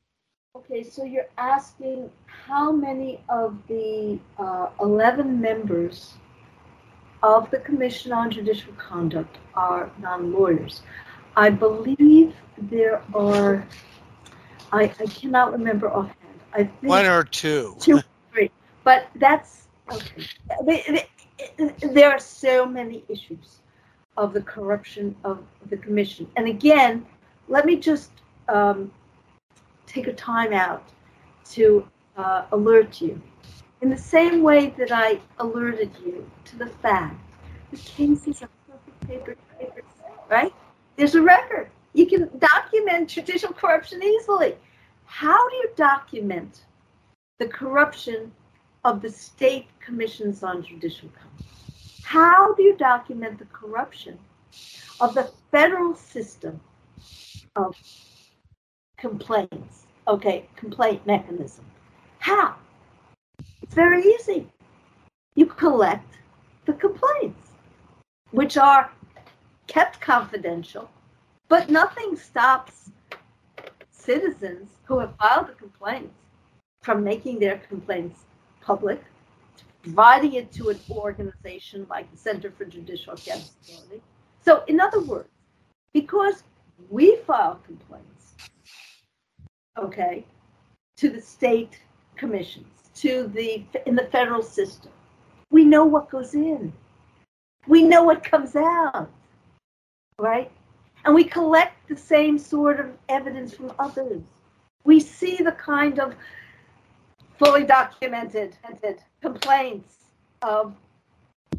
Okay, 0.57 0.83
so 0.85 1.05
you're 1.05 1.29
asking 1.39 2.11
how 2.27 2.71
many 2.73 3.21
of 3.29 3.57
the 3.69 4.19
uh, 4.39 4.69
11 4.81 5.41
members 5.41 6.15
of 7.23 7.51
the 7.51 7.59
Commission 7.59 8.13
on 8.13 8.31
Judicial 8.31 8.73
Conduct 8.75 9.39
are 9.55 9.91
non-lawyers. 10.01 10.83
I 11.37 11.51
believe 11.51 12.35
there 12.59 13.03
are, 13.15 13.67
I, 14.73 14.85
I 14.85 15.07
cannot 15.07 15.53
remember 15.53 15.91
offhand. 15.91 16.17
I 16.53 16.65
think 16.65 16.83
One 16.83 17.07
or 17.07 17.25
two. 17.25 17.77
two, 17.81 18.01
but 18.85 19.09
that's, 19.17 19.62
okay. 19.93 21.07
There 21.83 22.11
are 22.11 22.19
so 22.19 22.67
many 22.67 23.05
issues 23.09 23.61
of 24.17 24.33
the 24.33 24.43
corruption 24.43 25.17
of 25.25 25.43
the 25.71 25.77
commission. 25.77 26.29
And 26.37 26.47
again, 26.49 27.07
let 27.49 27.65
me 27.65 27.77
just 27.77 28.11
um, 28.49 28.93
take 29.87 30.07
a 30.07 30.13
time 30.13 30.53
out 30.53 30.89
to 31.53 31.87
uh, 32.17 32.45
alert 32.53 33.01
you. 33.01 33.21
In 33.81 33.91
the 33.91 33.99
same 33.99 34.43
way 34.43 34.75
that 34.79 34.93
I 34.93 35.21
alerted 35.39 35.91
you 36.05 36.31
to 36.45 36.57
the 36.57 36.67
fact 36.67 37.17
the 37.73 37.79
cases 37.79 38.43
are 38.43 38.51
perfect 38.69 39.09
paper 39.09 39.37
trails, 39.57 39.75
right? 40.31 40.53
There's 40.97 41.15
a 41.15 41.23
record. 41.23 41.71
You 41.95 42.07
can 42.07 42.31
document 42.39 43.09
judicial 43.09 43.53
corruption 43.53 44.03
easily. 44.03 44.55
How 45.07 45.49
do 45.49 45.57
you 45.57 45.71
document 45.75 46.65
the 47.39 47.49
corruption 47.49 48.31
of 48.85 49.01
the 49.01 49.11
state 49.11 49.67
commissions 49.81 50.43
on 50.43 50.63
judicial 50.63 51.09
conduct? 51.11 51.43
How 52.03 52.55
do 52.55 52.63
you 52.63 52.77
document 52.77 53.39
the 53.39 53.47
corruption 53.47 54.19
of 55.01 55.15
the 55.15 55.31
federal 55.51 55.95
system 55.95 56.61
of 57.57 57.77
complaints? 58.97 59.87
Okay, 60.09 60.49
complaint 60.57 61.07
mechanism. 61.07 61.65
How? 62.19 62.57
It's 63.63 63.75
very 63.75 64.03
easy. 64.03 64.49
You 65.35 65.47
collect 65.47 66.19
the 66.67 66.73
complaints, 66.75 67.51
which 68.33 68.57
are 68.57 68.91
kept 69.67 70.01
confidential, 70.01 70.91
but 71.49 71.71
nothing 71.71 72.17
stops 72.17 72.91
citizens 73.91 74.69
who 74.85 74.99
have 74.99 75.15
filed 75.17 75.49
the 75.49 75.55
complaints 75.55 76.15
from 76.83 77.05
making 77.05 77.39
their 77.39 77.59
complaints 77.59 78.25
public, 78.63 79.03
providing 79.83 80.35
it 80.35 80.53
to 80.53 80.71
an 80.71 80.79
organization 80.91 81.87
like 81.91 82.11
the 82.11 82.17
Center 82.17 82.51
for 82.51 82.65
Judicial 82.65 83.15
Accountability. 83.15 84.03
So, 84.45 84.65
in 84.67 84.81
other 84.81 85.01
words, 85.01 85.29
because 85.93 86.45
we 86.91 87.17
file 87.27 87.61
complaints, 87.67 88.35
okay, 89.79 90.25
to 90.97 91.11
the 91.11 91.21
state 91.21 91.81
commissions, 92.17 92.67
to 92.95 93.31
the 93.35 93.65
in 93.87 93.97
the 93.97 94.09
federal 94.13 94.43
system, 94.43 94.93
we 95.51 95.65
know 95.65 95.85
what 95.85 96.11
goes 96.11 96.35
in. 96.35 96.73
We 97.69 97.83
know 97.83 98.03
what 98.03 98.25
comes 98.25 98.57
out, 98.57 99.11
right? 100.19 100.51
And 101.05 101.15
we 101.15 101.25
collect 101.25 101.89
the 101.89 101.97
same 101.97 102.39
sort 102.39 102.81
of 102.81 102.91
evidence 103.09 103.55
from 103.55 103.73
others. 103.79 104.23
We 104.85 104.99
see 104.99 105.37
the 105.37 105.53
kind 105.53 106.01
of 106.01 106.15
fully 107.39 107.65
documented 107.65 108.57
complaints 109.21 109.97
of 110.43 110.75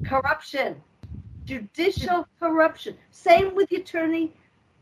corruption, 0.06 0.82
judicial 1.45 2.28
corruption. 2.40 2.98
Same 3.12 3.56
with 3.56 3.70
the 3.70 3.78
attorney 3.78 4.32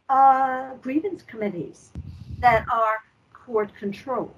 uh, 0.09 0.73
grievance 0.81 1.23
committees 1.23 1.91
that 2.39 2.65
are 2.71 2.97
court 3.33 3.71
controlled, 3.77 4.33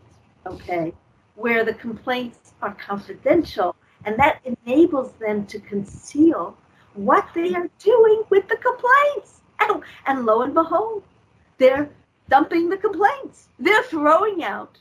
okay, 0.46 0.94
where 1.36 1.66
the 1.66 1.74
complaints 1.74 2.54
are 2.62 2.74
confidential 2.76 3.76
and 4.06 4.18
that 4.20 4.40
enables 4.44 5.14
them 5.14 5.46
to 5.48 5.60
conceal 5.60 6.58
what 6.94 7.28
they 7.34 7.54
are 7.56 7.70
doing 7.80 8.24
with 8.30 8.48
the 8.48 8.58
complaints. 8.58 9.42
And, 9.60 9.82
and 10.06 10.26
lo 10.26 10.42
and 10.42 10.54
behold, 10.54 11.04
they're 11.58 11.90
dumping 12.30 12.70
the 12.70 12.78
complaints. 12.78 13.48
They're 13.60 13.84
throwing 13.84 14.44
out 14.44 14.78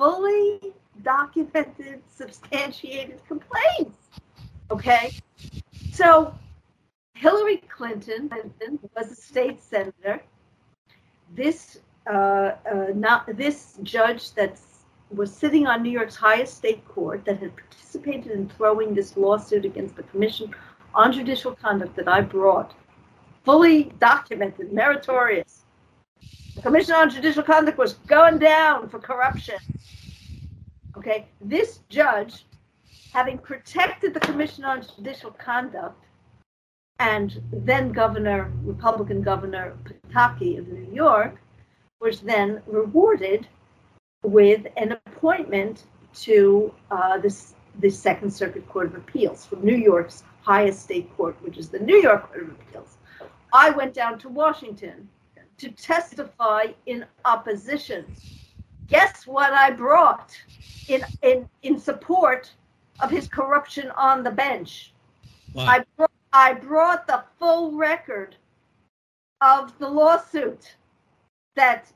fully 0.00 0.58
documented, 1.02 2.00
substantiated 2.08 3.20
complaints. 3.28 3.98
Okay? 4.70 5.12
So 5.92 6.34
Hillary 7.14 7.58
Clinton 7.68 8.30
was 8.96 9.12
a 9.12 9.14
state 9.14 9.60
senator. 9.60 10.22
This 11.34 11.80
uh, 12.10 12.12
uh, 12.12 12.86
not 12.94 13.26
this 13.36 13.78
judge 13.82 14.32
that 14.32 14.58
was 15.10 15.30
sitting 15.30 15.66
on 15.66 15.82
New 15.82 15.90
York's 15.90 16.16
highest 16.16 16.56
state 16.56 16.82
court 16.88 17.26
that 17.26 17.38
had 17.38 17.54
participated 17.54 18.32
in 18.32 18.48
throwing 18.48 18.94
this 18.94 19.18
lawsuit 19.18 19.66
against 19.66 19.96
the 19.96 20.02
Commission 20.04 20.54
on 20.94 21.12
Judicial 21.12 21.54
Conduct 21.54 21.94
that 21.96 22.08
I 22.08 22.22
brought, 22.22 22.72
fully 23.44 23.92
documented, 24.00 24.72
meritorious. 24.72 25.66
The 26.56 26.62
Commission 26.62 26.94
on 26.94 27.10
Judicial 27.10 27.42
Conduct 27.42 27.76
was 27.76 27.94
going 28.06 28.38
down 28.38 28.88
for 28.88 28.98
corruption. 28.98 29.56
Okay, 31.00 31.28
this 31.40 31.80
judge, 31.88 32.44
having 33.10 33.38
protected 33.38 34.12
the 34.12 34.20
Commission 34.20 34.66
on 34.66 34.84
Judicial 34.96 35.30
Conduct, 35.30 36.04
and 36.98 37.40
then 37.50 37.90
Governor, 37.90 38.52
Republican 38.62 39.22
Governor 39.22 39.78
Pataki 40.12 40.58
of 40.58 40.68
New 40.68 40.92
York, 40.92 41.40
was 42.02 42.20
then 42.20 42.60
rewarded 42.66 43.48
with 44.24 44.66
an 44.76 44.92
appointment 44.92 45.84
to 46.16 46.74
uh, 46.90 47.16
this 47.16 47.54
the 47.78 47.88
Second 47.88 48.30
Circuit 48.30 48.68
Court 48.68 48.88
of 48.88 48.94
Appeals 48.94 49.46
from 49.46 49.64
New 49.64 49.76
York's 49.76 50.22
highest 50.42 50.82
state 50.82 51.10
court, 51.16 51.34
which 51.40 51.56
is 51.56 51.70
the 51.70 51.78
New 51.78 51.96
York 51.96 52.30
Court 52.30 52.42
of 52.42 52.50
Appeals. 52.50 52.98
I 53.54 53.70
went 53.70 53.94
down 53.94 54.18
to 54.18 54.28
Washington 54.28 55.08
to 55.56 55.70
testify 55.70 56.66
in 56.84 57.06
opposition. 57.24 58.04
Guess 58.90 59.26
what 59.26 59.52
I 59.52 59.70
brought 59.70 60.36
in 60.88 61.02
in 61.22 61.48
in 61.62 61.78
support 61.78 62.50
of 63.00 63.10
his 63.10 63.28
corruption 63.28 63.90
on 63.92 64.22
the 64.22 64.30
bench? 64.30 64.92
Wow. 65.54 65.64
I 65.64 65.84
brought, 65.96 66.10
I 66.32 66.52
brought 66.54 67.06
the 67.06 67.24
full 67.38 67.72
record 67.72 68.36
of 69.40 69.76
the 69.78 69.88
lawsuit 69.88 70.76
that 71.56 71.90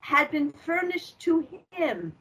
had 0.00 0.30
been 0.30 0.52
furnished 0.64 1.18
to 1.20 1.46
him 1.72 2.12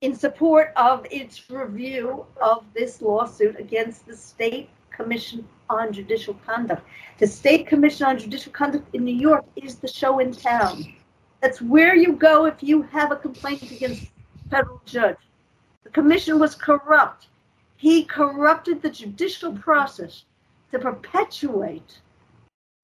in 0.00 0.14
support 0.14 0.72
of 0.76 1.06
its 1.10 1.48
review 1.50 2.26
of 2.42 2.64
this 2.74 3.00
lawsuit 3.00 3.58
against 3.58 4.06
the 4.06 4.16
state 4.16 4.68
Commission 4.90 5.46
on 5.70 5.92
Judicial 5.92 6.34
Conduct. 6.46 6.82
The 7.18 7.26
State 7.26 7.66
Commission 7.66 8.06
on 8.06 8.18
Judicial 8.18 8.52
Conduct 8.52 8.94
in 8.94 9.04
New 9.04 9.14
York 9.14 9.44
is 9.56 9.76
the 9.76 9.88
show 9.88 10.18
in 10.20 10.32
town. 10.32 10.94
That's 11.44 11.60
where 11.60 11.94
you 11.94 12.14
go 12.14 12.46
if 12.46 12.62
you 12.62 12.80
have 12.84 13.12
a 13.12 13.16
complaint 13.16 13.70
against 13.70 14.06
federal 14.50 14.80
judge. 14.86 15.18
The 15.82 15.90
commission 15.90 16.38
was 16.38 16.54
corrupt. 16.54 17.26
He 17.76 18.06
corrupted 18.06 18.80
the 18.80 18.88
judicial 18.88 19.52
process 19.52 20.24
to 20.72 20.78
perpetuate 20.78 21.98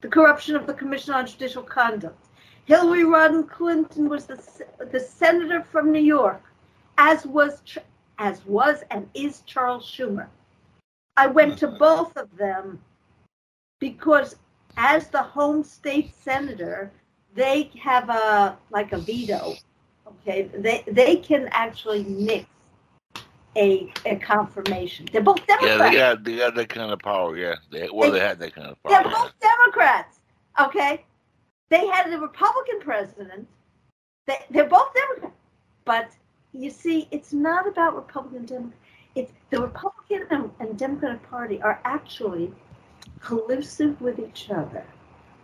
the 0.03 0.09
corruption 0.09 0.57
of 0.57 0.67
the 0.67 0.75
Commission 0.75 1.15
on 1.15 1.27
Judicial 1.27 1.63
Conduct. 1.63 2.23
Hillary 2.67 3.05
Rodham 3.05 3.49
Clinton 3.49 4.11
was 4.11 4.27
the, 4.27 4.39
the 4.93 5.01
senator 5.01 5.63
from 5.63 5.91
New 5.91 6.03
York, 6.03 6.43
as 6.99 7.25
was 7.25 7.63
as 8.19 8.45
was 8.45 8.85
and 8.91 9.09
is 9.15 9.41
Charles 9.47 9.91
Schumer. 9.91 10.27
I 11.17 11.29
went 11.29 11.57
to 11.61 11.67
both 11.67 12.15
of 12.19 12.37
them 12.37 12.79
because 13.79 14.37
as 14.77 15.09
the 15.09 15.23
home 15.23 15.65
state 15.65 16.13
senator, 16.15 16.93
they 17.35 17.71
have 17.81 18.09
a 18.09 18.59
like 18.71 18.93
a 18.93 18.99
veto. 18.99 19.55
Okay, 20.07 20.51
they 20.55 20.85
they 20.87 21.17
can 21.17 21.49
actually 21.53 22.05
mix 22.05 22.47
a 23.57 23.93
a 24.05 24.17
confirmation. 24.17 25.07
They're 25.13 25.23
both 25.23 25.47
Democrats. 25.47 25.79
Yeah, 25.79 25.91
they 25.91 25.97
got 25.97 26.25
they 26.25 26.37
got 26.37 26.55
that 26.55 26.69
kind 26.69 26.93
of 26.93 26.99
power. 27.01 27.37
Yeah, 27.37 27.57
they, 27.71 27.89
well, 27.93 28.11
they, 28.11 28.19
they 28.19 28.25
had 28.25 28.39
that 28.41 28.55
kind 28.55 28.69
of 28.69 28.83
power. 28.83 29.03
They're 29.03 29.13
both 29.13 29.33
Democrats. 29.41 30.19
Okay, 30.61 31.05
they 31.69 31.87
had 31.87 32.13
a 32.13 32.19
Republican 32.19 32.81
president. 32.81 33.47
They 34.27 34.39
they're 34.51 34.69
both 34.69 34.93
Democrats, 34.95 35.37
but 35.85 36.11
you 36.53 36.71
see, 36.71 37.09
it's 37.11 37.33
not 37.33 37.67
about 37.67 37.95
Republican 37.95 38.45
Democrat. 38.45 38.79
It's 39.15 39.33
the 39.51 39.61
Republican 39.61 40.27
and, 40.31 40.51
and 40.61 40.79
Democratic 40.79 41.29
Party 41.29 41.61
are 41.63 41.81
actually 41.85 42.53
collusive 43.21 44.01
with 44.01 44.19
each 44.19 44.51
other. 44.51 44.85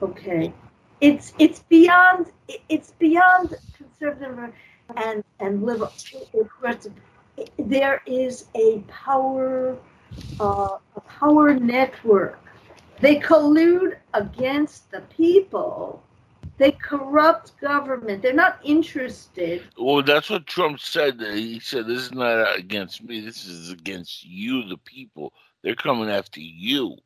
Okay, 0.03 0.53
it's 1.01 1.33
it's 1.39 1.61
beyond 1.61 2.33
it's 2.69 2.93
beyond 2.93 3.55
conservative 3.77 4.53
and 4.97 5.25
and 5.41 5.63
liberal. 5.63 5.93
There 7.59 8.03
is 8.07 8.47
a 8.55 8.79
power 8.89 9.77
uh, 10.41 10.79
a 10.97 11.01
power 11.01 11.55
network. 11.55 12.41
They 13.01 13.17
collude 13.17 13.97
against 14.15 14.91
the 14.91 15.03
people 15.03 16.03
they 16.59 16.73
corrupt 16.73 17.59
government. 17.61 18.23
They're 18.23 18.33
not 18.33 18.59
interested. 18.65 19.63
Well, 19.79 20.03
that's 20.03 20.31
what 20.31 20.47
Trump 20.47 20.81
said. 20.81 21.21
He 21.21 21.61
said, 21.61 21.87
"This 21.87 22.03
is 22.03 22.13
not 22.13 22.57
against 22.57 23.03
me. 23.03 23.21
This 23.21 23.45
is 23.45 23.71
against 23.71 24.25
you, 24.25 24.67
the 24.67 24.79
people. 24.79 25.35
They're 25.63 25.75
coming 25.75 26.09
after 26.09 26.41
you." 26.41 26.97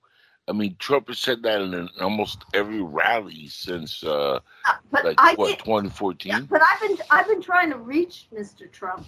I 0.50 0.52
mean, 0.52 0.74
Trump 0.80 1.06
has 1.06 1.20
said 1.20 1.44
that 1.44 1.60
in 1.62 1.88
almost 2.00 2.44
every 2.54 2.82
rally 2.82 3.46
since, 3.46 4.02
uh, 4.02 4.40
uh 4.66 4.72
like 5.04 5.14
I 5.16 5.34
what, 5.34 5.60
2014. 5.60 6.32
Yeah, 6.32 6.40
but 6.40 6.60
I've 6.60 6.80
been 6.80 6.98
I've 7.08 7.28
been 7.28 7.40
trying 7.40 7.70
to 7.70 7.78
reach 7.78 8.26
Mr. 8.34 8.70
Trump. 8.70 9.06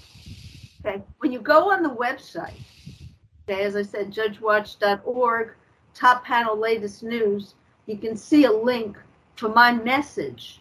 Okay, 0.87 1.03
when 1.19 1.33
you 1.33 1.41
go 1.41 1.73
on 1.73 1.83
the 1.83 1.91
website, 1.91 2.61
okay, 3.49 3.65
as 3.65 3.75
I 3.75 3.83
said, 3.83 4.13
JudgeWatch.org, 4.13 5.55
top 5.95 6.25
panel, 6.25 6.57
latest 6.57 7.03
news, 7.03 7.55
you 7.87 7.99
can 7.99 8.17
see 8.17 8.45
a 8.45 8.53
link 8.53 8.97
for 9.35 9.49
my 9.49 9.73
message 9.73 10.61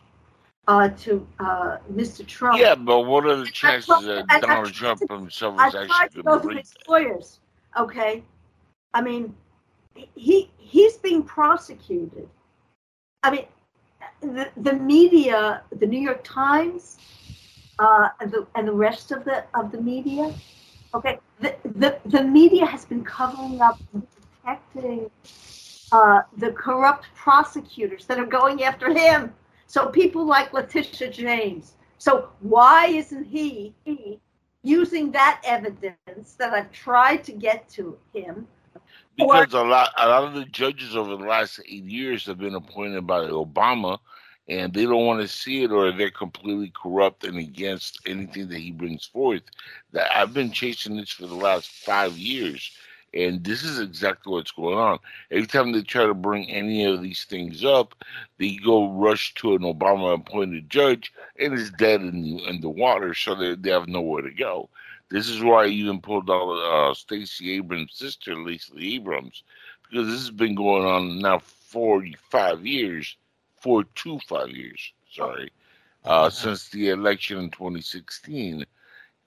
uh, 0.68 0.90
to 0.90 1.28
uh, 1.40 1.78
Mr. 1.94 2.26
Trump. 2.26 2.60
Yeah, 2.60 2.74
but 2.74 3.02
what 3.02 3.28
are 3.28 3.36
the 3.36 3.46
chances 3.52 4.04
that 4.06 4.28
Donald 4.42 4.74
Trump 4.74 5.00
himself 5.08 5.60
is 5.68 5.76
actually 5.76 6.24
going 6.24 6.42
to 6.42 6.48
read 6.48 6.66
lawyers? 6.88 7.40
Okay, 7.78 8.24
I 8.96 9.02
mean, 9.02 9.36
he 10.16 10.52
he's 10.58 10.98
being 10.98 11.24
prosecuted. 11.24 12.30
I 13.24 13.32
mean, 13.32 13.46
the 14.22 14.50
the 14.58 14.74
media, 14.74 15.64
the 15.72 15.86
New 15.88 16.00
York 16.02 16.22
Times, 16.24 17.00
uh, 17.80 18.10
and 18.20 18.32
the 18.32 18.48
and 18.56 18.68
the 18.68 18.74
rest 18.74 19.12
of 19.12 19.26
the 19.26 19.46
of 19.54 19.72
the 19.72 19.82
media. 19.82 20.34
Okay, 20.94 21.20
the 21.40 21.56
the, 21.64 22.00
the 22.06 22.24
media 22.24 22.66
has 22.66 22.86
been 22.86 23.04
covering 23.04 23.62
up, 23.62 23.80
protecting 24.44 25.10
uh, 25.92 26.22
the 26.38 26.52
corrupt 26.52 27.08
prosecutors 27.16 28.06
that 28.06 28.20
are 28.20 28.26
going 28.26 28.64
after 28.64 28.94
him. 28.94 29.34
So 29.68 29.88
people 29.88 30.26
like 30.26 30.54
Letitia 30.54 31.10
James. 31.12 31.76
So 31.98 32.30
why 32.40 32.88
isn't 32.88 33.26
he, 33.26 33.74
he 33.86 34.20
using 34.64 35.12
that 35.12 35.42
evidence 35.46 36.34
that 36.40 36.54
I've 36.54 36.72
tried 36.72 37.24
to 37.26 37.32
get 37.32 37.70
to 37.70 37.98
him? 38.14 38.48
Because 39.18 39.54
a 39.54 39.62
lot, 39.62 39.92
a 39.98 40.08
lot 40.08 40.24
of 40.24 40.34
the 40.34 40.46
judges 40.46 40.96
over 40.96 41.16
the 41.16 41.26
last 41.26 41.60
eight 41.68 41.84
years 41.84 42.26
have 42.26 42.40
been 42.40 42.56
appointed 42.56 43.06
by 43.06 43.20
Obama, 43.26 44.00
and 44.48 44.74
they 44.74 44.84
don't 44.84 45.06
want 45.06 45.22
to 45.22 45.28
see 45.28 45.64
it, 45.64 45.72
or 45.72 45.92
they're 45.92 46.12
completely 46.12 46.72
corrupt 46.82 47.24
and 47.24 47.38
against 47.38 48.00
anything 48.06 48.48
that 48.50 48.60
he 48.60 48.72
brings 48.72 49.06
forth. 49.06 49.44
That 49.92 50.16
I've 50.16 50.34
been 50.34 50.52
chasing 50.52 50.98
this 50.98 51.12
for 51.12 51.28
the 51.28 51.36
last 51.36 51.70
five 51.70 52.18
years 52.18 52.72
and 53.14 53.44
this 53.44 53.64
is 53.64 53.80
exactly 53.80 54.32
what's 54.32 54.52
going 54.52 54.78
on. 54.78 55.00
Every 55.32 55.48
time 55.48 55.72
they 55.72 55.82
try 55.82 56.06
to 56.06 56.14
bring 56.14 56.50
any 56.50 56.86
of 56.86 57.02
these 57.02 57.26
things 57.26 57.64
up, 57.64 57.96
they 58.38 58.56
go 58.56 58.90
rush 58.94 59.34
to 59.36 59.54
an 59.54 59.62
Obama 59.62 60.14
appointed 60.16 60.70
judge 60.70 61.14
and 61.38 61.54
it's 61.54 61.72
dead 61.72 62.02
in 62.02 62.22
the, 62.22 62.44
in 62.46 62.62
the 62.62 62.70
water, 62.70 63.14
so 63.14 63.36
they, 63.36 63.56
they 63.56 63.72
have 63.72 63.88
nowhere 63.88 64.22
to 64.22 64.32
go. 64.32 64.70
This 65.12 65.30
is 65.30 65.44
why 65.44 65.66
I 65.66 65.68
even 65.68 66.02
pulled 66.02 66.32
out 66.32 66.50
uh, 66.50 66.94
Stacey 66.94 67.52
Abrams' 67.54 67.94
sister, 67.96 68.36
Lacey 68.36 68.96
Abrams, 68.96 69.44
because 69.84 70.08
this 70.08 70.22
has 70.22 70.32
been 70.32 70.56
going 70.56 70.86
on 70.86 71.20
now 71.20 71.40
45 71.40 72.66
years, 72.66 73.18
four 73.60 73.84
to 73.84 74.20
five 74.20 74.50
years, 74.50 74.94
sorry, 75.12 75.52
uh, 76.06 76.30
since 76.30 76.70
the 76.70 76.90
election 76.90 77.38
in 77.40 77.50
2016. 77.52 78.66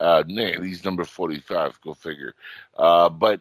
Uh, 0.01 0.25
he's 0.25 0.85
number 0.85 1.05
45, 1.05 1.81
go 1.83 1.95
figure. 1.95 2.35
Uh, 2.77 3.09
but 3.09 3.41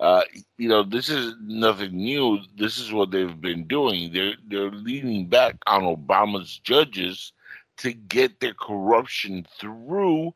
uh, 0.00 0.22
you 0.56 0.68
know, 0.68 0.82
this 0.82 1.10
is 1.10 1.34
nothing 1.42 1.94
new. 1.94 2.38
This 2.56 2.78
is 2.78 2.90
what 2.90 3.10
they've 3.10 3.40
been 3.40 3.66
doing. 3.66 4.12
They're 4.12 4.34
they're 4.48 4.70
leaning 4.70 5.26
back 5.26 5.56
on 5.66 5.82
Obama's 5.82 6.58
judges 6.58 7.32
to 7.78 7.92
get 7.92 8.40
their 8.40 8.54
corruption 8.54 9.46
through, 9.58 10.34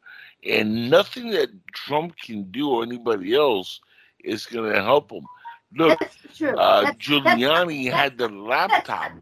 and 0.49 0.91
nothing 0.91 1.31
that 1.31 1.49
Trump 1.73 2.17
can 2.17 2.51
do 2.51 2.71
or 2.71 2.83
anybody 2.83 3.35
else 3.35 3.81
is 4.23 4.47
going 4.47 4.73
to 4.73 4.83
help 4.83 5.11
him. 5.11 5.25
Look, 5.77 6.01
uh, 6.03 6.93
Giuliani 6.99 7.91
that's, 7.91 7.97
had 7.97 8.19
the 8.19 8.29
laptop, 8.29 9.13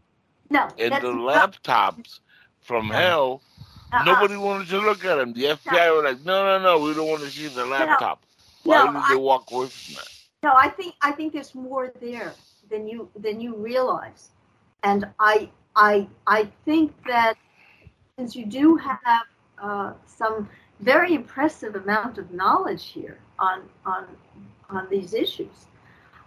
no, 0.49 0.67
and 0.77 0.93
the 0.93 1.11
laptops 1.11 2.19
from 2.61 2.89
no. 2.89 2.93
hell. 2.93 3.41
Uh-uh. 3.91 4.03
Nobody 4.03 4.37
wanted 4.37 4.67
to 4.69 4.79
look 4.79 5.03
at 5.05 5.15
them. 5.15 5.33
The 5.33 5.43
FBI 5.43 5.71
no. 5.71 5.95
were 5.95 6.03
like, 6.03 6.23
"No, 6.25 6.45
no, 6.45 6.63
no, 6.63 6.83
we 6.83 6.93
don't 6.93 7.07
want 7.07 7.21
to 7.21 7.29
see 7.29 7.47
the 7.47 7.65
laptop." 7.65 8.23
Why 8.63 8.85
did 8.85 9.15
they 9.17 9.21
walk 9.21 9.51
away 9.51 9.67
from 9.67 9.95
that? 9.95 10.07
No, 10.43 10.53
I 10.55 10.69
think 10.69 10.95
I 11.01 11.11
think 11.11 11.33
there's 11.33 11.55
more 11.55 11.91
there 11.99 12.33
than 12.69 12.87
you 12.87 13.09
than 13.15 13.41
you 13.41 13.55
realize, 13.55 14.29
and 14.83 15.05
I 15.19 15.49
I 15.75 16.07
I 16.27 16.49
think 16.65 16.93
that 17.07 17.35
since 18.17 18.35
you 18.35 18.45
do 18.45 18.75
have 18.75 19.25
uh, 19.61 19.93
some 20.05 20.49
very 20.83 21.13
impressive 21.13 21.75
amount 21.75 22.17
of 22.17 22.31
knowledge 22.31 22.85
here 22.85 23.17
on 23.39 23.63
on 23.85 24.05
on 24.69 24.87
these 24.89 25.13
issues, 25.13 25.67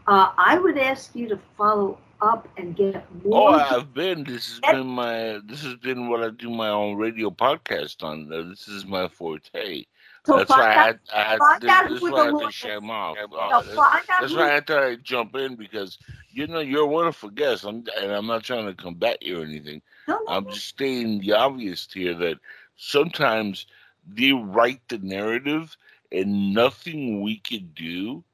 uh, 0.07 0.33
I 0.37 0.59
would 0.59 0.79
ask 0.79 1.15
you 1.15 1.29
to 1.29 1.39
follow 1.57 1.99
up 2.21 2.49
and 2.57 2.75
get 2.75 3.05
more. 3.25 3.55
Oh, 3.55 3.59
I've 3.59 3.93
been. 3.93 4.25
This 4.25 4.59
has 4.63 4.75
been 4.75 4.87
my. 4.87 5.41
This 5.45 5.63
has 5.63 5.77
been 5.77 6.09
what 6.09 6.23
I 6.23 6.31
do 6.31 6.51
my 6.51 6.69
own 6.69 6.97
radio 6.97 7.31
podcast 7.31 8.03
on. 8.03 8.33
Uh, 8.33 8.49
this 8.49 8.69
is 8.69 8.87
my 8.87 9.09
forte. 9.09 9.85
So 10.25 10.39
that's 10.39 10.51
why 10.51 10.75
I, 10.75 10.95
I, 11.15 11.23
had, 11.23 11.39
this, 11.61 12.01
this 12.01 12.03
why 12.03 12.23
I 12.23 12.25
had 12.25 12.39
to 12.41 12.51
share 12.51 12.75
them 12.81 12.91
off. 12.91 13.17
No, 13.17 13.63
that's, 13.63 14.07
that's 14.09 14.35
why 14.35 14.57
I 14.57 14.61
thought 14.61 14.83
I'd 14.83 15.05
jump 15.05 15.37
in 15.37 15.55
because 15.55 15.99
you 16.33 16.49
know 16.49 16.59
you're 16.59 16.83
a 16.83 16.87
wonderful 16.87 17.31
guest, 17.31 17.65
I'm, 17.65 17.85
and 18.01 18.11
I'm 18.11 18.27
not 18.27 18.43
trying 18.43 18.67
to 18.67 18.75
combat 18.75 19.23
you 19.23 19.41
or 19.41 19.45
anything. 19.45 19.83
No, 20.09 20.19
no, 20.27 20.35
I'm 20.35 20.51
just 20.51 20.67
stating 20.67 21.21
the 21.21 21.35
obvious 21.35 21.87
here 21.93 22.15
that 22.15 22.39
sometimes 22.77 23.67
they 24.07 24.33
write 24.33 24.81
the 24.89 24.99
narrative, 24.99 25.77
and 26.13 26.55
nothing 26.55 27.23
we 27.23 27.39
could 27.39 27.75
do 27.75 28.25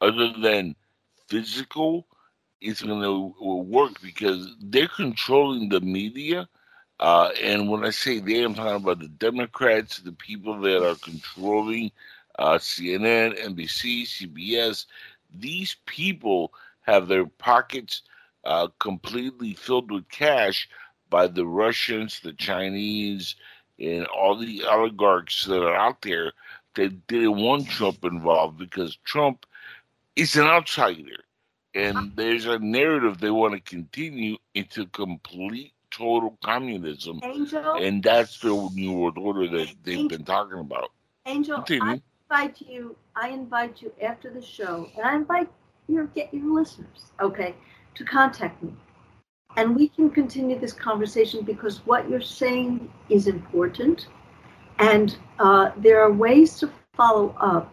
other 0.00 0.32
than 0.40 0.76
physical 1.28 2.06
is 2.60 2.82
going 2.82 3.02
to 3.02 3.34
work 3.64 4.00
because 4.02 4.54
they're 4.60 4.88
controlling 4.88 5.68
the 5.68 5.80
media 5.80 6.48
uh, 7.00 7.30
and 7.42 7.68
when 7.68 7.84
I 7.84 7.90
say 7.90 8.20
they, 8.20 8.42
I'm 8.42 8.54
talking 8.54 8.76
about 8.76 9.00
the 9.00 9.08
Democrats, 9.08 9.98
the 9.98 10.12
people 10.12 10.60
that 10.60 10.88
are 10.88 10.94
controlling 10.96 11.90
uh, 12.38 12.58
CNN, 12.58 13.38
NBC, 13.38 14.04
CBS. 14.04 14.86
These 15.34 15.76
people 15.86 16.52
have 16.82 17.08
their 17.08 17.26
pockets 17.26 18.02
uh, 18.44 18.68
completely 18.78 19.54
filled 19.54 19.90
with 19.90 20.08
cash 20.08 20.68
by 21.10 21.26
the 21.26 21.46
Russians, 21.46 22.20
the 22.20 22.32
Chinese, 22.32 23.36
and 23.78 24.06
all 24.06 24.36
the 24.36 24.64
oligarchs 24.64 25.44
that 25.44 25.62
are 25.62 25.74
out 25.74 26.02
there 26.02 26.32
that 26.74 27.06
didn't 27.06 27.36
want 27.36 27.68
Trump 27.68 28.04
involved 28.04 28.58
because 28.58 28.96
Trump 29.04 29.46
is 30.16 30.36
an 30.36 30.46
outsider. 30.46 31.24
and 31.74 31.96
uh-huh. 31.96 32.08
there's 32.14 32.46
a 32.46 32.58
narrative 32.58 33.18
they 33.18 33.30
want 33.30 33.54
to 33.54 33.60
continue 33.60 34.36
into 34.54 34.86
complete 34.86 35.72
total 35.90 36.36
communism, 36.44 37.20
Angel, 37.22 37.74
and 37.74 38.02
that's 38.02 38.40
the 38.40 38.68
new 38.74 38.92
world 38.92 39.18
order 39.18 39.46
that 39.48 39.72
they've 39.84 39.98
Angel. 39.98 40.18
been 40.18 40.24
talking 40.24 40.58
about. 40.58 40.90
Angel, 41.26 41.56
Continue. 41.56 41.84
I 41.84 42.02
invite 42.30 42.60
you. 42.60 42.96
I 43.16 43.28
invite 43.28 43.82
you 43.82 43.92
after 44.02 44.30
the 44.30 44.42
show, 44.42 44.88
and 44.96 45.06
I 45.06 45.14
invite 45.14 45.48
your 45.88 46.06
get 46.06 46.32
your 46.32 46.52
listeners, 46.52 47.12
okay, 47.20 47.54
to 47.94 48.04
contact 48.04 48.62
me, 48.62 48.72
and 49.56 49.76
we 49.76 49.88
can 49.88 50.10
continue 50.10 50.58
this 50.58 50.72
conversation 50.72 51.42
because 51.42 51.86
what 51.86 52.08
you're 52.08 52.20
saying 52.20 52.90
is 53.08 53.26
important, 53.26 54.08
and 54.78 55.16
uh, 55.38 55.70
there 55.76 56.00
are 56.02 56.12
ways 56.12 56.58
to 56.58 56.70
follow 56.96 57.34
up 57.40 57.72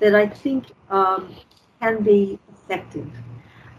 that 0.00 0.14
I 0.14 0.26
think 0.26 0.66
um, 0.90 1.34
can 1.80 2.02
be 2.02 2.38
effective. 2.52 3.10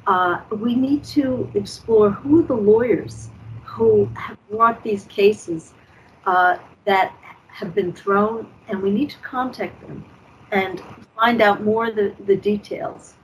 Uh, 0.08 0.42
we 0.52 0.76
need 0.76 1.04
to 1.04 1.50
explore 1.54 2.10
who 2.10 2.40
are 2.40 2.44
the 2.44 2.56
lawyers 2.56 3.30
who 3.64 4.06
have 4.16 4.38
brought 4.50 4.84
these 4.84 5.06
cases 5.06 5.74
uh, 6.26 6.58
that 6.86 7.14
have 7.48 7.74
been 7.76 7.94
thrown, 7.94 8.50
and 8.68 8.82
we 8.82 8.92
need 8.92 9.10
to 9.10 9.18
contact 9.20 9.80
them 9.82 10.06
and 10.52 10.82
find 11.16 11.42
out 11.42 11.64
more 11.64 11.92
the, 11.92 12.14
the 12.26 12.36
details, 12.36 13.16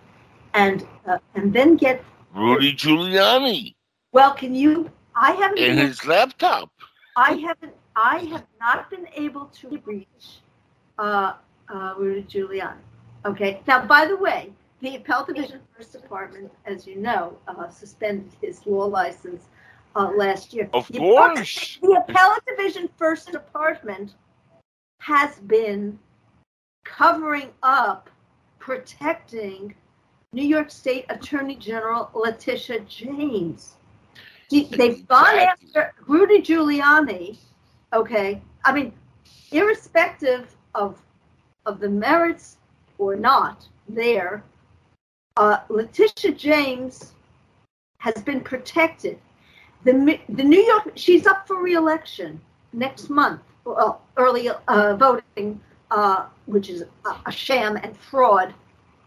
and 0.53 0.85
uh, 1.07 1.17
and 1.35 1.53
then 1.53 1.75
get 1.75 2.03
Rudy 2.35 2.73
Giuliani 2.73 3.75
well. 4.13 4.33
Can 4.33 4.55
you? 4.55 4.89
I 5.15 5.31
haven't. 5.33 5.59
In 5.59 5.75
been- 5.75 5.87
his 5.87 6.05
laptop. 6.05 6.69
I 7.15 7.33
haven't. 7.33 7.73
I 7.95 8.19
have 8.31 8.45
not 8.59 8.89
been 8.89 9.07
able 9.15 9.45
to 9.61 9.81
reach 9.85 10.39
uh, 10.97 11.33
uh, 11.69 11.93
Rudy 11.97 12.23
Giuliani. 12.23 12.77
Okay. 13.25 13.61
Now, 13.67 13.85
by 13.85 14.05
the 14.05 14.17
way, 14.17 14.51
the 14.81 14.95
Appellate 14.95 15.27
Division 15.35 15.61
First 15.77 15.91
Department, 15.93 16.51
as 16.65 16.87
you 16.87 16.95
know, 16.95 17.37
uh, 17.47 17.69
suspended 17.69 18.31
his 18.41 18.65
law 18.65 18.85
license 18.85 19.49
uh, 19.95 20.11
last 20.15 20.53
year. 20.53 20.69
Of 20.73 20.87
The 20.87 20.97
course. 20.99 21.77
the 21.81 21.93
appellate 22.07 22.43
division 22.47 22.89
first 22.97 23.31
department 23.31 24.15
has 24.99 25.37
been 25.39 25.99
covering 26.83 27.49
up 27.61 28.09
protecting 28.59 29.73
new 30.31 30.45
york 30.45 30.71
state 30.71 31.05
attorney 31.09 31.55
general 31.55 32.09
letitia 32.13 32.79
james 32.81 33.75
He- 34.53 34.65
they've 34.65 35.07
gone 35.07 35.35
Exactly. 35.35 35.67
after 35.67 35.93
rudy 36.07 36.41
giuliani 36.41 37.37
okay 37.93 38.41
i 38.65 38.73
mean 38.73 38.93
irrespective 39.51 40.55
of 40.75 41.01
of 41.65 41.79
the 41.79 41.89
merits 41.89 42.57
or 42.97 43.15
not 43.15 43.67
there 43.89 44.43
uh, 45.37 45.57
letitia 45.69 46.31
james 46.33 47.13
has 47.99 48.21
been 48.23 48.41
protected 48.41 49.19
the 49.83 50.19
the 50.29 50.43
New 50.43 50.61
York 50.61 50.91
she's 50.95 51.25
up 51.27 51.47
for 51.47 51.61
reelection 51.61 52.41
next 52.73 53.09
month. 53.09 53.41
Well, 53.65 54.01
early 54.17 54.49
uh, 54.49 54.95
voting, 54.97 55.61
uh, 55.91 56.25
which 56.45 56.69
is 56.69 56.83
a, 57.05 57.15
a 57.27 57.31
sham 57.31 57.77
and 57.77 57.95
fraud 57.97 58.53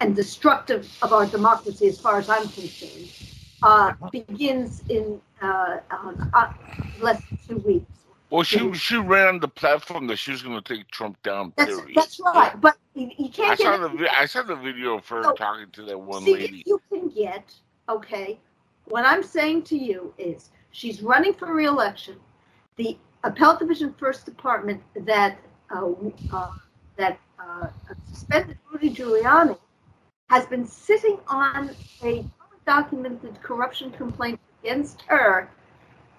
and 0.01 0.15
destructive 0.15 0.89
of 1.03 1.13
our 1.13 1.27
democracy, 1.27 1.89
as 1.89 1.99
far 1.99 2.19
as 2.19 2.29
I'm 2.29 2.49
concerned, 2.49 3.11
uh, 3.63 3.93
begins 4.13 4.85
in 4.89 5.21
uh, 5.43 5.79
uh, 5.91 6.53
less 7.01 7.23
than 7.29 7.39
two 7.49 7.57
weeks. 7.59 7.87
Well, 8.31 8.43
she 8.43 8.73
she 8.75 8.97
ran 8.97 9.29
on 9.29 9.41
the 9.41 9.49
platform 9.49 10.07
that 10.09 10.17
she 10.17 10.33
was 10.33 10.43
going 10.43 10.61
to 10.61 10.75
take 10.75 10.89
Trump 10.91 11.23
down. 11.23 11.53
That's 11.57 11.77
Period. 11.77 11.95
that's 11.95 12.21
right, 12.21 12.61
but 12.61 12.77
you, 12.95 13.11
you 13.19 13.29
I 13.29 13.31
can't 13.31 13.59
saw 13.59 13.73
get 13.73 13.81
the 13.83 13.89
vi- 13.89 14.11
I 14.13 14.27
saw 14.27 14.43
the 14.43 14.57
video 14.57 14.97
of 14.99 15.09
her 15.09 15.23
So, 15.23 15.33
talking 15.35 15.71
to 15.73 15.83
that 15.85 15.99
one 15.99 16.25
See, 16.25 16.33
lady. 16.33 16.63
you 16.67 16.81
can 16.91 17.09
get, 17.09 17.55
okay, 17.89 18.39
what 18.87 19.05
I'm 19.05 19.23
saying 19.23 19.63
to 19.65 19.77
you 19.77 20.13
is 20.19 20.51
she's 20.71 21.03
running 21.03 21.35
for 21.35 21.53
reelection. 21.55 22.17
The 22.77 22.99
Appellate 23.25 23.61
Division 23.61 23.95
First 23.95 24.25
Department 24.27 24.83
that 25.07 25.39
uh, 25.75 25.93
uh, 26.33 26.51
that 26.97 27.19
uh, 27.39 27.69
suspended 28.13 28.59
Rudy 28.73 28.91
Giuliani 28.91 29.59
has 30.31 30.47
been 30.47 30.67
sitting 30.67 31.19
on 31.29 31.71
a 32.03 32.25
documented 32.67 33.41
corruption 33.43 33.91
complaint 33.93 34.41
against 34.67 35.03
her 35.03 35.49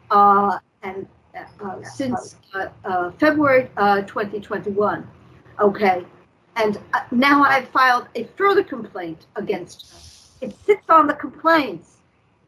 uh, 0.10 0.58
and 0.82 1.06
uh, 1.36 1.84
since 1.84 2.38
uh, 2.54 2.68
uh, 2.86 3.12
February 3.20 3.70
uh, 3.76 4.02
2021. 4.04 5.06
Okay, 5.60 6.06
and 6.56 6.80
uh, 6.94 7.02
now 7.12 7.44
I've 7.44 7.68
filed 7.70 8.08
a 8.16 8.24
further 8.38 8.64
complaint 8.64 9.26
against 9.36 9.92
her. 9.92 10.48
It 10.48 10.56
sits 10.66 10.90
on 10.90 11.08
the 11.08 11.14
complaints. 11.14 11.98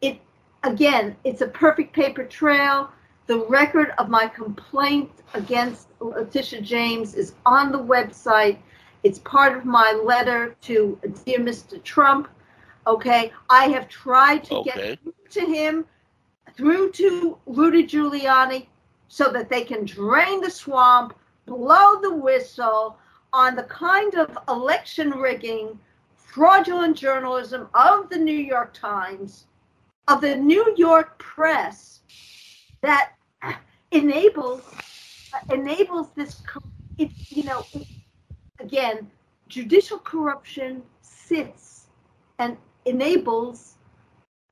It 0.01 0.19
again, 0.63 1.17
it's 1.25 1.41
a 1.41 1.47
perfect 1.47 1.93
paper 1.93 2.23
trail. 2.23 2.89
The 3.27 3.39
record 3.47 3.91
of 3.97 4.09
my 4.09 4.27
complaint 4.27 5.11
against 5.33 5.89
Letitia 5.99 6.61
James 6.61 7.13
is 7.13 7.33
on 7.45 7.71
the 7.73 7.79
website. 7.79 8.57
It's 9.03 9.19
part 9.19 9.57
of 9.57 9.65
my 9.65 9.91
letter 10.03 10.55
to 10.61 10.97
dear 11.25 11.39
Mr. 11.39 11.83
Trump. 11.83 12.29
Okay, 12.89 13.31
I 13.51 13.65
have 13.65 13.87
tried 13.87 14.43
to 14.45 14.55
Okay. 14.55 14.97
get 14.97 15.31
to 15.31 15.41
him, 15.45 15.85
through 16.55 16.91
to 16.93 17.37
Rudy 17.45 17.83
Giuliani, 17.85 18.65
so 19.07 19.31
that 19.31 19.47
they 19.47 19.63
can 19.63 19.85
drain 19.85 20.41
the 20.41 20.49
swamp, 20.49 21.13
blow 21.45 22.01
the 22.01 22.11
whistle 22.11 22.97
on 23.31 23.55
the 23.55 23.63
kind 23.63 24.15
of 24.15 24.35
election 24.47 25.11
rigging, 25.11 25.79
fraudulent 26.15 26.97
journalism 26.97 27.69
of 27.75 28.09
the 28.09 28.17
New 28.17 28.41
York 28.55 28.73
Times, 28.73 29.45
of 30.07 30.19
the 30.21 30.35
New 30.35 30.73
York 30.75 31.15
press 31.19 31.99
that 32.81 33.11
enables 33.91 34.63
enables 35.51 36.09
this. 36.13 36.41
It, 36.97 37.11
you 37.29 37.43
know, 37.43 37.67
again, 38.59 39.11
judicial 39.47 39.99
corruption 39.99 40.81
sits 41.01 41.87
and 42.39 42.57
enables 42.85 43.75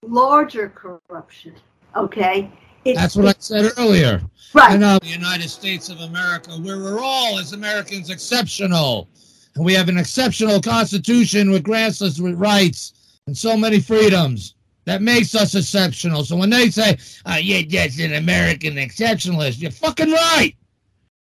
larger 0.03 0.69
corruption. 0.69 1.53
Okay, 1.95 2.49
It's- 2.85 3.03
That's 3.03 3.15
what 3.17 3.27
I 3.27 3.33
said 3.39 3.71
earlier. 3.77 4.21
Right. 4.53 4.71
I 4.71 4.77
know 4.77 4.97
the 4.99 5.07
United 5.07 5.49
States 5.49 5.89
of 5.89 5.99
America, 5.99 6.51
where 6.51 6.77
we're 6.77 7.01
all 7.01 7.37
as 7.37 7.51
Americans 7.51 8.09
exceptional, 8.09 9.09
and 9.55 9.65
we 9.65 9.73
have 9.73 9.89
an 9.89 9.97
exceptional 9.97 10.61
Constitution 10.61 11.51
with 11.51 11.63
grants 11.63 12.01
us 12.01 12.19
with 12.19 12.35
rights 12.35 12.93
and 13.25 13.37
so 13.37 13.57
many 13.57 13.81
freedoms 13.81 14.55
that 14.85 15.01
makes 15.01 15.35
us 15.35 15.53
exceptional. 15.53 16.23
So 16.23 16.37
when 16.37 16.49
they 16.49 16.69
say, 16.69 16.97
"Oh, 17.25 17.35
yeah, 17.35 17.61
that's 17.69 17.99
an 17.99 18.13
American 18.13 18.75
exceptionalist," 18.75 19.59
you're 19.59 19.71
fucking 19.71 20.11
right. 20.11 20.53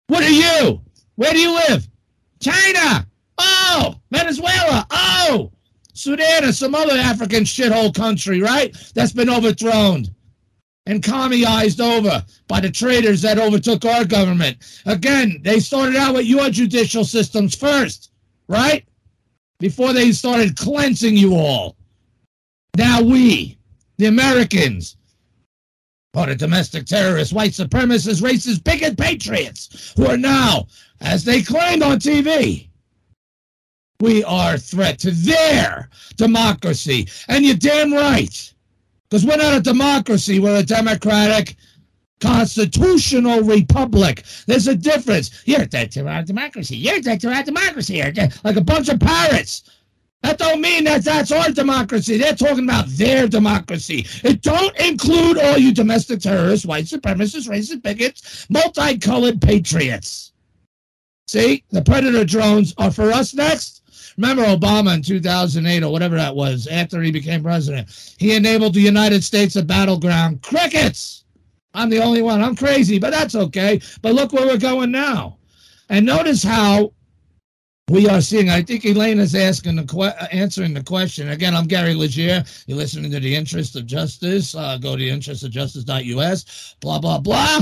What 0.06 0.22
are 0.22 0.30
you? 0.30 0.80
Where 1.16 1.32
do 1.32 1.40
you 1.40 1.52
live? 1.68 1.88
China. 2.38 3.06
Oh, 3.38 3.96
Venezuela. 4.12 4.86
Oh, 4.90 5.50
Sudan 5.96 6.44
or 6.44 6.52
some 6.52 6.74
other 6.74 6.94
African 6.94 7.44
shithole 7.44 7.94
country, 7.94 8.42
right? 8.42 8.76
That's 8.94 9.12
been 9.12 9.30
overthrown 9.30 10.06
and 10.84 11.02
communized 11.02 11.80
over 11.80 12.24
by 12.48 12.60
the 12.60 12.70
traitors 12.70 13.22
that 13.22 13.38
overtook 13.38 13.84
our 13.84 14.04
government. 14.04 14.58
Again, 14.84 15.40
they 15.42 15.58
started 15.58 15.96
out 15.96 16.14
with 16.14 16.26
your 16.26 16.50
judicial 16.50 17.04
systems 17.04 17.54
first, 17.54 18.12
right? 18.48 18.86
Before 19.58 19.92
they 19.92 20.12
started 20.12 20.56
cleansing 20.56 21.16
you 21.16 21.34
all. 21.34 21.76
Now 22.76 23.00
we, 23.00 23.58
the 23.96 24.06
Americans, 24.06 24.96
are 26.14 26.26
the 26.26 26.34
domestic 26.34 26.86
terrorists, 26.86 27.32
white 27.32 27.52
supremacists, 27.52 28.22
racist, 28.22 28.64
bigot 28.64 28.96
patriots, 28.96 29.92
who 29.96 30.06
are 30.06 30.16
now, 30.16 30.66
as 31.00 31.24
they 31.24 31.42
claimed 31.42 31.82
on 31.82 31.98
TV, 31.98 32.68
we 34.00 34.24
are 34.24 34.54
a 34.54 34.58
threat 34.58 34.98
to 35.00 35.10
their 35.10 35.88
democracy. 36.16 37.08
And 37.28 37.44
you're 37.44 37.56
damn 37.56 37.92
right. 37.92 38.52
Because 39.08 39.24
we're 39.24 39.36
not 39.36 39.56
a 39.56 39.60
democracy, 39.60 40.38
we're 40.40 40.58
a 40.58 40.62
democratic 40.62 41.56
constitutional 42.20 43.42
republic. 43.42 44.24
There's 44.46 44.68
a 44.68 44.74
difference. 44.74 45.42
You're 45.44 45.62
a 45.62 45.66
threat 45.66 45.92
to 45.92 46.08
our 46.08 46.22
democracy. 46.22 46.76
You're 46.76 46.96
a 46.96 47.02
threat 47.02 47.20
to 47.20 47.32
our 47.32 47.42
democracy. 47.42 48.02
Like 48.42 48.56
a 48.56 48.60
bunch 48.60 48.88
of 48.88 49.00
parrots. 49.00 49.70
That 50.22 50.38
don't 50.38 50.60
mean 50.60 50.84
that 50.84 51.04
that's 51.04 51.30
our 51.30 51.50
democracy. 51.50 52.16
They're 52.16 52.34
talking 52.34 52.64
about 52.64 52.86
their 52.88 53.28
democracy. 53.28 54.06
It 54.24 54.42
don't 54.42 54.76
include 54.80 55.38
all 55.38 55.58
you 55.58 55.72
domestic 55.72 56.20
terrorists, 56.20 56.66
white 56.66 56.86
supremacists, 56.86 57.48
racist 57.48 57.82
bigots, 57.82 58.46
multicolored 58.50 59.40
patriots. 59.40 60.32
See, 61.28 61.64
the 61.70 61.82
predator 61.82 62.24
drones 62.24 62.74
are 62.78 62.90
for 62.90 63.12
us 63.12 63.34
next. 63.34 63.82
Remember 64.16 64.44
Obama 64.44 64.94
in 64.94 65.02
2008 65.02 65.82
or 65.82 65.92
whatever 65.92 66.16
that 66.16 66.34
was, 66.34 66.66
after 66.66 67.02
he 67.02 67.10
became 67.10 67.42
president, 67.42 68.14
he 68.18 68.34
enabled 68.34 68.74
the 68.74 68.80
United 68.80 69.22
States 69.22 69.56
a 69.56 69.62
battleground. 69.62 70.42
Crickets! 70.42 71.24
I'm 71.74 71.90
the 71.90 72.02
only 72.02 72.22
one. 72.22 72.42
I'm 72.42 72.56
crazy, 72.56 72.98
but 72.98 73.10
that's 73.10 73.34
okay. 73.34 73.80
But 74.00 74.14
look 74.14 74.32
where 74.32 74.46
we're 74.46 74.56
going 74.56 74.90
now. 74.90 75.36
And 75.90 76.06
notice 76.06 76.42
how 76.42 76.92
we 77.88 78.08
are 78.08 78.22
seeing. 78.22 78.48
I 78.48 78.62
think 78.62 78.86
Elena's 78.86 79.34
asking 79.34 79.76
the 79.76 79.84
que- 79.84 80.26
answering 80.32 80.72
the 80.72 80.82
question 80.82 81.28
again. 81.28 81.54
I'm 81.54 81.66
Gary 81.66 81.94
Leger. 81.94 82.42
You're 82.66 82.78
listening 82.78 83.10
to 83.12 83.20
the 83.20 83.34
Interest 83.34 83.76
of 83.76 83.86
Justice. 83.86 84.54
Uh, 84.54 84.78
go 84.78 84.96
to 84.96 85.04
interestofjustice.us. 85.04 86.76
Blah 86.80 86.98
blah 86.98 87.18
blah. 87.18 87.60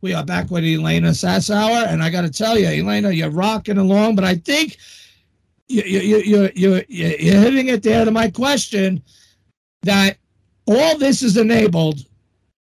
We 0.00 0.14
are 0.14 0.24
back 0.24 0.50
with 0.50 0.64
Elena 0.64 1.08
Sassower, 1.08 1.88
and 1.88 2.02
I 2.02 2.10
got 2.10 2.22
to 2.22 2.30
tell 2.30 2.56
you, 2.56 2.68
Elena, 2.68 3.10
you're 3.10 3.30
rocking 3.30 3.78
along. 3.78 4.14
But 4.14 4.24
I 4.24 4.36
think 4.36 4.76
you 5.68 5.82
you 5.82 6.16
you 6.18 6.50
you 6.54 6.84
you 6.88 7.16
you're 7.18 7.40
hitting 7.40 7.68
it 7.68 7.82
there 7.82 8.04
to 8.04 8.10
my 8.10 8.30
question 8.30 9.02
that 9.82 10.16
all 10.66 10.98
this 10.98 11.22
is 11.22 11.36
enabled 11.36 12.04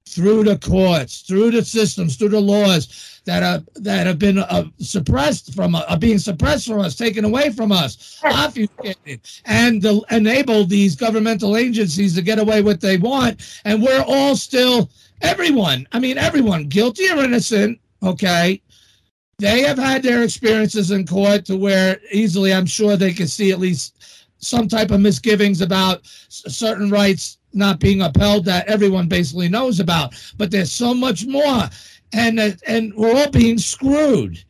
through 0.08 0.44
the 0.44 0.58
courts, 0.58 1.20
through 1.20 1.52
the 1.52 1.64
systems, 1.64 2.16
through 2.16 2.30
the 2.30 2.40
laws 2.40 3.20
that 3.26 3.42
are 3.42 3.62
that 3.76 4.06
have 4.06 4.18
been 4.18 4.38
uh, 4.38 4.64
suppressed 4.78 5.54
from 5.54 5.74
uh, 5.74 5.82
are 5.88 5.98
being 5.98 6.18
suppressed 6.18 6.66
from 6.66 6.80
us, 6.80 6.96
taken 6.96 7.24
away 7.24 7.50
from 7.50 7.70
us, 7.70 8.20
obfuscated, 8.24 9.20
and 9.44 9.84
enable 10.10 10.64
these 10.64 10.96
governmental 10.96 11.56
agencies 11.56 12.14
to 12.14 12.22
get 12.22 12.38
away 12.38 12.60
what 12.60 12.80
they 12.80 12.96
want, 12.96 13.60
and 13.64 13.82
we're 13.82 14.04
all 14.06 14.34
still 14.34 14.90
everyone. 15.22 15.86
I 15.92 16.00
mean, 16.00 16.18
everyone, 16.18 16.64
guilty 16.64 17.08
or 17.08 17.22
innocent. 17.22 17.78
Okay, 18.02 18.62
they 19.40 19.62
have 19.62 19.78
had 19.78 20.02
their 20.02 20.22
experiences 20.22 20.90
in 20.90 21.06
court 21.06 21.46
to 21.46 21.56
where 21.56 21.98
easily, 22.12 22.52
I'm 22.52 22.66
sure 22.66 22.96
they 22.96 23.12
can 23.12 23.26
see 23.26 23.50
at 23.50 23.58
least 23.58 24.26
some 24.38 24.68
type 24.68 24.90
of 24.90 25.00
misgivings 25.00 25.60
about 25.60 26.00
certain 26.28 26.90
rights 26.90 27.38
not 27.52 27.80
being 27.80 28.02
upheld 28.02 28.44
that 28.44 28.68
everyone 28.68 29.08
basically 29.08 29.48
knows 29.48 29.80
about. 29.80 30.14
But 30.36 30.50
there's 30.50 30.70
so 30.70 30.94
much 30.94 31.26
more, 31.26 31.68
and 32.12 32.38
and 32.66 32.94
we're 32.94 33.14
all 33.14 33.30
being 33.30 33.58
screwed, 33.58 34.42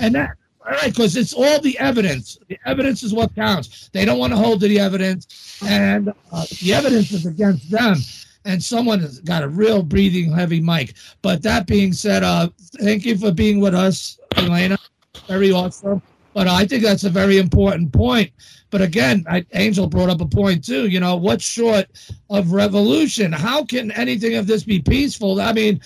and 0.00 0.14
that. 0.14 0.30
All 0.66 0.74
right, 0.74 0.92
because 0.92 1.16
it's 1.16 1.32
all 1.32 1.60
the 1.60 1.78
evidence. 1.78 2.36
The 2.48 2.58
evidence 2.66 3.02
is 3.02 3.14
what 3.14 3.34
counts. 3.34 3.88
They 3.94 4.04
don't 4.04 4.18
want 4.18 4.34
to 4.34 4.36
hold 4.36 4.60
to 4.60 4.68
the 4.68 4.78
evidence, 4.78 5.62
and 5.64 6.12
uh, 6.30 6.46
the 6.60 6.74
evidence 6.74 7.10
is 7.10 7.24
against 7.24 7.70
them. 7.70 7.96
And 8.48 8.62
someone 8.62 9.00
has 9.00 9.20
got 9.20 9.42
a 9.42 9.48
real 9.48 9.82
breathing 9.82 10.32
heavy 10.32 10.60
mic. 10.60 10.94
But 11.22 11.42
that 11.42 11.66
being 11.66 11.92
said, 11.92 12.22
uh, 12.22 12.48
thank 12.80 13.04
you 13.04 13.16
for 13.16 13.30
being 13.30 13.60
with 13.60 13.74
us, 13.74 14.18
Elena. 14.36 14.78
Very 15.26 15.52
awesome. 15.52 16.02
But 16.32 16.48
I 16.48 16.64
think 16.64 16.82
that's 16.82 17.04
a 17.04 17.10
very 17.10 17.38
important 17.38 17.92
point 17.92 18.32
but 18.70 18.82
again, 18.82 19.24
I, 19.28 19.46
Angel 19.54 19.86
brought 19.86 20.10
up 20.10 20.20
a 20.20 20.26
point 20.26 20.64
too. 20.64 20.88
You 20.88 21.00
know, 21.00 21.16
what's 21.16 21.44
short 21.44 21.86
of 22.28 22.52
revolution? 22.52 23.32
How 23.32 23.64
can 23.64 23.90
anything 23.92 24.34
of 24.34 24.46
this 24.46 24.64
be 24.64 24.80
peaceful? 24.80 25.40
I 25.40 25.52
mean, 25.52 25.80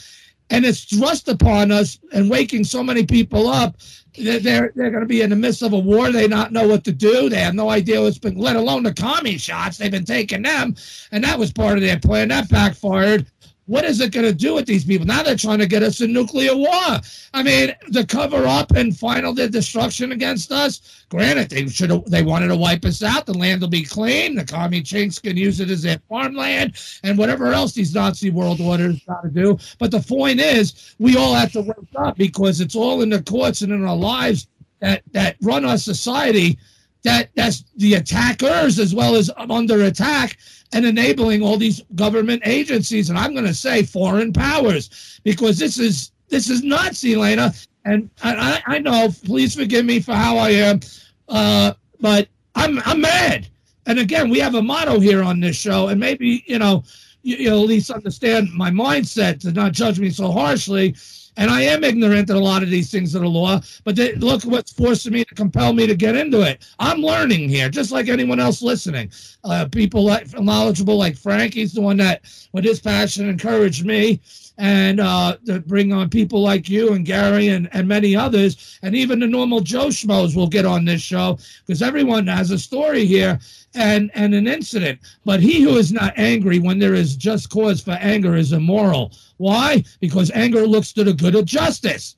and 0.52 0.66
it's 0.66 0.84
thrust 0.84 1.28
upon 1.28 1.72
us 1.72 1.98
and 2.12 2.30
waking 2.30 2.62
so 2.62 2.82
many 2.82 3.06
people 3.06 3.48
up. 3.48 3.76
They're 4.18 4.38
they're, 4.38 4.72
they're 4.76 4.90
going 4.90 5.00
to 5.00 5.06
be 5.06 5.22
in 5.22 5.30
the 5.30 5.36
midst 5.36 5.62
of 5.62 5.72
a 5.72 5.78
war. 5.78 6.12
They 6.12 6.28
not 6.28 6.52
know 6.52 6.68
what 6.68 6.84
to 6.84 6.92
do. 6.92 7.30
They 7.30 7.40
have 7.40 7.54
no 7.54 7.70
idea 7.70 8.02
what's 8.02 8.18
been. 8.18 8.36
Let 8.36 8.56
alone 8.56 8.82
the 8.82 8.92
commie 8.92 9.38
shots. 9.38 9.78
They've 9.78 9.90
been 9.90 10.04
taking 10.04 10.42
them, 10.42 10.76
and 11.10 11.24
that 11.24 11.38
was 11.38 11.50
part 11.50 11.78
of 11.78 11.82
their 11.82 11.98
plan. 11.98 12.28
That 12.28 12.50
backfired. 12.50 13.26
What 13.72 13.86
is 13.86 14.02
it 14.02 14.12
going 14.12 14.26
to 14.26 14.34
do 14.34 14.52
with 14.52 14.66
these 14.66 14.84
people? 14.84 15.06
Now 15.06 15.22
they're 15.22 15.34
trying 15.34 15.60
to 15.60 15.66
get 15.66 15.82
us 15.82 16.02
in 16.02 16.12
nuclear 16.12 16.54
war. 16.54 17.00
I 17.32 17.42
mean, 17.42 17.74
to 17.94 18.04
cover 18.04 18.46
up 18.46 18.72
and 18.72 18.94
final 18.94 19.32
their 19.32 19.48
destruction 19.48 20.12
against 20.12 20.52
us. 20.52 21.06
Granted, 21.08 21.48
they 21.48 21.66
should 21.68 22.04
they 22.04 22.22
wanted 22.22 22.48
to 22.48 22.56
wipe 22.56 22.84
us 22.84 23.02
out. 23.02 23.24
The 23.24 23.32
land 23.32 23.62
will 23.62 23.68
be 23.68 23.82
clean. 23.82 24.34
The 24.34 24.44
commie 24.44 24.82
chinks 24.82 25.18
can 25.18 25.38
use 25.38 25.58
it 25.58 25.70
as 25.70 25.80
their 25.80 25.98
farmland 26.06 26.74
and 27.02 27.16
whatever 27.16 27.54
else 27.54 27.72
these 27.72 27.94
Nazi 27.94 28.28
world 28.28 28.60
orders 28.60 29.00
got 29.08 29.22
to 29.22 29.30
do. 29.30 29.56
But 29.78 29.90
the 29.90 30.00
point 30.00 30.38
is, 30.38 30.94
we 30.98 31.16
all 31.16 31.32
have 31.32 31.52
to 31.52 31.62
wake 31.62 31.96
up 31.96 32.18
because 32.18 32.60
it's 32.60 32.76
all 32.76 33.00
in 33.00 33.08
the 33.08 33.22
courts 33.22 33.62
and 33.62 33.72
in 33.72 33.86
our 33.86 33.96
lives 33.96 34.48
that 34.80 35.02
that 35.12 35.36
run 35.40 35.64
our 35.64 35.78
society. 35.78 36.58
That 37.04 37.30
that's 37.34 37.64
the 37.76 37.94
attackers 37.94 38.78
as 38.78 38.94
well 38.94 39.16
as 39.16 39.30
under 39.36 39.84
attack 39.84 40.38
and 40.72 40.86
enabling 40.86 41.42
all 41.42 41.56
these 41.56 41.82
government 41.94 42.42
agencies, 42.46 43.10
and 43.10 43.18
I'm 43.18 43.32
going 43.32 43.46
to 43.46 43.54
say 43.54 43.82
foreign 43.82 44.32
powers, 44.32 45.20
because 45.24 45.58
this 45.58 45.78
is 45.78 46.12
this 46.28 46.48
is 46.48 46.62
nuts, 46.62 47.04
Elena. 47.04 47.52
And 47.84 48.08
I, 48.22 48.62
I 48.66 48.78
know, 48.78 49.12
please 49.24 49.56
forgive 49.56 49.84
me 49.84 49.98
for 49.98 50.14
how 50.14 50.38
I 50.38 50.50
am, 50.50 50.80
uh, 51.28 51.74
but 52.00 52.28
I'm 52.54 52.80
I'm 52.84 53.00
mad. 53.00 53.48
And 53.86 53.98
again, 53.98 54.30
we 54.30 54.38
have 54.38 54.54
a 54.54 54.62
motto 54.62 55.00
here 55.00 55.22
on 55.24 55.40
this 55.40 55.56
show, 55.56 55.88
and 55.88 55.98
maybe 55.98 56.44
you 56.46 56.58
know, 56.60 56.84
you, 57.22 57.36
you'll 57.36 57.62
at 57.62 57.68
least 57.68 57.90
understand 57.90 58.52
my 58.52 58.70
mindset 58.70 59.40
to 59.40 59.50
not 59.50 59.72
judge 59.72 59.98
me 59.98 60.10
so 60.10 60.30
harshly 60.30 60.94
and 61.36 61.50
I 61.50 61.62
am 61.62 61.84
ignorant 61.84 62.30
of 62.30 62.36
a 62.36 62.40
lot 62.40 62.62
of 62.62 62.70
these 62.70 62.90
things 62.90 63.14
of 63.14 63.22
the 63.22 63.28
law, 63.28 63.60
but 63.84 63.96
they, 63.96 64.14
look 64.16 64.42
what's 64.44 64.72
forcing 64.72 65.12
me 65.12 65.24
to 65.24 65.34
compel 65.34 65.72
me 65.72 65.86
to 65.86 65.94
get 65.94 66.16
into 66.16 66.42
it. 66.42 66.66
I'm 66.78 67.00
learning 67.00 67.48
here, 67.48 67.68
just 67.68 67.90
like 67.90 68.08
anyone 68.08 68.40
else 68.40 68.62
listening. 68.62 69.10
Uh, 69.44 69.66
people 69.70 70.04
like 70.04 70.32
knowledgeable 70.38 70.96
like 70.96 71.16
Frank, 71.16 71.54
he's 71.54 71.72
the 71.72 71.80
one 71.80 71.96
that, 71.98 72.22
with 72.52 72.64
his 72.64 72.80
passion, 72.80 73.28
encouraged 73.28 73.84
me 73.86 74.20
and 74.62 75.00
uh, 75.00 75.36
to 75.44 75.58
bring 75.58 75.92
on 75.92 76.08
people 76.08 76.40
like 76.40 76.68
you 76.68 76.92
and 76.92 77.04
Gary 77.04 77.48
and, 77.48 77.68
and 77.72 77.88
many 77.88 78.14
others, 78.14 78.78
and 78.82 78.94
even 78.94 79.18
the 79.18 79.26
normal 79.26 79.58
Joe 79.58 79.88
schmoes 79.88 80.36
will 80.36 80.46
get 80.46 80.64
on 80.64 80.84
this 80.84 81.02
show 81.02 81.36
because 81.66 81.82
everyone 81.82 82.28
has 82.28 82.52
a 82.52 82.58
story 82.58 83.04
here 83.04 83.40
and 83.74 84.12
and 84.14 84.32
an 84.34 84.46
incident. 84.46 85.00
But 85.24 85.40
he 85.40 85.62
who 85.62 85.76
is 85.78 85.92
not 85.92 86.14
angry 86.16 86.60
when 86.60 86.78
there 86.78 86.94
is 86.94 87.16
just 87.16 87.50
cause 87.50 87.80
for 87.80 87.98
anger 88.00 88.36
is 88.36 88.52
immoral. 88.52 89.10
Why? 89.38 89.82
Because 89.98 90.30
anger 90.30 90.64
looks 90.64 90.92
to 90.92 91.02
the 91.02 91.12
good 91.12 91.34
of 91.34 91.44
justice. 91.44 92.14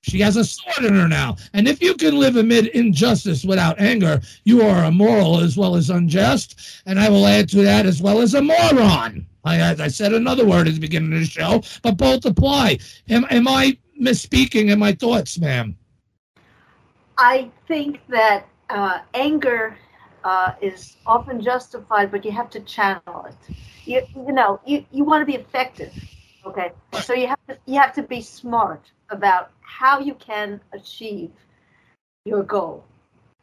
She 0.00 0.18
has 0.20 0.36
a 0.36 0.46
sword 0.46 0.86
in 0.86 0.94
her 0.94 1.08
now. 1.08 1.36
And 1.52 1.68
if 1.68 1.82
you 1.82 1.92
can 1.94 2.18
live 2.18 2.36
amid 2.36 2.68
injustice 2.68 3.44
without 3.44 3.78
anger, 3.78 4.22
you 4.44 4.62
are 4.62 4.86
immoral 4.86 5.40
as 5.40 5.58
well 5.58 5.76
as 5.76 5.90
unjust. 5.90 6.58
And 6.86 6.98
I 6.98 7.10
will 7.10 7.26
add 7.26 7.50
to 7.50 7.62
that 7.64 7.84
as 7.84 8.00
well 8.00 8.22
as 8.22 8.32
a 8.32 8.40
moron. 8.40 9.26
I, 9.44 9.72
I 9.72 9.88
said 9.88 10.12
another 10.12 10.44
word 10.46 10.68
at 10.68 10.74
the 10.74 10.80
beginning 10.80 11.12
of 11.12 11.20
the 11.20 11.26
show, 11.26 11.62
but 11.82 11.96
both 11.96 12.24
apply. 12.24 12.78
Am, 13.08 13.26
am 13.30 13.48
I 13.48 13.78
misspeaking 14.00 14.70
in 14.70 14.78
my 14.78 14.92
thoughts, 14.92 15.38
ma'am? 15.38 15.76
I 17.18 17.50
think 17.68 18.00
that 18.08 18.48
uh, 18.70 19.00
anger 19.14 19.76
uh, 20.24 20.52
is 20.60 20.96
often 21.06 21.40
justified, 21.40 22.10
but 22.10 22.24
you 22.24 22.32
have 22.32 22.50
to 22.50 22.60
channel 22.60 23.26
it. 23.26 23.56
You, 23.84 24.02
you 24.14 24.32
know, 24.32 24.60
you, 24.66 24.84
you 24.90 25.04
want 25.04 25.22
to 25.22 25.26
be 25.26 25.34
effective, 25.34 25.92
okay? 26.46 26.72
So 27.02 27.12
you 27.14 27.26
have 27.26 27.46
to 27.48 27.58
you 27.66 27.78
have 27.78 27.94
to 27.94 28.02
be 28.02 28.20
smart 28.20 28.90
about 29.10 29.50
how 29.60 29.98
you 29.98 30.14
can 30.14 30.60
achieve 30.72 31.30
your 32.24 32.42
goal, 32.42 32.84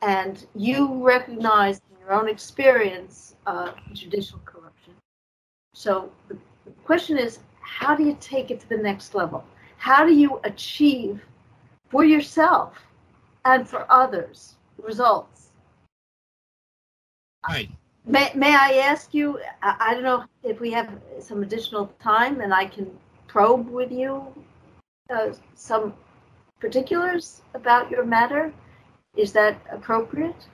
and 0.02 0.45
you 0.56 1.03
recognize 1.03 1.82
in 1.90 1.99
your 1.99 2.14
own 2.14 2.30
experience 2.30 3.36
uh, 3.45 3.72
judicial. 3.94 4.40
So 5.77 6.11
the, 6.27 6.35
question 6.85 7.19
is, 7.19 7.37
how 7.61 7.95
do 7.95 8.03
you 8.03 8.17
take 8.19 8.49
it 8.49 8.59
to 8.61 8.67
the 8.67 8.77
next 8.77 9.13
level? 9.13 9.45
How 9.77 10.03
do 10.03 10.11
you 10.11 10.39
achieve 10.43 11.21
for 11.89 12.03
yourself 12.03 12.73
and 13.45 13.69
for 13.69 13.85
others 13.87 14.55
results? 14.81 15.49
Right. 17.47 17.69
May, 18.05 18.31
may 18.33 18.55
I 18.55 18.87
ask 18.91 19.13
you? 19.13 19.39
I, 19.61 19.75
I 19.79 19.93
don't 19.93 20.01
know 20.01 20.25
if 20.41 20.59
we 20.59 20.71
have 20.71 20.89
some 21.19 21.43
additional 21.43 21.93
time 22.01 22.41
and 22.41 22.55
I 22.55 22.65
can 22.65 22.89
probe 23.27 23.69
with 23.69 23.91
you 23.91 24.25
uh, 25.13 25.33
some 25.53 25.93
particulars 26.59 27.43
about 27.53 27.91
your 27.91 28.03
matter. 28.03 28.51
Is 29.15 29.31
that 29.33 29.61
appropriate? 29.71 30.47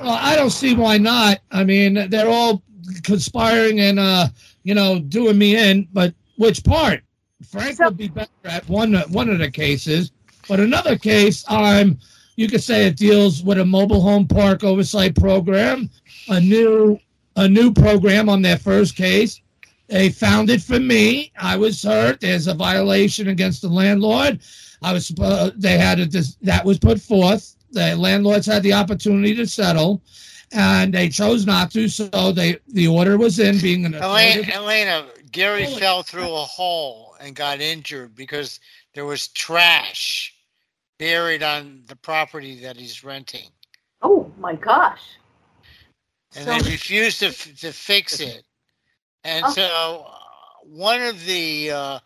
Well, 0.00 0.10
I 0.20 0.36
don't 0.36 0.50
see 0.50 0.74
why 0.74 0.98
not. 0.98 1.38
I 1.50 1.64
mean, 1.64 2.08
they're 2.10 2.28
all 2.28 2.62
conspiring 3.02 3.80
and 3.80 3.98
uh, 3.98 4.28
you 4.62 4.74
know, 4.74 4.98
doing 5.00 5.38
me 5.38 5.56
in, 5.56 5.88
but 5.92 6.14
which 6.36 6.62
part? 6.64 7.02
Frank 7.48 7.76
So- 7.76 7.86
would 7.86 7.96
be 7.96 8.08
better 8.08 8.30
at 8.44 8.68
one 8.68 8.94
one 9.10 9.28
of 9.28 9.38
the 9.38 9.50
cases, 9.50 10.12
but 10.48 10.60
another 10.60 10.96
case, 10.96 11.44
I'm 11.48 11.98
you 12.36 12.48
could 12.48 12.62
say 12.62 12.86
it 12.86 12.96
deals 12.96 13.42
with 13.42 13.58
a 13.58 13.64
mobile 13.64 14.00
home 14.00 14.26
park 14.26 14.62
oversight 14.62 15.16
program, 15.16 15.90
a 16.28 16.40
new 16.40 16.98
a 17.36 17.48
new 17.48 17.72
program 17.72 18.28
on 18.28 18.42
their 18.42 18.58
first 18.58 18.96
case. 18.96 19.40
They 19.88 20.10
found 20.10 20.50
it 20.50 20.60
for 20.62 20.78
me. 20.78 21.32
I 21.38 21.56
was 21.56 21.82
hurt. 21.82 22.20
There's 22.20 22.46
a 22.46 22.54
violation 22.54 23.28
against 23.28 23.62
the 23.62 23.68
landlord. 23.68 24.40
I 24.82 24.92
was 24.92 25.10
suppo- 25.10 25.52
they 25.56 25.78
had 25.78 25.98
it 25.98 26.14
that 26.42 26.64
was 26.64 26.78
put 26.78 27.00
forth. 27.00 27.56
The 27.72 27.96
landlords 27.96 28.46
had 28.46 28.62
the 28.62 28.72
opportunity 28.72 29.34
to 29.36 29.46
settle, 29.46 30.02
and 30.52 30.92
they 30.94 31.08
chose 31.08 31.46
not 31.46 31.70
to. 31.72 31.88
So 31.88 32.32
they 32.32 32.58
the 32.68 32.88
order 32.88 33.16
was 33.18 33.38
in, 33.38 33.58
being 33.60 33.84
an 33.84 33.94
Elena, 33.94 34.42
Elena, 34.52 35.06
Gary 35.32 35.66
fell 35.66 36.02
through 36.02 36.32
a 36.34 36.44
hole 36.44 37.16
and 37.20 37.34
got 37.36 37.60
injured 37.60 38.14
because 38.14 38.60
there 38.94 39.04
was 39.04 39.28
trash 39.28 40.34
buried 40.98 41.42
on 41.42 41.82
the 41.86 41.96
property 41.96 42.60
that 42.60 42.76
he's 42.76 43.04
renting, 43.04 43.50
Oh 44.02 44.32
my 44.38 44.54
gosh. 44.54 45.00
and 46.34 46.44
So- 46.44 46.58
they 46.58 46.70
refused 46.72 47.20
to 47.20 47.30
to 47.32 47.72
fix 47.72 48.20
it. 48.20 48.42
And 49.24 49.44
Oh. 49.46 49.52
so, 49.52 50.06
uh, 50.08 50.18
one 50.64 51.02
of 51.02 51.24
the 51.26 51.70
uh, 51.70 51.98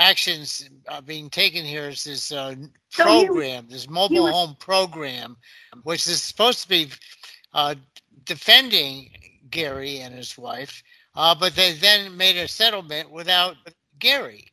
actions 0.00 0.68
uh, 0.88 1.00
being 1.02 1.30
taken 1.30 1.64
here 1.64 1.88
is 1.88 2.04
this 2.04 2.32
uh, 2.32 2.54
program, 2.92 3.66
this 3.68 3.88
mobile 3.88 4.24
was- 4.24 4.32
home 4.32 4.56
program, 4.58 5.36
which 5.84 6.06
is 6.06 6.22
supposed 6.22 6.62
to 6.62 6.68
be 6.68 6.90
uh, 7.54 7.74
defending 8.24 9.10
Gary 9.50 10.00
and 10.00 10.14
his 10.14 10.36
wife, 10.38 10.82
uh, 11.16 11.34
but 11.34 11.54
they 11.54 11.72
then 11.74 12.16
made 12.16 12.36
a 12.36 12.48
settlement 12.48 13.10
without 13.10 13.56
Gary. 13.98 14.46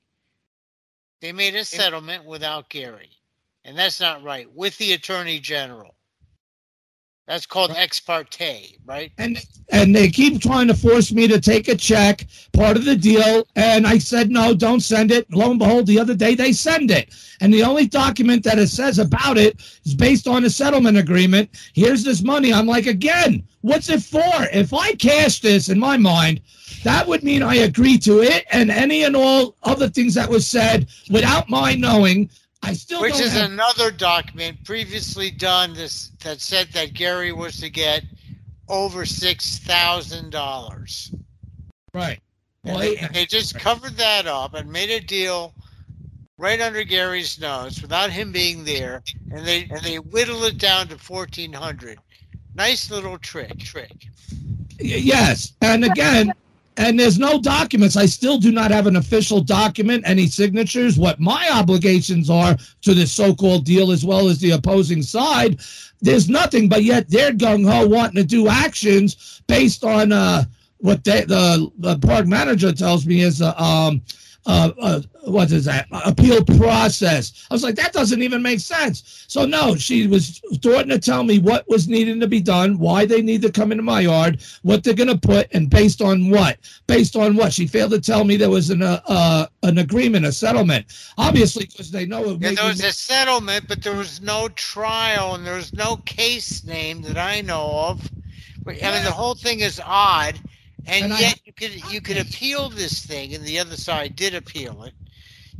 They 1.22 1.32
made 1.32 1.56
a 1.56 1.66
settlement 1.66 2.26
without 2.26 2.70
Gary, 2.70 3.12
and 3.66 3.78
that's 3.78 4.00
not 4.00 4.24
right. 4.24 4.48
With 4.54 4.78
the 4.78 4.94
attorney 4.94 5.40
general, 5.40 5.96
that's 7.28 7.46
called 7.46 7.72
ex 7.72 8.00
parte, 8.00 8.78
right? 8.86 9.12
and 9.18 9.46
and 9.70 9.94
they 9.94 10.10
keep 10.10 10.42
trying 10.42 10.68
to 10.68 10.74
force 10.74 11.12
me 11.12 11.28
to 11.28 11.42
take 11.42 11.68
a 11.68 11.76
check, 11.76 12.26
part 12.54 12.78
of 12.78 12.86
the 12.86 12.96
deal. 12.96 13.46
And 13.56 13.86
I 13.86 13.98
said 13.98 14.32
no, 14.32 14.54
don't 14.54 14.80
send 14.80 15.12
it. 15.12 15.32
Lo 15.32 15.52
and 15.52 15.60
behold, 15.60 15.88
the 15.88 16.00
other 16.00 16.16
day 16.16 16.36
they 16.36 16.54
send 16.54 16.90
it, 16.90 17.14
and 17.42 17.54
the 17.54 17.64
only 17.64 17.86
document 17.86 18.44
that 18.46 18.60
it 18.60 18.70
says 18.70 18.98
about 18.98 19.38
it 19.38 19.60
is 19.86 19.94
based 19.94 20.28
on 20.28 20.46
a 20.46 20.50
settlement 20.50 20.98
agreement. 20.98 21.50
Here's 21.74 22.04
this 22.04 22.24
money. 22.24 22.54
I'm 22.54 22.66
like, 22.66 22.88
again, 22.88 23.46
what's 23.62 23.90
it 23.90 24.02
for? 24.02 24.48
If 24.54 24.74
I 24.74 24.94
cash 24.94 25.42
this 25.42 25.68
in 25.68 25.78
my 25.80 25.98
mind, 25.98 26.42
that 26.84 27.08
would 27.08 27.24
mean 27.24 27.44
I 27.44 27.56
agree 27.56 27.98
to 28.00 28.22
it 28.22 28.46
and 28.52 28.72
any 28.72 29.04
and 29.04 29.16
all 29.16 29.56
other 29.64 29.90
things 29.90 30.14
that 30.14 30.30
was 30.30 30.48
said 30.48 30.88
without 31.10 31.50
my 31.50 31.76
knowing. 31.76 32.30
I 32.68 32.74
still 32.74 33.02
Which 33.02 33.20
is 33.20 33.32
have- 33.32 33.50
another 33.52 33.92
document 33.92 34.64
previously 34.66 35.32
done 35.32 35.74
this 35.74 36.10
that 36.24 36.42
said 36.42 36.68
that 36.74 36.94
Gary 36.94 37.32
was 37.32 37.60
to 37.62 37.70
get 37.70 38.04
over 38.68 39.06
six 39.06 39.60
thousand 39.60 40.32
dollars. 40.32 41.12
right. 41.94 42.20
Well, 42.64 42.80
they, 42.80 42.96
they 43.14 43.26
just 43.26 43.58
covered 43.58 43.96
that 43.96 44.28
up 44.28 44.54
and 44.54 44.70
made 44.70 44.90
a 44.90 45.00
deal 45.00 45.54
right 46.38 46.60
under 46.60 46.84
Gary's 46.84 47.40
nose 47.40 47.82
without 47.82 48.10
him 48.12 48.34
being 48.34 48.66
there, 48.66 49.02
and 49.32 49.46
they 49.48 49.64
and 49.72 49.80
they 49.82 50.00
whittled 50.00 50.44
it 50.44 50.58
down 50.58 50.90
to 50.90 50.98
fourteen 50.98 51.54
hundred. 51.54 51.98
Nice 52.56 52.92
little 52.92 53.18
trick, 53.20 53.58
trick. 53.60 54.08
Yes, 54.80 55.54
and 55.62 55.86
again, 55.86 56.34
and 56.78 57.00
there's 57.00 57.18
no 57.18 57.40
documents. 57.42 57.98
I 57.98 58.06
still 58.06 58.38
do 58.38 58.52
not 58.52 58.72
have 58.72 58.88
an 58.88 58.96
official 58.96 59.42
document, 59.42 60.04
any 60.06 60.28
signatures. 60.28 60.98
What 60.98 61.20
my 61.20 61.50
obligations 61.52 62.30
are 62.30 62.56
to 62.84 62.94
this 62.94 63.12
so-called 63.12 63.66
deal, 63.66 63.92
as 63.92 64.06
well 64.06 64.30
as 64.30 64.40
the 64.40 64.52
opposing 64.52 65.02
side, 65.02 65.60
there's 66.02 66.30
nothing. 66.30 66.70
But 66.70 66.84
yet 66.84 67.10
they're 67.10 67.34
gung 67.34 67.70
ho 67.70 67.88
wanting 67.88 68.16
to 68.18 68.24
do 68.24 68.48
actions 68.48 69.42
based 69.48 69.84
on 69.84 70.12
uh, 70.12 70.44
what 70.78 71.04
they, 71.04 71.22
the 71.22 71.72
the 71.80 71.98
park 72.00 72.28
manager 72.28 72.72
tells 72.72 73.06
me 73.06 73.22
is 73.22 73.42
uh, 73.42 73.54
um. 73.58 74.02
Uh, 74.48 74.72
uh, 74.80 75.02
what 75.26 75.52
is 75.52 75.66
that 75.66 75.88
appeal 76.06 76.42
process? 76.44 77.46
I 77.52 77.54
was 77.54 77.64
like, 77.64 77.76
that 77.76 77.92
doesn't 77.92 78.22
even 78.22 78.42
make 78.42 78.62
sense. 78.62 79.26
So 79.28 79.46
no, 79.46 79.76
she 79.76 80.08
was 80.08 80.42
starting 80.54 80.90
to 80.90 81.00
tell 81.00 81.24
me 81.24 81.38
what 81.38 81.68
was 81.68 81.90
needing 81.90 82.22
to 82.22 82.28
be 82.28 82.40
done, 82.40 82.80
why 82.80 83.06
they 83.06 83.22
need 83.22 83.42
to 83.42 83.52
come 83.52 83.74
into 83.74 83.84
my 83.84 84.02
yard, 84.02 84.42
what 84.62 84.86
they're 84.86 84.94
going 84.94 85.10
to 85.10 85.18
put, 85.18 85.50
and 85.54 85.70
based 85.70 86.02
on 86.02 86.30
what? 86.30 86.60
Based 86.88 87.18
on 87.18 87.36
what? 87.36 87.52
She 87.52 87.68
failed 87.68 87.92
to 87.92 88.00
tell 88.00 88.24
me 88.24 88.38
there 88.38 88.50
was 88.50 88.70
an 88.70 88.82
uh, 88.82 89.02
uh, 89.08 89.48
an 89.64 89.80
agreement, 89.80 90.26
a 90.26 90.32
settlement. 90.32 90.86
Obviously, 91.18 91.66
because 91.66 91.92
they 91.92 92.06
know 92.06 92.24
it. 92.30 92.42
Yeah, 92.42 92.54
there 92.54 92.68
was 92.68 92.82
a 92.82 92.94
settlement, 92.94 93.68
but 93.68 93.84
there 93.84 93.98
was 93.98 94.22
no 94.22 94.48
trial 94.56 95.36
and 95.36 95.46
there 95.46 95.58
was 95.58 95.74
no 95.74 95.98
case 96.06 96.64
name 96.64 97.02
that 97.02 97.18
I 97.18 97.42
know 97.42 97.70
of. 97.70 98.10
I 98.66 98.72
mean, 98.72 99.04
the 99.04 99.12
whole 99.12 99.36
thing 99.36 99.60
is 99.62 99.82
odd, 99.84 100.40
and, 100.88 101.06
And 101.06 101.14
I- 101.14 101.20
yet 101.20 101.40
you 101.46 101.54
could 101.54 101.92
you 101.92 102.02
could 102.02 102.18
appeal 102.18 102.70
this 102.70 103.06
thing, 103.06 103.34
and 103.34 103.44
the 103.44 103.60
other 103.60 103.76
side 103.76 104.16
did 104.16 104.34
appeal 104.34 104.84
it. 104.84 104.94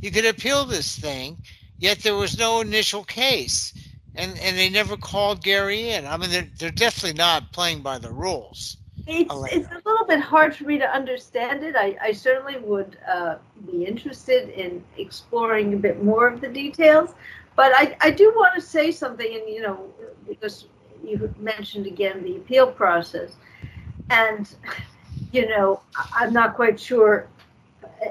You 0.00 0.10
could 0.10 0.26
appeal 0.26 0.64
this 0.64 0.98
thing, 0.98 1.38
yet 1.78 1.98
there 2.00 2.14
was 2.16 2.38
no 2.38 2.60
initial 2.60 3.04
case, 3.04 3.72
and 4.14 4.38
and 4.38 4.56
they 4.56 4.68
never 4.70 4.96
called 4.96 5.42
Gary 5.42 5.90
in. 5.90 6.06
I 6.06 6.16
mean, 6.16 6.30
they're 6.30 6.48
they're 6.58 6.70
definitely 6.70 7.18
not 7.18 7.52
playing 7.52 7.82
by 7.82 7.98
the 7.98 8.10
rules. 8.10 8.76
It's, 9.06 9.32
Elaine. 9.32 9.60
it's 9.60 9.70
a 9.70 9.88
little 9.88 10.06
bit 10.06 10.20
hard 10.20 10.54
for 10.54 10.64
me 10.64 10.76
to 10.78 10.90
understand 10.90 11.62
it. 11.62 11.76
I, 11.76 11.96
I 12.02 12.12
certainly 12.12 12.58
would 12.58 12.98
uh, 13.10 13.36
be 13.70 13.84
interested 13.86 14.50
in 14.50 14.84
exploring 14.98 15.72
a 15.72 15.76
bit 15.76 16.02
more 16.02 16.28
of 16.28 16.40
the 16.42 16.48
details. 16.48 17.14
But 17.56 17.72
I, 17.74 17.96
I 18.00 18.10
do 18.10 18.32
want 18.36 18.54
to 18.54 18.60
say 18.60 18.90
something, 18.90 19.26
and 19.26 19.48
you 19.48 19.62
know, 19.62 19.88
because 20.28 20.66
you 21.02 21.32
mentioned 21.38 21.86
again 21.86 22.22
the 22.22 22.36
appeal 22.36 22.66
process. 22.66 23.36
And, 24.10 24.48
you 25.32 25.48
know, 25.48 25.80
I'm 26.14 26.32
not 26.32 26.54
quite 26.54 26.78
sure. 26.78 27.26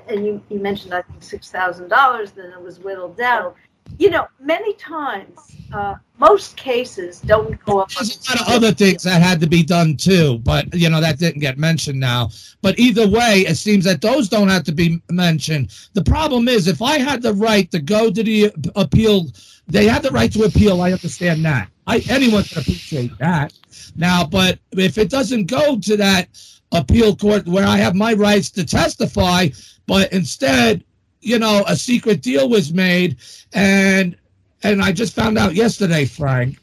And 0.08 0.26
you, 0.26 0.42
you 0.50 0.60
mentioned, 0.60 0.94
I 0.94 1.02
think, 1.02 1.22
$6,000, 1.22 2.34
then 2.36 2.52
it 2.52 2.62
was 2.62 2.80
whittled 2.80 3.18
down. 3.18 3.54
You 3.98 4.10
know, 4.10 4.28
many 4.40 4.74
times, 4.74 5.56
uh, 5.74 5.96
most 6.18 6.58
cases 6.58 7.22
don't 7.22 7.58
go 7.66 7.80
up. 7.80 7.92
There's 7.92 8.28
a 8.28 8.32
lot 8.32 8.42
of 8.42 8.54
other 8.54 8.72
things 8.74 9.04
that 9.04 9.22
had 9.22 9.40
to 9.40 9.48
be 9.48 9.64
done 9.64 9.96
too, 9.96 10.40
but 10.40 10.74
you 10.74 10.90
know 10.90 11.00
that 11.00 11.20
didn't 11.20 11.40
get 11.40 11.58
mentioned 11.58 12.00
now. 12.00 12.30
But 12.62 12.78
either 12.78 13.08
way, 13.08 13.46
it 13.48 13.56
seems 13.56 13.86
that 13.86 14.02
those 14.02 14.28
don't 14.28 14.50
have 14.50 14.64
to 14.66 14.74
be 14.74 15.02
mentioned. 15.10 15.72
The 15.94 16.04
problem 16.04 16.50
is, 16.50 16.68
if 16.68 16.82
I 16.82 16.98
had 16.98 17.22
the 17.22 17.34
right 17.34 17.72
to 17.72 17.80
go 17.80 18.12
to 18.12 18.24
the 18.24 18.52
appeal, 18.76 19.28
they 19.68 19.86
had 19.86 20.04
the 20.04 20.12
right 20.12 20.32
to 20.34 20.44
appeal. 20.44 20.82
I 20.82 20.92
understand 20.92 21.46
that. 21.46 21.70
I 21.86 22.00
anyone 22.10 22.44
can 22.44 22.60
appreciate 22.60 23.18
that. 23.20 23.54
Now, 23.96 24.26
but 24.26 24.60
if 24.72 24.98
it 24.98 25.10
doesn't 25.10 25.46
go 25.46 25.80
to 25.80 25.98
that 25.98 26.28
appeal 26.72 27.16
court 27.16 27.48
where 27.48 27.66
I 27.66 27.78
have 27.78 27.96
my 27.96 28.14
rights 28.14 28.50
to 28.52 28.66
testify, 28.66 29.50
but 29.86 30.12
instead, 30.12 30.84
you 31.22 31.40
know, 31.40 31.64
a 31.68 31.76
secret 31.76 32.22
deal 32.22 32.50
was 32.50 32.74
made, 32.74 33.18
and 33.54 34.16
and 34.64 34.82
I 34.82 34.92
just 34.92 35.14
found 35.16 35.38
out 35.38 35.56
yesterday, 35.56 36.06
Frank 36.06 36.58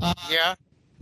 uh, 0.00 0.14
Yeah. 0.30 0.54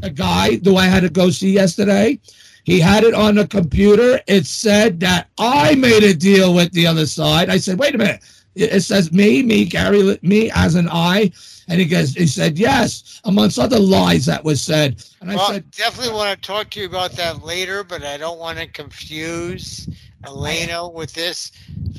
a 0.02 0.10
guy 0.10 0.60
who 0.64 0.76
I 0.76 0.86
had 0.86 1.00
to 1.00 1.10
go 1.10 1.30
see 1.30 1.52
yesterday. 1.52 2.18
He 2.64 2.78
had 2.78 3.02
it 3.02 3.14
on 3.14 3.34
the 3.34 3.46
computer. 3.46 4.20
It 4.26 4.46
said 4.46 5.00
that 5.00 5.28
I 5.38 5.74
made 5.74 6.04
a 6.04 6.14
deal 6.14 6.54
with 6.54 6.72
the 6.72 6.86
other 6.86 7.06
side. 7.06 7.50
I 7.50 7.56
said, 7.56 7.78
wait 7.78 7.94
a 7.94 7.98
minute. 7.98 8.22
It 8.54 8.82
says 8.82 9.10
me, 9.12 9.42
me, 9.42 9.64
Gary, 9.64 10.18
me 10.22 10.50
as 10.54 10.74
an 10.74 10.88
I. 10.90 11.32
And 11.68 11.80
he 11.80 11.86
goes, 11.86 12.14
he 12.14 12.26
said, 12.26 12.58
yes, 12.58 13.20
amongst 13.24 13.58
other 13.58 13.78
lies 13.78 14.26
that 14.26 14.44
was 14.44 14.60
said. 14.62 15.02
And 15.20 15.30
I 15.30 15.36
well, 15.36 15.52
said, 15.52 15.64
definitely 15.72 16.14
want 16.14 16.40
to 16.40 16.46
talk 16.46 16.70
to 16.70 16.80
you 16.80 16.86
about 16.86 17.12
that 17.16 17.42
later, 17.42 17.84
but 17.84 18.02
I 18.02 18.16
don't 18.16 18.38
want 18.38 18.58
to 18.58 18.66
confuse 18.66 19.88
Elena 20.24 20.88
with 20.88 21.12
this 21.14 21.52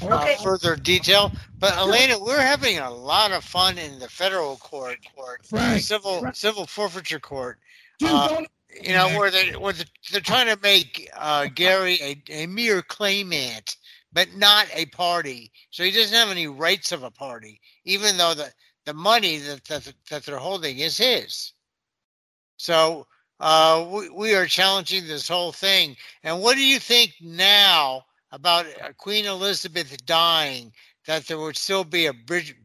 uh, 0.10 0.28
Okay. 0.28 0.36
further 0.44 0.76
detail. 0.76 1.32
But 1.60 1.78
Elena, 1.78 2.20
we're 2.20 2.42
having 2.42 2.80
a 2.80 2.92
lot 2.92 3.32
of 3.32 3.44
fun 3.44 3.78
in 3.78 4.00
the 4.00 4.10
federal 4.10 4.58
court, 4.58 5.00
court, 5.16 5.46
Frank, 5.46 5.82
civil 5.82 6.22
Frank. 6.22 6.36
civil 6.36 6.66
forfeiture 6.68 7.20
court. 7.20 7.60
dude, 8.00 8.10
uh, 8.10 8.30
You 8.82 8.94
know 8.94 9.10
where 9.10 9.32
they 9.32 9.52
where 9.52 9.74
the, 9.74 9.86
they're 10.12 10.22
trying 10.22 10.48
to 10.54 10.62
make 10.62 11.10
uh, 11.16 11.48
Gary 11.54 12.00
a, 12.02 12.24
a 12.44 12.48
mere 12.48 12.82
claimant, 12.82 13.78
but 14.12 14.34
not 14.36 14.68
a 14.74 14.86
party. 14.88 15.52
So 15.72 15.84
he 15.84 15.92
doesn't 15.92 16.16
have 16.16 16.30
any 16.30 16.48
rights 16.48 16.92
of 16.92 17.04
a 17.04 17.12
party, 17.12 17.62
even 17.86 18.18
though 18.18 18.34
the 18.34 18.52
the 18.86 18.94
money 18.94 19.38
that 19.38 19.64
that, 19.66 19.94
that 20.10 20.24
they're 20.26 20.38
holding 20.38 20.80
is 20.80 20.98
his. 20.98 21.54
So 22.58 23.08
uh, 23.40 23.86
we, 23.90 24.10
we 24.10 24.36
are 24.36 24.46
challenging 24.46 25.08
this 25.08 25.28
whole 25.28 25.52
thing. 25.52 25.96
And 26.24 26.42
what 26.42 26.56
do 26.56 26.66
you 26.66 26.80
think 26.80 27.14
now 27.22 28.04
about 28.32 28.66
uh, 28.82 28.94
Queen 28.98 29.26
Elizabeth 29.26 30.06
dying? 30.06 30.72
That 31.06 31.28
there 31.28 31.38
would 31.38 31.58
still 31.58 31.84
be 31.84 32.06
a, 32.06 32.14
Brit- 32.14 32.56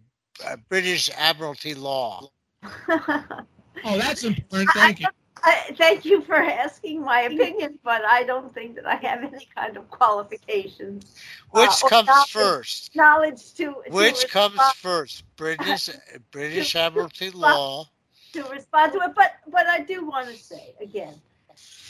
a 0.46 0.56
British 0.56 1.10
Admiralty 1.16 1.74
law. 1.74 2.28
oh, 2.88 3.98
that's 3.98 4.22
important. 4.22 4.70
Thank 4.70 5.00
you. 5.00 5.06
I, 5.42 5.74
thank 5.76 6.04
you 6.04 6.20
for 6.22 6.34
asking 6.36 7.02
my 7.02 7.22
opinion, 7.22 7.78
but 7.84 8.04
I 8.04 8.24
don't 8.24 8.52
think 8.52 8.74
that 8.76 8.86
I 8.86 8.96
have 8.96 9.22
any 9.22 9.48
kind 9.56 9.76
of 9.76 9.88
qualifications. 9.90 11.14
Which 11.50 11.70
Uh, 11.84 11.88
comes 11.88 12.08
knowledge- 12.08 12.30
first? 12.32 12.96
Knowledge 12.96 13.54
to 13.54 13.64
to 13.86 13.90
Which 13.90 14.28
comes 14.28 14.54
respond- 14.54 14.76
first? 14.88 15.24
British 15.36 15.90
British 16.30 16.74
Admiralty 16.76 17.30
law. 17.30 17.86
to 18.32 18.42
respond 18.44 18.92
to 18.92 18.98
it. 19.00 19.14
But 19.14 19.32
but 19.48 19.66
I 19.66 19.80
do 19.80 20.04
want 20.06 20.28
to 20.28 20.36
say 20.36 20.74
again 20.80 21.20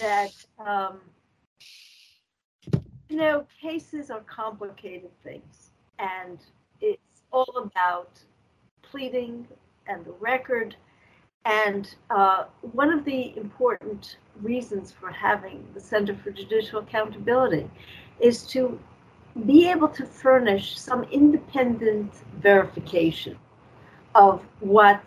that 0.00 0.32
um, 0.58 1.00
you 3.08 3.16
know 3.16 3.46
cases 3.60 4.10
are 4.10 4.20
complicated 4.20 5.10
things, 5.22 5.70
and 5.98 6.38
it's 6.80 7.22
all 7.32 7.56
about 7.56 8.10
pleading 8.82 9.46
and 9.86 10.04
the 10.04 10.12
record. 10.12 10.76
And 11.44 11.94
uh, 12.10 12.44
one 12.72 12.92
of 12.92 13.04
the 13.04 13.36
important 13.36 14.18
reasons 14.42 14.92
for 14.92 15.10
having 15.10 15.66
the 15.74 15.80
Center 15.80 16.14
for 16.14 16.30
Judicial 16.30 16.80
Accountability 16.80 17.70
is 18.20 18.46
to 18.48 18.78
be 19.46 19.68
able 19.68 19.88
to 19.88 20.04
furnish 20.04 20.78
some 20.78 21.04
independent 21.04 22.12
verification 22.40 23.38
of 24.14 24.44
what 24.60 25.02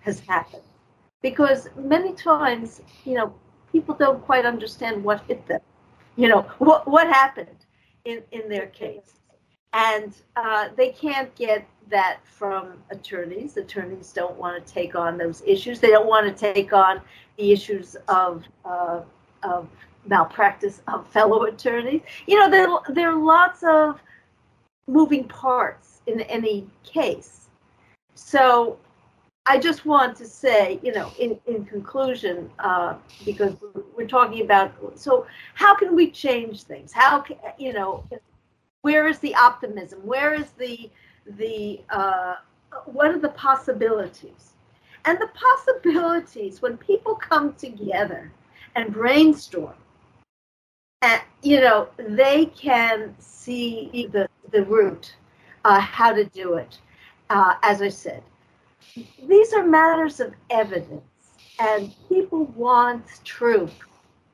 has 0.00 0.20
happened. 0.20 0.62
Because 1.20 1.68
many 1.76 2.12
times, 2.14 2.80
you 3.04 3.14
know, 3.14 3.34
people 3.70 3.94
don't 3.94 4.22
quite 4.24 4.44
understand 4.44 5.02
what 5.02 5.22
hit 5.26 5.46
them, 5.46 5.60
you 6.16 6.28
know, 6.28 6.42
what, 6.58 6.86
what 6.86 7.06
happened 7.06 7.66
in, 8.04 8.22
in 8.32 8.48
their 8.48 8.66
case. 8.66 9.14
And 9.72 10.14
uh, 10.36 10.68
they 10.76 10.90
can't 10.90 11.34
get 11.34 11.66
that 11.88 12.20
from 12.24 12.74
attorneys. 12.90 13.56
Attorneys 13.56 14.12
don't 14.12 14.36
want 14.36 14.64
to 14.64 14.72
take 14.72 14.94
on 14.94 15.18
those 15.18 15.42
issues. 15.46 15.80
They 15.80 15.90
don't 15.90 16.06
want 16.06 16.26
to 16.26 16.52
take 16.54 16.72
on 16.72 17.00
the 17.36 17.52
issues 17.52 17.96
of 18.08 18.44
uh, 18.64 19.00
of 19.42 19.68
malpractice 20.06 20.82
of 20.88 21.06
fellow 21.08 21.44
attorneys. 21.44 22.02
You 22.26 22.38
know, 22.38 22.50
there 22.50 22.68
there 22.94 23.10
are 23.10 23.18
lots 23.18 23.62
of 23.62 24.00
moving 24.86 25.24
parts 25.28 26.00
in 26.06 26.20
any 26.22 26.66
case. 26.84 27.48
So 28.14 28.78
I 29.46 29.58
just 29.58 29.84
want 29.84 30.16
to 30.18 30.26
say, 30.26 30.78
you 30.82 30.92
know, 30.92 31.10
in, 31.18 31.38
in 31.46 31.64
conclusion, 31.64 32.50
uh, 32.60 32.94
because 33.24 33.56
we're, 33.96 34.06
talking 34.06 34.42
about, 34.42 34.72
so 34.98 35.26
how 35.54 35.74
can 35.74 35.96
we 35.96 36.10
change 36.10 36.62
things? 36.62 36.92
How 36.92 37.20
can, 37.20 37.36
you 37.58 37.72
know, 37.72 38.04
where 38.82 39.06
is 39.06 39.18
the 39.20 39.34
optimism? 39.34 40.00
Where 40.04 40.34
is 40.34 40.50
the, 40.58 40.90
the, 41.38 41.80
uh, 41.90 42.36
what 42.84 43.10
are 43.10 43.18
the 43.18 43.30
possibilities? 43.30 44.52
And 45.04 45.18
the 45.18 45.30
possibilities, 45.34 46.60
when 46.60 46.76
people 46.76 47.14
come 47.14 47.54
together 47.54 48.30
and 48.76 48.92
brainstorm, 48.92 49.74
and, 51.00 51.20
you 51.42 51.60
know, 51.60 51.88
they 51.96 52.46
can 52.46 53.14
see 53.18 54.08
the, 54.12 54.28
the 54.50 54.64
route, 54.64 55.14
uh, 55.64 55.80
how 55.80 56.12
to 56.12 56.24
do 56.26 56.54
it. 56.54 56.78
Uh, 57.30 57.54
as 57.62 57.82
I 57.82 57.88
said, 57.88 58.22
these 59.26 59.52
are 59.52 59.64
matters 59.64 60.20
of 60.20 60.34
evidence, 60.50 61.02
and 61.58 61.92
people 62.08 62.44
want 62.56 63.04
truth. 63.24 63.72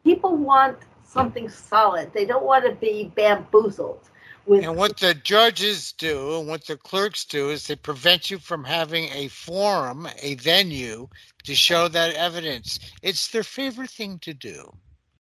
People 0.04 0.36
want 0.36 0.78
something 1.04 1.48
solid. 1.48 2.12
They 2.12 2.26
don't 2.26 2.44
want 2.44 2.64
to 2.64 2.72
be 2.72 3.12
bamboozled 3.14 4.08
with. 4.48 4.64
And 4.64 4.76
what 4.76 4.96
the 4.98 5.14
judges 5.14 5.92
do 5.92 6.38
and 6.38 6.48
what 6.48 6.66
the 6.66 6.76
clerks 6.76 7.24
do 7.24 7.50
is 7.50 7.66
they 7.66 7.76
prevent 7.76 8.30
you 8.30 8.38
from 8.38 8.64
having 8.64 9.04
a 9.12 9.28
forum, 9.28 10.08
a 10.20 10.34
venue 10.36 11.08
to 11.44 11.54
show 11.54 11.88
that 11.88 12.14
evidence. 12.14 12.78
It's 13.02 13.28
their 13.28 13.42
favorite 13.42 13.90
thing 13.90 14.18
to 14.20 14.34
do. 14.34 14.72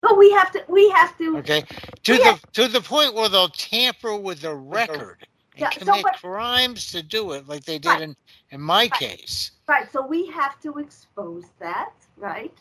But 0.02 0.18
we 0.18 0.32
have 0.32 0.52
to. 0.52 0.64
We 0.68 0.90
have 0.92 1.18
to. 1.18 1.38
Okay, 1.38 1.64
to 2.04 2.18
the 2.18 2.24
have- 2.24 2.52
to 2.54 2.68
the 2.68 2.82
point 2.82 3.16
where 3.16 3.30
they'll 3.30 3.50
tamper 3.50 4.16
with 4.16 4.42
the 4.42 4.54
record 4.54 5.26
and 5.56 5.62
Yeah, 5.62 5.70
so 5.72 5.86
commit 5.86 6.06
crimes 6.22 6.88
to 6.92 7.02
do 7.02 7.32
it, 7.32 7.48
like 7.48 7.66
they 7.66 7.80
did 7.80 7.90
Right. 7.90 8.02
in 8.02 8.16
in 8.52 8.62
my 8.62 8.84
Right. 8.84 8.94
case. 8.94 9.52
Right. 9.68 9.92
So 9.92 10.06
we 10.06 10.28
have 10.28 10.60
to 10.62 10.78
expose 10.78 11.46
that. 11.60 11.94
Right. 12.18 12.54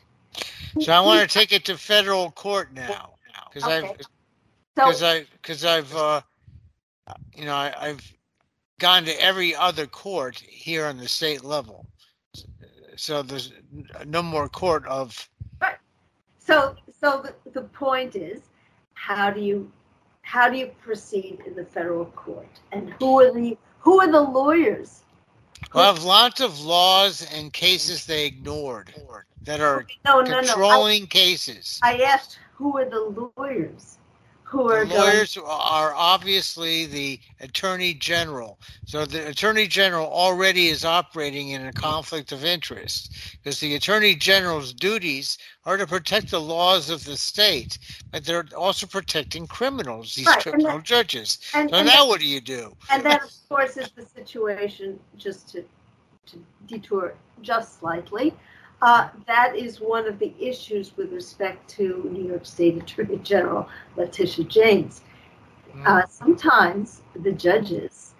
So 0.80 0.92
I 0.92 1.00
want 1.00 1.28
to 1.28 1.32
take 1.32 1.52
it 1.52 1.64
to 1.66 1.76
federal 1.76 2.30
court 2.30 2.72
now 2.72 3.14
because 3.48 3.68
I've 3.68 3.92
because 4.76 5.02
So 5.02 5.06
I 5.06 5.26
because 5.40 5.64
I've 5.64 5.94
uh, 5.94 6.22
you 7.34 7.44
know 7.44 7.54
I, 7.54 7.74
I've 7.78 8.12
gone 8.80 9.04
to 9.04 9.22
every 9.22 9.54
other 9.54 9.86
court 9.86 10.36
here 10.36 10.86
on 10.86 10.98
the 10.98 11.08
state 11.08 11.44
level. 11.44 11.86
So 12.96 13.22
there's 13.22 13.52
no 14.06 14.22
more 14.22 14.48
court 14.48 14.86
of 14.86 15.28
Right. 15.60 15.76
so 16.38 16.76
so 17.00 17.22
the, 17.22 17.50
the 17.50 17.66
point 17.68 18.16
is, 18.16 18.42
how 18.94 19.30
do 19.30 19.40
you 19.40 19.70
how 20.22 20.48
do 20.48 20.56
you 20.56 20.70
proceed 20.80 21.40
in 21.46 21.54
the 21.54 21.64
federal 21.64 22.06
court, 22.06 22.60
and 22.72 22.94
who 22.98 23.20
are 23.20 23.32
the 23.32 23.56
who 23.78 24.00
are 24.00 24.10
the 24.10 24.20
lawyers? 24.20 25.02
well, 25.74 25.84
I 25.84 25.86
have 25.92 26.04
lots 26.04 26.40
of 26.40 26.60
laws 26.60 27.26
and 27.32 27.52
cases 27.52 28.06
they 28.06 28.26
ignored 28.26 28.94
that 29.42 29.60
are 29.60 29.86
No, 30.04 30.20
no, 30.20 30.30
no. 30.30 30.38
I, 30.38 30.40
controlling 30.40 31.06
cases. 31.06 31.80
I 31.82 31.98
asked 31.98 32.38
who 32.54 32.78
are 32.78 32.84
the 32.88 33.30
lawyers 33.36 33.98
who 34.54 34.70
are 34.70 34.84
The 34.84 34.94
going 34.94 35.00
lawyers 35.00 35.36
are 35.36 35.92
obviously 35.96 36.86
the 36.86 37.18
attorney 37.40 37.92
general. 37.92 38.60
So 38.86 39.04
the 39.04 39.26
attorney 39.28 39.66
general 39.66 40.06
already 40.06 40.68
is 40.68 40.84
operating 40.84 41.48
in 41.50 41.66
a 41.66 41.72
conflict 41.72 42.30
of 42.30 42.44
interest 42.44 43.12
because 43.42 43.58
the 43.58 43.74
attorney 43.74 44.14
general's 44.14 44.72
duties 44.72 45.38
are 45.66 45.76
to 45.76 45.86
protect 45.88 46.30
the 46.30 46.40
laws 46.40 46.88
of 46.88 47.04
the 47.04 47.16
state, 47.16 47.78
but 48.12 48.24
they're 48.24 48.46
also 48.56 48.86
protecting 48.86 49.48
criminals, 49.48 50.14
these 50.14 50.26
Right, 50.26 50.40
criminal 50.42 50.78
that- 50.78 50.84
judges. 50.84 51.38
and, 51.52 51.68
So 51.70 51.76
and 51.76 51.86
now 51.88 52.06
what 52.06 52.20
do 52.20 52.26
you 52.26 52.40
do? 52.40 52.76
And 52.90 53.02
that, 53.04 53.24
of 53.24 53.30
course, 53.48 53.76
is 53.76 53.90
the 53.90 54.06
situation, 54.06 55.00
just 55.16 55.48
to, 55.50 55.64
to 56.26 56.36
detour 56.68 57.14
just 57.42 57.80
slightly. 57.80 58.32
Uh, 58.84 59.08
that 59.26 59.56
is 59.56 59.80
one 59.80 60.06
of 60.06 60.18
the 60.20 60.34
issues 60.40 60.96
with 60.96 61.12
respect 61.12 61.68
to 61.70 62.08
New 62.12 62.28
York 62.28 62.46
State 62.46 62.76
Attorney 62.76 63.18
General 63.18 63.68
Letitia 63.96 64.44
James. 64.44 65.02
Uh, 65.86 66.02
sometimes 66.06 67.02
the 67.14 67.32
judges 67.32 68.14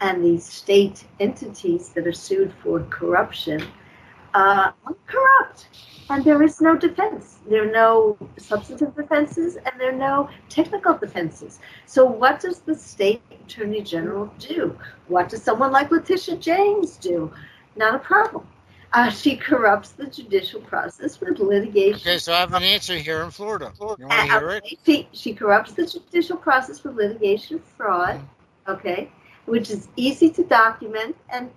and 0.00 0.24
the 0.24 0.38
state 0.38 1.06
entities 1.20 1.90
that 1.90 2.06
are 2.06 2.12
sued 2.12 2.52
for 2.62 2.80
corruption 2.90 3.62
uh, 4.34 4.72
are 4.86 4.96
corrupt, 5.06 5.68
and 6.10 6.24
there 6.24 6.42
is 6.42 6.60
no 6.60 6.76
defense. 6.76 7.38
There 7.48 7.68
are 7.68 7.72
no 7.72 8.18
substantive 8.38 8.96
defenses, 8.96 9.56
and 9.56 9.80
there 9.80 9.90
are 9.94 9.98
no 9.98 10.30
technical 10.48 10.96
defenses. 10.98 11.60
So, 11.86 12.04
what 12.06 12.40
does 12.40 12.60
the 12.60 12.74
state 12.74 13.22
attorney 13.32 13.82
general 13.82 14.32
do? 14.38 14.78
What 15.08 15.28
does 15.30 15.42
someone 15.42 15.72
like 15.72 15.90
Letitia 15.90 16.36
James 16.36 16.96
do? 16.98 17.32
Not 17.76 17.94
a 17.94 17.98
problem. 18.00 18.46
Uh, 18.92 19.08
she 19.08 19.36
corrupts 19.36 19.92
the 19.92 20.06
judicial 20.06 20.60
process 20.60 21.20
with 21.20 21.38
litigation. 21.38 22.00
Okay, 22.00 22.18
so 22.18 22.32
I 22.32 22.40
have 22.40 22.54
an 22.54 22.62
answer 22.62 22.96
here 22.98 23.22
in 23.22 23.30
Florida. 23.30 23.72
You 23.98 24.06
want 24.06 24.20
to 24.22 24.26
hear 24.26 24.50
it? 24.50 24.64
She, 24.84 25.08
she 25.12 25.32
corrupts 25.32 25.72
the 25.74 25.86
judicial 25.86 26.36
process 26.36 26.82
with 26.82 26.96
litigation 26.96 27.60
fraud, 27.60 28.20
okay, 28.66 29.10
which 29.46 29.70
is 29.70 29.88
easy 29.96 30.28
to 30.30 30.44
document 30.44 31.16
and 31.28 31.50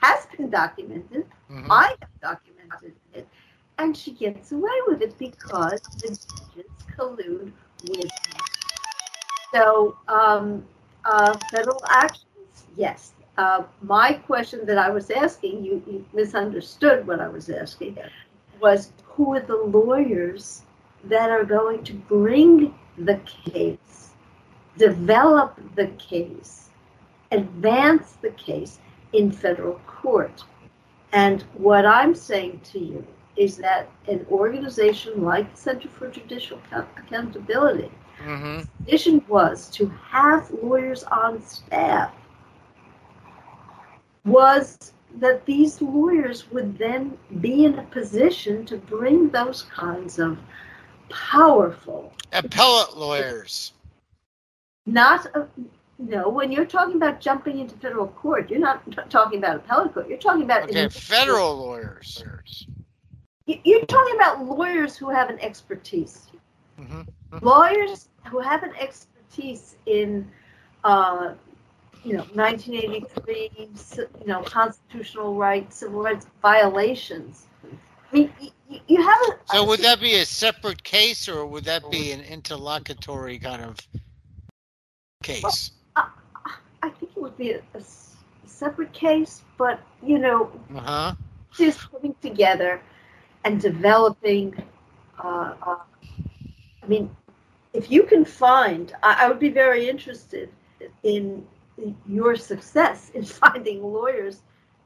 has 0.00 0.26
been 0.36 0.48
documented. 0.50 1.26
Mhm. 1.50 1.66
I 1.70 1.96
have 2.00 2.20
documented 2.20 2.94
it. 3.14 3.26
And 3.78 3.96
she 3.96 4.12
gets 4.12 4.52
away 4.52 4.78
with 4.86 5.02
it 5.02 5.18
because 5.18 5.80
the 6.00 6.08
judges 6.08 6.70
collude 6.96 7.52
with 7.82 8.10
her. 8.32 8.40
So, 9.52 9.96
um, 10.08 10.64
uh, 11.04 11.36
federal 11.50 11.82
actions, 11.88 12.66
yes. 12.76 13.12
Uh, 13.36 13.64
my 13.82 14.14
question 14.14 14.64
that 14.66 14.78
I 14.78 14.90
was 14.90 15.10
asking, 15.10 15.64
you, 15.64 15.82
you 15.86 16.04
misunderstood 16.12 17.06
what 17.06 17.20
I 17.20 17.28
was 17.28 17.50
asking, 17.50 17.98
was 18.60 18.92
who 19.04 19.34
are 19.34 19.40
the 19.40 19.56
lawyers 19.56 20.62
that 21.04 21.30
are 21.30 21.44
going 21.44 21.84
to 21.84 21.94
bring 21.94 22.74
the 22.96 23.16
case, 23.16 24.12
develop 24.78 25.58
the 25.74 25.88
case, 25.88 26.70
advance 27.30 28.12
the 28.22 28.30
case 28.30 28.78
in 29.12 29.30
federal 29.30 29.80
court? 29.86 30.44
And 31.12 31.42
what 31.54 31.86
I'm 31.86 32.14
saying 32.14 32.60
to 32.72 32.78
you 32.78 33.06
is 33.36 33.58
that 33.58 33.88
an 34.08 34.26
organization 34.30 35.22
like 35.22 35.52
the 35.52 35.60
Center 35.60 35.88
for 35.88 36.08
Judicial 36.08 36.58
Account- 36.58 36.88
Accountability, 36.96 37.90
Mhm. 38.20 38.66
vision 38.86 39.22
was 39.28 39.70
to 39.72 39.88
have 40.10 40.50
lawyers 40.62 41.04
on 41.04 41.42
staff 41.42 42.15
was 44.26 44.92
that 45.18 45.46
these 45.46 45.80
lawyers 45.80 46.50
would 46.50 46.76
then 46.76 47.16
be 47.40 47.64
in 47.64 47.78
a 47.78 47.82
position 47.84 48.66
to 48.66 48.76
bring 48.76 49.30
those 49.30 49.62
kinds 49.74 50.18
of 50.18 50.38
powerful 51.08 52.12
Appellate 52.32 52.96
lawyers. 52.96 53.72
not 54.84 55.24
a, 55.34 55.46
no 55.98 56.28
when 56.28 56.50
you're 56.52 56.66
talking 56.66 56.96
about 56.96 57.20
jumping 57.20 57.60
into 57.60 57.76
federal 57.76 58.08
court 58.08 58.50
you're 58.50 58.58
not 58.60 58.84
t- 58.90 58.98
talking 59.08 59.38
about 59.38 59.56
appellate 59.56 59.94
court 59.94 60.08
you're 60.08 60.18
talking 60.18 60.42
about 60.42 60.64
Okay, 60.64 60.88
federal 60.88 61.56
lawyers. 61.56 62.22
You- 63.46 63.60
You're 63.64 63.86
talking 63.86 64.16
about 64.16 64.44
lawyers 64.44 64.96
who 64.96 65.08
have 65.08 65.30
an 65.30 65.38
expertise. 65.40 66.26
Mhm. 66.80 67.06
Lawyers 67.42 68.08
who 68.24 68.40
have 68.40 68.64
an 68.64 68.74
expertise 68.76 69.76
in, 69.86 70.28
uh, 70.82 71.34
you 72.06 72.12
know, 72.16 72.26
1983, 72.34 73.50
you 73.56 74.26
know, 74.26 74.42
constitutional 74.42 75.34
rights, 75.34 75.76
civil 75.78 76.02
rights 76.02 76.26
violations. 76.40 77.48
I 77.64 78.14
mean, 78.14 78.32
y- 78.40 78.52
y- 78.70 78.80
you 78.86 79.02
have 79.02 79.18
a. 79.28 79.38
So 79.46 79.64
would 79.64 79.80
that 79.80 80.00
be 80.00 80.14
a 80.14 80.24
separate 80.24 80.84
case 80.84 81.28
or 81.28 81.44
would 81.46 81.64
that 81.64 81.90
be 81.90 82.12
an 82.12 82.20
interlocutory 82.20 83.38
kind 83.38 83.62
of 83.62 83.76
case? 85.22 85.72
I 85.96 86.90
think 86.90 87.10
it 87.16 87.20
would 87.20 87.36
be 87.36 87.52
a 87.52 87.60
separate 88.44 88.92
case, 88.92 89.42
but 89.58 89.80
you 90.02 90.18
know, 90.18 90.52
Uh-huh. 90.76 91.14
just 91.52 91.90
putting 91.90 92.14
together 92.22 92.80
and 93.44 93.60
developing. 93.60 94.54
Uh, 95.18 95.54
uh, 95.62 95.76
I 96.82 96.86
mean, 96.86 97.10
if 97.72 97.90
you 97.90 98.04
can 98.04 98.24
find, 98.24 98.94
I, 99.02 99.24
I 99.24 99.28
would 99.28 99.40
be 99.40 99.48
very 99.50 99.88
interested 99.88 100.50
in 101.02 101.46
your 102.06 102.36
success 102.36 103.10
in 103.14 103.24
finding 103.24 103.82
lawyers 103.82 104.42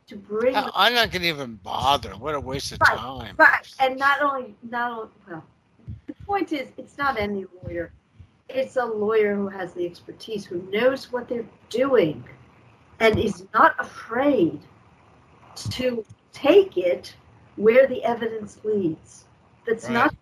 to 0.08 0.16
bring. 0.16 0.54
I'm 0.74 0.94
not 0.94 1.10
gonna 1.10 1.26
even 1.26 1.56
bother. 1.56 2.10
What 2.16 2.34
a 2.34 2.40
waste 2.40 2.72
of 2.72 2.80
Right. 2.80 3.00
time. 3.00 3.38
Right, 3.38 3.66
and 3.80 3.98
not 3.98 4.22
only, 4.22 4.54
not 4.62 4.92
only, 4.92 5.10
well, 5.28 5.44
the 6.06 6.14
point 6.26 6.52
is, 6.52 6.68
it's 6.76 6.98
not 6.98 7.18
any 7.18 7.46
lawyer. 7.64 7.92
it's 8.48 8.76
a 8.76 8.84
lawyer 8.84 9.34
who 9.34 9.48
has 9.48 9.74
the 9.74 9.86
expertise, 9.86 10.44
who 10.46 10.62
knows 10.72 11.12
what 11.12 11.28
they're 11.28 11.48
doing, 11.70 12.24
and 13.00 13.18
is 13.18 13.46
not 13.54 13.74
afraid 13.78 14.60
to 15.70 16.04
take 16.32 16.76
it 16.76 17.14
where 17.56 17.86
the 17.86 18.02
evidence 18.04 18.60
leads. 18.64 19.26
That's 19.66 19.88
Right. 19.88 19.94
not 19.94 20.14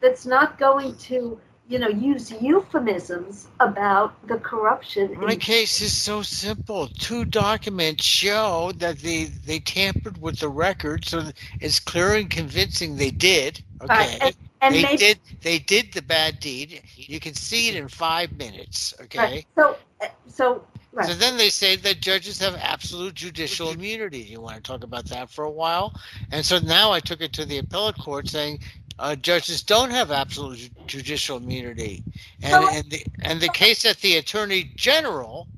that's 0.00 0.26
not 0.26 0.58
going 0.58 0.96
to 0.96 1.40
you 1.68 1.78
know 1.78 1.88
use 1.88 2.30
euphemisms 2.40 3.48
about 3.60 4.14
the 4.28 4.38
corruption. 4.38 5.18
My 5.18 5.32
in- 5.32 5.38
case 5.38 5.80
is 5.80 5.96
so 5.96 6.22
simple. 6.22 6.88
Two 6.88 7.24
documents 7.24 8.04
show 8.04 8.72
that 8.76 8.98
they 8.98 9.24
they 9.24 9.58
tampered 9.58 10.20
with 10.20 10.38
the 10.38 10.48
record, 10.48 11.04
so 11.04 11.30
it's 11.60 11.80
clear 11.80 12.14
and 12.14 12.30
convincing 12.30 12.96
they 12.96 13.10
did. 13.10 13.62
Okay, 13.82 13.94
Right, 13.94 14.18
and, 14.22 14.36
and 14.60 14.74
they 14.74 14.96
did 14.96 15.18
they 15.42 15.58
did 15.58 15.92
the 15.92 16.02
bad 16.02 16.40
deed. 16.40 16.82
You 16.94 17.20
can 17.20 17.34
see 17.34 17.68
it 17.68 17.74
in 17.74 17.88
five 17.88 18.32
minutes. 18.32 18.94
Okay. 19.02 19.18
right, 19.18 19.46
so 19.56 19.76
uh, 20.00 20.06
so 20.28 20.64
right. 20.92 21.08
So 21.08 21.14
then 21.14 21.36
they 21.36 21.50
say 21.50 21.76
that 21.76 22.00
judges 22.00 22.38
have 22.38 22.54
absolute 22.56 23.14
judicial 23.14 23.70
immunity. 23.70 24.20
You 24.20 24.40
want 24.40 24.56
to 24.56 24.62
talk 24.62 24.84
about 24.84 25.06
that 25.06 25.30
for 25.30 25.44
a 25.44 25.50
while? 25.50 25.94
And 26.30 26.44
so 26.44 26.58
now 26.58 26.92
I 26.92 27.00
took 27.00 27.20
it 27.20 27.32
to 27.34 27.44
the 27.44 27.58
appellate 27.58 27.98
court 27.98 28.28
saying 28.28 28.60
uh, 28.98 29.16
judges 29.16 29.62
don't 29.62 29.90
have 29.90 30.10
absolute 30.10 30.70
judicial 30.86 31.36
immunity. 31.36 32.02
And, 32.42 32.52
So- 32.52 32.70
and, 32.70 32.90
the, 32.90 33.06
and 33.22 33.40
the 33.40 33.48
case 33.48 33.82
that 33.82 33.98
the 33.98 34.16
attorney 34.16 34.72
general 34.76 35.48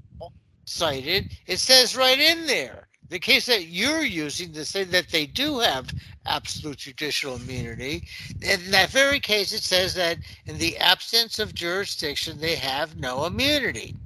cited, 0.64 1.32
it 1.46 1.58
says 1.58 1.96
right 1.96 2.18
in 2.18 2.46
there. 2.46 2.88
The 3.08 3.18
case 3.18 3.46
that 3.46 3.68
you're 3.68 4.04
using 4.04 4.52
to 4.52 4.66
say 4.66 4.84
that 4.84 5.08
they 5.08 5.24
do 5.24 5.60
have 5.60 5.88
absolute 6.26 6.76
judicial 6.76 7.36
immunity, 7.36 8.06
in 8.42 8.70
that 8.70 8.90
very 8.90 9.18
case, 9.18 9.52
it 9.52 9.62
says 9.62 9.94
that 9.94 10.18
in 10.44 10.58
the 10.58 10.76
absence 10.76 11.38
of 11.38 11.54
jurisdiction, 11.54 12.38
they 12.38 12.54
have 12.56 12.98
no 12.98 13.24
immunity. 13.24 13.96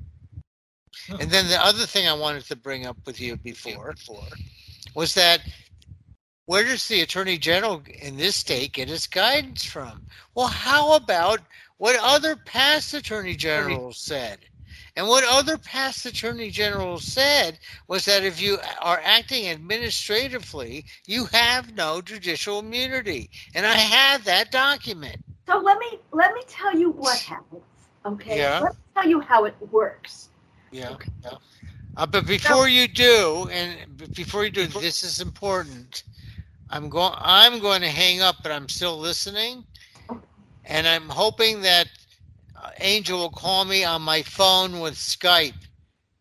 And 1.18 1.30
then 1.30 1.48
the 1.48 1.60
other 1.60 1.84
thing 1.84 2.06
I 2.06 2.12
wanted 2.12 2.44
to 2.44 2.54
bring 2.54 2.86
up 2.86 2.96
with 3.04 3.20
you 3.20 3.36
before 3.36 3.96
was 4.94 5.14
that 5.14 5.40
where 6.46 6.64
does 6.64 6.88
the 6.88 7.00
attorney 7.00 7.38
general 7.38 7.82
in 8.00 8.16
this 8.16 8.36
state 8.36 8.72
get 8.72 8.88
his 8.88 9.06
guidance 9.06 9.64
from? 9.64 10.02
Well, 10.34 10.48
how 10.48 10.94
about 10.94 11.40
what 11.78 11.96
other 12.00 12.36
past 12.36 12.94
attorney 12.94 13.36
generals 13.36 13.98
said? 13.98 14.38
And 14.94 15.08
what 15.08 15.24
other 15.24 15.56
past 15.56 16.04
attorney 16.04 16.50
generals 16.50 17.04
said 17.04 17.58
was 17.88 18.04
that 18.04 18.24
if 18.24 18.40
you 18.42 18.58
are 18.80 19.00
acting 19.02 19.48
administratively, 19.48 20.84
you 21.06 21.24
have 21.26 21.74
no 21.74 22.02
judicial 22.02 22.58
immunity. 22.58 23.30
And 23.54 23.64
I 23.64 23.74
have 23.74 24.24
that 24.24 24.50
document. 24.50 25.16
So 25.48 25.58
let 25.58 25.78
me 25.78 25.98
let 26.12 26.34
me 26.34 26.42
tell 26.46 26.76
you 26.76 26.90
what 26.90 27.18
happens. 27.32 27.62
Okay. 28.04 28.38
Yeah. 28.38 28.60
Let 28.60 28.72
me 28.72 28.78
tell 28.94 29.08
you 29.08 29.20
how 29.20 29.44
it 29.44 29.54
works. 29.70 30.28
Yeah. 30.70 30.96
yeah. 31.24 31.30
Uh, 31.96 32.06
but 32.06 32.26
before 32.26 32.68
you 32.68 32.88
do, 32.88 33.48
and 33.50 33.96
before 34.14 34.44
you 34.44 34.50
do, 34.50 34.66
this 34.66 35.02
is 35.02 35.20
important. 35.20 36.04
I'm 36.72 36.88
going. 36.88 37.14
I'm 37.18 37.60
going 37.60 37.82
to 37.82 37.88
hang 37.90 38.22
up, 38.22 38.36
but 38.42 38.52
I'm 38.52 38.68
still 38.68 38.98
listening, 38.98 39.66
and 40.64 40.88
I'm 40.88 41.10
hoping 41.10 41.62
that 41.62 41.88
uh, 42.56 42.70
Angel 42.80 43.18
will 43.18 43.30
call 43.30 43.64
me 43.64 43.84
on 43.84 44.02
my 44.02 44.22
phone 44.22 44.80
with 44.80 44.94
Skype, 44.94 45.54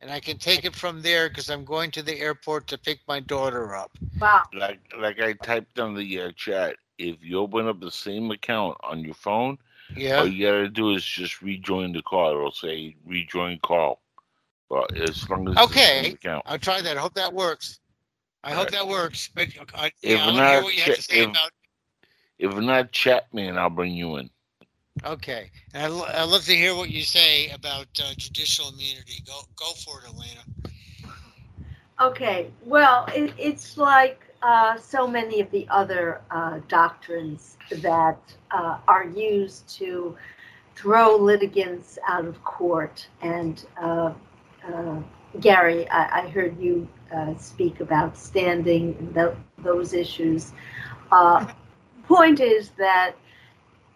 and 0.02 0.12
I 0.12 0.20
can 0.20 0.38
take 0.38 0.66
it 0.66 0.76
from 0.76 1.02
there 1.02 1.30
because 1.30 1.50
I'm 1.50 1.66
going 1.66 1.92
to 1.92 2.04
the 2.04 2.20
airport 2.20 2.68
to 2.70 2.78
pick 2.78 3.00
my 3.08 3.22
daughter 3.22 3.76
up. 3.76 3.98
Wow. 4.22 4.44
Like 4.54 4.82
like 4.98 5.20
I 5.22 5.34
typed 5.34 5.80
on 5.80 5.96
the 5.96 6.22
uh, 6.22 6.32
chat, 6.36 6.78
if 6.98 7.18
you 7.24 7.40
open 7.40 7.68
up 7.68 7.82
the 7.82 7.92
same 7.92 8.32
account 8.32 8.78
on 8.84 9.02
your 9.04 9.16
phone, 9.16 9.60
Yeah. 9.96 10.20
all 10.20 10.28
you 10.28 10.46
gotta 10.48 10.70
do 10.70 10.92
is 10.96 11.06
just 11.06 11.42
rejoin 11.42 11.94
the 11.94 12.04
call. 12.04 12.32
It'll 12.32 12.52
say 12.52 12.98
rejoin 13.06 13.60
call. 13.60 14.02
But 14.70 14.96
as 14.98 15.30
long 15.30 15.50
as 15.50 15.56
it's 15.56 15.68
the 15.68 15.74
Okay. 15.74 15.92
same 16.02 16.14
account. 16.14 16.46
I'll 16.46 16.60
try 16.60 16.82
that. 16.82 16.98
I 16.98 17.02
hope 17.02 17.16
that 17.16 17.34
works. 17.34 17.81
I 18.44 18.50
hope 18.52 18.58
Alright. 18.58 18.72
that 18.72 18.88
works. 18.88 19.30
But 19.34 19.50
I, 19.76 19.92
If 20.02 20.12
yeah, 20.12 20.26
I 20.28 20.32
not, 20.32 20.50
hear 20.52 20.64
what 20.64 20.76
you 20.76 20.82
have 20.84 20.96
to 20.96 21.02
say 21.02 21.20
if- 21.22 21.30
about 21.30 21.52
If 22.40 22.56
not, 22.56 22.92
chat 22.92 23.34
me 23.34 23.48
and 23.48 23.60
I'll 23.60 23.70
bring 23.70 23.94
you 23.94 24.18
in. 24.18 24.30
Okay, 25.06 25.52
and 25.74 25.94
I'd, 25.94 26.16
I'd 26.16 26.24
love 26.30 26.46
to 26.46 26.56
hear 26.56 26.76
what 26.76 26.90
you 26.90 27.04
say 27.04 27.50
about 27.50 27.88
uh, 28.04 28.14
judicial 28.18 28.70
immunity. 28.70 29.24
Go, 29.26 29.42
go 29.56 29.72
for 29.74 30.00
it, 30.02 30.08
Elena. 30.08 30.42
Okay. 32.02 32.52
Well, 32.66 33.06
it, 33.16 33.34
it's 33.38 33.78
like 33.78 34.26
uh, 34.42 34.78
so 34.78 35.08
many 35.08 35.40
of 35.40 35.52
the 35.52 35.68
other 35.70 36.22
uh, 36.32 36.60
doctrines 36.68 37.58
that 37.72 38.20
uh, 38.52 38.78
are 38.88 39.06
used 39.06 39.70
to 39.78 40.16
throw 40.76 41.16
litigants 41.16 41.98
out 42.08 42.26
of 42.26 42.44
court. 42.44 43.08
And 43.22 43.64
uh, 43.82 44.14
uh, 44.68 44.98
Gary, 45.40 45.88
I, 45.90 46.22
I 46.24 46.30
heard 46.30 46.60
you 46.60 46.88
uh, 47.14 47.36
speak 47.38 47.80
about 47.80 48.18
standing 48.18 48.96
and 49.00 49.36
those 49.64 49.94
issues. 49.94 50.54
Uh, 51.12 51.46
point 52.08 52.40
is 52.40 52.70
that 52.72 53.14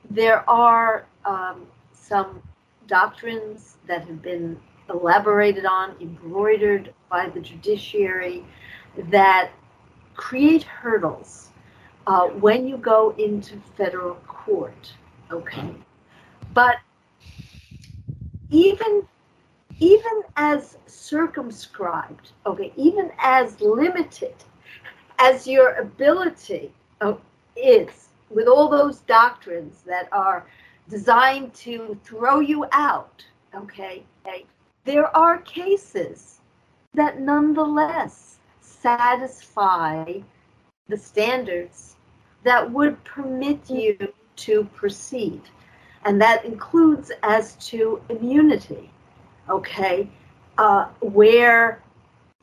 there 0.09 0.47
are 0.49 1.05
um, 1.25 1.67
some 1.93 2.41
doctrines 2.87 3.77
that 3.87 4.05
have 4.07 4.21
been 4.21 4.59
elaborated 4.89 5.65
on, 5.65 5.95
embroidered 6.01 6.93
by 7.09 7.29
the 7.29 7.39
judiciary 7.39 8.45
that 9.09 9.51
create 10.15 10.63
hurdles 10.63 11.51
uh, 12.07 12.27
when 12.27 12.67
you 12.67 12.77
go 12.77 13.13
into 13.17 13.59
federal 13.77 14.15
court. 14.27 14.93
Okay, 15.31 15.73
but 16.53 16.77
even 18.49 19.03
even 19.79 20.23
as 20.35 20.77
circumscribed, 20.85 22.31
okay, 22.45 22.71
even 22.75 23.11
as 23.19 23.59
limited 23.61 24.35
as 25.19 25.47
your 25.47 25.75
ability 25.75 26.71
oh, 27.01 27.19
is 27.55 28.09
with 28.29 28.47
all 28.47 28.69
those 28.69 28.99
doctrines 29.01 29.81
that 29.85 30.07
are 30.11 30.45
designed 30.89 31.53
to 31.53 31.97
throw 32.03 32.39
you 32.39 32.65
out, 32.71 33.23
okay, 33.55 34.03
okay 34.25 34.45
there 34.85 35.15
are 35.17 35.39
cases 35.39 36.39
that 36.93 37.19
nonetheless 37.19 38.37
satisfy 38.61 40.19
the 40.87 40.97
standards 40.97 41.95
that 42.43 42.71
would 42.71 43.03
permit 43.03 43.67
you 43.69 43.97
to 44.35 44.63
proceed. 44.75 45.41
And 46.05 46.21
that 46.21 46.45
includes 46.45 47.11
as 47.23 47.55
to 47.69 47.99
immunity, 48.09 48.91
okay, 49.49 50.09
uh, 50.57 50.87
where 51.01 51.81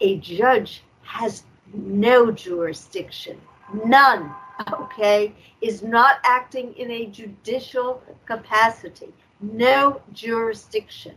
a 0.00 0.18
judge 0.18 0.82
has 1.02 1.44
no 1.72 2.30
jurisdiction, 2.30 3.40
none, 3.84 4.34
okay, 4.72 5.32
is 5.60 5.82
not 5.82 6.18
acting 6.24 6.74
in 6.74 6.90
a 6.90 7.06
judicial 7.06 8.02
capacity, 8.26 9.12
no 9.40 10.00
jurisdiction. 10.12 11.14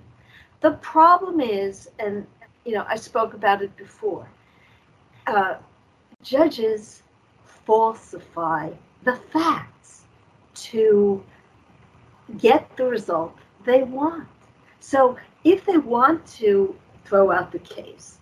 The 0.62 0.72
problem 0.72 1.42
is, 1.42 1.90
and 2.00 2.26
you 2.66 2.74
know, 2.74 2.86
I 2.88 2.96
spoke 2.96 3.34
about 3.34 3.62
it 3.62 3.76
before. 3.78 4.28
Uh, 5.28 5.56
judges 6.24 7.04
falsify 7.66 8.72
the 9.04 9.16
facts 9.16 10.04
to 10.56 11.24
get 12.38 12.76
the 12.78 12.86
result 12.86 13.38
they 13.66 13.84
want. 13.84 14.28
So 14.80 15.18
if 15.46 15.64
they 15.66 15.78
want 15.78 16.26
to 16.26 16.76
throw 17.06 17.32
out 17.32 17.52
the 17.52 17.60
case, 17.60 18.18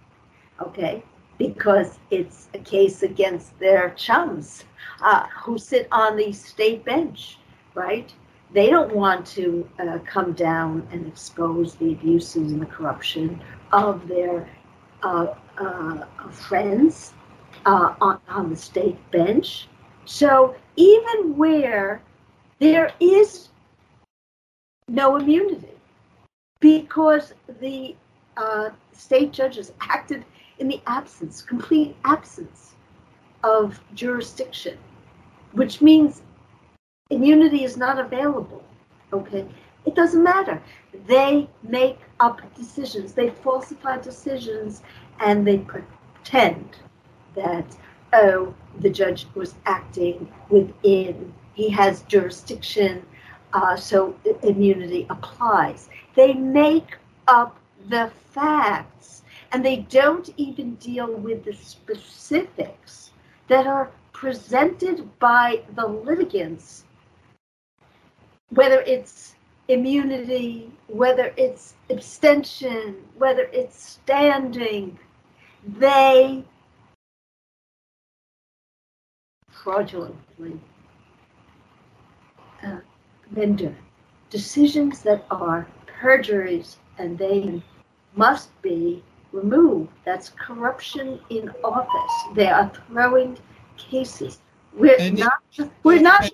okay, 0.61 1.03
because 1.39 1.97
it's 2.11 2.49
a 2.53 2.59
case 2.59 3.01
against 3.01 3.57
their 3.57 3.91
chums 3.91 4.65
uh, 5.01 5.25
who 5.27 5.57
sit 5.57 5.87
on 5.91 6.17
the 6.17 6.31
state 6.31 6.85
bench, 6.85 7.39
right? 7.73 8.13
They 8.53 8.69
don't 8.69 8.93
want 8.93 9.25
to 9.27 9.67
uh, 9.79 9.97
come 10.05 10.33
down 10.33 10.87
and 10.91 11.07
expose 11.07 11.75
the 11.75 11.93
abuses 11.93 12.51
and 12.51 12.61
the 12.61 12.67
corruption 12.67 13.41
of 13.71 14.07
their 14.07 14.47
uh, 15.01 15.33
uh, 15.57 16.05
friends 16.29 17.13
uh, 17.65 17.95
on, 17.99 18.19
on 18.27 18.49
the 18.49 18.55
state 18.55 18.97
bench. 19.11 19.67
So 20.05 20.55
even 20.75 21.37
where 21.37 22.01
there 22.59 22.91
is 22.99 23.49
no 24.87 25.15
immunity, 25.15 25.72
because 26.64 27.34
the 27.60 27.94
uh, 28.38 28.69
state 28.94 29.34
judges 29.34 29.73
acted 29.81 30.23
in 30.60 30.69
the 30.69 30.81
absence, 30.88 31.41
complete 31.41 31.94
absence 32.06 32.76
of 33.44 33.81
jurisdiction, 33.94 34.77
which 35.52 35.81
means 35.81 36.22
immunity 37.10 37.65
is 37.65 37.76
not 37.76 37.99
available. 37.99 38.64
Okay, 39.11 39.45
it 39.85 39.94
doesn't 39.94 40.23
matter. 40.23 40.64
They 41.06 41.49
make 41.64 41.99
up 42.22 42.40
decisions, 42.56 43.11
they 43.11 43.30
falsify 43.30 43.98
decisions, 43.98 44.84
and 45.19 45.45
they 45.45 45.57
pretend 45.57 46.77
that 47.35 47.76
oh, 48.14 48.56
the 48.80 48.90
judge 48.90 49.27
was 49.35 49.56
acting 49.65 50.31
within, 50.49 51.34
he 51.56 51.69
has 51.72 52.03
jurisdiction 52.03 53.06
uh, 53.53 53.75
so 53.75 54.15
immunity 54.41 55.05
applies. 55.09 55.89
They 56.15 56.34
make 56.34 56.97
up 57.27 57.57
the 57.89 58.11
facts 58.31 59.23
and 59.51 59.63
they 59.63 59.77
don't 59.77 60.30
even 60.38 60.75
deal 60.75 61.13
with 61.13 61.45
the 61.45 61.53
specifics 61.53 63.11
that 63.47 63.67
are 63.67 63.91
presented 64.11 65.07
by 65.19 65.61
the 65.75 65.85
litigants, 65.85 66.85
whether 68.49 68.81
it's 68.81 69.35
immunity, 69.67 70.71
whether 70.88 71.34
it's 71.38 71.75
abstention, 71.89 72.95
whether 73.17 73.43
it's 73.53 73.99
standing, 74.01 74.97
they 75.77 76.43
fraudulently 79.51 80.59
uh, 82.63 82.77
render 83.31 83.75
decisions 84.29 85.01
that 85.03 85.25
are 85.31 85.67
perjuries 85.87 86.77
and 86.97 87.17
they 87.17 87.61
must 88.15 88.49
be 88.61 89.03
removed. 89.31 89.91
That's 90.05 90.29
corruption 90.29 91.19
in 91.29 91.49
office. 91.63 92.13
They 92.35 92.47
are 92.47 92.71
throwing 92.87 93.37
cases. 93.77 94.39
We're 94.73 94.95
And- 94.99 95.19
not. 95.19 95.39
We're 95.83 96.01
not. 96.01 96.29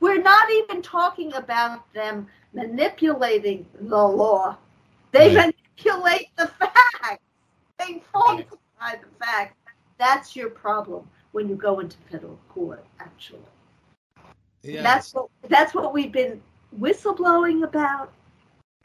We're 0.00 0.20
not 0.22 0.50
even 0.50 0.82
talking 0.82 1.32
about 1.34 1.90
them 1.94 2.26
manipulating 2.52 3.66
the 3.80 3.96
law. 4.06 4.56
They 5.12 5.34
Right. 5.34 5.54
manipulate 5.76 6.28
the 6.36 6.48
facts. 6.48 7.22
They 7.78 8.02
falsify 8.12 8.96
the 9.00 9.08
facts. 9.24 9.56
That's 9.98 10.36
your 10.36 10.50
problem 10.50 11.08
when 11.32 11.48
you 11.48 11.54
go 11.56 11.80
into 11.80 11.96
federal 12.10 12.38
court. 12.48 12.84
Actually, 13.00 13.40
that's 14.64 15.14
what 15.14 15.28
that's 15.48 15.74
what 15.74 15.92
we've 15.92 16.12
been 16.12 16.40
whistleblowing 16.78 17.64
about, 17.64 18.12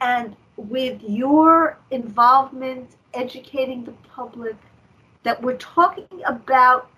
and 0.00 0.36
with 0.56 1.00
your 1.02 1.78
involvement 1.90 2.96
educating 3.14 3.84
the 3.84 3.92
public 4.08 4.56
that 5.22 5.40
we're 5.42 5.56
talking 5.56 6.06
about 6.26 6.90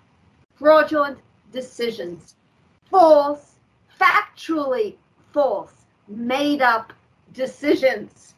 fraudulent 0.55 1.17
decisions, 1.51 2.35
false, 2.89 3.55
factually 3.99 4.95
false, 5.31 5.73
made 6.07 6.61
up 6.61 6.93
decisions. 7.33 8.35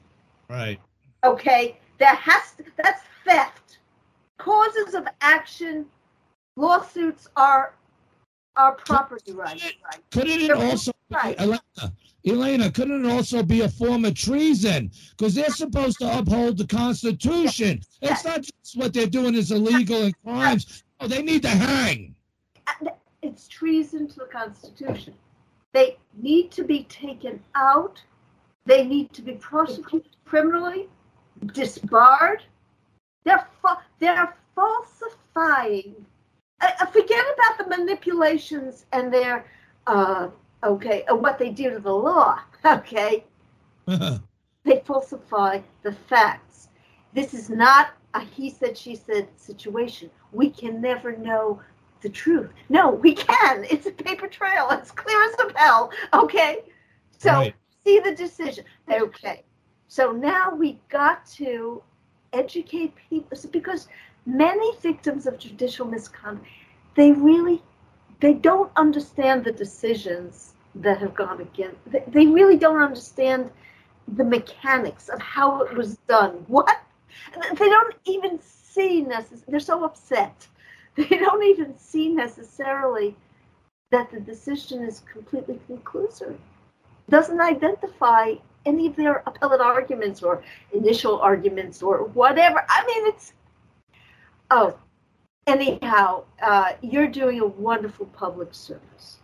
Right. 0.50 0.80
Okay, 1.24 1.78
that 1.98 2.18
has 2.18 2.54
to, 2.58 2.64
that's 2.78 3.02
theft. 3.26 3.80
Causes 4.38 4.94
of 4.94 5.08
action, 5.22 5.86
lawsuits 6.56 7.28
are 7.36 7.74
are 8.58 8.74
property 8.74 9.32
rights. 9.34 9.64
Right? 9.64 10.02
Couldn't 10.12 10.42
it 10.42 10.48
They're 10.48 10.58
also, 10.58 10.92
right. 11.10 11.36
Elena, 11.40 11.62
Elena, 12.26 12.72
couldn't 12.72 13.06
it 13.06 13.12
also 13.12 13.44
be 13.44 13.62
a 13.62 13.70
form 13.70 14.06
of 14.06 14.16
treason? 14.16 14.92
Because 15.12 15.36
they're 15.36 15.50
supposed 15.50 16.00
to 16.00 16.18
uphold 16.18 16.58
the 16.58 16.68
Constitution. 16.68 17.82
Yes. 18.02 18.12
It's 18.20 18.26
not 18.26 18.42
just 18.42 18.78
what 18.78 18.94
they're 18.94 19.08
doing 19.08 19.36
is 19.36 19.52
illegal 19.52 20.04
and 20.04 20.16
crimes. 20.24 20.84
Oh, 21.00 21.08
they 21.08 21.22
need 21.22 21.42
to 21.44 21.50
hang. 21.50 22.16
Uh, 22.68 22.90
it's 23.22 23.48
treason 23.48 24.08
to 24.08 24.16
the 24.20 24.26
Constitution. 24.26 25.14
They 25.74 25.98
need 26.16 26.52
to 26.52 26.64
be 26.64 26.84
taken 26.86 27.44
out. 27.56 28.02
They 28.66 28.86
need 28.86 29.14
to 29.14 29.22
be 29.22 29.34
prosecuted 29.34 30.16
criminally, 30.26 30.88
disbarred. 31.54 32.44
They're 33.24 33.48
fa- 33.62 33.84
they're 34.00 34.36
falsifying. 34.56 36.06
Uh, 36.62 36.70
uh, 36.82 36.86
forget 36.88 37.24
about 37.34 37.58
the 37.70 37.78
manipulations 37.78 38.86
and 38.92 39.14
their 39.14 39.46
uh, 39.88 40.30
okay, 40.64 41.04
uh, 41.06 41.16
what 41.16 41.38
they 41.38 41.50
do 41.50 41.70
to 41.72 41.80
the 41.80 41.94
law. 41.94 42.40
Okay, 42.66 43.24
they 44.64 44.82
falsify 44.86 45.60
the 45.84 45.92
facts. 45.92 46.70
This 47.14 47.34
is 47.34 47.50
not 47.50 47.92
a 48.14 48.22
he 48.22 48.50
said, 48.50 48.78
she 48.78 48.96
said 48.96 49.28
situation. 49.36 50.10
We 50.32 50.50
can 50.50 50.82
never 50.82 51.16
know 51.16 51.62
the 52.02 52.10
truth. 52.10 52.52
No, 52.70 52.90
we 52.92 53.14
can. 53.14 53.66
It's 53.70 53.86
a 53.86 53.92
paper 53.92 54.28
trail. 54.28 54.68
It's 54.72 54.92
clear 54.92 55.22
as 55.24 55.36
a 55.40 55.54
bell. 55.54 55.92
Okay. 56.14 56.64
So 57.18 57.32
Right. 57.32 57.56
see 57.86 58.00
the 58.00 58.16
decision. 58.16 58.66
Okay. 58.92 59.44
So 59.88 60.12
now 60.12 60.54
we 60.56 60.80
got 60.90 61.26
to 61.38 61.82
educate 62.34 62.94
people 63.10 63.38
because 63.52 63.88
many 64.26 64.76
victims 64.78 65.26
of 65.28 65.38
judicial 65.38 65.86
misconduct, 65.86 66.48
they 66.96 67.12
really 67.12 67.62
they 68.22 68.34
don't 68.34 68.72
understand 68.76 69.44
the 69.44 69.52
decisions 69.52 70.54
that 70.76 70.98
have 71.00 71.14
gone 71.16 71.42
against 71.42 71.78
they, 72.12 72.26
really 72.26 72.58
don't 72.58 72.82
understand 72.82 73.52
the 74.08 74.24
mechanics 74.24 75.10
of 75.10 75.20
how 75.22 75.62
it 75.64 75.76
was 75.76 75.98
done. 76.08 76.44
What? 76.48 76.82
They 77.58 77.70
don't 77.70 77.96
even 78.06 78.40
see 78.42 79.04
necess- 79.04 79.46
They're 79.48 79.60
so 79.60 79.84
upset. 79.84 80.48
They 80.96 81.18
don't 81.18 81.44
even 81.44 81.78
see 81.78 82.08
necessarily 82.08 83.16
that 83.92 84.12
the 84.12 84.20
decision 84.20 84.82
is 84.84 85.02
completely 85.12 85.60
conclusory. 85.70 86.38
Doesn't 87.10 87.42
identify 87.42 88.36
any 88.66 88.88
of 88.88 88.96
their 88.96 89.22
appellate 89.28 89.62
arguments 89.62 90.24
or 90.24 90.44
initial 90.74 91.20
arguments 91.20 91.84
or 91.84 92.06
whatever. 92.06 92.66
I 92.70 92.86
mean, 92.86 93.08
it's. 93.08 93.34
Oh, 94.52 94.78
anyhow, 95.48 96.24
uh, 96.42 96.74
you're 96.82 97.08
doing 97.08 97.40
a 97.40 97.46
wonderful 97.46 98.06
public 98.08 98.54
service. 98.54 99.20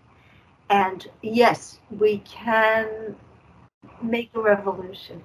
And 0.70 1.08
yes, 1.22 1.80
we 1.92 2.20
can 2.20 3.16
make 4.02 4.32
a 4.36 4.42
revolution. 4.42 5.22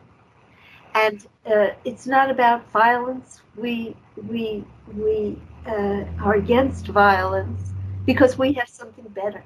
And 0.94 1.27
uh, 1.47 1.68
it's 1.85 2.06
not 2.06 2.31
about 2.31 2.70
violence. 2.70 3.43
We 3.56 3.97
we 4.28 4.64
we 4.94 5.39
uh, 5.66 6.05
are 6.23 6.35
against 6.35 6.89
violence 6.89 7.73
because 8.06 8.39
we 8.39 8.52
have 8.55 8.68
something 8.68 9.05
better. 9.09 9.44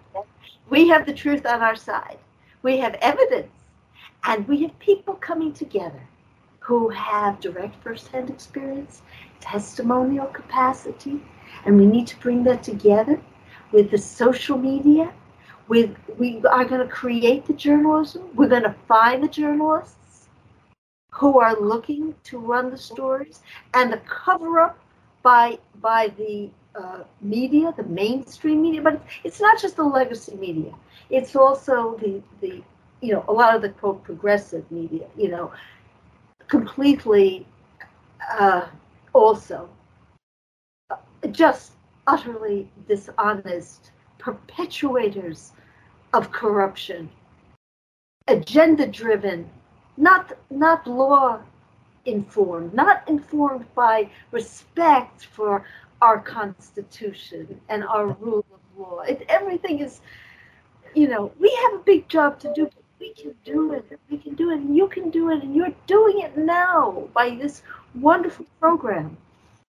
We 0.69 0.89
have 0.89 1.07
the 1.07 1.13
truth 1.15 1.47
on 1.47 1.63
our 1.63 1.77
side. 1.77 2.19
We 2.63 2.79
have 2.79 2.95
evidence, 3.01 3.53
and 4.25 4.47
we 4.49 4.63
have 4.63 4.79
people 4.79 5.15
coming 5.15 5.53
together 5.53 6.03
who 6.71 6.91
have 6.91 7.41
direct 7.41 7.83
firsthand 7.85 8.31
experience, 8.31 9.03
testimonial 9.41 10.27
capacity, 10.27 11.21
and 11.65 11.77
we 11.79 11.87
need 11.87 12.07
to 12.09 12.19
bring 12.21 12.45
that 12.45 12.63
together 12.63 13.21
with 13.73 13.91
the 13.91 13.99
social 13.99 14.59
media. 14.59 15.13
With 15.69 15.97
we 16.19 16.43
are 16.51 16.65
going 16.65 16.83
to 16.87 16.93
create 16.93 17.47
the 17.47 17.55
journalism. 17.55 18.23
We're 18.35 18.49
going 18.49 18.63
to 18.65 18.75
find 18.89 19.23
the 19.25 19.29
journalists 19.29 20.29
who 21.15 21.41
are 21.41 21.59
looking 21.61 22.15
to 22.25 22.39
run 22.39 22.71
the 22.71 22.79
stories 22.79 23.43
and 23.75 23.93
the 23.93 23.99
cover 23.99 24.61
up 24.61 24.79
by 25.23 25.59
by 25.81 26.09
the 26.17 26.51
uh, 26.75 27.05
media, 27.21 27.73
the 27.77 27.85
mainstream 27.85 28.63
media, 28.63 28.83
but 28.83 29.03
it's 29.25 29.41
not 29.41 29.61
just 29.61 29.77
the 29.77 29.85
legacy 29.85 30.37
media. 30.37 30.73
It's 31.11 31.35
also 31.37 31.97
the 32.01 32.23
the 32.41 32.63
you 33.03 33.13
know 33.15 33.25
a 33.29 33.33
lot 33.33 33.55
of 33.57 33.63
the 33.63 33.71
quote 33.71 34.03
progressive 34.05 34.71
media. 34.71 35.07
You 35.17 35.29
know, 35.31 35.53
completely 36.51 37.47
uh, 38.39 38.67
also 39.15 39.69
just 41.31 41.73
utterly 42.07 42.69
dishonest 42.89 43.93
perpetuators 44.19 45.53
of 46.13 46.33
corruption, 46.33 47.09
agenda 48.29 48.87
driven, 48.87 49.49
not 49.97 50.33
not 50.51 50.87
law 50.87 51.41
informed, 52.05 52.75
not 52.75 53.09
informed 53.09 53.67
by 53.75 54.11
respect 54.33 55.27
for 55.27 55.65
our 56.03 56.19
constitution 56.19 57.61
and 57.69 57.85
our 57.85 58.09
rule 58.21 58.45
of 58.53 58.61
law. 58.77 59.01
It, 59.01 59.25
everything 59.29 59.79
is, 59.81 60.01
you 60.95 61.09
know, 61.09 61.31
we 61.39 61.51
have 61.63 61.75
a 61.81 61.85
big 61.85 62.09
job 62.09 62.41
to 62.41 62.53
do, 62.55 62.69
we 63.01 63.13
can 63.15 63.35
do 63.45 63.73
it. 63.73 63.99
We 64.11 64.19
can 64.19 64.35
do 64.35 64.51
it, 64.51 64.61
and 64.61 64.77
you 64.77 64.89
can 64.89 65.11
do 65.11 65.31
it, 65.31 65.43
and 65.43 65.55
you're 65.57 65.75
doing 65.87 66.21
it 66.21 66.37
now 66.37 67.09
by 67.15 67.31
this 67.31 67.63
wonderful 67.95 68.47
program. 68.61 69.17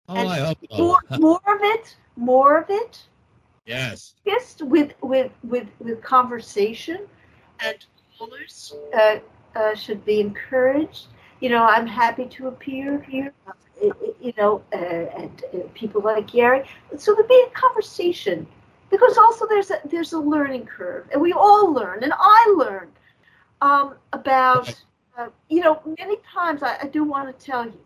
Oh, 0.08 0.16
And 0.16 0.28
I 0.28 0.38
hope 0.40 0.58
so. 0.70 0.84
More, 0.84 0.98
more 1.16 1.40
of 1.46 1.60
it, 1.62 1.96
more 2.16 2.58
of 2.58 2.70
it 2.70 3.08
Yes. 3.64 4.14
just 4.26 4.62
with 4.62 4.92
with 5.02 5.30
with 5.42 5.68
with 5.80 6.02
conversation 6.02 6.98
and 7.60 7.86
callers 8.16 8.74
uh, 8.94 9.18
uh, 9.54 9.74
should 9.74 10.04
be 10.04 10.20
encouraged 10.20 11.06
you 11.40 11.48
know 11.48 11.64
i'm 11.64 11.86
happy 11.86 12.26
to 12.26 12.48
appear 12.48 13.00
here 13.08 13.32
uh, 13.48 13.90
you 14.20 14.32
know 14.36 14.62
uh, 14.72 14.76
and 15.20 15.44
uh, 15.54 15.58
people 15.74 16.00
like 16.02 16.26
gary 16.30 16.62
so 16.96 17.14
there 17.14 17.24
be 17.24 17.44
a 17.46 17.50
conversation 17.50 18.46
because 18.90 19.16
also 19.18 19.46
there's 19.48 19.70
a 19.70 19.78
there's 19.84 20.12
a 20.12 20.18
learning 20.18 20.64
curve 20.66 21.04
and 21.12 21.20
we 21.20 21.32
all 21.32 21.72
learn 21.72 22.02
and 22.02 22.12
i 22.18 22.54
learn 22.56 22.88
um, 23.64 23.94
about 24.12 24.74
uh, 25.16 25.28
you 25.48 25.60
know 25.60 25.80
many 25.98 26.16
times 26.32 26.62
I, 26.62 26.76
I 26.82 26.86
do 26.86 27.02
want 27.04 27.26
to 27.26 27.46
tell 27.46 27.64
you 27.64 27.80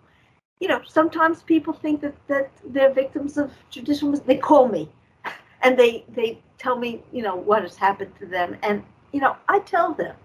you 0.61 0.69
know 0.69 0.81
sometimes 0.87 1.43
people 1.43 1.73
think 1.73 2.01
that 2.01 2.17
that 2.27 2.51
they're 2.65 2.93
victims 2.93 3.39
of 3.39 3.53
judicial 3.71 4.11
mis- 4.11 4.21
they 4.21 4.37
call 4.37 4.69
me 4.69 4.91
and 5.63 5.79
they 5.79 6.05
they 6.09 6.41
tell 6.59 6.77
me 6.77 7.03
you 7.13 7.23
know 7.23 7.37
what 7.37 7.63
has 7.63 7.77
happened 7.77 8.13
to 8.19 8.27
them 8.27 8.57
and 8.63 8.83
you 9.13 9.21
know 9.21 9.37
i 9.49 9.61
tell 9.61 9.95
them 9.95 10.17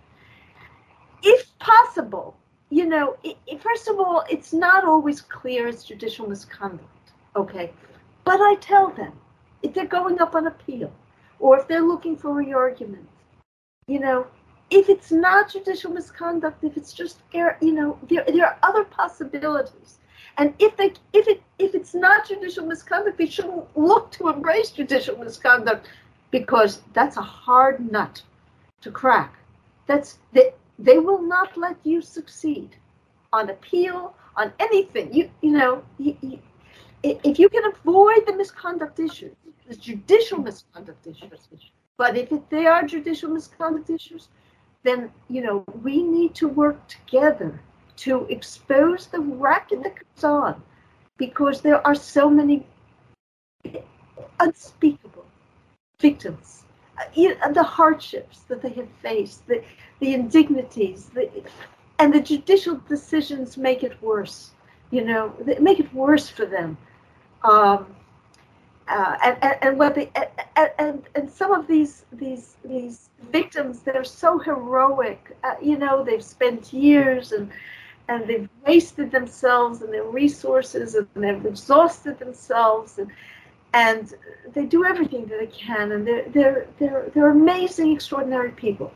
if 1.23 1.57
possible, 1.59 2.35
you 2.69 2.85
know, 2.85 3.15
i 3.25 3.35
i 3.51 3.57
first 3.57 3.87
of 3.87 3.99
all, 3.99 4.23
it's 4.29 4.53
not 4.53 4.83
always 4.83 5.21
clear 5.21 5.67
as 5.67 5.83
judicial 5.83 6.27
misconduct, 6.27 7.11
okay? 7.35 7.71
But 8.25 8.41
I 8.41 8.55
tell 8.55 8.89
them 8.89 9.13
if 9.61 9.73
they're 9.73 9.95
going 9.99 10.19
up 10.19 10.35
on 10.35 10.47
appeal 10.47 10.91
or 11.39 11.59
if 11.59 11.67
they're 11.67 11.89
looking 11.93 12.17
for 12.17 12.41
a 12.41 12.53
argument, 12.53 13.07
you 13.87 13.99
know, 13.99 14.27
if 14.73 14.89
it's 14.89 15.11
not 15.11 15.51
judicial 15.51 15.91
misconduct, 15.91 16.63
if 16.63 16.75
it's 16.75 16.93
just 16.93 17.19
you 17.31 17.73
know, 17.73 17.99
there, 18.09 18.25
there 18.27 18.47
are 18.47 18.57
other 18.63 18.83
possibilities. 18.83 19.99
And 20.37 20.55
if 20.57 20.75
they 20.77 20.93
if 21.13 21.27
it 21.27 21.43
if 21.59 21.75
it's 21.75 21.93
not 21.93 22.27
judicial 22.27 22.65
misconduct, 22.65 23.19
they 23.19 23.27
shouldn't 23.27 23.65
look 23.77 24.11
to 24.13 24.29
embrace 24.29 24.71
judicial 24.71 25.15
misconduct 25.17 25.87
because 26.31 26.81
that's 26.93 27.17
a 27.17 27.21
hard 27.21 27.91
nut 27.91 28.23
to 28.81 28.89
crack. 28.89 29.35
That's 29.85 30.17
they, 30.31 30.53
they 30.79 30.97
will 30.97 31.21
not 31.21 31.55
let 31.55 31.77
you 31.83 32.01
succeed 32.01 32.75
on 33.31 33.51
appeal, 33.51 34.15
on 34.35 34.51
anything. 34.59 35.13
You 35.13 35.29
you 35.41 35.51
know, 35.51 35.83
you, 35.99 36.17
you, 36.21 36.39
if 37.03 37.37
you 37.37 37.47
can 37.47 37.65
avoid 37.65 38.25
the 38.25 38.35
misconduct 38.35 38.99
issues, 38.99 39.35
the 39.67 39.75
judicial 39.75 40.39
misconduct 40.39 41.05
issues, 41.05 41.71
but 41.95 42.17
if 42.17 42.29
they 42.49 42.65
are 42.65 42.81
judicial 42.87 43.29
misconduct 43.29 43.91
issues, 43.91 44.29
then 44.83 45.11
you 45.29 45.41
know 45.41 45.63
we 45.81 46.03
need 46.03 46.35
to 46.35 46.47
work 46.47 46.87
together 46.87 47.59
to 47.95 48.25
expose 48.25 49.07
the 49.07 49.19
racket 49.19 49.83
that 49.83 49.95
goes 49.95 50.23
on 50.23 50.61
because 51.17 51.61
there 51.61 51.85
are 51.85 51.95
so 51.95 52.29
many 52.29 52.65
unspeakable 54.39 55.25
victims 55.99 56.63
uh, 56.99 57.03
know, 57.29 57.53
the 57.53 57.63
hardships 57.63 58.39
that 58.41 58.61
they 58.61 58.69
have 58.69 58.89
faced 59.01 59.45
the, 59.47 59.63
the 59.99 60.13
indignities 60.13 61.05
the, 61.13 61.29
and 61.99 62.13
the 62.13 62.19
judicial 62.19 62.81
decisions 62.87 63.57
make 63.57 63.83
it 63.83 64.01
worse 64.01 64.51
you 64.93 65.03
know 65.03 65.33
make 65.59 65.79
it 65.79 65.91
worse 65.93 66.29
for 66.29 66.45
them. 66.45 66.77
Um, 67.43 67.87
uh, 68.87 69.17
and, 69.23 69.37
and, 69.41 69.55
and 69.61 69.79
what 69.79 69.95
they 69.95 70.11
and, 70.55 70.71
and, 70.77 71.03
and 71.15 71.29
some 71.31 71.51
of 71.51 71.67
these 71.67 72.05
these 72.11 72.57
these 72.65 73.09
victims 73.31 73.79
they're 73.79 74.03
so 74.03 74.37
heroic 74.37 75.35
uh, 75.43 75.55
you 75.61 75.77
know 75.77 76.03
they've 76.03 76.23
spent 76.23 76.73
years 76.73 77.31
and 77.31 77.49
and 78.09 78.27
they've 78.27 78.49
wasted 78.65 79.11
themselves 79.11 79.81
and 79.81 79.93
their 79.93 80.03
resources 80.03 80.95
and 80.95 81.07
they've 81.15 81.45
exhausted 81.45 82.19
themselves 82.19 82.97
and 82.99 83.09
and 83.73 84.13
they 84.53 84.65
do 84.65 84.85
everything 84.85 85.25
that 85.25 85.39
they 85.39 85.47
can 85.47 85.91
and 85.91 86.07
they're 86.07 86.29
they're 86.29 86.67
they're, 86.79 87.11
they're 87.13 87.31
amazing 87.31 87.93
extraordinary 87.93 88.51
people. 88.51 88.93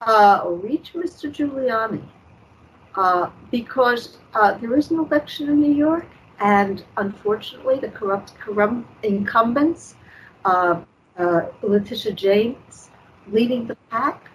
uh, 0.00 0.42
or 0.44 0.54
reach 0.56 0.92
Mr. 0.94 1.30
Giuliani, 1.30 2.02
uh, 2.96 3.30
because 3.50 4.18
there 4.60 4.76
is 4.76 4.90
an 4.90 4.98
election 4.98 5.48
in 5.48 5.60
New 5.60 5.74
York, 5.74 6.06
and 6.40 6.84
unfortunately, 6.96 7.78
the 7.78 7.88
corrupt, 7.88 8.34
corrupt 8.38 8.86
incumbents, 9.02 9.96
Letitia 11.62 12.12
James, 12.12 12.90
leading 13.30 13.66
the 13.66 13.76
pack, 13.90 14.30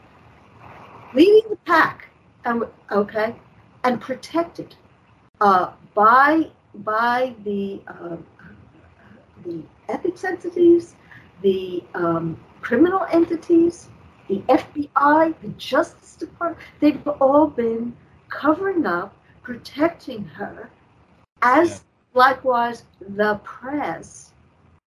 leading 1.13 1.49
the 1.49 1.57
pack, 1.65 2.09
um, 2.45 2.67
okay, 2.91 3.35
and 3.83 3.99
protected 3.99 4.75
uh, 5.41 5.71
by 5.93 6.49
by 6.75 7.33
the 7.43 7.81
uh, 7.87 8.17
the 9.45 9.61
ethics 9.89 10.23
entities, 10.23 10.95
the 11.41 11.83
um, 11.93 12.39
criminal 12.65 13.05
entities, 13.11 13.89
the 14.27 14.39
FBI, 14.49 15.35
the 15.39 15.49
Justice 15.49 16.15
Department. 16.15 16.59
They've 16.79 17.07
all 17.21 17.45
been 17.45 17.95
covering 18.29 18.87
up, 18.87 19.15
protecting 19.43 20.25
her, 20.25 20.71
as 21.43 21.69
yeah. 21.69 21.77
likewise 22.19 22.85
the 22.99 23.35
press. 23.43 24.33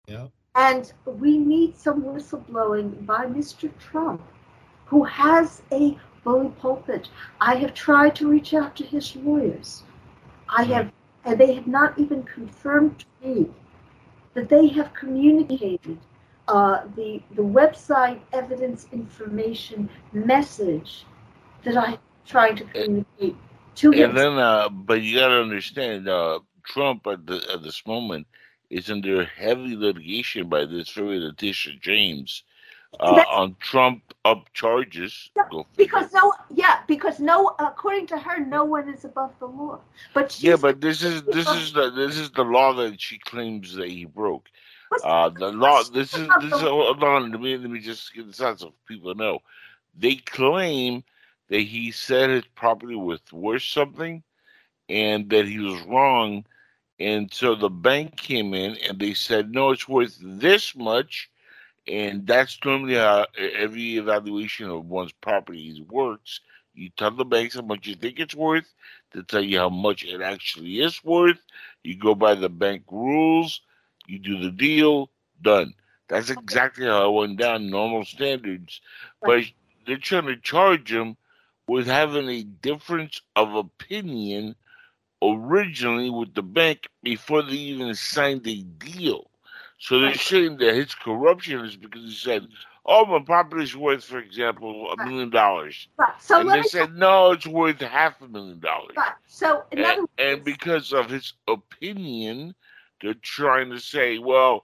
Yeah. 0.07 0.27
And 0.55 0.93
we 1.05 1.37
need 1.37 1.75
some 1.75 2.03
whistleblowing 2.03 3.05
by 3.05 3.25
Mr. 3.25 3.69
Trump, 3.79 4.21
who 4.85 5.03
has 5.03 5.61
a 5.73 5.97
bully 6.23 6.53
pulpit. 6.61 7.09
I 7.41 7.55
have 7.55 7.73
tried 7.73 8.15
to 8.15 8.29
reach 8.29 8.53
out 8.53 8.77
to 8.77 8.85
his 8.85 9.13
lawyers. 9.17 9.83
I 10.47 10.63
have, 10.63 10.89
and 11.25 11.37
they 11.37 11.53
have 11.55 11.67
not 11.67 11.99
even 11.99 12.23
confirmed 12.23 12.99
to 12.99 13.27
me 13.27 13.49
that 14.35 14.47
they 14.47 14.67
have 14.69 14.93
communicated 14.93 15.97
uh, 16.47 16.81
the 16.95 17.21
the 17.35 17.41
website 17.41 18.19
evidence 18.33 18.87
information 18.91 19.89
message 20.13 21.05
that 21.63 21.77
I'm 21.77 21.97
trying 22.25 22.55
to 22.57 22.63
communicate 22.65 23.35
to 23.75 23.91
him. 23.91 24.09
And 24.09 24.17
then, 24.17 24.37
uh, 24.37 24.69
but 24.69 25.01
you 25.01 25.19
got 25.19 25.29
to 25.29 25.41
understand, 25.41 26.07
uh, 26.07 26.39
Trump 26.65 27.07
at, 27.07 27.25
the, 27.25 27.41
at 27.53 27.63
this 27.63 27.85
moment 27.85 28.27
is 28.69 28.89
under 28.89 29.23
heavy 29.23 29.75
litigation 29.75 30.49
by 30.49 30.65
this 30.65 30.89
very 30.89 31.19
Letitia 31.19 31.73
James 31.79 32.43
uh, 32.99 33.23
on 33.29 33.55
Trump 33.59 34.01
up 34.25 34.51
charges. 34.53 35.29
because 35.75 36.11
no, 36.13 36.33
yeah, 36.53 36.79
because 36.87 37.19
no, 37.19 37.55
according 37.59 38.07
to 38.07 38.17
her, 38.17 38.45
no 38.45 38.63
one 38.63 38.89
is 38.89 39.05
above 39.05 39.33
the 39.39 39.45
law. 39.45 39.79
But 40.13 40.41
yeah, 40.41 40.55
but 40.55 40.81
this 40.81 41.03
is 41.03 41.23
this 41.23 41.49
is 41.49 41.73
the 41.73 41.89
this 41.91 42.17
is 42.17 42.29
the 42.31 42.43
law 42.43 42.73
that 42.73 42.99
she 42.99 43.19
claims 43.19 43.73
that 43.75 43.89
he 43.89 44.05
broke. 44.05 44.49
Uh, 45.03 45.29
the 45.37 45.51
law. 45.51 45.83
This 45.83 46.15
is 46.17 46.35
this 46.39 46.53
is 46.53 46.61
hold 46.61 47.03
on. 47.03 47.31
Let 47.31 47.41
me 47.41 47.57
let 47.57 47.69
me 47.69 47.79
just 47.79 48.13
get 48.13 48.27
this 48.27 48.41
out 48.41 48.59
so 48.59 48.73
people 48.87 49.15
know. 49.15 49.39
They 49.97 50.15
claim 50.15 51.03
that 51.49 51.61
he 51.61 51.91
said 51.91 52.29
his 52.29 52.45
property 52.55 52.95
was 52.95 53.19
worth 53.31 53.63
something, 53.63 54.23
and 54.89 55.29
that 55.29 55.47
he 55.47 55.59
was 55.59 55.81
wrong 55.83 56.45
and 56.99 57.31
so 57.33 57.55
the 57.55 57.69
bank 57.69 58.15
came 58.17 58.53
in 58.53 58.77
and 58.87 58.99
they 58.99 59.13
said, 59.13 59.51
no, 59.51 59.71
it's 59.71 59.87
worth 59.87 60.17
this 60.21 60.75
much. 60.75 61.29
And 61.87 62.27
that's 62.27 62.57
normally 62.65 62.95
how 62.95 63.27
every 63.37 63.97
evaluation 63.97 64.69
of 64.69 64.85
one's 64.85 65.11
properties 65.13 65.81
works. 65.81 66.41
You 66.73 66.89
tell 66.89 67.11
the 67.11 67.25
banks 67.25 67.55
how 67.55 67.61
much 67.61 67.87
you 67.87 67.95
think 67.95 68.19
it's 68.19 68.35
worth, 68.35 68.73
to 69.13 69.23
tell 69.23 69.41
you 69.43 69.59
how 69.59 69.69
much 69.69 70.03
it 70.05 70.21
actually 70.21 70.81
is 70.81 71.03
worth. 71.03 71.39
You 71.83 71.97
go 71.97 72.13
by 72.15 72.35
the 72.35 72.49
bank 72.49 72.83
rules, 72.91 73.61
you 74.07 74.19
do 74.19 74.39
the 74.39 74.51
deal, 74.51 75.09
done. 75.41 75.73
That's 76.09 76.29
exactly 76.29 76.85
how 76.85 77.09
it 77.09 77.13
went 77.13 77.37
down, 77.39 77.69
normal 77.69 78.05
standards. 78.05 78.81
But 79.23 79.45
they're 79.85 79.97
trying 79.97 80.27
to 80.27 80.37
charge 80.37 80.91
him 80.91 81.17
with 81.67 81.87
having 81.87 82.29
a 82.29 82.43
difference 82.43 83.21
of 83.35 83.53
opinion 83.55 84.55
originally 85.21 86.09
with 86.09 86.33
the 86.33 86.43
bank 86.43 86.87
before 87.03 87.43
they 87.43 87.53
even 87.53 87.93
signed 87.95 88.47
a 88.47 88.61
deal. 88.63 89.29
So 89.79 89.99
they're 89.99 90.15
saying 90.15 90.57
that 90.57 90.75
his 90.75 90.95
corruption 90.95 91.63
is 91.65 91.75
because 91.75 92.01
he 92.03 92.15
said, 92.15 92.47
"Oh, 92.85 93.05
my 93.05 93.23
property 93.23 93.63
is 93.63 93.75
worth, 93.75 94.03
for 94.03 94.19
example, 94.19 94.91
a 94.91 95.05
million 95.05 95.29
dollars," 95.29 95.87
so 96.19 96.39
and 96.39 96.49
they 96.49 96.63
said, 96.63 96.95
"No, 96.95 97.31
it's 97.31 97.45
worth 97.47 97.81
half 97.81 98.21
a 98.21 98.27
million 98.27 98.59
dollars." 98.59 98.95
So, 99.27 99.63
and, 99.71 100.07
and 100.17 100.43
because 100.43 100.93
of 100.93 101.09
his 101.09 101.33
opinion, 101.47 102.55
they're 103.01 103.13
trying 103.15 103.69
to 103.71 103.79
say, 103.79 104.17
"Well, 104.17 104.63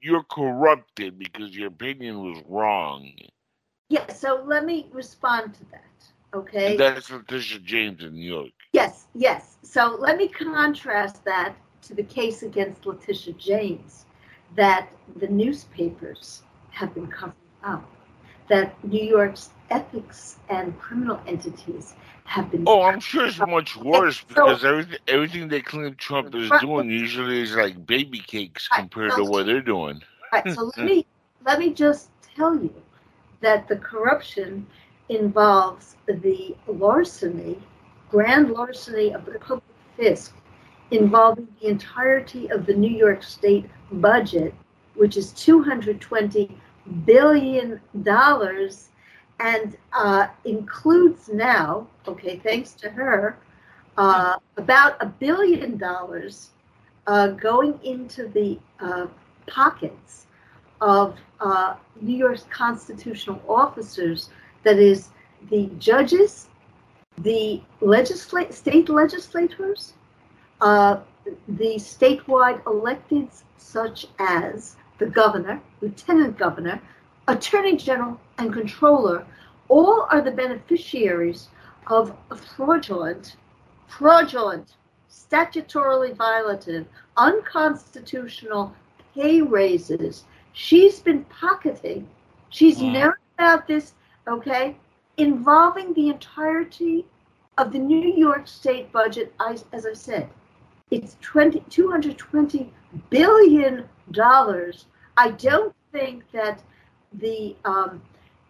you're 0.00 0.24
corrupted 0.24 1.18
because 1.18 1.56
your 1.56 1.68
opinion 1.68 2.22
was 2.22 2.42
wrong." 2.48 3.12
Yeah. 3.88 4.10
So 4.12 4.42
let 4.46 4.64
me 4.64 4.88
respond 4.92 5.54
to 5.54 5.64
that. 5.70 5.82
Okay. 6.34 6.72
And 6.72 6.80
that's 6.80 7.10
Letitia 7.10 7.58
James 7.60 8.02
in 8.02 8.14
New 8.14 8.32
York. 8.32 8.52
Yes, 8.72 9.06
yes. 9.14 9.58
So 9.62 9.96
let 9.98 10.16
me 10.16 10.28
contrast 10.28 11.24
that 11.24 11.54
to 11.82 11.94
the 11.94 12.02
case 12.02 12.42
against 12.42 12.86
Letitia 12.86 13.34
James 13.34 14.06
that 14.56 14.88
the 15.16 15.28
newspapers 15.28 16.42
have 16.70 16.94
been 16.94 17.06
covering 17.06 17.36
up, 17.64 17.84
that 18.48 18.82
New 18.84 19.02
York's 19.02 19.50
ethics 19.72 20.38
and 20.48 20.78
criminal 20.78 21.18
entities 21.26 21.94
have 22.24 22.50
been. 22.50 22.64
Oh, 22.66 22.82
I'm 22.82 23.00
sure 23.00 23.26
it's 23.26 23.38
much 23.38 23.76
worse 23.76 24.18
So- 24.18 24.24
because 24.28 24.64
everything 24.64 24.98
everything 25.08 25.48
they 25.48 25.62
claim 25.62 25.94
Trump 25.96 26.34
is 26.34 26.50
Right. 26.50 26.60
doing 26.60 26.90
usually 26.90 27.40
is 27.40 27.54
like 27.56 27.74
baby 27.86 28.20
cakes 28.20 28.68
Right. 28.70 28.80
compared 28.80 29.12
to 29.12 29.24
what 29.24 29.46
they're 29.46 29.68
doing. 29.76 30.02
Right, 30.32 30.46
hmm. 30.46 30.54
so 30.54 30.62
let 30.64 30.74
hmm. 30.76 30.84
me 30.84 31.06
let 31.44 31.58
me 31.58 31.68
just 31.84 32.10
tell 32.36 32.54
you 32.54 32.74
that 33.40 33.66
the 33.68 33.76
corruption 33.76 34.66
involves 35.08 35.96
the 36.06 36.54
larceny, 36.66 37.58
grand 38.10 38.50
larceny 38.50 39.12
of 39.12 39.24
the 39.24 39.38
public 39.38 39.64
fisc, 39.98 40.30
involving 40.90 41.48
the 41.60 41.68
entirety 41.68 42.48
of 42.50 42.66
the 42.66 42.74
New 42.74 42.96
York 43.04 43.22
State 43.22 43.66
budget, 43.90 44.54
which 44.94 45.16
is 45.16 45.32
two 45.32 45.62
hundred 45.62 46.00
twenty 46.00 46.56
billion 47.04 47.80
dollars, 48.02 48.88
and 49.42 49.76
uh, 49.92 50.28
includes 50.44 51.28
now, 51.28 51.86
okay, 52.06 52.36
thanks 52.44 52.72
to 52.74 52.88
her, 52.88 53.36
uh, 53.98 54.36
about 54.56 54.96
a 55.00 55.06
billion 55.06 55.76
dollars 55.76 56.50
uh, 57.08 57.28
going 57.28 57.78
into 57.82 58.28
the 58.28 58.56
uh, 58.80 59.06
pockets 59.46 60.26
of 60.80 61.18
uh, 61.40 61.74
New 62.00 62.16
York's 62.16 62.46
constitutional 62.50 63.42
officers, 63.48 64.30
that 64.62 64.78
is, 64.78 65.08
the 65.50 65.68
judges, 65.78 66.48
the 67.18 67.60
legislate, 67.80 68.54
state 68.54 68.88
legislators, 68.88 69.94
uh, 70.60 71.00
the 71.48 71.74
statewide 71.74 72.62
electeds, 72.62 73.42
such 73.56 74.06
as 74.20 74.76
the 74.98 75.06
governor, 75.06 75.60
lieutenant 75.80 76.38
governor, 76.38 76.80
attorney 77.26 77.76
general, 77.76 78.20
and 78.42 78.52
comptroller, 78.52 79.24
all 79.68 80.06
are 80.10 80.20
the 80.20 80.30
beneficiaries 80.30 81.48
of 81.86 82.16
fraudulent, 82.56 83.36
fraudulent, 83.86 84.74
statutorily 85.10 86.14
violative, 86.16 86.86
unconstitutional 87.16 88.74
pay 89.14 89.40
raises. 89.40 90.24
She's 90.52 91.00
been 91.00 91.24
pocketing. 91.26 92.08
She's 92.50 92.80
known 92.80 93.14
about 93.38 93.66
this, 93.66 93.94
okay, 94.26 94.76
involving 95.16 95.94
the 95.94 96.08
entirety 96.08 97.06
of 97.58 97.72
the 97.72 97.78
New 97.78 98.12
York 98.12 98.48
State 98.48 98.90
budget. 98.92 99.32
I, 99.38 99.56
as 99.72 99.86
I 99.86 99.92
said, 99.92 100.28
it's 100.90 101.16
20, 101.20 101.60
220 101.70 102.72
billion 103.08 103.88
dollars. 104.10 104.86
I 105.16 105.30
don't 105.30 105.74
think 105.92 106.24
that 106.32 106.62
the 107.14 107.56
um, 107.64 108.02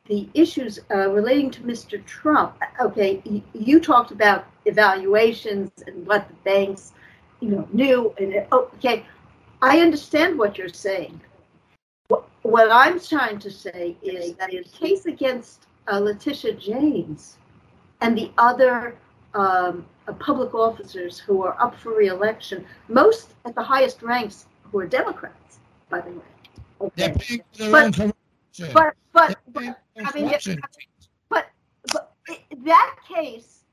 the 0.07 0.29
issues 0.35 0.81
uh, 0.91 1.09
relating 1.11 1.51
to 1.53 1.61
Mr. 1.63 2.05
Trump. 2.05 2.57
Okay, 2.81 3.23
you, 3.55 3.81
talked 3.81 4.11
about 4.11 4.47
evaluations 4.65 5.71
and 5.87 6.07
what 6.07 6.29
the 6.29 6.35
banks, 6.45 6.93
you 7.41 7.51
know, 7.51 7.69
knew. 7.73 8.13
And 8.19 8.33
it- 8.33 8.49
okay, 8.53 9.07
I 9.61 9.81
understand 9.81 10.39
what 10.39 10.59
you're 10.59 10.69
saying. 10.69 11.21
What, 12.09 12.29
what 12.43 12.71
I'm 12.71 12.99
trying 13.01 13.39
to 13.41 13.51
say 13.51 13.97
is 14.03 14.35
that 14.35 14.53
in 14.53 14.65
case 14.65 15.07
against 15.07 15.67
uh, 15.91 15.99
Letitia 15.99 16.55
James 16.55 17.37
and 18.01 18.19
the 18.19 18.33
other 18.39 18.97
um, 19.35 19.87
uh, 20.09 20.13
public 20.15 20.53
officers 20.53 21.19
who 21.19 21.43
are 21.43 21.57
up 21.63 21.79
for 21.79 21.97
reelection, 21.97 22.65
most 22.89 23.35
at 23.45 23.55
the 23.55 23.63
highest 23.63 24.03
ranks 24.03 24.47
who 24.65 24.81
are 24.81 24.87
Democrats, 24.87 25.61
by 25.89 26.01
the 26.01 26.11
way. 26.11 26.91
They're 26.97 27.15
paying 27.15 27.43
their 27.57 27.71
But- 27.71 28.01
own. 28.01 28.13
But 28.59 28.95
but 29.13 29.39
but 29.49 29.77
I 30.05 30.13
mean, 30.15 30.33
but 31.29 31.47
but 31.93 32.15
that 32.65 32.97
case 33.09 33.65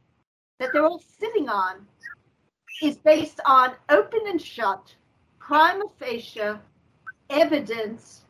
that 0.59 0.72
they're 0.74 0.85
all 0.85 0.99
sitting 0.99 1.49
on 1.49 1.85
is 2.82 2.98
based 2.98 3.40
on 3.45 3.74
open 3.90 4.22
and 4.27 4.41
shut, 4.41 4.95
prima 5.40 5.85
facie 5.99 6.58
evidence 7.30 8.25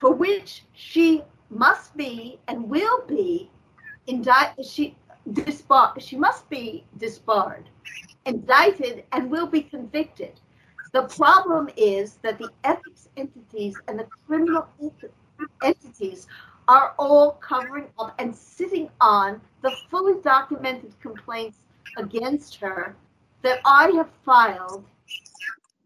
for 0.00 0.12
which 0.12 0.64
she 0.74 1.22
must 1.50 1.96
be 1.96 2.38
and 2.48 2.68
will 2.68 3.04
be 3.06 3.50
indicted. 4.06 4.66
She 4.66 4.96
disbar. 5.32 6.00
She 6.00 6.16
must 6.16 6.48
be 6.48 6.84
disbarred, 6.98 7.68
indicted, 8.26 9.04
and 9.12 9.30
will 9.30 9.46
be 9.46 9.62
convicted. 9.62 10.40
The 10.92 11.02
problem 11.02 11.68
is 11.76 12.18
that 12.22 12.38
the 12.38 12.50
ethics 12.64 13.08
entities 13.16 13.76
and 13.88 13.98
the 13.98 14.06
criminal 14.26 14.66
entities 15.62 16.26
are 16.68 16.94
all 16.98 17.32
covering 17.32 17.88
up 17.98 18.14
and 18.18 18.34
sitting 18.34 18.90
on 19.00 19.40
the 19.62 19.70
fully 19.88 20.20
documented 20.22 20.98
complaints 21.00 21.58
against 21.96 22.56
her 22.56 22.94
that 23.42 23.60
I 23.64 23.90
have 23.90 24.10
filed, 24.24 24.84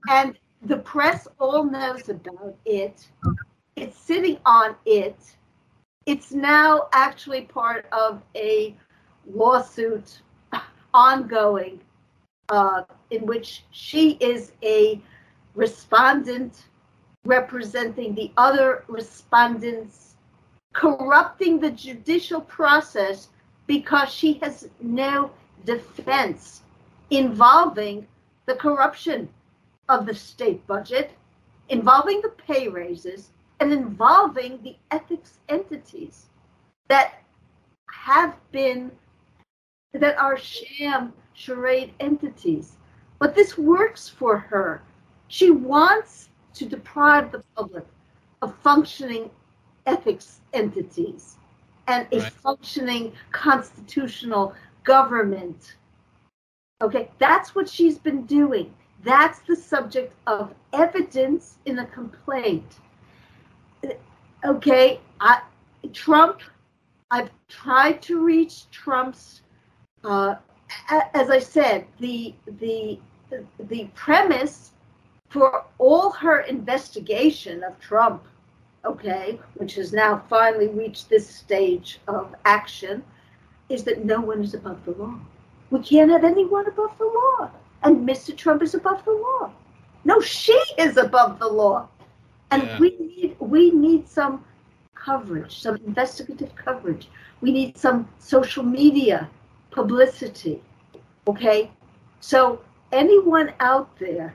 and 0.09 0.39
the 0.63 0.79
press 0.79 1.29
all 1.39 1.65
knows 1.65 2.09
about 2.09 2.57
it. 2.65 3.09
It's 3.77 3.97
sitting 3.97 4.39
on 4.45 4.77
it. 4.85 5.37
It's 6.07 6.33
now 6.33 6.89
actually 6.93 7.43
part 7.43 7.87
of 7.93 8.23
a 8.35 8.77
lawsuit 9.27 10.21
ongoing 10.95 11.81
uh, 12.49 12.83
in 13.11 13.27
which 13.27 13.65
she 13.71 14.13
is 14.13 14.53
a 14.63 15.01
respondent 15.55 16.65
representing 17.25 18.15
the 18.15 18.33
other 18.37 18.85
respondents, 18.89 20.15
corrupting 20.73 21.61
the 21.61 21.71
judicial 21.71 22.41
process 22.41 23.29
because 23.67 24.09
she 24.09 24.35
has 24.35 24.69
no 24.81 25.31
defense 25.65 26.63
involving 27.11 28.07
the 28.47 28.55
corruption 28.55 29.29
of 29.89 30.07
the 30.07 30.15
state 30.15 30.67
budget, 30.67 31.13
involving 31.69 32.21
the 32.23 32.31
pay 32.31 32.69
raises, 32.69 33.31
and 33.61 33.73
involving 33.73 34.61
the 34.63 34.77
ethics 34.91 35.39
entities 35.49 36.27
that 36.89 37.23
have 37.89 38.35
been 38.51 38.91
that 39.93 40.19
are 40.19 40.37
sham 40.37 41.13
charade 41.35 41.93
entities. 42.01 42.77
But 43.19 43.35
this 43.35 43.57
works 43.57 44.09
for 44.09 44.37
her. 44.37 44.83
She 45.29 45.51
wants 45.51 46.31
to 46.55 46.67
deprive 46.67 47.33
the 47.33 47.43
public 47.57 47.87
of 48.43 48.55
functioning 48.59 49.31
ethics 49.87 50.41
entities 50.53 51.37
and 51.87 52.07
a 52.13 52.21
Right. 52.21 52.33
functioning 52.33 53.13
constitutional 53.33 54.55
government. 54.85 55.77
Okay, 56.83 57.11
that's 57.19 57.55
what 57.55 57.69
she's 57.69 57.99
been 57.99 58.25
doing. 58.27 58.75
That's 59.05 59.41
the 59.41 59.57
subject 59.57 60.15
of 60.27 60.55
evidence 60.73 61.59
in 61.67 61.79
a 61.79 61.87
complaint. 61.87 62.79
Okay, 64.45 65.01
I, 65.21 65.43
Trump, 65.93 66.41
I've 67.11 67.31
tried 67.49 68.03
to 68.03 68.25
reach 68.25 68.71
Trump's 68.71 69.43
uh, 70.05 70.37
as 71.15 71.31
I 71.31 71.39
said, 71.39 71.87
the 72.01 72.35
the 72.47 72.99
the 73.59 73.85
premise 73.95 74.72
for 75.33 75.65
all 75.79 76.11
her 76.11 76.41
investigation 76.41 77.65
of 77.65 77.81
Trump, 77.81 78.23
okay, 78.85 79.41
which 79.55 79.75
has 79.77 79.93
now 79.93 80.23
finally 80.29 80.69
reached 80.69 81.09
this 81.09 81.27
stage 81.27 82.01
of 82.07 82.35
action, 82.45 83.03
is 83.71 83.83
that 83.85 84.05
no 84.05 84.21
one 84.21 84.43
is 84.43 84.55
above 84.55 84.85
the 84.85 84.93
law. 84.93 85.15
We 85.71 85.81
can't 85.81 86.11
have 86.11 86.25
anyone 86.25 86.67
above 86.67 86.99
the 86.99 87.07
law, 87.07 87.51
and 87.83 88.07
Mr. 88.07 88.37
Trump 88.37 88.63
is 88.63 88.75
above 88.75 89.05
the 89.07 89.13
law. 89.13 89.51
No, 90.05 90.21
she 90.21 90.59
is 90.79 90.99
above 90.99 91.39
the 91.39 91.49
law, 91.49 91.89
and 92.51 92.63
Yeah. 92.65 92.79
we 92.79 92.91
need 92.99 93.37
we 93.41 93.71
need 93.71 94.07
some 94.09 94.45
coverage, 94.95 95.61
some 95.63 95.77
investigative 95.87 96.55
coverage. 96.55 97.09
We 97.41 97.53
need 97.53 97.79
some 97.79 98.07
social 98.19 98.63
media 98.65 99.31
publicity. 99.71 100.63
Okay? 101.27 101.71
So 102.21 102.61
anyone 102.93 103.53
out 103.61 103.97
there 103.99 104.35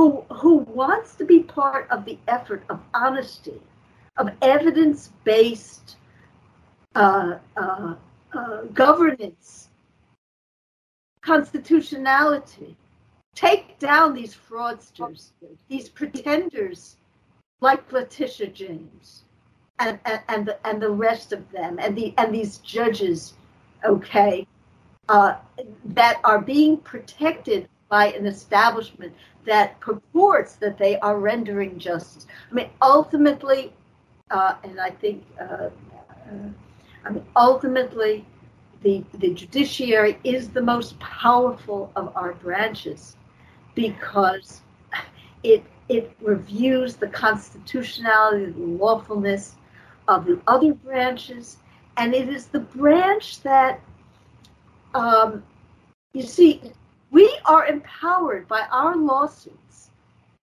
who 0.00 0.22
who 0.32 0.54
wants 0.80 1.14
to 1.14 1.26
be 1.26 1.40
part 1.40 1.86
of 1.90 2.06
the 2.06 2.16
effort 2.26 2.62
of 2.70 2.80
honesty, 2.94 3.60
of 4.16 4.30
evidence-based 4.40 5.96
uh, 6.94 7.34
uh, 7.58 7.94
uh, 8.32 8.62
governance, 8.72 9.68
constitutionality, 11.20 12.74
take 13.34 13.78
down 13.78 14.14
these 14.14 14.34
fraudsters, 14.34 15.32
these 15.68 15.90
pretenders 15.90 16.96
like 17.60 17.92
Letitia 17.92 18.46
James, 18.46 19.24
and 19.80 19.98
and 20.06 20.22
and 20.28 20.46
the, 20.46 20.66
and 20.66 20.80
the 20.80 20.88
rest 20.88 21.34
of 21.34 21.42
them, 21.50 21.78
and 21.78 21.94
the 21.94 22.14
and 22.16 22.34
these 22.34 22.56
judges 22.58 23.34
okay, 23.84 24.46
uh, 25.10 25.34
that 25.84 26.18
are 26.24 26.40
being 26.40 26.78
protected 26.78 27.68
by 27.90 28.06
an 28.12 28.24
establishment 28.24 29.12
that 29.44 29.80
purports 29.80 30.56
that 30.56 30.78
they 30.78 30.98
are 31.00 31.18
rendering 31.18 31.78
justice. 31.78 32.26
I 32.50 32.54
mean, 32.54 32.70
ultimately, 32.82 33.72
uh, 34.30 34.54
and 34.62 34.80
I 34.80 34.90
think, 34.90 35.24
uh, 35.40 35.44
uh, 35.44 35.70
I 37.04 37.10
mean, 37.10 37.24
ultimately, 37.36 38.26
the, 38.82 39.04
the 39.14 39.32
judiciary 39.34 40.18
is 40.24 40.50
the 40.50 40.62
most 40.62 40.98
powerful 41.00 41.90
of 41.96 42.14
our 42.16 42.32
branches 42.34 43.16
because 43.74 44.62
it 45.42 45.64
it 45.88 46.12
reviews 46.20 46.96
the 46.96 47.08
constitutionality, 47.08 48.46
the 48.46 48.60
lawfulness 48.60 49.56
of 50.06 50.24
the 50.24 50.40
other 50.46 50.72
branches, 50.72 51.58
and 51.96 52.14
it 52.14 52.28
is 52.28 52.46
the 52.46 52.60
branch 52.60 53.42
that 53.42 53.80
um, 54.94 55.42
you 56.12 56.22
see 56.22 56.60
we 57.10 57.38
are 57.44 57.66
empowered 57.66 58.46
by 58.48 58.66
our 58.70 58.96
lawsuits. 58.96 59.90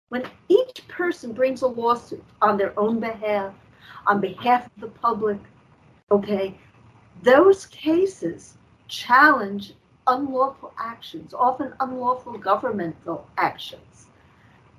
When 0.09 0.29
each 0.49 0.85
person 0.87 1.31
brings 1.31 1.61
a 1.61 1.67
lawsuit 1.67 2.23
on 2.41 2.57
their 2.57 2.77
own 2.77 2.99
behalf, 2.99 3.53
on 4.07 4.19
behalf 4.19 4.65
of 4.65 4.81
the 4.81 4.87
public, 4.87 5.37
okay, 6.11 6.57
those 7.23 7.65
cases 7.67 8.57
challenge 8.87 9.73
unlawful 10.07 10.73
actions, 10.77 11.33
often 11.33 11.73
unlawful 11.79 12.37
governmental 12.37 13.27
actions. 13.37 14.07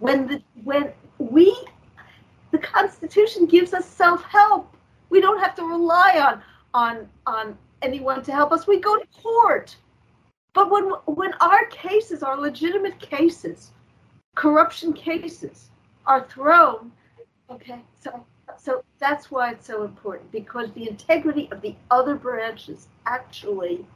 When 0.00 0.26
the 0.26 0.42
when 0.64 0.92
we 1.18 1.56
the 2.52 2.58
Constitution 2.58 3.46
gives 3.46 3.74
us 3.74 3.86
self-help. 3.86 4.72
We 5.10 5.20
don't 5.20 5.40
have 5.40 5.54
to 5.56 5.64
rely 5.64 6.20
on 6.20 6.42
on 6.74 7.08
on 7.26 7.58
anyone 7.80 8.22
to 8.24 8.32
help 8.32 8.52
us. 8.52 8.66
We 8.66 8.78
go 8.78 8.96
to 8.96 9.06
court. 9.20 9.76
But 10.54 10.70
when 10.70 10.84
when 11.06 11.32
our 11.34 11.66
cases, 11.66 12.22
our 12.22 12.38
legitimate 12.38 12.98
cases, 12.98 13.70
corruption 14.34 14.92
cases, 14.92 15.70
are 16.06 16.26
thrown, 16.28 16.92
okay, 17.50 17.80
so 18.00 18.24
so 18.58 18.84
that's 18.98 19.30
why 19.30 19.52
it's 19.52 19.66
so 19.66 19.84
important 19.84 20.30
because 20.30 20.70
the 20.72 20.88
integrity 20.88 21.48
of 21.50 21.62
the 21.62 21.74
other 21.90 22.14
branches 22.14 22.88
actually 23.06 23.86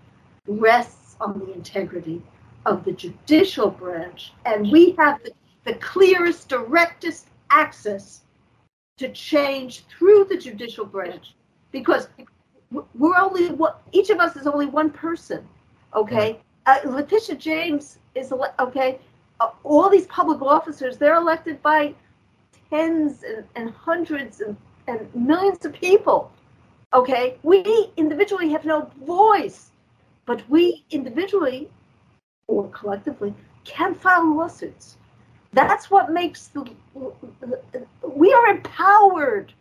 rests 0.46 1.16
on 1.20 1.38
the 1.38 1.52
integrity 1.52 2.22
of 2.64 2.84
the 2.84 2.92
judicial 2.92 3.70
branch, 3.70 4.32
and 4.44 4.70
we 4.72 4.92
have 4.92 5.22
the, 5.22 5.32
the 5.64 5.74
clearest, 5.74 6.48
directest 6.48 7.28
access 7.50 8.22
to 8.98 9.08
change 9.10 9.84
through 9.86 10.24
the 10.24 10.36
judicial 10.36 10.84
branch 10.84 11.34
because 11.70 12.08
we're 12.70 13.16
only 13.16 13.50
what 13.50 13.82
each 13.92 14.10
of 14.10 14.18
us 14.18 14.36
is 14.36 14.46
only 14.46 14.66
one 14.66 14.90
person 14.90 15.46
okay 15.94 16.40
uh, 16.66 16.78
Letitia 16.84 17.36
James 17.36 17.98
is 18.14 18.32
okay. 18.58 18.98
Uh, 19.40 19.50
all 19.64 19.88
these 19.88 20.06
public 20.06 20.40
officers, 20.42 20.96
they're 20.96 21.16
elected 21.16 21.62
by 21.62 21.94
tens 22.70 23.22
and, 23.22 23.44
and 23.54 23.70
hundreds 23.70 24.40
and, 24.40 24.56
and 24.86 25.14
millions 25.14 25.64
of 25.64 25.72
people. 25.72 26.32
Okay, 26.94 27.36
we 27.42 27.90
individually 27.96 28.48
have 28.50 28.64
no 28.64 28.90
voice, 29.04 29.70
but 30.24 30.48
we 30.48 30.84
individually 30.90 31.68
or 32.48 32.68
collectively 32.70 33.34
can 33.64 33.94
file 33.94 34.34
lawsuits. 34.34 34.96
That's 35.52 35.90
what 35.90 36.12
makes 36.12 36.48
the 36.48 36.70
we 38.14 38.32
are 38.32 38.46
empowered 38.48 39.52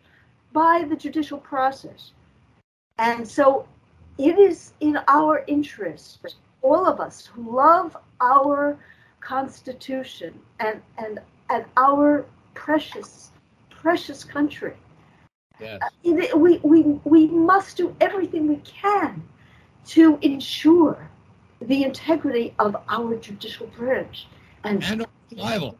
by 0.52 0.84
the 0.88 0.96
judicial 0.96 1.38
process. 1.38 2.12
And 2.98 3.26
so 3.26 3.66
it 4.18 4.38
is 4.38 4.72
in 4.80 4.98
our 5.08 5.44
interest 5.46 6.36
all 6.66 6.86
of 6.86 7.00
us 7.00 7.26
who 7.26 7.56
love 7.56 7.96
our 8.20 8.76
Constitution 9.20 10.38
and, 10.60 10.80
and, 10.98 11.20
and 11.48 11.64
our 11.76 12.26
precious, 12.54 13.30
precious 13.70 14.24
country. 14.24 14.74
Yes. 15.60 15.80
Uh, 15.82 16.36
we, 16.36 16.58
we, 16.58 16.82
we 17.04 17.26
must 17.28 17.76
do 17.76 17.94
everything 18.00 18.48
we 18.48 18.56
can 18.58 19.22
to 19.86 20.18
ensure 20.22 21.08
the 21.60 21.84
integrity 21.84 22.54
of 22.58 22.76
our 22.88 23.16
judicial 23.16 23.66
branch. 23.68 24.26
And, 24.64 24.82
and 24.84 25.06
survival. 25.30 25.78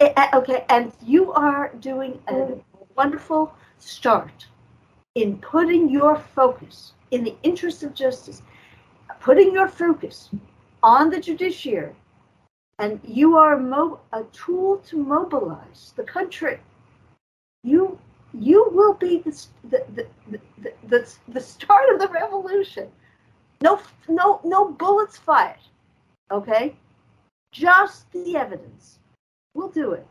Eh, 0.00 0.12
eh, 0.16 0.28
okay, 0.34 0.64
and 0.68 0.92
you 1.04 1.32
are 1.32 1.72
doing 1.80 2.18
a 2.28 2.54
wonderful 2.96 3.54
start 3.78 4.46
in 5.14 5.36
putting 5.38 5.90
your 5.90 6.16
focus 6.16 6.94
in 7.10 7.22
the 7.24 7.34
interest 7.42 7.82
of 7.82 7.94
justice 7.94 8.42
putting 9.22 9.52
your 9.52 9.68
focus 9.68 10.30
on 10.82 11.08
the 11.08 11.20
judiciary 11.20 11.94
and 12.78 13.00
you 13.04 13.36
are 13.36 13.56
mo- 13.56 14.00
a 14.12 14.24
tool 14.32 14.78
to 14.88 14.96
mobilize 14.96 15.94
the 15.96 16.02
country, 16.02 16.58
you 17.62 17.98
you 18.34 18.68
will 18.72 18.94
be 18.94 19.18
the, 19.18 19.46
the, 19.70 19.84
the, 19.94 20.06
the, 20.62 20.72
the, 20.88 21.14
the 21.28 21.40
start 21.40 21.84
of 21.92 22.00
the 22.00 22.08
revolution. 22.08 22.88
No, 23.60 23.78
no, 24.08 24.40
no 24.42 24.70
bullets 24.70 25.18
fired. 25.18 25.60
Okay, 26.30 26.74
just 27.52 28.10
the 28.12 28.36
evidence. 28.36 28.98
We'll 29.54 29.68
do 29.68 29.92
it. 29.92 30.06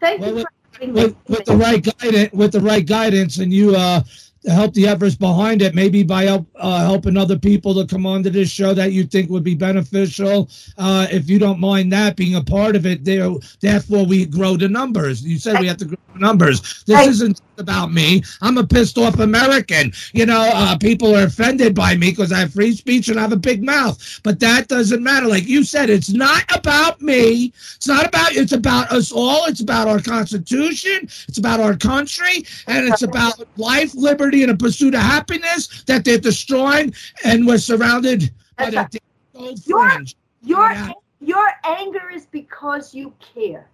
Thank 0.00 0.22
well, 0.22 0.38
you. 0.38 0.44
With, 0.80 0.92
with, 0.92 1.16
with 1.28 1.44
the 1.44 1.56
right 1.56 1.82
guidance, 1.98 2.32
with 2.32 2.52
the 2.52 2.60
right 2.60 2.86
guidance, 2.86 3.38
and 3.38 3.52
you 3.52 3.76
uh, 3.76 4.02
help 4.50 4.74
the 4.74 4.86
efforts 4.86 5.14
behind 5.14 5.62
it, 5.62 5.74
maybe 5.74 6.02
by 6.02 6.24
help, 6.24 6.46
uh, 6.56 6.80
helping 6.80 7.16
other 7.16 7.38
people 7.38 7.74
to 7.74 7.86
come 7.86 8.06
onto 8.06 8.30
this 8.30 8.50
show 8.50 8.74
that 8.74 8.92
you 8.92 9.04
think 9.04 9.30
would 9.30 9.44
be 9.44 9.54
beneficial. 9.54 10.48
Uh, 10.76 11.06
if 11.10 11.28
you 11.28 11.38
don't 11.38 11.60
mind 11.60 11.92
that 11.92 12.16
being 12.16 12.34
a 12.34 12.42
part 12.42 12.76
of 12.76 12.86
it, 12.86 13.04
there, 13.04 13.30
therefore 13.60 14.04
we 14.06 14.26
grow 14.26 14.56
the 14.56 14.68
numbers. 14.68 15.22
You 15.22 15.38
said 15.38 15.60
we 15.60 15.66
have 15.66 15.76
to 15.78 15.84
grow 15.84 15.98
the 16.14 16.20
numbers. 16.20 16.84
This 16.84 17.06
isn't 17.06 17.40
about 17.58 17.92
me. 17.92 18.22
I'm 18.40 18.56
a 18.58 18.66
pissed 18.66 18.98
off 18.98 19.18
American. 19.18 19.92
You 20.12 20.26
know, 20.26 20.50
uh, 20.54 20.76
people 20.78 21.16
are 21.16 21.24
offended 21.24 21.74
by 21.74 21.96
me 21.96 22.10
because 22.10 22.32
I 22.32 22.40
have 22.40 22.52
free 22.52 22.72
speech 22.72 23.08
and 23.08 23.18
I 23.18 23.22
have 23.22 23.32
a 23.32 23.36
big 23.36 23.64
mouth. 23.64 24.20
But 24.22 24.40
that 24.40 24.68
doesn't 24.68 25.02
matter. 25.02 25.26
Like 25.26 25.46
you 25.46 25.64
said, 25.64 25.90
it's 25.90 26.10
not 26.10 26.44
about 26.56 27.00
me. 27.00 27.52
It's 27.76 27.88
not 27.88 28.06
about. 28.06 28.36
It's 28.36 28.52
about 28.52 28.90
us 28.92 29.12
all. 29.12 29.46
It's 29.46 29.60
about 29.60 29.88
our 29.88 30.00
Constitution. 30.00 31.08
It's 31.28 31.38
about 31.38 31.60
our 31.60 31.76
country, 31.76 32.44
and 32.66 32.88
it's 32.88 33.02
about 33.02 33.40
life, 33.58 33.94
liberty 33.94 34.37
liberty 34.38 34.42
and 34.42 34.60
a 34.60 34.64
pursuit 34.64 34.94
of 34.94 35.00
happiness 35.00 35.82
that 35.84 36.04
they're 36.04 36.18
destroying, 36.18 36.94
and 37.24 37.46
we're 37.46 37.58
surrounded 37.58 38.30
by 38.56 38.70
that 38.70 38.94
gold 39.34 39.62
fringe. 39.62 40.16
Your, 40.42 40.72
your, 40.72 40.94
your 41.20 41.48
anger 41.64 42.10
is 42.10 42.26
because 42.26 42.94
you 42.94 43.12
care. 43.34 43.68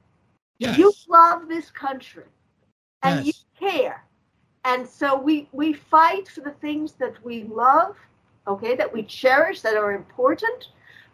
Yes. 0.59 0.79
You 0.79 0.93
love 1.09 1.49
this 1.49 1.71
country, 1.71 2.25
and 3.03 3.27
yes. 3.27 3.45
you 3.61 3.69
care, 3.69 4.05
and 4.65 4.87
so 4.87 5.19
we 5.19 5.49
we 5.53 5.73
fight 5.73 6.29
for 6.29 6.41
the 6.43 6.55
things 6.61 6.93
that 6.93 7.23
we 7.25 7.45
love, 7.45 7.97
okay, 8.47 8.77
that 8.77 8.93
we 8.93 9.03
cherish, 9.03 9.61
that 9.63 9.77
are 9.77 9.93
important, 9.93 10.69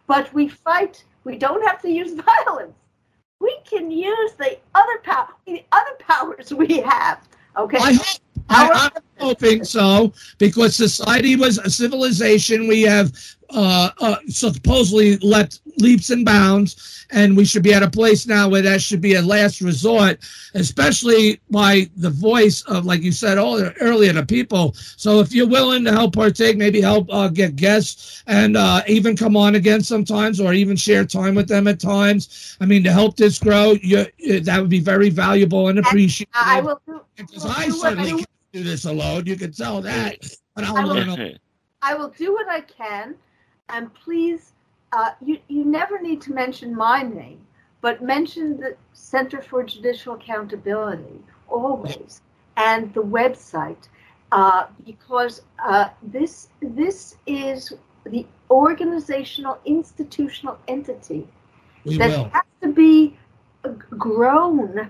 but 0.07 0.31
we 0.33 0.47
fight. 0.47 1.03
We 1.23 1.37
don't 1.37 1.65
have 1.67 1.81
to 1.81 1.89
use 1.89 2.13
violence. 2.45 2.75
We 3.39 3.57
can 3.65 3.89
use 3.89 4.33
the 4.33 4.59
other 4.75 4.99
power, 5.03 5.29
the 5.47 5.63
other 5.71 5.95
powers 5.99 6.53
we 6.53 6.79
have. 6.81 7.27
Okay. 7.57 7.77
I 7.79 7.93
hope 7.93 8.21
I, 8.49 8.91
am 9.21 9.27
hoping 9.27 9.63
so 9.63 10.13
because 10.37 10.75
society 10.75 11.35
was 11.35 11.57
a 11.57 11.69
civilization. 11.69 12.67
We 12.67 12.81
have 12.83 13.11
uh, 13.49 13.89
uh, 13.99 14.15
supposedly 14.27 15.17
leapt 15.17 15.59
leaps 15.77 16.09
and 16.09 16.25
bounds, 16.25 17.05
and 17.11 17.35
we 17.35 17.43
should 17.43 17.63
be 17.63 17.73
at 17.73 17.83
a 17.83 17.89
place 17.89 18.27
now 18.27 18.47
where 18.47 18.61
that 18.61 18.81
should 18.81 19.01
be 19.01 19.15
a 19.15 19.21
last 19.21 19.61
resort, 19.61 20.19
especially 20.53 21.39
by 21.49 21.89
the 21.97 22.09
voice 22.09 22.61
of, 22.63 22.85
like 22.85 23.01
you 23.01 23.11
said 23.11 23.37
earlier, 23.37 24.13
the 24.13 24.25
people. 24.25 24.73
So 24.75 25.19
if 25.19 25.33
you're 25.33 25.47
willing 25.47 25.83
to 25.85 25.91
help 25.91 26.13
partake, 26.13 26.57
maybe 26.57 26.81
help 26.81 27.07
uh, 27.11 27.29
get 27.29 27.55
guests 27.55 28.23
and 28.27 28.55
uh, 28.55 28.81
even 28.87 29.17
come 29.17 29.35
on 29.35 29.55
again 29.55 29.81
sometimes, 29.81 30.39
or 30.39 30.53
even 30.53 30.75
share 30.75 31.05
time 31.05 31.35
with 31.35 31.47
them 31.47 31.67
at 31.67 31.79
times. 31.79 32.57
I 32.61 32.65
mean, 32.65 32.83
to 32.83 32.91
help 32.91 33.17
this 33.17 33.39
grow, 33.39 33.71
you, 33.81 34.05
that 34.41 34.59
would 34.61 34.69
be 34.69 34.79
very 34.79 35.09
valuable 35.09 35.67
and 35.69 35.79
appreciated. 35.79 36.31
I 36.33 36.61
will 36.61 36.81
do. 36.85 37.01
Because 37.15 37.45
I 37.45 37.69
certainly 37.69 38.23
do 38.53 38.63
this 38.63 38.85
alone. 38.85 39.25
You 39.25 39.35
can 39.35 39.51
tell 39.51 39.81
that, 39.81 40.17
but 40.55 40.65
I'll 40.65 40.77
I 40.77 40.83
will, 40.83 41.35
I 41.81 41.95
will 41.95 42.09
do 42.09 42.33
what 42.33 42.49
I 42.49 42.61
can 42.61 43.15
and 43.71 43.93
please, 43.93 44.53
uh, 44.91 45.11
you, 45.23 45.37
you 45.47 45.63
never 45.65 46.01
need 46.01 46.21
to 46.21 46.33
mention 46.33 46.75
my 46.75 47.01
name, 47.01 47.45
but 47.79 48.03
mention 48.03 48.57
the 48.57 48.75
Center 48.93 49.41
for 49.41 49.63
Judicial 49.63 50.15
Accountability 50.15 51.21
always 51.47 52.21
and 52.57 52.93
the 52.93 53.01
website 53.01 53.87
uh, 54.31 54.67
because 54.85 55.41
uh, 55.63 55.89
this 56.03 56.49
this 56.61 57.17
is 57.25 57.73
the 58.05 58.25
organizational 58.49 59.59
institutional 59.65 60.57
entity 60.67 61.27
we 61.85 61.97
that 61.97 62.09
will. 62.09 62.29
has 62.29 62.43
to 62.61 62.71
be 62.71 63.17
grown, 63.97 64.89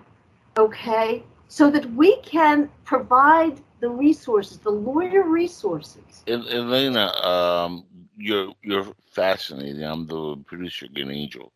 okay, 0.57 1.23
so 1.51 1.69
that 1.69 1.85
we 1.95 2.15
can 2.21 2.69
provide 2.85 3.59
the 3.81 3.89
resources, 3.89 4.57
the 4.59 4.69
lawyer 4.69 5.23
resources. 5.23 6.23
Elena, 6.25 7.07
um, 7.25 7.83
you're 8.15 8.53
you're 8.63 8.87
fascinating. 9.11 9.83
I'm 9.83 10.07
the 10.07 10.37
producer, 10.45 10.87
an 10.95 11.11
angel. 11.11 11.51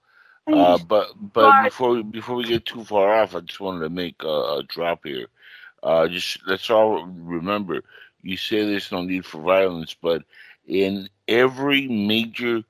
Uh, 0.52 0.78
but 0.80 1.08
but 1.32 1.50
Sorry. 1.50 1.70
before 1.70 1.90
we, 1.92 2.04
before 2.04 2.36
we 2.36 2.44
get 2.44 2.66
too 2.66 2.84
far 2.84 3.22
off, 3.22 3.36
I 3.36 3.40
just 3.40 3.62
wanted 3.62 3.80
to 3.86 3.90
make 3.90 4.22
a, 4.22 4.28
a 4.58 4.64
drop 4.68 5.00
here. 5.06 5.28
Uh, 5.82 6.10
just 6.10 6.46
let's 6.46 6.70
all 6.70 7.06
remember. 7.06 7.82
You 8.22 8.36
say 8.36 8.66
there's 8.66 8.92
no 8.92 9.02
need 9.02 9.26
for 9.26 9.42
violence, 9.42 9.96
but 10.00 10.24
in 10.68 11.08
every 11.30 11.88
major 11.88 12.64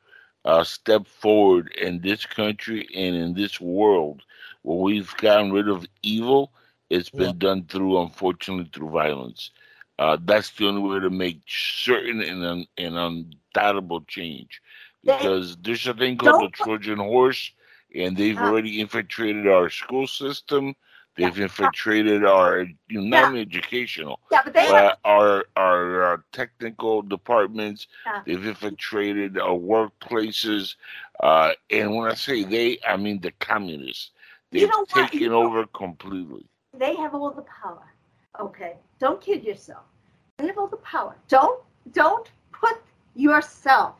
uh, 0.46 0.64
step 0.64 1.08
forward 1.08 1.74
in 1.74 2.02
this 2.02 2.24
country 2.28 2.88
and 2.94 3.16
in 3.16 3.34
this 3.34 3.60
world, 3.60 4.22
where 4.62 4.78
we've 4.78 5.18
gotten 5.18 5.52
rid 5.52 5.70
of 5.70 5.88
evil, 6.04 6.52
it's 6.90 7.10
been 7.10 7.28
Yeah. 7.28 7.34
done 7.38 7.64
through, 7.66 8.00
unfortunately, 8.02 8.70
through 8.74 8.90
violence. 8.90 9.52
Uh, 9.98 10.18
that's 10.26 10.52
the 10.52 10.68
only 10.68 10.82
way 10.82 11.00
to 11.00 11.10
make 11.10 11.40
certain 11.48 12.22
and, 12.22 12.44
un- 12.44 12.68
and 12.78 12.96
undoubtable 12.98 14.02
change. 14.02 14.62
They- 15.04 15.16
Because 15.18 15.56
there's 15.58 15.88
a 15.88 15.94
thing 15.94 16.18
called 16.18 16.44
the 16.44 16.50
Trojan 16.50 16.98
horse, 17.00 17.52
and 17.94 18.18
they've 18.18 18.38
already 18.38 18.82
infiltrated 18.82 19.48
our 19.48 19.70
school 19.70 20.06
system. 20.08 20.76
They've 21.16 21.40
infiltrated 21.40 22.26
our, 22.26 22.64
you 22.90 23.00
know, 23.02 23.08
not 23.08 23.18
Yeah. 23.22 23.28
only 23.28 23.40
educational, 23.42 24.20
Yeah, 24.34 24.42
but 24.44 24.54
they 24.54 24.68
but 24.70 25.00
our 25.06 25.46
our 25.56 26.14
uh, 26.16 26.18
technical 26.34 27.02
departments. 27.04 27.88
Yeah. 28.06 28.22
They've 28.26 28.46
infiltrated 28.46 29.38
our 29.40 29.58
workplaces, 29.58 30.76
uh, 31.22 31.54
and 31.70 31.96
when 31.96 32.12
I 32.12 32.16
say 32.16 32.44
they, 32.44 32.80
I 32.86 32.98
mean 32.98 33.22
the 33.22 33.32
communists. 33.40 34.12
They've 34.52 34.68
know 34.70 34.84
taken 34.90 35.20
You 35.22 35.30
know- 35.30 35.44
over 35.44 35.66
completely. 35.68 36.46
They 36.78 36.96
have 36.96 37.14
all 37.16 37.32
the 37.32 37.44
power. 37.44 37.94
Okay, 38.40 38.76
don't 39.00 39.22
kid 39.22 39.44
yourself. 39.44 39.84
They 40.38 40.48
have 40.48 40.58
all 40.58 40.68
the 40.68 40.78
power. 40.78 41.16
Don't 41.28 41.62
don't 41.94 42.30
put 42.52 42.78
yourself 43.16 43.96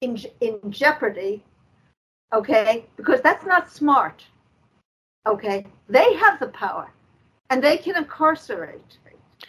in 0.00 0.18
in 0.40 0.58
jeopardy. 0.70 1.42
Okay, 2.32 2.86
because 2.96 3.20
that's 3.20 3.44
not 3.44 3.70
smart. 3.70 4.24
Okay, 5.26 5.66
they 5.88 6.14
have 6.14 6.38
the 6.38 6.48
power, 6.48 6.90
and 7.50 7.62
they 7.62 7.76
can 7.76 7.96
incarcerate. 7.96 8.98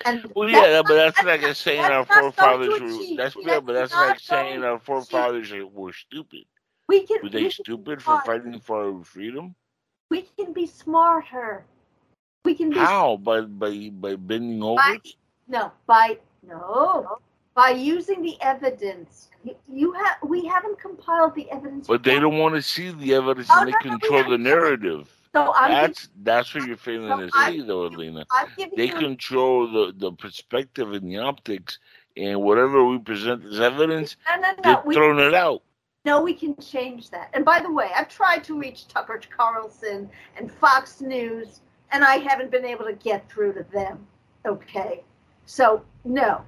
And 0.06 0.32
Well, 0.36 0.50
yeah, 0.50 0.82
not- 0.82 0.88
but 0.88 0.96
that's 0.96 1.18
that's 1.18 1.28
like 1.28 1.42
not- 1.42 1.56
saying 1.58 1.84
our 1.84 2.06
forefathers 2.06 2.80
were. 2.80 3.16
That's 3.18 3.36
yeah, 3.36 3.60
but 3.60 3.74
that's 3.74 3.94
like 3.94 4.20
saying 4.20 4.64
our 4.64 4.80
forefathers 4.80 5.54
were 5.72 5.94
stupid. 5.94 6.46
We 6.88 7.06
can 7.06 7.20
Were 7.22 7.30
they 7.30 7.44
can 7.44 7.52
stupid 7.52 8.02
for 8.02 8.20
fighting 8.22 8.60
for 8.60 8.84
our 8.84 9.04
freedom? 9.04 9.56
We 10.10 10.24
can 10.24 10.54
be 10.54 10.66
smarter. 10.66 11.66
We 12.44 12.56
can 12.56 12.70
be 12.70 12.78
How? 12.78 13.18
By 13.18 13.42
by 13.42 13.90
by 13.90 14.16
bending 14.16 14.64
over? 14.64 14.76
by 14.78 14.98
no 15.48 15.72
by 15.86 16.18
no 16.48 17.18
by 17.54 17.70
using 17.72 18.22
the 18.22 18.38
evidence 18.42 19.30
you, 19.68 19.92
have 19.94 20.18
we 20.24 20.46
haven't 20.46 20.80
compiled 20.80 21.36
the 21.36 21.50
evidence 21.52 21.88
But 21.88 22.04
they 22.04 22.20
don't 22.20 22.38
want 22.38 22.56
to 22.56 22.62
see 22.62 22.92
the 22.92 23.14
evidence, 23.16 23.48
Oh, 23.52 23.60
and 23.60 23.68
they 23.68 23.72
no, 23.72 23.78
control 23.98 24.24
the 24.30 24.38
narrative. 24.38 25.12
so 25.36 25.54
i'm 25.56 25.72
That's 25.72 26.10
that's 26.24 26.54
what 26.56 26.66
you're 26.68 26.78
failing 26.78 27.10
So 27.10 27.28
to 27.28 27.30
I- 27.34 27.52
see, 27.52 27.62
though, 27.62 27.86
Elena. 27.86 28.26
I'm 28.32 28.48
giving 28.58 28.78
They 28.78 28.88
you 28.88 28.94
control 28.94 29.68
the 29.72 29.94
the 29.96 30.12
perspective 30.14 30.94
and 30.94 31.12
the 31.12 31.18
optics, 31.18 31.78
and 32.18 32.42
whatever 32.42 32.84
we 32.86 32.98
present 33.00 33.44
as 33.46 33.60
evidence, 33.60 34.16
no 34.30 34.36
no 34.42 34.50
no 34.64 34.84
they're 34.84 34.94
throwing 34.94 35.20
it 35.20 35.34
out. 35.34 35.62
no 36.06 36.22
we 36.22 36.34
can 36.34 36.56
change 36.58 37.10
that 37.12 37.30
and 37.34 37.44
by 37.46 37.60
the 37.60 37.72
way 37.72 37.90
i've 37.96 38.10
tried 38.10 38.44
to 38.44 38.58
reach 38.60 38.88
tucker 38.88 39.20
carlson 39.36 40.10
and 40.38 40.52
fox 40.52 41.02
news 41.02 41.62
and 41.92 42.04
i 42.04 42.16
haven't 42.18 42.52
been 42.52 42.66
able 42.66 42.86
to 42.86 42.94
get 42.94 43.30
through 43.30 43.54
to 43.54 43.64
them 43.74 44.06
okay 44.46 45.04
so 45.46 45.84
no 46.04 46.42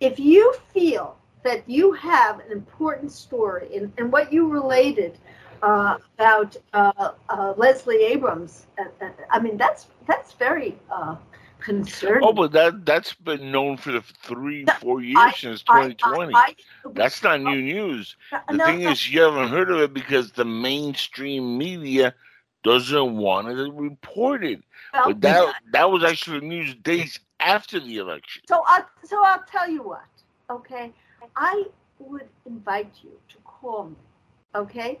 if 0.00 0.18
you 0.18 0.54
feel 0.72 1.16
that 1.42 1.62
you 1.68 1.92
have 1.92 2.40
an 2.40 2.52
important 2.52 3.10
story 3.12 3.68
and, 3.76 3.92
and 3.98 4.12
what 4.12 4.32
you 4.32 4.48
related 4.48 5.18
uh, 5.62 5.96
about 6.18 6.56
uh, 6.74 7.12
uh, 7.28 7.54
Leslie 7.56 8.02
Abrams, 8.04 8.66
uh, 8.78 8.84
uh, 9.04 9.10
I 9.30 9.40
mean 9.40 9.56
that's 9.56 9.86
that's 10.06 10.32
very 10.34 10.78
uh, 10.90 11.16
concerning. 11.60 12.28
Oh, 12.28 12.32
but 12.32 12.52
that 12.52 12.84
that's 12.86 13.14
been 13.14 13.50
known 13.50 13.76
for 13.76 13.92
the 13.92 14.00
three 14.00 14.66
four 14.66 15.00
years 15.02 15.36
I- 15.36 15.38
since 15.38 15.62
2020. 15.62 16.34
I- 16.34 16.48
I- 16.50 16.54
That's 16.94 17.22
not 17.22 17.40
new 17.40 17.60
news. 17.62 18.16
The 18.48 18.58
no, 18.58 18.64
thing 18.66 18.82
no, 18.82 18.90
is, 18.90 19.10
you 19.10 19.22
haven't 19.22 19.48
heard 19.50 19.70
of 19.70 19.80
it 19.80 19.92
because 19.94 20.32
the 20.32 20.44
mainstream 20.44 21.58
media 21.58 22.14
doesn't 22.62 23.16
want 23.16 23.48
it 23.48 23.72
report 23.72 24.44
it. 24.44 24.62
Well, 24.96 25.08
But 25.08 25.20
that 25.22 25.54
that 25.72 25.90
was 25.90 26.04
actually 26.04 26.46
news 26.46 26.74
days 26.76 27.18
after 27.40 27.80
the 27.80 27.98
election. 27.98 28.42
So 28.48 28.62
I 28.66 28.82
so 29.04 29.22
I'll 29.22 29.44
tell 29.50 29.68
you 29.68 29.82
what. 29.82 30.04
Okay, 30.50 30.92
I 31.36 31.64
would 31.98 32.28
invite 32.46 32.92
you 33.02 33.10
to 33.28 33.36
call 33.44 33.84
me. 33.86 33.96
Okay, 34.54 35.00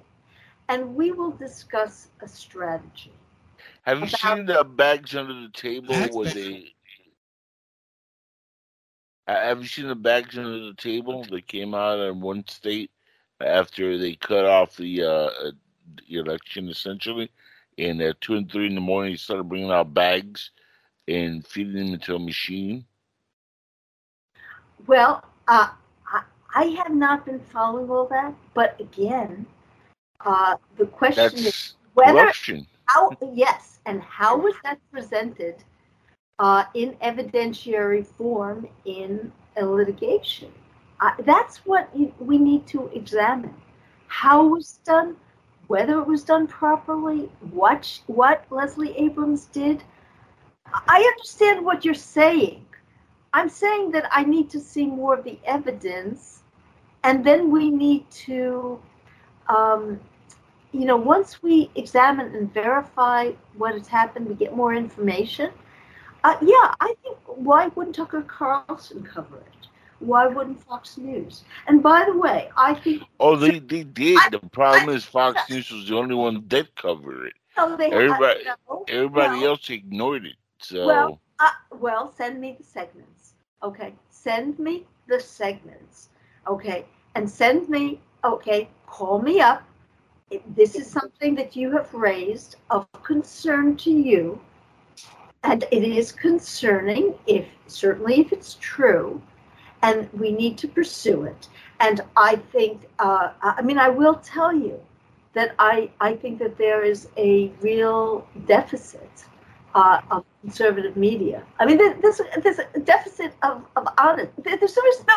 and 0.68 0.94
we 0.94 1.12
will 1.12 1.30
discuss 1.30 2.08
a 2.20 2.28
strategy. 2.28 3.12
Have 3.82 4.00
you 4.00 4.08
seen 4.08 4.46
the 4.46 4.64
bags 4.64 5.14
under 5.14 5.34
the 5.34 5.50
table 5.52 5.94
where 6.12 6.32
they? 6.32 6.72
Have 9.26 9.60
you 9.60 9.66
seen 9.66 9.88
the 9.88 9.96
bags 9.96 10.36
under 10.36 10.66
the 10.66 10.74
table 10.74 11.24
that 11.30 11.46
came 11.48 11.74
out 11.74 11.98
in 11.98 12.20
one 12.20 12.46
state 12.46 12.90
after 13.40 13.98
they 13.98 14.14
cut 14.14 14.44
off 14.44 14.76
the, 14.76 15.02
uh, 15.02 15.06
uh, 15.08 15.50
the 16.08 16.18
election 16.18 16.68
essentially, 16.68 17.30
and 17.78 18.00
at 18.00 18.20
two 18.20 18.34
and 18.34 18.50
three 18.50 18.66
in 18.66 18.74
the 18.74 18.80
morning 18.80 19.12
he 19.12 19.16
started 19.16 19.48
bringing 19.48 19.70
out 19.70 19.94
bags 19.94 20.50
and 21.08 21.46
feeding 21.46 21.74
them 21.74 21.94
into 21.94 22.14
a 22.14 22.18
machine. 22.18 22.84
Well, 24.86 25.24
uh, 25.48 25.68
I, 26.12 26.22
I 26.54 26.64
have 26.82 26.94
not 26.94 27.24
been 27.24 27.40
following 27.40 27.90
all 27.90 28.06
that, 28.08 28.34
but 28.54 28.80
again, 28.80 29.46
uh, 30.24 30.56
the 30.76 30.86
question 30.86 31.38
is 31.38 31.74
whether 31.94 32.12
corruption. 32.12 32.66
how 32.86 33.10
yes, 33.34 33.80
and 33.86 34.02
how 34.02 34.36
was 34.36 34.54
that 34.64 34.78
presented 34.92 35.56
uh, 36.38 36.64
in 36.74 36.92
evidentiary 36.94 38.06
form 38.06 38.68
in 38.84 39.32
a 39.56 39.64
litigation? 39.64 40.52
Uh, 41.00 41.12
that's 41.24 41.58
what 41.58 41.90
we 42.20 42.38
need 42.38 42.66
to 42.66 42.88
examine. 42.88 43.54
How 44.08 44.46
was 44.46 44.80
done, 44.84 45.16
whether 45.68 45.98
it 45.98 46.06
was 46.06 46.24
done 46.24 46.46
properly, 46.46 47.30
what 47.50 48.00
what 48.06 48.44
Leslie 48.50 48.96
Abrams 48.96 49.46
did. 49.46 49.82
I 50.88 50.98
understand 51.00 51.64
what 51.64 51.84
you're 51.84 51.94
saying. 51.94 52.64
I'm 53.32 53.48
saying 53.48 53.90
that 53.92 54.08
I 54.10 54.24
need 54.24 54.50
to 54.50 54.60
see 54.60 54.86
more 54.86 55.14
of 55.14 55.24
the 55.24 55.38
evidence, 55.44 56.42
and 57.04 57.24
then 57.24 57.50
we 57.50 57.70
need 57.70 58.10
to 58.26 58.80
um, 59.48 60.00
you 60.72 60.84
know, 60.84 60.96
once 60.96 61.42
we 61.42 61.70
examine 61.74 62.34
and 62.34 62.52
verify 62.52 63.30
what 63.56 63.74
has 63.74 63.88
happened, 63.88 64.28
we 64.28 64.34
get 64.34 64.54
more 64.54 64.74
information. 64.74 65.50
Uh, 66.24 66.36
yeah, 66.42 66.74
I 66.80 66.94
think 67.02 67.16
why 67.26 67.68
wouldn't 67.68 67.96
Tucker 67.96 68.22
Carlson 68.22 69.02
cover 69.02 69.38
it? 69.38 69.68
Why 70.00 70.26
wouldn't 70.26 70.62
Fox 70.62 70.98
News? 70.98 71.44
And 71.66 71.82
by 71.82 72.04
the 72.04 72.16
way, 72.16 72.50
I 72.56 72.74
think 72.74 73.02
Oh, 73.18 73.36
they 73.36 73.58
they 73.58 73.82
did. 73.84 74.18
I- 74.18 74.28
the 74.30 74.40
problem 74.40 74.90
I- 74.90 74.92
is 74.92 75.04
Fox 75.04 75.48
News 75.50 75.70
was 75.70 75.88
the 75.88 75.96
only 75.96 76.14
one 76.14 76.44
that 76.48 76.74
covered 76.76 77.26
it. 77.28 77.34
no, 77.56 77.76
they 77.76 77.90
Everybody- 77.90 78.44
no, 78.68 78.84
Everybody 78.88 79.40
no. 79.40 79.46
else 79.48 79.70
ignored 79.70 80.26
it. 80.26 80.36
So. 80.60 80.86
Well, 80.86 81.20
Uh, 81.38 81.50
well, 81.78 82.10
send 82.12 82.40
me 82.40 82.56
the 82.58 82.64
segments. 82.64 83.34
Okay, 83.62 83.94
send 84.10 84.58
me 84.58 84.86
the 85.06 85.20
segments. 85.20 86.08
Okay, 86.46 86.86
and 87.14 87.28
send 87.28 87.68
me. 87.68 88.00
Okay, 88.24 88.68
call 88.86 89.20
me 89.20 89.40
up. 89.40 89.62
If 90.30 90.42
this 90.54 90.74
is 90.74 90.86
something 90.86 91.34
that 91.36 91.54
you 91.54 91.70
have 91.72 91.92
raised 91.94 92.56
of 92.70 92.86
concern 93.02 93.76
to 93.78 93.90
you, 93.90 94.40
and 95.42 95.64
it 95.70 95.84
is 95.84 96.10
concerning. 96.10 97.14
If 97.26 97.46
certainly 97.66 98.20
if 98.20 98.32
it's 98.32 98.54
true, 98.60 99.20
and 99.86 100.08
we 100.22 100.30
need 100.32 100.58
to 100.58 100.68
pursue 100.68 101.24
it. 101.24 101.48
And 101.80 102.00
I 102.16 102.36
think. 102.52 102.76
Uh, 102.98 103.30
I 103.42 103.62
mean, 103.62 103.78
I 103.78 103.90
will 103.90 104.16
tell 104.36 104.52
you 104.54 104.76
that 105.34 105.54
I 105.58 105.90
I 106.00 106.14
think 106.22 106.38
that 106.40 106.56
there 106.58 106.82
is 106.82 107.08
a 107.16 107.50
real 107.60 108.26
deficit 108.46 109.26
uh, 109.74 110.00
of 110.10 110.24
conservative 110.42 110.96
media. 110.96 111.42
I 111.60 111.66
mean, 111.66 111.78
there- 111.78 111.96
there's 112.02 112.20
there's 112.42 112.60
a 112.60 112.80
deficit 112.94 113.32
of 113.42 113.56
of 113.76 113.84
honest. 113.98 114.32
there- 114.44 114.56
There's 114.60 114.74
there's 114.74 115.04
no. 115.06 115.16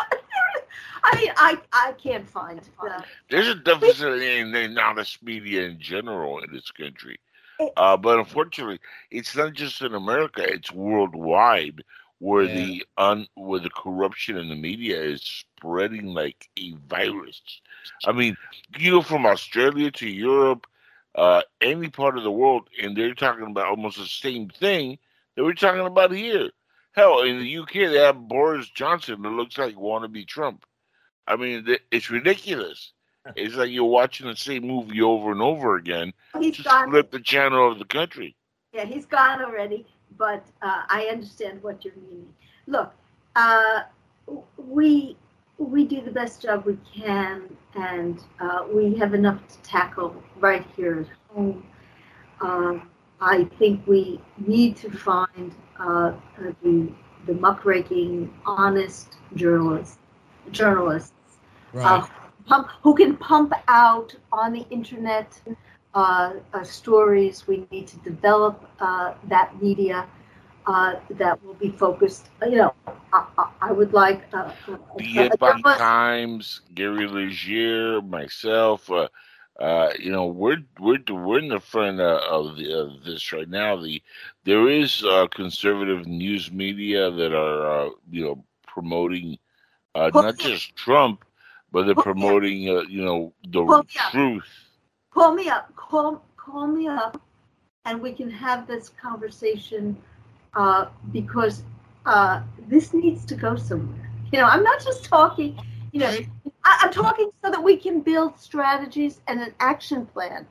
I 1.04 1.16
mean, 1.16 1.32
I 1.36 1.58
I 1.72 1.92
can't 2.04 2.28
find. 2.28 2.60
Uh, 2.80 3.02
There's 3.30 3.48
a 3.48 3.54
deficit 3.54 4.22
in, 4.22 4.54
in 4.54 4.78
honest 4.78 5.22
media 5.22 5.62
in 5.64 5.80
general 5.80 6.40
in 6.40 6.52
this 6.52 6.70
country. 6.70 7.18
Uh, 7.76 7.96
but 7.96 8.18
unfortunately, 8.18 8.80
it's 9.10 9.36
not 9.36 9.52
just 9.54 9.80
in 9.82 9.94
America; 9.94 10.42
it's 10.42 10.72
worldwide, 10.72 11.82
where 12.20 12.44
Yeah. 12.44 12.54
the 12.54 12.86
un, 12.96 13.26
where 13.34 13.60
the 13.60 13.70
corruption 13.70 14.36
in 14.36 14.48
the 14.48 14.54
media 14.56 15.02
is 15.02 15.22
spreading 15.22 16.06
like 16.14 16.48
a 16.58 16.72
virus. 16.88 17.42
I 18.06 18.12
mean, 18.12 18.36
you 18.78 18.92
go 18.92 19.02
from 19.02 19.26
Australia 19.26 19.90
to 19.92 20.08
Europe, 20.08 20.66
uh, 21.16 21.42
any 21.60 21.88
part 21.90 22.16
of 22.16 22.22
the 22.22 22.30
world, 22.30 22.68
and 22.80 22.96
they're 22.96 23.14
talking 23.14 23.46
about 23.46 23.66
almost 23.66 23.98
the 23.98 24.06
same 24.06 24.48
thing 24.48 24.98
that 25.34 25.44
we're 25.44 25.54
talking 25.54 25.80
about 25.86 26.12
here. 26.12 26.50
Hell, 26.92 27.22
in 27.22 27.38
the 27.40 27.58
UK, 27.58 27.72
they 27.88 27.98
have 27.98 28.28
Boris 28.28 28.68
Johnson 28.70 29.22
that 29.22 29.28
looks 29.30 29.58
like 29.58 29.74
wannabe 29.76 30.26
Trump. 30.26 30.64
I 31.26 31.36
mean, 31.36 31.66
it's 31.90 32.10
ridiculous. 32.10 32.92
It's 33.36 33.54
like 33.54 33.70
you're 33.70 33.84
watching 33.84 34.26
the 34.26 34.34
same 34.36 34.66
movie 34.66 35.00
over 35.02 35.30
and 35.30 35.42
over 35.42 35.76
again. 35.76 36.12
He's 36.38 36.56
Just 36.56 36.68
gone. 36.68 36.90
flip 36.90 37.10
the 37.10 37.20
channel 37.20 37.70
of 37.70 37.78
the 37.78 37.84
country. 37.84 38.34
Yeah, 38.72 38.84
he's 38.86 39.06
gone 39.06 39.42
already, 39.44 39.86
but 40.18 40.44
uh, 40.62 40.82
I 40.88 41.08
understand 41.10 41.62
what 41.62 41.84
you're 41.84 41.94
meaning. 42.08 42.32
Look, 42.66 42.92
uh, 43.36 43.82
we 44.56 45.16
we 45.58 45.84
do 45.84 46.00
the 46.00 46.10
best 46.10 46.42
job 46.42 46.64
we 46.64 46.78
can, 46.94 47.54
and 47.74 48.22
uh, 48.40 48.66
we 48.72 48.94
have 48.96 49.14
enough 49.14 49.46
to 49.48 49.58
tackle 49.62 50.22
right 50.38 50.64
here 50.76 51.00
at 51.00 51.34
home. 51.34 51.66
Um, 52.40 52.90
I 53.20 53.44
think 53.58 53.86
we 53.86 54.20
need 54.38 54.76
to 54.78 54.90
find 54.90 55.54
uh, 55.78 56.12
the 56.62 56.90
the 57.26 57.34
muckraking, 57.34 58.32
honest 58.46 59.16
journalists, 59.34 59.98
journalists 60.50 61.12
uh, 61.76 62.06
pump, 62.46 62.68
who 62.82 62.94
can 62.94 63.16
pump 63.16 63.52
out 63.68 64.14
on 64.32 64.52
the 64.52 64.66
internet 64.70 65.40
uh, 65.94 66.32
uh, 66.54 66.64
stories. 66.64 67.46
We 67.46 67.58
need 67.58 67.86
to 67.88 67.90
develop 67.98 68.56
uh, 68.80 69.14
that 69.28 69.60
media 69.62 70.06
uh, 70.66 70.94
that 71.10 71.42
will 71.44 71.54
be 71.54 71.70
focused. 71.70 72.30
You 72.42 72.56
know, 72.56 72.74
I, 73.12 73.48
I, 73.62 73.72
would 73.72 73.92
like 73.92 74.22
uh, 74.32 74.50
The 74.96 75.20
a- 75.20 75.28
a 75.30 75.32
Epoch 75.32 75.60
journalist- 75.62 75.78
Times, 75.78 76.60
Gary 76.74 77.06
Legier, 77.08 78.00
myself. 78.02 78.90
Uh, 78.90 79.08
uh, 79.58 79.92
you 79.98 80.10
know, 80.10 80.26
we're 80.26 80.64
we're 80.78 81.02
we're 81.08 81.38
in 81.38 81.48
the 81.48 81.60
front 81.60 82.00
uh, 82.00 82.20
of 82.30 82.56
the 82.56 82.72
of 82.80 83.04
this 83.04 83.32
right 83.32 83.48
now. 83.48 83.76
The 83.76 84.02
there 84.44 84.68
is 84.68 85.04
uh, 85.04 85.26
conservative 85.28 86.06
news 86.06 86.50
media 86.52 87.10
that 87.10 87.32
are 87.34 87.86
uh, 87.86 87.90
you 88.10 88.24
know 88.24 88.44
promoting 88.66 89.38
uh, 89.94 90.10
not 90.14 90.36
just 90.38 90.74
Trump, 90.76 91.24
but 91.72 91.86
they're 91.86 91.94
promoting 91.96 92.68
uh, 92.68 92.82
you 92.82 93.02
know 93.04 93.34
the 93.42 93.64
Well, 93.66 93.84
yeah. 93.94 94.10
truth. 94.10 94.69
Call 95.10 95.34
me 95.34 95.48
up. 95.48 95.74
Call 95.76 96.22
call 96.36 96.66
me 96.66 96.88
up, 96.88 97.20
and 97.84 98.00
we 98.00 98.12
can 98.12 98.30
have 98.30 98.66
this 98.66 98.88
conversation 98.88 99.96
uh, 100.54 100.86
because 101.12 101.62
uh, 102.06 102.42
this 102.68 102.92
needs 102.94 103.24
to 103.26 103.34
go 103.34 103.56
somewhere. 103.56 104.10
You 104.32 104.38
know, 104.40 104.46
I'm 104.46 104.62
not 104.62 104.82
just 104.82 105.04
talking. 105.04 105.56
You 105.92 106.00
know, 106.00 106.16
I, 106.64 106.78
I'm 106.82 106.92
talking 106.92 107.30
so 107.42 107.50
that 107.50 107.62
we 107.62 107.76
can 107.76 108.00
build 108.00 108.38
strategies 108.38 109.20
and 109.28 109.40
an 109.40 109.54
action 109.60 110.06
plan. 110.06 110.46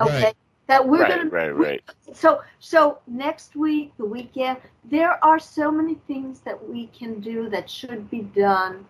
Okay, 0.00 0.32
Right. 0.32 0.36
that 0.68 0.86
we're 0.88 1.04
right, 1.04 1.06
gonna 1.06 1.30
right, 1.30 1.54
we- 1.56 1.66
right. 1.66 1.82
so 2.12 2.42
so 2.60 2.98
next 3.06 3.56
week 3.56 3.92
the 3.98 4.04
weekend 4.04 4.58
there 4.84 5.22
are 5.24 5.38
so 5.38 5.70
many 5.70 5.94
things 6.06 6.40
that 6.40 6.68
we 6.68 6.86
can 6.88 7.20
do 7.20 7.48
that 7.50 7.70
should 7.70 8.10
be 8.10 8.22
done 8.22 8.86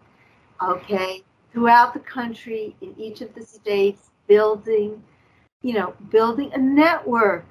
okay 0.62 1.22
throughout 1.52 1.92
the 1.94 2.00
country 2.00 2.76
in 2.80 2.94
each 2.98 3.20
of 3.22 3.34
the 3.34 3.42
states 3.42 4.11
building 4.26 5.02
you 5.62 5.74
know 5.74 5.94
building 6.10 6.52
a 6.54 6.58
network 6.58 7.46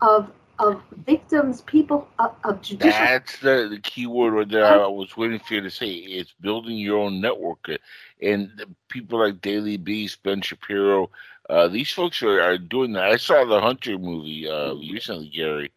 of 0.00 0.30
of 0.58 0.80
victims 1.06 1.60
people 1.62 2.08
of, 2.18 2.34
of 2.44 2.62
judicial 2.62 3.06
That's 3.06 3.38
the, 3.40 3.68
the 3.70 3.80
key 3.80 4.06
word 4.06 4.32
right 4.32 4.48
there. 4.48 4.66
I 4.66 4.86
was 4.86 5.16
waiting 5.16 5.38
for 5.38 5.54
you 5.54 5.60
to 5.62 5.70
say. 5.70 5.88
It's 5.90 6.32
building 6.40 6.76
your 6.78 6.98
own 6.98 7.20
network, 7.20 7.68
Uh, 7.68 7.76
and 8.22 8.50
people 8.88 9.18
like 9.20 9.40
Daily 9.40 9.76
Beast, 9.76 10.22
Ben 10.22 10.40
Shapiro, 10.42 11.10
uh, 11.50 11.68
these 11.68 11.92
folks 11.92 12.22
are, 12.22 12.40
are 12.40 12.58
doing 12.58 12.92
that. 12.92 13.04
I 13.04 13.16
saw 13.16 13.44
the 13.44 13.60
Hunter 13.60 13.98
movie 13.98 14.48
uh, 14.48 14.74
recently, 14.74 15.28
Gary, 15.28 15.70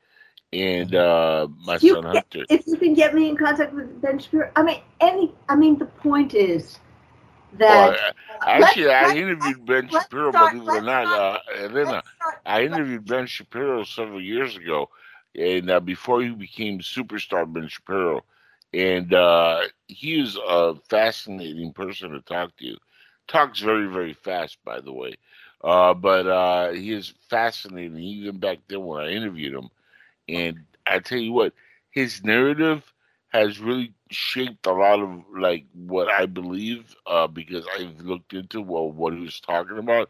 and 0.54 0.96
uh, 0.96 1.48
my 1.66 1.78
You 1.82 1.94
son 1.94 2.04
can- 2.04 2.24
Hunter. 2.24 2.46
if 2.50 2.66
you 2.68 2.78
can 2.78 2.94
get 2.94 3.14
me 3.14 3.30
in 3.30 3.38
contact 3.38 3.74
with 3.74 4.02
ben 4.02 4.18
shapiro 4.20 4.50
i 4.56 4.64
mean 4.64 4.82
any 5.02 5.32
i 5.50 5.56
mean 5.56 5.78
the 5.78 5.86
point 5.86 6.34
is 6.34 6.80
that 7.54 7.90
Well, 7.90 7.96
uh, 7.96 8.12
actually, 8.42 8.90
let's- 8.90 8.90
I 8.90 9.10
interviewed 9.10 9.66
Ben 9.66 9.90
Shapiro, 9.90 10.32
start- 10.32 10.34
believe 10.34 10.64
it 10.64 10.74
or 10.74 10.82
not. 10.82 11.12
Uh, 11.12 11.40
Elena, 11.56 12.04
I 12.46 12.64
interviewed 12.64 13.08
Ben 13.08 13.28
Shapiro 13.28 13.84
several 13.84 14.22
years 14.22 14.58
ago, 14.58 14.90
and 15.36 15.70
uh, 15.70 15.80
before 15.80 16.22
he 16.22 16.30
became 16.30 16.80
superstar 16.80 17.52
Ben 17.52 17.68
Shapiro, 17.68 18.24
and 18.74 19.14
uh, 19.14 19.62
he 19.88 20.20
is 20.20 20.38
a 20.48 20.76
fascinating 20.90 21.74
person 21.74 22.12
to 22.12 22.22
talk 22.22 22.56
to. 22.58 22.78
Talks 23.28 23.60
very, 23.60 23.88
very 23.88 24.14
fast, 24.14 24.58
by 24.64 24.80
the 24.82 24.92
way, 24.94 25.16
uh, 25.64 25.94
but 25.94 26.28
uh, 26.28 26.72
he 26.72 26.92
is 26.94 27.14
fascinating. 27.30 27.98
Even 27.98 28.40
back 28.40 28.60
then 28.68 28.86
when 28.86 29.06
I 29.06 29.10
interviewed 29.12 29.54
him, 29.56 29.70
and 30.28 30.66
I 30.86 31.00
tell 31.00 31.20
you 31.20 31.32
what, 31.34 31.54
his 31.90 32.24
narrative 32.24 32.94
has 33.30 33.60
really 33.60 33.94
shaped 34.10 34.66
a 34.66 34.72
lot 34.74 35.00
of 35.00 35.24
like 35.38 35.66
what 35.74 36.10
I 36.10 36.26
believe 36.26 36.96
uh, 37.06 37.28
because 37.28 37.66
I've 37.80 38.00
looked 38.02 38.34
into 38.34 38.62
well 38.62 38.92
what 38.92 39.14
he 39.14 39.20
was 39.22 39.40
talking 39.40 39.78
about, 39.78 40.10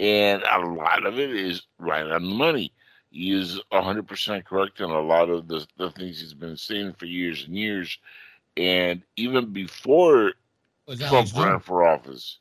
and 0.00 0.42
a 0.42 0.58
lot 0.60 1.06
of 1.06 1.18
it 1.18 1.30
is 1.30 1.66
right 1.78 2.06
on 2.06 2.22
the 2.22 2.34
money. 2.34 2.72
He 3.10 3.32
is 3.32 3.60
hundred 3.72 4.06
percent 4.08 4.44
correct 4.46 4.80
in 4.80 4.90
a 4.90 5.00
lot 5.00 5.28
of 5.30 5.48
the 5.48 5.66
the 5.76 5.90
things 5.90 6.20
he's 6.20 6.34
been 6.34 6.56
saying 6.56 6.94
for 6.94 7.06
years 7.06 7.44
and 7.46 7.56
years, 7.56 7.98
and 8.56 9.02
even 9.16 9.52
before 9.52 10.32
Was 10.86 11.00
Trump 11.00 11.32
ran 11.34 11.58
Jones. 11.58 11.60
for 11.60 11.84
office, 11.86 12.38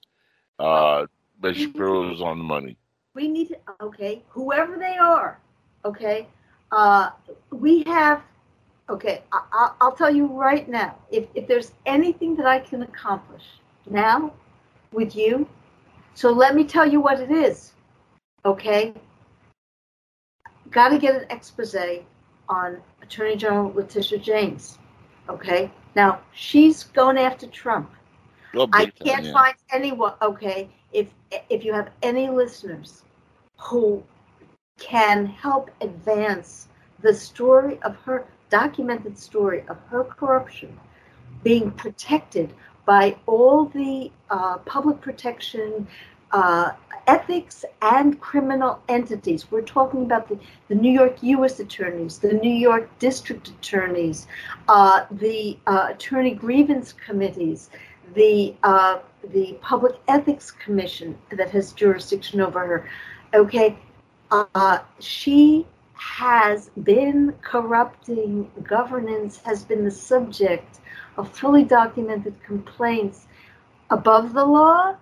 uh, 0.59 1.07
Ben 1.39 1.53
Shapiro 1.53 2.09
was 2.09 2.21
on 2.21 2.37
the 2.37 2.43
money. 2.43 2.77
we 3.13 3.27
need 3.27 3.49
to 3.49 3.57
okay 3.81 4.23
whoever 4.29 4.77
they 4.77 4.97
are 4.97 5.39
okay 5.85 6.27
uh 6.71 7.09
we 7.51 7.83
have 7.85 8.23
okay 8.91 9.23
I, 9.31 9.41
I, 9.53 9.71
i'll 9.81 9.93
tell 9.95 10.13
you 10.13 10.27
right 10.27 10.67
now 10.69 10.95
if, 11.11 11.27
if 11.35 11.47
there's 11.47 11.73
anything 11.85 12.35
that 12.35 12.45
i 12.45 12.59
can 12.59 12.83
accomplish 12.83 13.43
now 13.89 14.33
with 14.93 15.15
you 15.15 15.47
so 16.13 16.31
let 16.31 16.55
me 16.55 16.63
tell 16.65 16.87
you 16.87 17.01
what 17.01 17.19
it 17.19 17.31
is 17.31 17.73
okay 18.45 18.93
got 20.71 20.89
to 20.89 20.99
get 20.99 21.15
an 21.15 21.25
expose 21.29 21.75
on 22.49 22.77
attorney 23.01 23.35
general 23.35 23.71
letitia 23.73 24.19
james 24.19 24.77
okay 25.29 25.71
now 25.95 26.19
she's 26.33 26.83
going 26.83 27.17
after 27.17 27.47
trump 27.47 27.91
Oh, 28.55 28.69
I 28.73 28.85
can't 28.87 29.25
yeah. 29.25 29.33
find 29.33 29.55
anyone. 29.71 30.13
Okay, 30.21 30.69
if 30.91 31.07
if 31.49 31.63
you 31.63 31.73
have 31.73 31.91
any 32.01 32.29
listeners 32.29 33.03
who 33.57 34.03
can 34.79 35.25
help 35.25 35.69
advance 35.81 36.67
the 37.01 37.13
story 37.13 37.79
of 37.83 37.95
her 37.97 38.25
documented 38.51 39.17
story 39.17 39.63
of 39.67 39.77
her 39.89 40.03
corruption 40.03 40.77
being 41.43 41.71
protected 41.71 42.53
by 42.85 43.15
all 43.25 43.65
the 43.65 44.11
uh, 44.29 44.57
public 44.59 45.01
protection 45.01 45.87
uh, 46.31 46.71
ethics 47.07 47.65
and 47.81 48.19
criminal 48.21 48.81
entities. 48.87 49.51
We're 49.51 49.61
talking 49.61 50.03
about 50.03 50.29
the, 50.29 50.39
the 50.69 50.75
New 50.75 50.91
York 50.91 51.17
U.S. 51.21 51.59
attorneys, 51.59 52.19
the 52.19 52.33
New 52.33 52.53
York 52.53 52.89
district 52.99 53.49
attorneys, 53.49 54.27
uh, 54.67 55.05
the 55.11 55.57
uh, 55.67 55.87
attorney 55.89 56.31
grievance 56.31 56.93
committees, 56.93 57.69
the 58.13 58.53
uh, 58.63 58.99
the 59.33 59.57
Public 59.61 59.95
Ethics 60.07 60.51
Commission 60.51 61.17
that 61.31 61.49
has 61.51 61.73
jurisdiction 61.73 62.41
over 62.41 62.65
her. 62.65 62.89
Okay, 63.33 63.77
uh, 64.31 64.79
she 64.99 65.65
has 66.01 66.71
been 66.83 67.31
corrupting 67.43 68.49
governance, 68.63 69.37
has 69.45 69.63
been 69.63 69.85
the 69.85 69.91
subject 69.91 70.79
of 71.15 71.31
fully 71.31 71.63
documented 71.63 72.33
complaints 72.43 73.27
above 73.91 74.33
the 74.33 74.43
law. 74.43 74.95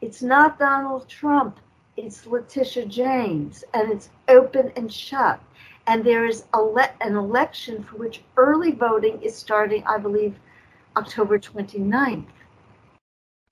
It's 0.00 0.22
not 0.22 0.58
Donald 0.58 1.06
Trump. 1.10 1.60
It's 1.98 2.26
Letitia 2.26 2.86
James, 2.86 3.64
and 3.74 3.92
it's 3.92 4.08
open 4.28 4.72
and 4.76 4.90
shut. 4.90 5.42
And 5.86 6.02
there 6.02 6.24
is 6.24 6.44
a 6.54 6.60
le- 6.62 6.96
an 7.02 7.16
election 7.16 7.82
for 7.84 7.96
which 7.96 8.22
early 8.38 8.72
voting 8.72 9.20
is 9.20 9.36
starting, 9.36 9.84
I 9.84 9.98
believe, 9.98 10.36
October 10.96 11.38
29th. 11.38 12.24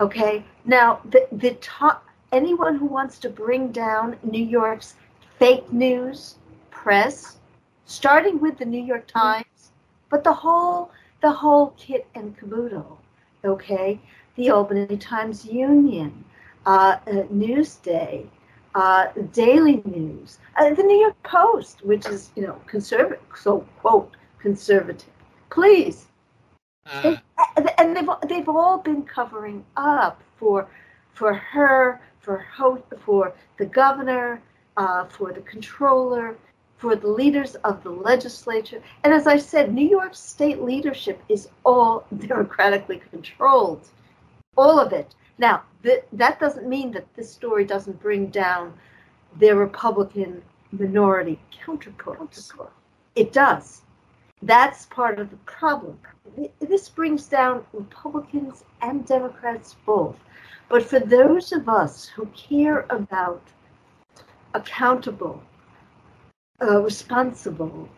Okay, 0.01 0.43
now 0.65 1.03
the, 1.05 1.29
the 1.33 1.53
top, 1.61 2.07
anyone 2.33 2.77
who 2.77 2.87
wants 2.87 3.19
to 3.19 3.29
bring 3.29 3.73
down 3.73 4.17
New 4.23 4.45
York's 4.45 4.95
fake 5.39 5.71
news 5.71 6.37
press, 6.85 7.41
starting 7.87 8.41
with 8.41 8.59
the 8.59 8.67
New 8.67 8.85
York 8.93 9.07
Times, 9.09 9.73
but 10.11 10.25
the 10.25 10.35
whole 10.45 10.91
the 11.23 11.33
whole 11.43 11.75
kit 11.79 12.07
and 12.15 12.37
caboodle. 12.39 12.99
Okay, 13.45 14.01
the 14.37 14.51
Albany 14.51 14.97
Times 14.99 15.47
Union, 15.47 16.25
uh, 16.67 16.99
uh, 17.07 17.25
Newsday, 17.33 18.27
uh, 18.75 19.07
Daily 19.33 19.83
News, 19.85 20.39
uh, 20.57 20.75
the 20.75 20.83
New 20.83 20.99
York 20.99 21.23
Post, 21.23 21.85
which 21.85 22.07
is 22.07 22.31
you 22.37 22.43
know 22.47 22.59
conservative, 22.67 23.23
so 23.35 23.61
quote 23.81 24.17
conservative. 24.41 25.13
Please, 25.51 26.09
Uh, 27.03 27.17
and 27.57 27.71
and 27.79 27.97
they've 27.97 28.11
they've 28.29 28.49
all 28.49 28.79
been 28.79 29.03
covering 29.03 29.65
up 29.77 30.23
for 30.37 30.69
for 31.13 31.35
her, 31.35 32.01
for 32.21 32.39
ho- 32.57 32.85
for 33.05 33.33
the 33.59 33.67
governor, 33.67 34.43
uh, 34.77 35.05
for 35.07 35.33
the 35.33 35.41
comptroller, 35.43 36.37
for 36.85 36.97
the 36.97 37.09
leaders 37.09 37.55
of 37.65 37.83
the 37.83 37.89
legislature. 37.89 38.79
And 39.05 39.15
as 39.15 39.27
I 39.27 39.39
said, 39.39 39.73
New 39.73 39.89
York 39.89 40.15
state 40.15 40.61
leadership 40.61 41.19
is 41.31 41.49
all 41.65 42.07
democratically 42.19 43.01
controlled, 43.11 43.89
all 44.55 44.79
of 44.79 44.93
it. 44.93 45.15
Now, 45.39 45.63
th- 45.83 46.05
that 46.13 46.39
doesn't 46.39 46.69
mean 46.69 46.93
that 46.93 47.07
this 47.17 47.33
story 47.33 47.65
doesn't 47.65 48.03
bring 48.03 48.27
down 48.27 48.75
their 49.37 49.57
Republican 49.57 50.43
minority 50.73 51.41
counterparts. 51.65 52.53
It 53.17 53.33
does. 53.33 53.81
That's 54.43 54.85
part 54.85 55.19
of 55.19 55.31
the 55.31 55.39
problem. 55.47 55.99
This 56.61 56.91
brings 56.91 57.27
down 57.29 57.65
Republicans 57.73 58.63
and 58.83 59.07
Democrats 59.07 59.75
both. 59.87 60.17
But 60.69 60.83
for 60.83 61.01
those 61.01 61.51
of 61.51 61.67
us 61.67 62.05
who 62.09 62.27
care 62.27 62.85
about 62.91 63.41
accountable, 64.53 65.43
uh, 66.65 66.81
responsible, 66.81 67.89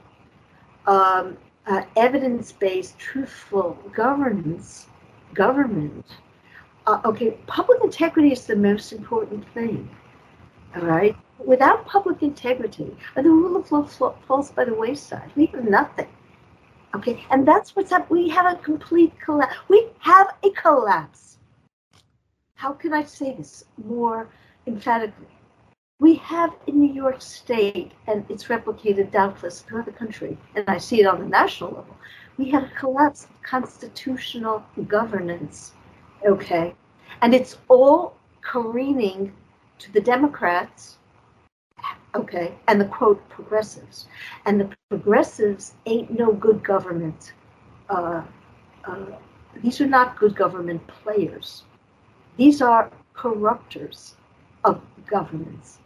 um, 0.86 1.36
uh, 1.66 1.82
evidence-based, 1.96 2.98
truthful 2.98 3.78
governance, 3.94 4.88
government. 5.34 6.04
Uh, 6.86 7.00
okay, 7.04 7.30
public 7.46 7.78
integrity 7.82 8.32
is 8.32 8.46
the 8.46 8.56
most 8.56 8.92
important 8.92 9.44
thing. 9.54 9.88
All 10.76 10.82
right. 10.82 11.16
Without 11.44 11.86
public 11.86 12.22
integrity, 12.22 12.96
the 13.14 13.22
rule 13.22 13.56
of 13.56 13.70
law 13.70 14.14
falls 14.26 14.50
by 14.50 14.64
the 14.64 14.74
wayside. 14.74 15.30
We 15.36 15.46
have 15.46 15.64
nothing. 15.64 16.08
Okay, 16.94 17.24
and 17.30 17.46
that's 17.46 17.76
what's 17.76 17.92
up. 17.92 18.10
We 18.10 18.28
have 18.30 18.46
a 18.46 18.58
complete 18.62 19.12
collapse. 19.20 19.54
We 19.68 19.88
have 19.98 20.34
a 20.42 20.50
collapse. 20.50 21.38
How 22.54 22.72
can 22.72 22.94
I 22.94 23.04
say 23.04 23.34
this 23.34 23.64
more 23.84 24.28
emphatically? 24.66 25.35
We 25.99 26.16
have 26.16 26.55
in 26.66 26.78
New 26.78 26.92
York 26.92 27.23
State, 27.23 27.92
and 28.07 28.25
it's 28.28 28.44
replicated 28.44 29.10
doubtless 29.10 29.60
throughout 29.62 29.86
the 29.86 29.92
country, 29.92 30.36
and 30.55 30.65
I 30.68 30.78
see 30.78 31.00
it 31.00 31.07
on 31.07 31.20
the 31.20 31.26
national 31.26 31.70
level, 31.70 31.97
we 32.36 32.50
have 32.50 32.65
a 32.65 32.75
collapse 32.78 33.25
of 33.25 33.42
constitutional 33.42 34.62
governance. 34.89 35.73
Okay. 36.26 36.75
And 37.23 37.34
it's 37.34 37.57
all 37.68 38.16
careening 38.42 39.33
to 39.78 39.92
the 39.92 40.00
Democrats, 40.00 40.99
okay, 42.15 42.55
and 42.68 42.81
the 42.81 42.84
quote 42.86 43.26
progressives. 43.31 44.07
And 44.44 44.60
the 44.60 44.70
progressives 44.91 45.75
ain't 45.86 46.10
no 46.10 46.33
good 46.33 46.62
government. 46.62 47.33
Uh, 47.89 48.23
uh, 48.84 49.07
these 49.62 49.81
are 49.81 49.86
not 49.86 50.18
good 50.18 50.36
government 50.36 50.86
players. 50.89 51.65
These 52.36 52.60
are 52.60 52.91
corruptors 53.15 54.12
of 54.65 54.83
governments. 55.07 55.78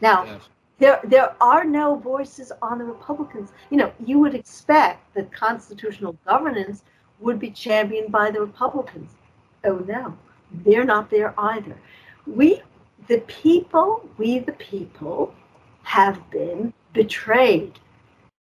Now, 0.00 0.24
yes. 0.24 0.42
there 0.78 1.00
there 1.04 1.34
are 1.40 1.64
no 1.64 1.96
voices 1.96 2.52
on 2.62 2.78
the 2.78 2.84
Republicans. 2.84 3.50
You 3.70 3.78
know, 3.78 3.92
you 4.04 4.18
would 4.18 4.34
expect 4.34 5.14
that 5.14 5.32
constitutional 5.32 6.16
governance 6.26 6.82
would 7.20 7.38
be 7.38 7.50
championed 7.50 8.12
by 8.12 8.30
the 8.30 8.40
Republicans. 8.40 9.10
Oh 9.64 9.78
no, 9.86 10.16
they're 10.64 10.84
not 10.84 11.10
there 11.10 11.34
either. 11.38 11.76
We, 12.26 12.62
the 13.08 13.18
people, 13.20 14.08
we 14.18 14.40
the 14.40 14.52
people, 14.52 15.34
have 15.82 16.18
been 16.30 16.72
betrayed. 16.92 17.78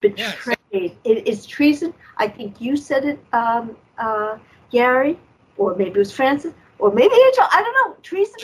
Betrayed. 0.01 0.57
Yes. 0.73 0.93
It 1.05 1.27
is 1.27 1.47
treason. 1.47 1.93
I 2.19 2.29
think 2.29 2.61
you 2.61 2.77
said 2.77 3.05
it, 3.05 3.19
um, 3.33 3.77
uh, 3.99 4.39
Gary, 4.71 5.19
or 5.57 5.75
maybe 5.75 5.91
it 5.91 5.97
was 5.97 6.13
Francis, 6.13 6.53
or 6.79 6.93
maybe 6.93 7.15
Angel. 7.15 7.45
I 7.53 7.63
don't 7.63 7.75
know. 7.89 7.97
Treason. 8.03 8.37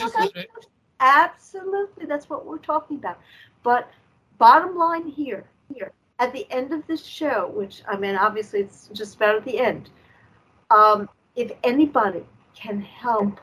Absolutely, 0.99 2.05
that's 2.05 2.29
what 2.29 2.45
we're 2.45 2.57
talking 2.57 2.97
about. 2.97 3.19
But 3.63 3.89
bottom 4.37 4.75
line 4.77 5.07
here, 5.07 5.45
here 5.73 5.91
at 6.19 6.33
the 6.33 6.47
end 6.51 6.73
of 6.73 6.85
this 6.87 7.05
show, 7.05 7.51
which 7.53 7.83
I 7.87 7.97
mean, 7.97 8.15
obviously 8.15 8.61
it's 8.61 8.89
just 8.93 9.15
about 9.15 9.35
at 9.35 9.45
the 9.45 9.59
end. 9.59 9.89
Um, 10.71 11.09
if 11.35 11.51
anybody 11.63 12.25
can 12.55 12.81
help 12.81 13.39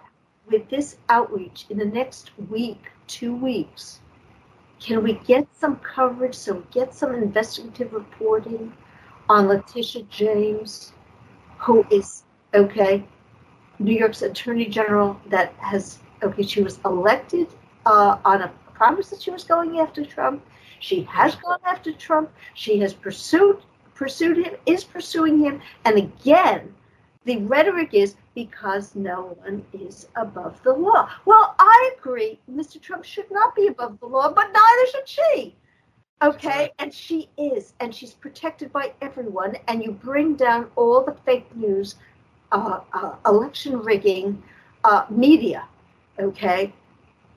with 0.50 0.68
this 0.68 0.96
outreach 1.08 1.66
in 1.70 1.78
the 1.78 1.84
next 1.84 2.32
week, 2.50 2.90
two 3.06 3.34
weeks, 3.34 4.00
can 4.80 5.02
we 5.02 5.14
get 5.14 5.46
some 5.54 5.76
coverage? 5.76 6.34
So 6.34 6.62
get 6.72 6.92
some 6.92 7.14
investigative 7.14 7.92
reporting 7.92 8.72
on 9.28 9.46
Letitia 9.48 10.02
James, 10.10 10.92
who 11.58 11.86
is 11.90 12.24
okay, 12.52 13.06
New 13.78 13.96
York's 13.96 14.22
Attorney 14.22 14.66
General 14.66 15.18
that 15.26 15.54
has 15.58 15.98
okay, 16.24 16.42
she 16.42 16.62
was 16.62 16.80
elected 16.84 17.48
uh, 17.86 18.18
on 18.24 18.42
a 18.42 18.48
promise 18.74 19.10
that 19.10 19.22
she 19.22 19.30
was 19.30 19.44
going 19.44 19.78
after 19.78 20.04
Trump. 20.04 20.44
She 20.80 21.02
has 21.04 21.34
gone 21.36 21.60
after 21.64 21.92
Trump. 21.92 22.30
She 22.54 22.78
has 22.80 22.92
pursued 22.94 23.62
pursued 23.94 24.38
him, 24.38 24.54
is 24.66 24.84
pursuing 24.84 25.38
him, 25.38 25.60
and 25.84 25.96
again, 25.96 26.74
the 27.24 27.38
rhetoric 27.38 27.94
is 27.94 28.16
because 28.34 28.94
no 28.94 29.36
one 29.42 29.64
is 29.72 30.08
above 30.16 30.60
the 30.64 30.72
law. 30.72 31.08
Well, 31.24 31.54
I 31.58 31.92
agree. 31.96 32.40
Mr. 32.50 32.78
Trump 32.80 33.04
should 33.04 33.30
not 33.30 33.54
be 33.54 33.68
above 33.68 34.00
the 34.00 34.06
law, 34.06 34.32
but 34.32 34.52
neither 34.52 34.86
should 34.90 35.08
she. 35.08 35.56
Okay, 36.22 36.72
and 36.78 36.92
she 36.92 37.28
is, 37.38 37.74
and 37.80 37.94
she's 37.94 38.12
protected 38.14 38.72
by 38.72 38.92
everyone. 39.00 39.56
And 39.68 39.82
you 39.82 39.92
bring 39.92 40.34
down 40.34 40.70
all 40.76 41.02
the 41.04 41.14
fake 41.24 41.54
news, 41.54 41.96
uh, 42.52 42.80
uh, 42.92 43.16
election 43.26 43.78
rigging, 43.80 44.42
uh, 44.84 45.06
media 45.10 45.66
okay 46.18 46.72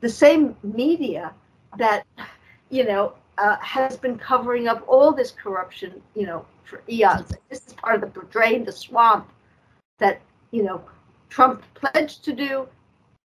the 0.02 0.10
same 0.10 0.56
media 0.64 1.34
that 1.78 2.06
you 2.70 2.86
know 2.86 3.14
uh, 3.38 3.58
has 3.58 3.98
been 3.98 4.18
covering 4.18 4.68
up 4.68 4.84
all 4.88 5.12
this 5.12 5.32
corruption 5.32 6.02
you 6.16 6.26
know 6.26 6.46
for 6.64 6.82
eons 6.90 7.34
this 7.50 7.66
is 7.68 7.74
part 7.74 8.04
of 8.04 8.14
the 8.14 8.22
drain 8.30 8.64
the 8.64 8.72
swamp 8.72 9.30
that 10.00 10.22
you 10.52 10.64
know 10.64 10.84
trump 11.30 11.64
pledged 11.74 12.24
to 12.24 12.34
do 12.34 12.68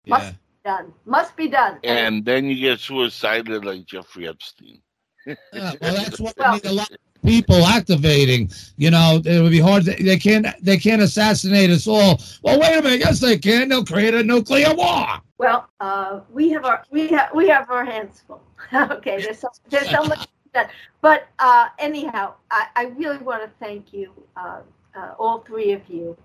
must 0.07 0.25
yeah. 0.25 0.31
be 0.31 0.37
done 0.65 0.93
must 1.05 1.35
be 1.35 1.47
done 1.47 1.79
and 1.83 2.25
then 2.25 2.45
you 2.45 2.55
get 2.55 2.79
suicided 2.79 3.65
like 3.65 3.85
jeffrey 3.85 4.27
epstein 4.27 4.81
yeah, 5.25 5.73
well 5.81 5.95
that's 5.95 6.19
what 6.19 6.35
well, 6.37 6.53
we 6.53 6.57
need 6.57 6.65
a 6.65 6.73
lot 6.73 6.89
people 7.25 7.65
activating. 7.65 8.49
You 8.77 8.91
know, 8.91 9.21
it 9.23 9.41
would 9.41 9.51
be 9.51 9.59
hard. 9.59 9.85
To, 9.85 10.03
they 10.03 10.17
can't. 10.17 10.47
They 10.63 10.77
can't 10.77 11.01
assassinate 11.01 11.69
us 11.69 11.87
all. 11.87 12.21
Well, 12.43 12.59
wait 12.59 12.77
a 12.77 12.81
minute. 12.81 12.99
Yes, 12.99 13.19
they 13.19 13.37
can. 13.37 13.69
They'll 13.69 13.85
create 13.85 14.13
a 14.13 14.23
nuclear 14.23 14.73
war. 14.73 15.21
Well, 15.39 15.69
uh, 15.79 16.19
we 16.29 16.49
have 16.49 16.65
our 16.65 16.83
we 16.91 17.07
have 17.07 17.29
we 17.33 17.47
have 17.47 17.71
our 17.71 17.85
hands 17.85 18.23
full. 18.27 18.43
okay, 18.73 19.21
there's 19.21 19.39
so, 19.39 19.47
there's 19.69 19.89
so 19.89 20.03
much 20.03 20.27
that. 20.53 20.69
But 21.01 21.29
uh, 21.39 21.69
anyhow, 21.79 22.33
I, 22.51 22.67
I 22.75 22.83
really 22.97 23.19
want 23.19 23.43
to 23.43 23.49
thank 23.57 23.93
you, 23.93 24.11
uh, 24.35 24.59
uh, 24.95 25.13
all 25.17 25.39
three 25.39 25.71
of 25.71 25.81
you, 25.87 26.17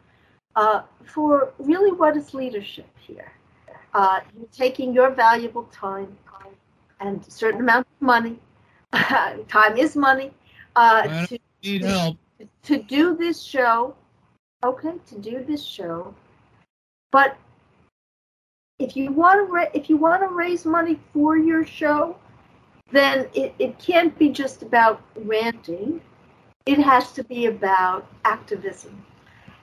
uh, 0.56 0.82
for 1.04 1.52
really 1.58 1.92
what 1.92 2.16
is 2.16 2.34
leadership 2.34 2.88
here. 2.98 3.32
Uh, 3.94 4.20
you're 4.36 4.48
taking 4.48 4.92
your 4.92 5.10
valuable 5.10 5.64
time 5.64 6.18
and 6.98 7.24
a 7.24 7.30
certain 7.30 7.60
amount 7.60 7.86
of 7.86 8.02
money. 8.02 8.38
time 9.48 9.76
is 9.76 9.94
money 9.94 10.32
uh, 10.74 11.26
to, 11.26 11.38
need 11.62 11.82
help. 11.82 12.16
to 12.64 12.78
do 12.82 13.16
this 13.16 13.40
show. 13.42 13.94
Okay, 14.64 14.94
to 15.06 15.18
do 15.18 15.44
this 15.44 15.62
show, 15.62 16.14
but 17.12 17.36
if 18.78 18.96
you 18.96 19.12
want 19.12 19.46
to 19.46 19.52
ra- 19.52 19.70
if 19.72 19.88
you 19.88 19.96
want 19.96 20.22
to 20.22 20.28
raise 20.28 20.64
money 20.64 20.98
for 21.12 21.36
your 21.36 21.64
show, 21.64 22.16
then 22.90 23.28
it, 23.34 23.54
it 23.58 23.78
can't 23.78 24.16
be 24.18 24.28
just 24.30 24.62
about 24.62 25.02
ranting. 25.16 26.00
It 26.66 26.78
has 26.78 27.12
to 27.12 27.24
be 27.24 27.46
about 27.46 28.06
activism. 28.24 29.04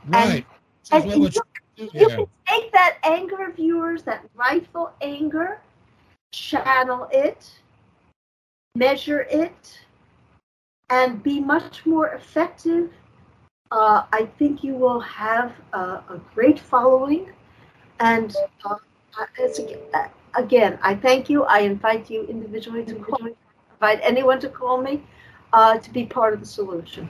Right. 0.07 0.45
And, 0.91 1.03
and 1.03 1.23
you, 1.23 1.29
you 1.75 1.91
can 2.09 2.27
take 2.47 2.71
that 2.71 2.97
anger 3.03 3.47
of 3.47 3.57
yours, 3.57 4.03
that 4.03 4.25
rightful 4.35 4.91
anger, 5.01 5.61
channel 6.31 7.07
it, 7.11 7.51
measure 8.75 9.21
it, 9.21 9.79
and 10.89 11.21
be 11.23 11.39
much 11.39 11.85
more 11.85 12.09
effective. 12.09 12.91
Uh, 13.71 14.03
I 14.11 14.29
think 14.37 14.63
you 14.63 14.75
will 14.75 14.99
have 14.99 15.53
a, 15.73 15.77
a 15.77 16.21
great 16.33 16.59
following. 16.59 17.31
And 17.99 18.35
uh, 18.65 18.69
uh 18.69 18.75
again, 20.35 20.79
I 20.81 20.95
thank 20.95 21.29
you. 21.29 21.43
I 21.43 21.59
invite 21.59 22.09
you 22.09 22.23
individually 22.25 22.85
to 22.85 22.95
call 22.95 23.19
me, 23.19 23.31
invite 23.73 23.99
anyone 24.03 24.39
to 24.39 24.49
call 24.49 24.81
me 24.81 25.03
uh, 25.53 25.77
to 25.77 25.91
be 25.91 26.05
part 26.05 26.33
of 26.33 26.39
the 26.39 26.45
solution. 26.45 27.09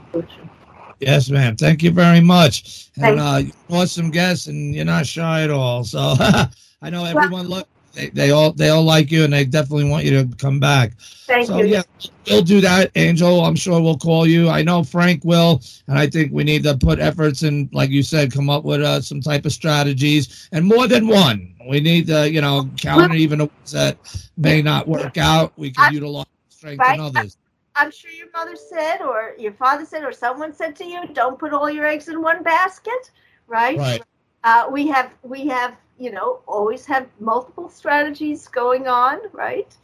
Yes, 1.00 1.30
ma'am. 1.30 1.56
Thank 1.56 1.82
you 1.82 1.92
very 1.92 2.22
much. 2.22 2.90
And 3.02 3.20
uh, 3.20 3.42
awesome 3.70 4.12
guest, 4.12 4.48
and 4.48 4.76
you're 4.76 4.86
not 4.86 5.06
shy 5.06 5.44
at 5.44 5.50
all. 5.50 5.84
So 5.84 6.16
I 6.82 6.90
know 6.90 7.06
everyone 7.06 7.50
well, 7.50 7.60
loves 7.60 7.70
they, 7.94 8.10
they 8.10 8.32
all 8.32 8.52
they 8.54 8.70
all 8.70 8.84
like 8.84 9.12
you 9.12 9.24
and 9.24 9.34
they 9.34 9.46
definitely 9.46 9.90
want 9.90 10.06
you 10.06 10.12
to 10.12 10.36
come 10.38 10.60
back. 10.60 10.94
Thank 11.26 11.48
so, 11.48 11.58
you. 11.58 11.66
yeah, 11.66 11.84
we'll 12.30 12.42
do 12.42 12.62
that, 12.62 12.92
Angel. 12.96 13.44
I'm 13.44 13.56
sure 13.56 13.82
we'll 13.82 13.98
call 13.98 14.26
you. 14.26 14.50
I 14.50 14.62
know 14.62 14.84
Frank 14.84 15.24
will, 15.24 15.62
and 15.88 15.98
I 15.98 16.08
think 16.08 16.32
we 16.32 16.44
need 16.44 16.64
to 16.64 16.78
put 16.78 17.00
efforts 17.00 17.44
in, 17.44 17.70
like 17.74 17.90
you 17.90 18.04
said, 18.04 18.32
come 18.32 18.50
up 18.50 18.64
with 18.64 18.82
uh, 18.82 19.02
some 19.02 19.22
type 19.22 19.46
of 19.46 19.52
strategies 19.52 20.50
and 20.52 20.66
more 20.66 20.88
than 20.88 21.08
one. 21.08 21.54
We 21.70 21.80
need 21.80 22.08
to, 22.08 22.30
you 22.30 22.42
know, 22.42 22.70
counter 22.78 23.16
even 23.16 23.40
the 23.40 23.46
ones 23.46 23.72
that 23.72 23.98
may 24.38 24.62
not 24.62 24.88
work 24.88 25.18
out. 25.18 25.54
We 25.58 25.72
can 25.72 25.94
utilize 25.94 26.26
strength 26.50 26.80
right. 26.80 26.96
in 26.96 27.06
others. 27.06 27.38
I'm 27.76 27.92
sure 27.92 28.12
your 28.12 28.28
mother 28.34 28.56
said, 28.56 29.02
or 29.02 29.34
your 29.38 29.54
father 29.54 29.86
said, 29.86 30.04
or 30.04 30.12
someone 30.12 30.54
said 30.54 30.76
to 30.78 30.86
you, 30.86 31.08
"Don't 31.14 31.40
put 31.40 31.54
all 31.54 31.70
your 31.70 31.86
eggs 31.86 32.10
in 32.10 32.22
one 32.22 32.44
basket." 32.44 33.12
Right. 33.48 33.78
Right. 33.78 34.02
Uh, 34.44 34.68
we 34.72 34.88
have 34.88 35.14
we 35.24 35.48
have 35.48 35.76
you 36.02 36.12
know 36.12 36.40
always 36.48 36.86
have 36.86 37.08
multiple 37.20 37.70
strategies 37.70 38.48
going 38.48 38.88
on. 38.88 39.20
Right. 39.32 39.76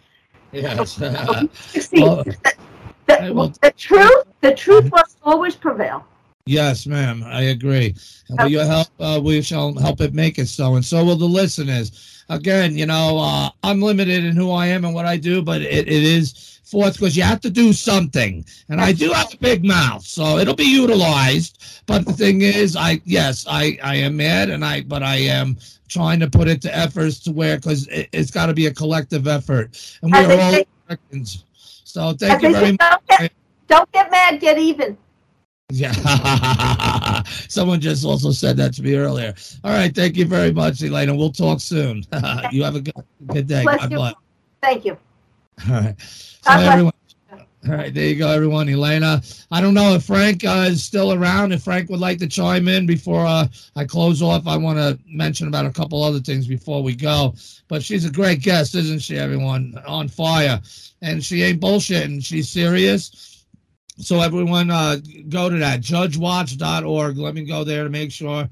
Yes. 0.52 0.96
See, 1.70 2.02
Well, 2.02 2.24
the, 3.08 3.34
will- 3.34 3.54
the 3.62 3.72
truth 3.72 4.26
the 4.42 4.54
truth 4.54 4.92
must 4.92 5.18
always 5.24 5.56
prevail. 5.56 6.06
Yes, 6.46 6.88
ma'am. 6.88 7.24
I 7.26 7.42
agree. 7.42 7.94
And 8.30 8.40
with 8.40 8.52
your 8.52 8.66
help, 8.66 8.88
uh, 9.00 9.20
we 9.24 9.42
shall 9.42 9.74
help 9.78 10.00
it 10.02 10.14
make 10.14 10.40
it 10.40 10.48
so, 10.48 10.76
and 10.76 10.86
so 10.86 11.04
will 11.04 11.18
the 11.18 11.26
listeners. 11.26 12.24
Again, 12.30 12.78
you 12.78 12.86
know, 12.86 13.20
uh, 13.20 13.50
I'm 13.64 13.82
limited 13.82 14.24
in 14.24 14.36
who 14.36 14.52
I 14.52 14.68
am 14.68 14.86
and 14.86 14.94
what 14.94 15.06
I 15.06 15.18
do, 15.18 15.42
but 15.42 15.62
it, 15.62 15.88
it 15.88 16.04
is 16.04 16.60
forth 16.64 16.94
because 16.96 17.16
you 17.16 17.24
have 17.24 17.42
to 17.42 17.50
do 17.50 17.72
something, 17.74 18.46
and 18.70 18.82
I 18.82 18.92
do 18.92 19.12
have 19.12 19.34
a 19.34 19.38
big 19.38 19.64
mouth, 19.66 20.06
so 20.06 20.38
it'll 20.38 20.56
be 20.56 20.64
utilized. 20.66 21.84
But 21.86 22.06
the 22.06 22.14
thing 22.14 22.42
is, 22.42 22.76
I 22.76 23.02
yes, 23.06 23.46
I 23.50 23.78
I 23.84 23.96
am 23.96 24.18
mad, 24.18 24.50
and 24.50 24.64
I 24.66 24.82
but 24.82 25.04
I 25.04 25.16
am 25.18 25.58
trying 25.88 26.20
to 26.20 26.30
put 26.30 26.48
it 26.48 26.62
to 26.64 26.76
efforts 26.76 27.20
to 27.22 27.32
where 27.32 27.58
because 27.58 27.88
it, 27.88 28.10
it's 28.12 28.32
got 28.32 28.48
to 28.48 28.54
be 28.54 28.68
a 28.68 28.74
collective 28.74 29.28
effort, 29.28 29.98
and 30.02 30.12
we're 30.12 30.20
all 30.20 30.52
say- 30.52 30.66
Americans. 30.88 31.44
So 31.54 32.14
thank 32.14 32.42
you 32.42 32.52
very 32.52 32.72
much. 32.74 32.80
don't 32.80 33.08
get, 33.08 33.34
don't 33.68 33.92
get 33.92 34.12
mad, 34.12 34.40
get 34.40 34.58
even. 34.58 34.98
Yeah. 35.70 37.24
Someone 37.50 37.82
just 37.82 38.06
also 38.06 38.32
said 38.32 38.56
that 38.58 38.74
to 38.76 38.84
me 38.84 38.96
earlier. 38.96 39.34
All 39.64 39.74
right. 39.74 39.94
Thank 39.94 40.16
you 40.16 40.26
very 40.26 40.54
much, 40.54 40.82
Elena. 40.82 41.14
We'll 41.14 41.32
talk 41.32 41.60
soon. 41.60 42.04
you 42.52 42.64
have 42.64 42.76
a 42.76 42.82
good, 42.82 42.94
good 43.26 43.48
day. 43.48 43.64
Bless 43.64 43.80
God 43.82 43.92
you. 43.92 43.98
bless. 43.98 44.14
Thank 44.62 44.86
you. 44.86 44.98
All 45.68 45.74
right. 45.74 45.96
So 46.00 46.40
God 46.46 46.58
bless. 46.58 46.72
everyone. 46.72 46.94
All 47.66 47.74
right, 47.74 47.94
there 47.94 48.08
you 48.08 48.16
go, 48.16 48.30
everyone. 48.30 48.70
Elena, 48.70 49.22
I 49.52 49.62
don't 49.62 49.74
know 49.74 49.94
if 49.96 50.06
Frank 50.06 50.46
uh, 50.46 50.68
is 50.70 50.84
still 50.84 51.12
around. 51.12 51.52
If 51.52 51.64
Frank 51.64 51.90
would 51.90 52.00
like 52.00 52.20
to 52.20 52.28
chime 52.28 52.68
in 52.68 52.86
before 52.86 53.26
uh, 53.26 53.48
I 53.76 53.84
close 53.84 54.22
off, 54.22 54.48
I 54.48 54.56
want 54.56 54.78
to 54.78 54.98
mention 55.08 55.48
about 55.48 55.66
a 55.66 55.72
couple 55.72 56.02
other 56.04 56.20
things 56.20 56.48
before 56.48 56.84
we 56.84 56.96
go. 56.96 57.34
But 57.68 57.84
she's 57.84 58.06
a 58.06 58.12
great 58.12 58.42
guest, 58.42 58.76
isn't 58.76 59.00
she, 59.00 59.18
everyone? 59.18 59.74
On 59.86 60.08
fire. 60.08 60.62
And 61.02 61.24
she 61.24 61.44
ain't 61.44 61.60
bullshitting. 61.60 62.24
She's 62.24 62.48
serious. 62.48 63.46
So 63.98 64.22
everyone, 64.22 64.70
uh, 64.70 64.98
go 65.28 65.50
to 65.50 65.58
that 65.58 65.82
judgewatch.org. 65.82 67.18
Let 67.18 67.34
me 67.34 67.44
go 67.44 67.64
there 67.64 67.84
to 67.84 67.90
make 67.90 68.12
sure. 68.12 68.48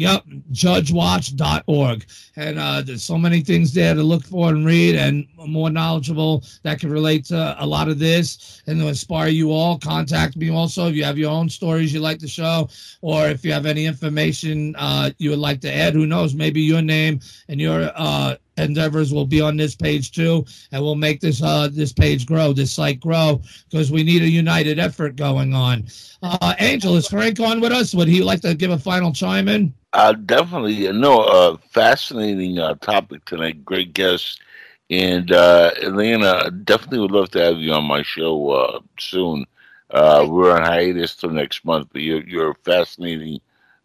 Yep, 0.00 0.24
judgewatch.org. 0.52 2.06
And 2.36 2.58
uh, 2.58 2.80
there's 2.80 3.04
so 3.04 3.18
many 3.18 3.42
things 3.42 3.74
there 3.74 3.92
to 3.92 4.02
look 4.02 4.24
for 4.24 4.48
and 4.48 4.64
read, 4.64 4.94
and 4.94 5.26
more 5.36 5.68
knowledgeable 5.68 6.42
that 6.62 6.80
can 6.80 6.90
relate 6.90 7.26
to 7.26 7.54
a 7.58 7.66
lot 7.66 7.86
of 7.88 7.98
this 7.98 8.62
and 8.66 8.80
to 8.80 8.88
inspire 8.88 9.28
you 9.28 9.52
all. 9.52 9.78
Contact 9.78 10.38
me 10.38 10.48
also 10.50 10.88
if 10.88 10.94
you 10.94 11.04
have 11.04 11.18
your 11.18 11.30
own 11.30 11.50
stories 11.50 11.92
you'd 11.92 12.00
like 12.00 12.18
to 12.20 12.28
show, 12.28 12.66
or 13.02 13.28
if 13.28 13.44
you 13.44 13.52
have 13.52 13.66
any 13.66 13.84
information 13.84 14.74
uh, 14.78 15.10
you 15.18 15.28
would 15.28 15.38
like 15.38 15.60
to 15.60 15.70
add. 15.70 15.92
Who 15.92 16.06
knows? 16.06 16.32
Maybe 16.34 16.62
your 16.62 16.80
name 16.80 17.20
and 17.50 17.60
your 17.60 17.92
uh, 17.94 18.36
endeavors 18.56 19.12
will 19.12 19.26
be 19.26 19.40
on 19.40 19.56
this 19.56 19.74
page 19.74 20.12
too, 20.12 20.44
and 20.72 20.82
we'll 20.82 20.94
make 20.94 21.20
this 21.20 21.42
uh, 21.42 21.68
this 21.72 21.92
page 21.92 22.26
grow, 22.26 22.52
this 22.52 22.72
site 22.72 23.00
grow, 23.00 23.40
because 23.70 23.90
we 23.90 24.02
need 24.02 24.22
a 24.22 24.28
united 24.28 24.78
effort 24.78 25.16
going 25.16 25.54
on. 25.54 25.86
Uh, 26.22 26.54
Angel, 26.58 26.96
is 26.96 27.08
Frank 27.08 27.40
on 27.40 27.60
with 27.60 27.72
us? 27.72 27.94
Would 27.94 28.08
he 28.08 28.22
like 28.22 28.42
to 28.42 28.54
give 28.54 28.70
a 28.70 28.78
final 28.78 29.12
chime 29.12 29.48
in? 29.48 29.74
Uh, 29.92 30.12
definitely. 30.12 30.90
No, 30.92 31.20
uh, 31.20 31.56
fascinating 31.70 32.58
uh, 32.58 32.74
topic 32.76 33.24
tonight. 33.24 33.64
Great 33.64 33.94
guest. 33.94 34.40
And 34.90 35.30
uh, 35.32 35.70
Elena, 35.82 36.50
definitely 36.50 36.98
would 37.00 37.10
love 37.12 37.30
to 37.30 37.40
have 37.40 37.58
you 37.58 37.72
on 37.72 37.84
my 37.84 38.02
show 38.02 38.50
uh, 38.50 38.80
soon. 38.98 39.46
Uh, 39.90 40.26
we're 40.28 40.52
on 40.52 40.62
hiatus 40.62 41.16
till 41.16 41.30
next 41.30 41.64
month, 41.64 41.88
but 41.92 42.02
you're, 42.02 42.22
you're 42.22 42.54
fascinating. 42.54 43.40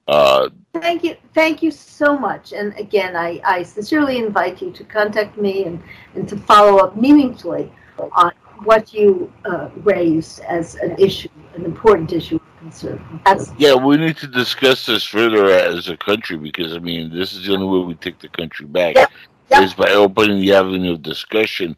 Uh, 0.08 0.50
Thank 0.74 1.04
you. 1.04 1.16
Thank 1.34 1.64
you 1.64 1.72
so 1.72 2.18
much. 2.18 2.54
And 2.54 2.78
again, 2.78 3.16
I, 3.16 3.42
I 3.44 3.64
sincerely 3.64 4.18
invite 4.18 4.62
you 4.62 4.72
to 4.72 4.84
contact 4.84 5.38
me 5.38 5.66
and, 5.66 5.82
and 6.16 6.28
to 6.28 6.38
follow 6.38 6.78
up 6.78 6.98
meaningfully 6.98 7.72
on 7.98 8.32
what 8.64 8.94
you 8.94 9.32
uh, 9.46 9.70
raised 9.78 10.42
as 10.42 10.76
an 10.76 10.96
issue, 11.00 11.30
an 11.56 11.66
important 11.66 12.12
issue 12.14 12.36
of 12.36 12.60
concern. 12.60 13.22
That's 13.26 13.52
yeah, 13.58 13.74
we 13.74 13.98
need 13.98 14.18
to 14.18 14.28
discuss 14.28 14.86
this 14.86 15.04
further 15.04 15.46
as 15.46 15.88
a 15.90 15.98
country 15.98 16.38
because, 16.38 16.74
I 16.74 16.80
mean, 16.80 17.10
this 17.14 17.34
is 17.34 17.46
the 17.46 17.54
only 17.54 17.68
way 17.68 17.86
we 17.86 17.96
take 17.96 18.20
the 18.20 18.30
country 18.30 18.66
back 18.66 18.96
Yeah. 18.96 19.08
Yeah. 19.50 19.62
is 19.62 19.74
by 19.74 19.92
opening 19.92 20.40
the 20.42 20.54
avenue 20.54 20.94
of 20.94 21.04
discussion. 21.04 21.78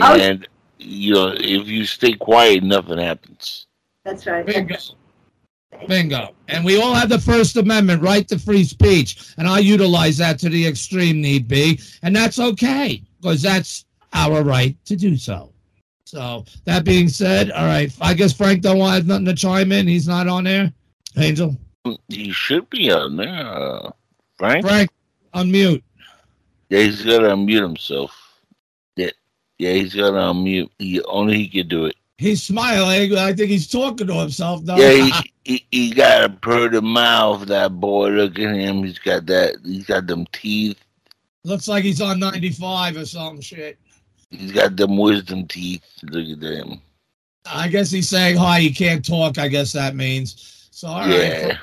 Oh. 0.00 0.14
And, 0.14 0.46
you 0.78 1.14
know, 1.14 1.32
if 1.34 1.66
you 1.66 1.84
stay 1.84 2.12
quiet, 2.12 2.62
nothing 2.62 2.98
happens. 2.98 3.66
that's 4.04 4.26
right. 4.26 4.46
Bingo. 5.88 6.34
And 6.48 6.64
we 6.64 6.80
all 6.80 6.94
have 6.94 7.08
the 7.08 7.18
First 7.18 7.56
Amendment 7.56 8.02
right 8.02 8.26
to 8.28 8.38
free 8.38 8.64
speech. 8.64 9.34
And 9.38 9.48
I 9.48 9.58
utilize 9.58 10.16
that 10.18 10.38
to 10.40 10.48
the 10.48 10.66
extreme 10.66 11.20
need 11.20 11.48
be. 11.48 11.80
And 12.02 12.14
that's 12.14 12.38
okay 12.38 13.02
because 13.20 13.42
that's 13.42 13.84
our 14.12 14.42
right 14.42 14.76
to 14.86 14.96
do 14.96 15.16
so. 15.16 15.52
So 16.04 16.44
that 16.64 16.84
being 16.84 17.08
said, 17.08 17.50
all 17.50 17.66
right. 17.66 17.92
I 18.00 18.14
guess 18.14 18.32
Frank 18.32 18.62
don't 18.62 18.78
want 18.78 19.06
nothing 19.06 19.24
to 19.26 19.34
chime 19.34 19.72
in. 19.72 19.88
He's 19.88 20.06
not 20.06 20.28
on 20.28 20.44
there. 20.44 20.72
Angel. 21.16 21.56
He 22.08 22.30
should 22.30 22.68
be 22.70 22.92
on 22.92 23.16
there. 23.16 23.46
Uh, 23.46 23.90
Frank? 24.38 24.66
Frank, 24.66 24.90
unmute. 25.34 25.82
Yeah, 26.68 26.80
he's 26.80 27.02
got 27.02 27.20
to 27.20 27.28
unmute 27.28 27.62
himself. 27.62 28.12
Yeah, 28.96 29.10
yeah, 29.58 29.72
he's 29.72 29.94
got 29.94 30.10
to 30.10 30.16
unmute. 30.16 30.70
He, 30.78 31.00
only 31.02 31.38
he 31.38 31.48
can 31.48 31.68
do 31.68 31.86
it. 31.86 31.96
He's 32.18 32.42
smiling. 32.42 33.16
I 33.16 33.32
think 33.32 33.50
he's 33.50 33.68
talking 33.68 34.06
to 34.06 34.14
himself. 34.14 34.62
No. 34.62 34.76
Yeah, 34.76 34.92
he, 34.92 35.32
he, 35.46 35.64
he 35.70 35.90
got 35.92 36.24
a 36.24 36.28
pretty 36.28 36.80
mouth, 36.80 37.46
that 37.46 37.78
boy. 37.78 38.08
Look 38.08 38.36
at 38.36 38.56
him. 38.56 38.82
He's 38.82 38.98
got 38.98 39.26
that. 39.26 39.54
He's 39.64 39.86
got 39.86 40.08
them 40.08 40.26
teeth. 40.32 40.80
Looks 41.44 41.68
like 41.68 41.84
he's 41.84 42.00
on 42.00 42.18
95 42.18 42.96
or 42.96 43.06
some 43.06 43.40
shit. 43.40 43.78
He's 44.30 44.50
got 44.50 44.76
them 44.76 44.96
wisdom 44.98 45.46
teeth. 45.46 45.84
Look 46.02 46.28
at 46.28 46.40
them. 46.40 46.80
I 47.48 47.68
guess 47.68 47.92
he's 47.92 48.08
saying 48.08 48.36
hi. 48.36 48.58
He 48.58 48.72
can't 48.72 49.06
talk. 49.06 49.38
I 49.38 49.46
guess 49.46 49.70
that 49.72 49.94
means. 49.94 50.68
So 50.72 50.88
all 50.88 51.00
right. 51.02 51.10
yeah. 51.10 51.58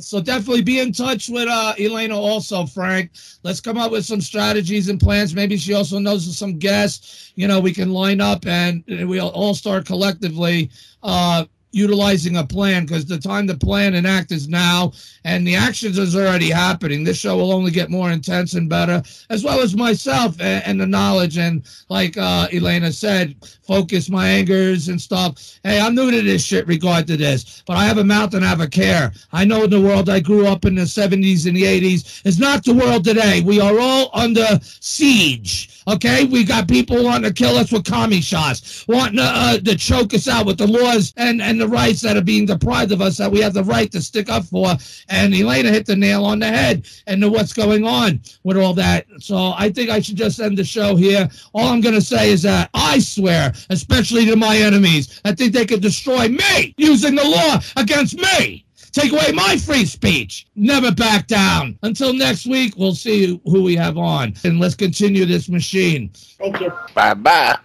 So 0.00 0.20
definitely 0.20 0.62
be 0.62 0.80
in 0.80 0.92
touch 0.92 1.28
with 1.28 1.46
uh, 1.48 1.74
Elena 1.78 2.18
also, 2.18 2.66
Frank. 2.66 3.12
Let's 3.44 3.60
come 3.60 3.78
up 3.78 3.92
with 3.92 4.04
some 4.04 4.20
strategies 4.20 4.88
and 4.88 4.98
plans. 4.98 5.32
Maybe 5.32 5.56
she 5.56 5.74
also 5.74 6.00
knows 6.00 6.36
some 6.36 6.58
guests. 6.58 7.32
You 7.36 7.46
know, 7.46 7.60
we 7.60 7.72
can 7.72 7.92
line 7.92 8.20
up 8.20 8.46
and 8.46 8.82
we'll 8.88 9.28
all 9.28 9.54
start 9.54 9.86
collectively 9.86 10.70
uh, 11.04 11.44
utilizing 11.72 12.36
a 12.36 12.46
plan 12.46 12.84
because 12.84 13.06
the 13.06 13.18
time 13.18 13.46
to 13.48 13.56
plan 13.56 13.94
and 13.94 14.06
act 14.06 14.30
is 14.30 14.48
now, 14.48 14.92
and 15.24 15.46
the 15.46 15.56
actions 15.56 15.98
is 15.98 16.14
already 16.14 16.50
happening. 16.50 17.02
This 17.02 17.18
show 17.18 17.36
will 17.36 17.52
only 17.52 17.70
get 17.70 17.90
more 17.90 18.10
intense 18.10 18.54
and 18.54 18.68
better, 18.68 19.02
as 19.30 19.42
well 19.42 19.60
as 19.60 19.74
myself 19.74 20.40
and, 20.40 20.62
and 20.64 20.80
the 20.80 20.86
knowledge. 20.86 21.38
And 21.38 21.64
like 21.88 22.16
uh, 22.16 22.48
Elena 22.52 22.92
said, 22.92 23.34
focus 23.62 24.08
my 24.10 24.28
angers 24.28 24.88
and 24.88 25.00
stuff. 25.00 25.58
Hey, 25.64 25.80
I'm 25.80 25.94
new 25.94 26.10
to 26.10 26.22
this 26.22 26.44
shit 26.44 26.66
regard 26.66 27.06
to 27.06 27.16
this, 27.16 27.62
but 27.66 27.76
I 27.76 27.84
have 27.84 27.98
a 27.98 28.04
mouth 28.04 28.34
and 28.34 28.44
I 28.44 28.48
have 28.48 28.60
a 28.60 28.68
care. 28.68 29.12
I 29.32 29.44
know 29.44 29.66
the 29.66 29.80
world 29.80 30.08
I 30.08 30.20
grew 30.20 30.46
up 30.46 30.64
in 30.64 30.74
the 30.74 30.82
70s 30.82 31.46
and 31.46 31.56
the 31.56 31.62
80s 31.62 32.26
is 32.26 32.38
not 32.38 32.64
the 32.64 32.74
world 32.74 33.04
today. 33.04 33.40
We 33.40 33.60
are 33.60 33.78
all 33.78 34.10
under 34.12 34.60
siege. 34.62 35.81
Okay, 35.88 36.24
we 36.24 36.44
got 36.44 36.68
people 36.68 37.02
wanting 37.02 37.28
to 37.28 37.34
kill 37.34 37.56
us 37.56 37.72
with 37.72 37.84
commie 37.84 38.20
shots, 38.20 38.86
wanting 38.86 39.16
to, 39.16 39.24
uh, 39.24 39.58
to 39.58 39.76
choke 39.76 40.14
us 40.14 40.28
out 40.28 40.46
with 40.46 40.58
the 40.58 40.66
laws 40.66 41.12
and, 41.16 41.42
and 41.42 41.60
the 41.60 41.66
rights 41.66 42.00
that 42.02 42.16
are 42.16 42.22
being 42.22 42.46
deprived 42.46 42.92
of 42.92 43.00
us 43.00 43.16
that 43.16 43.30
we 43.30 43.40
have 43.40 43.52
the 43.52 43.64
right 43.64 43.90
to 43.90 44.00
stick 44.00 44.28
up 44.28 44.44
for. 44.44 44.76
And 45.08 45.34
Elena 45.34 45.70
hit 45.70 45.86
the 45.86 45.96
nail 45.96 46.24
on 46.24 46.38
the 46.38 46.46
head 46.46 46.86
and 47.06 47.20
know 47.20 47.28
what's 47.28 47.52
going 47.52 47.84
on 47.84 48.20
with 48.44 48.56
all 48.56 48.74
that. 48.74 49.06
So 49.18 49.54
I 49.56 49.70
think 49.70 49.90
I 49.90 50.00
should 50.00 50.16
just 50.16 50.40
end 50.40 50.56
the 50.56 50.64
show 50.64 50.94
here. 50.94 51.28
All 51.52 51.68
I'm 51.68 51.80
going 51.80 51.94
to 51.94 52.00
say 52.00 52.30
is 52.30 52.42
that 52.42 52.70
I 52.74 53.00
swear, 53.00 53.52
especially 53.70 54.26
to 54.26 54.36
my 54.36 54.56
enemies, 54.56 55.20
I 55.24 55.34
think 55.34 55.52
they 55.52 55.66
could 55.66 55.82
destroy 55.82 56.28
me 56.28 56.74
using 56.76 57.16
the 57.16 57.24
law 57.24 57.58
against 57.76 58.16
me. 58.16 58.64
Take 58.92 59.12
away 59.12 59.32
my 59.32 59.56
free 59.56 59.86
speech. 59.86 60.46
Never 60.54 60.92
back 60.92 61.26
down. 61.26 61.78
Until 61.82 62.12
next 62.12 62.46
week, 62.46 62.74
we'll 62.76 62.94
see 62.94 63.40
who 63.44 63.62
we 63.62 63.74
have 63.76 63.96
on. 63.96 64.34
And 64.44 64.60
let's 64.60 64.74
continue 64.74 65.24
this 65.24 65.48
machine. 65.48 66.10
Thank 66.38 66.60
you. 66.60 66.72
Bye 66.94 67.14
bye. 67.14 67.58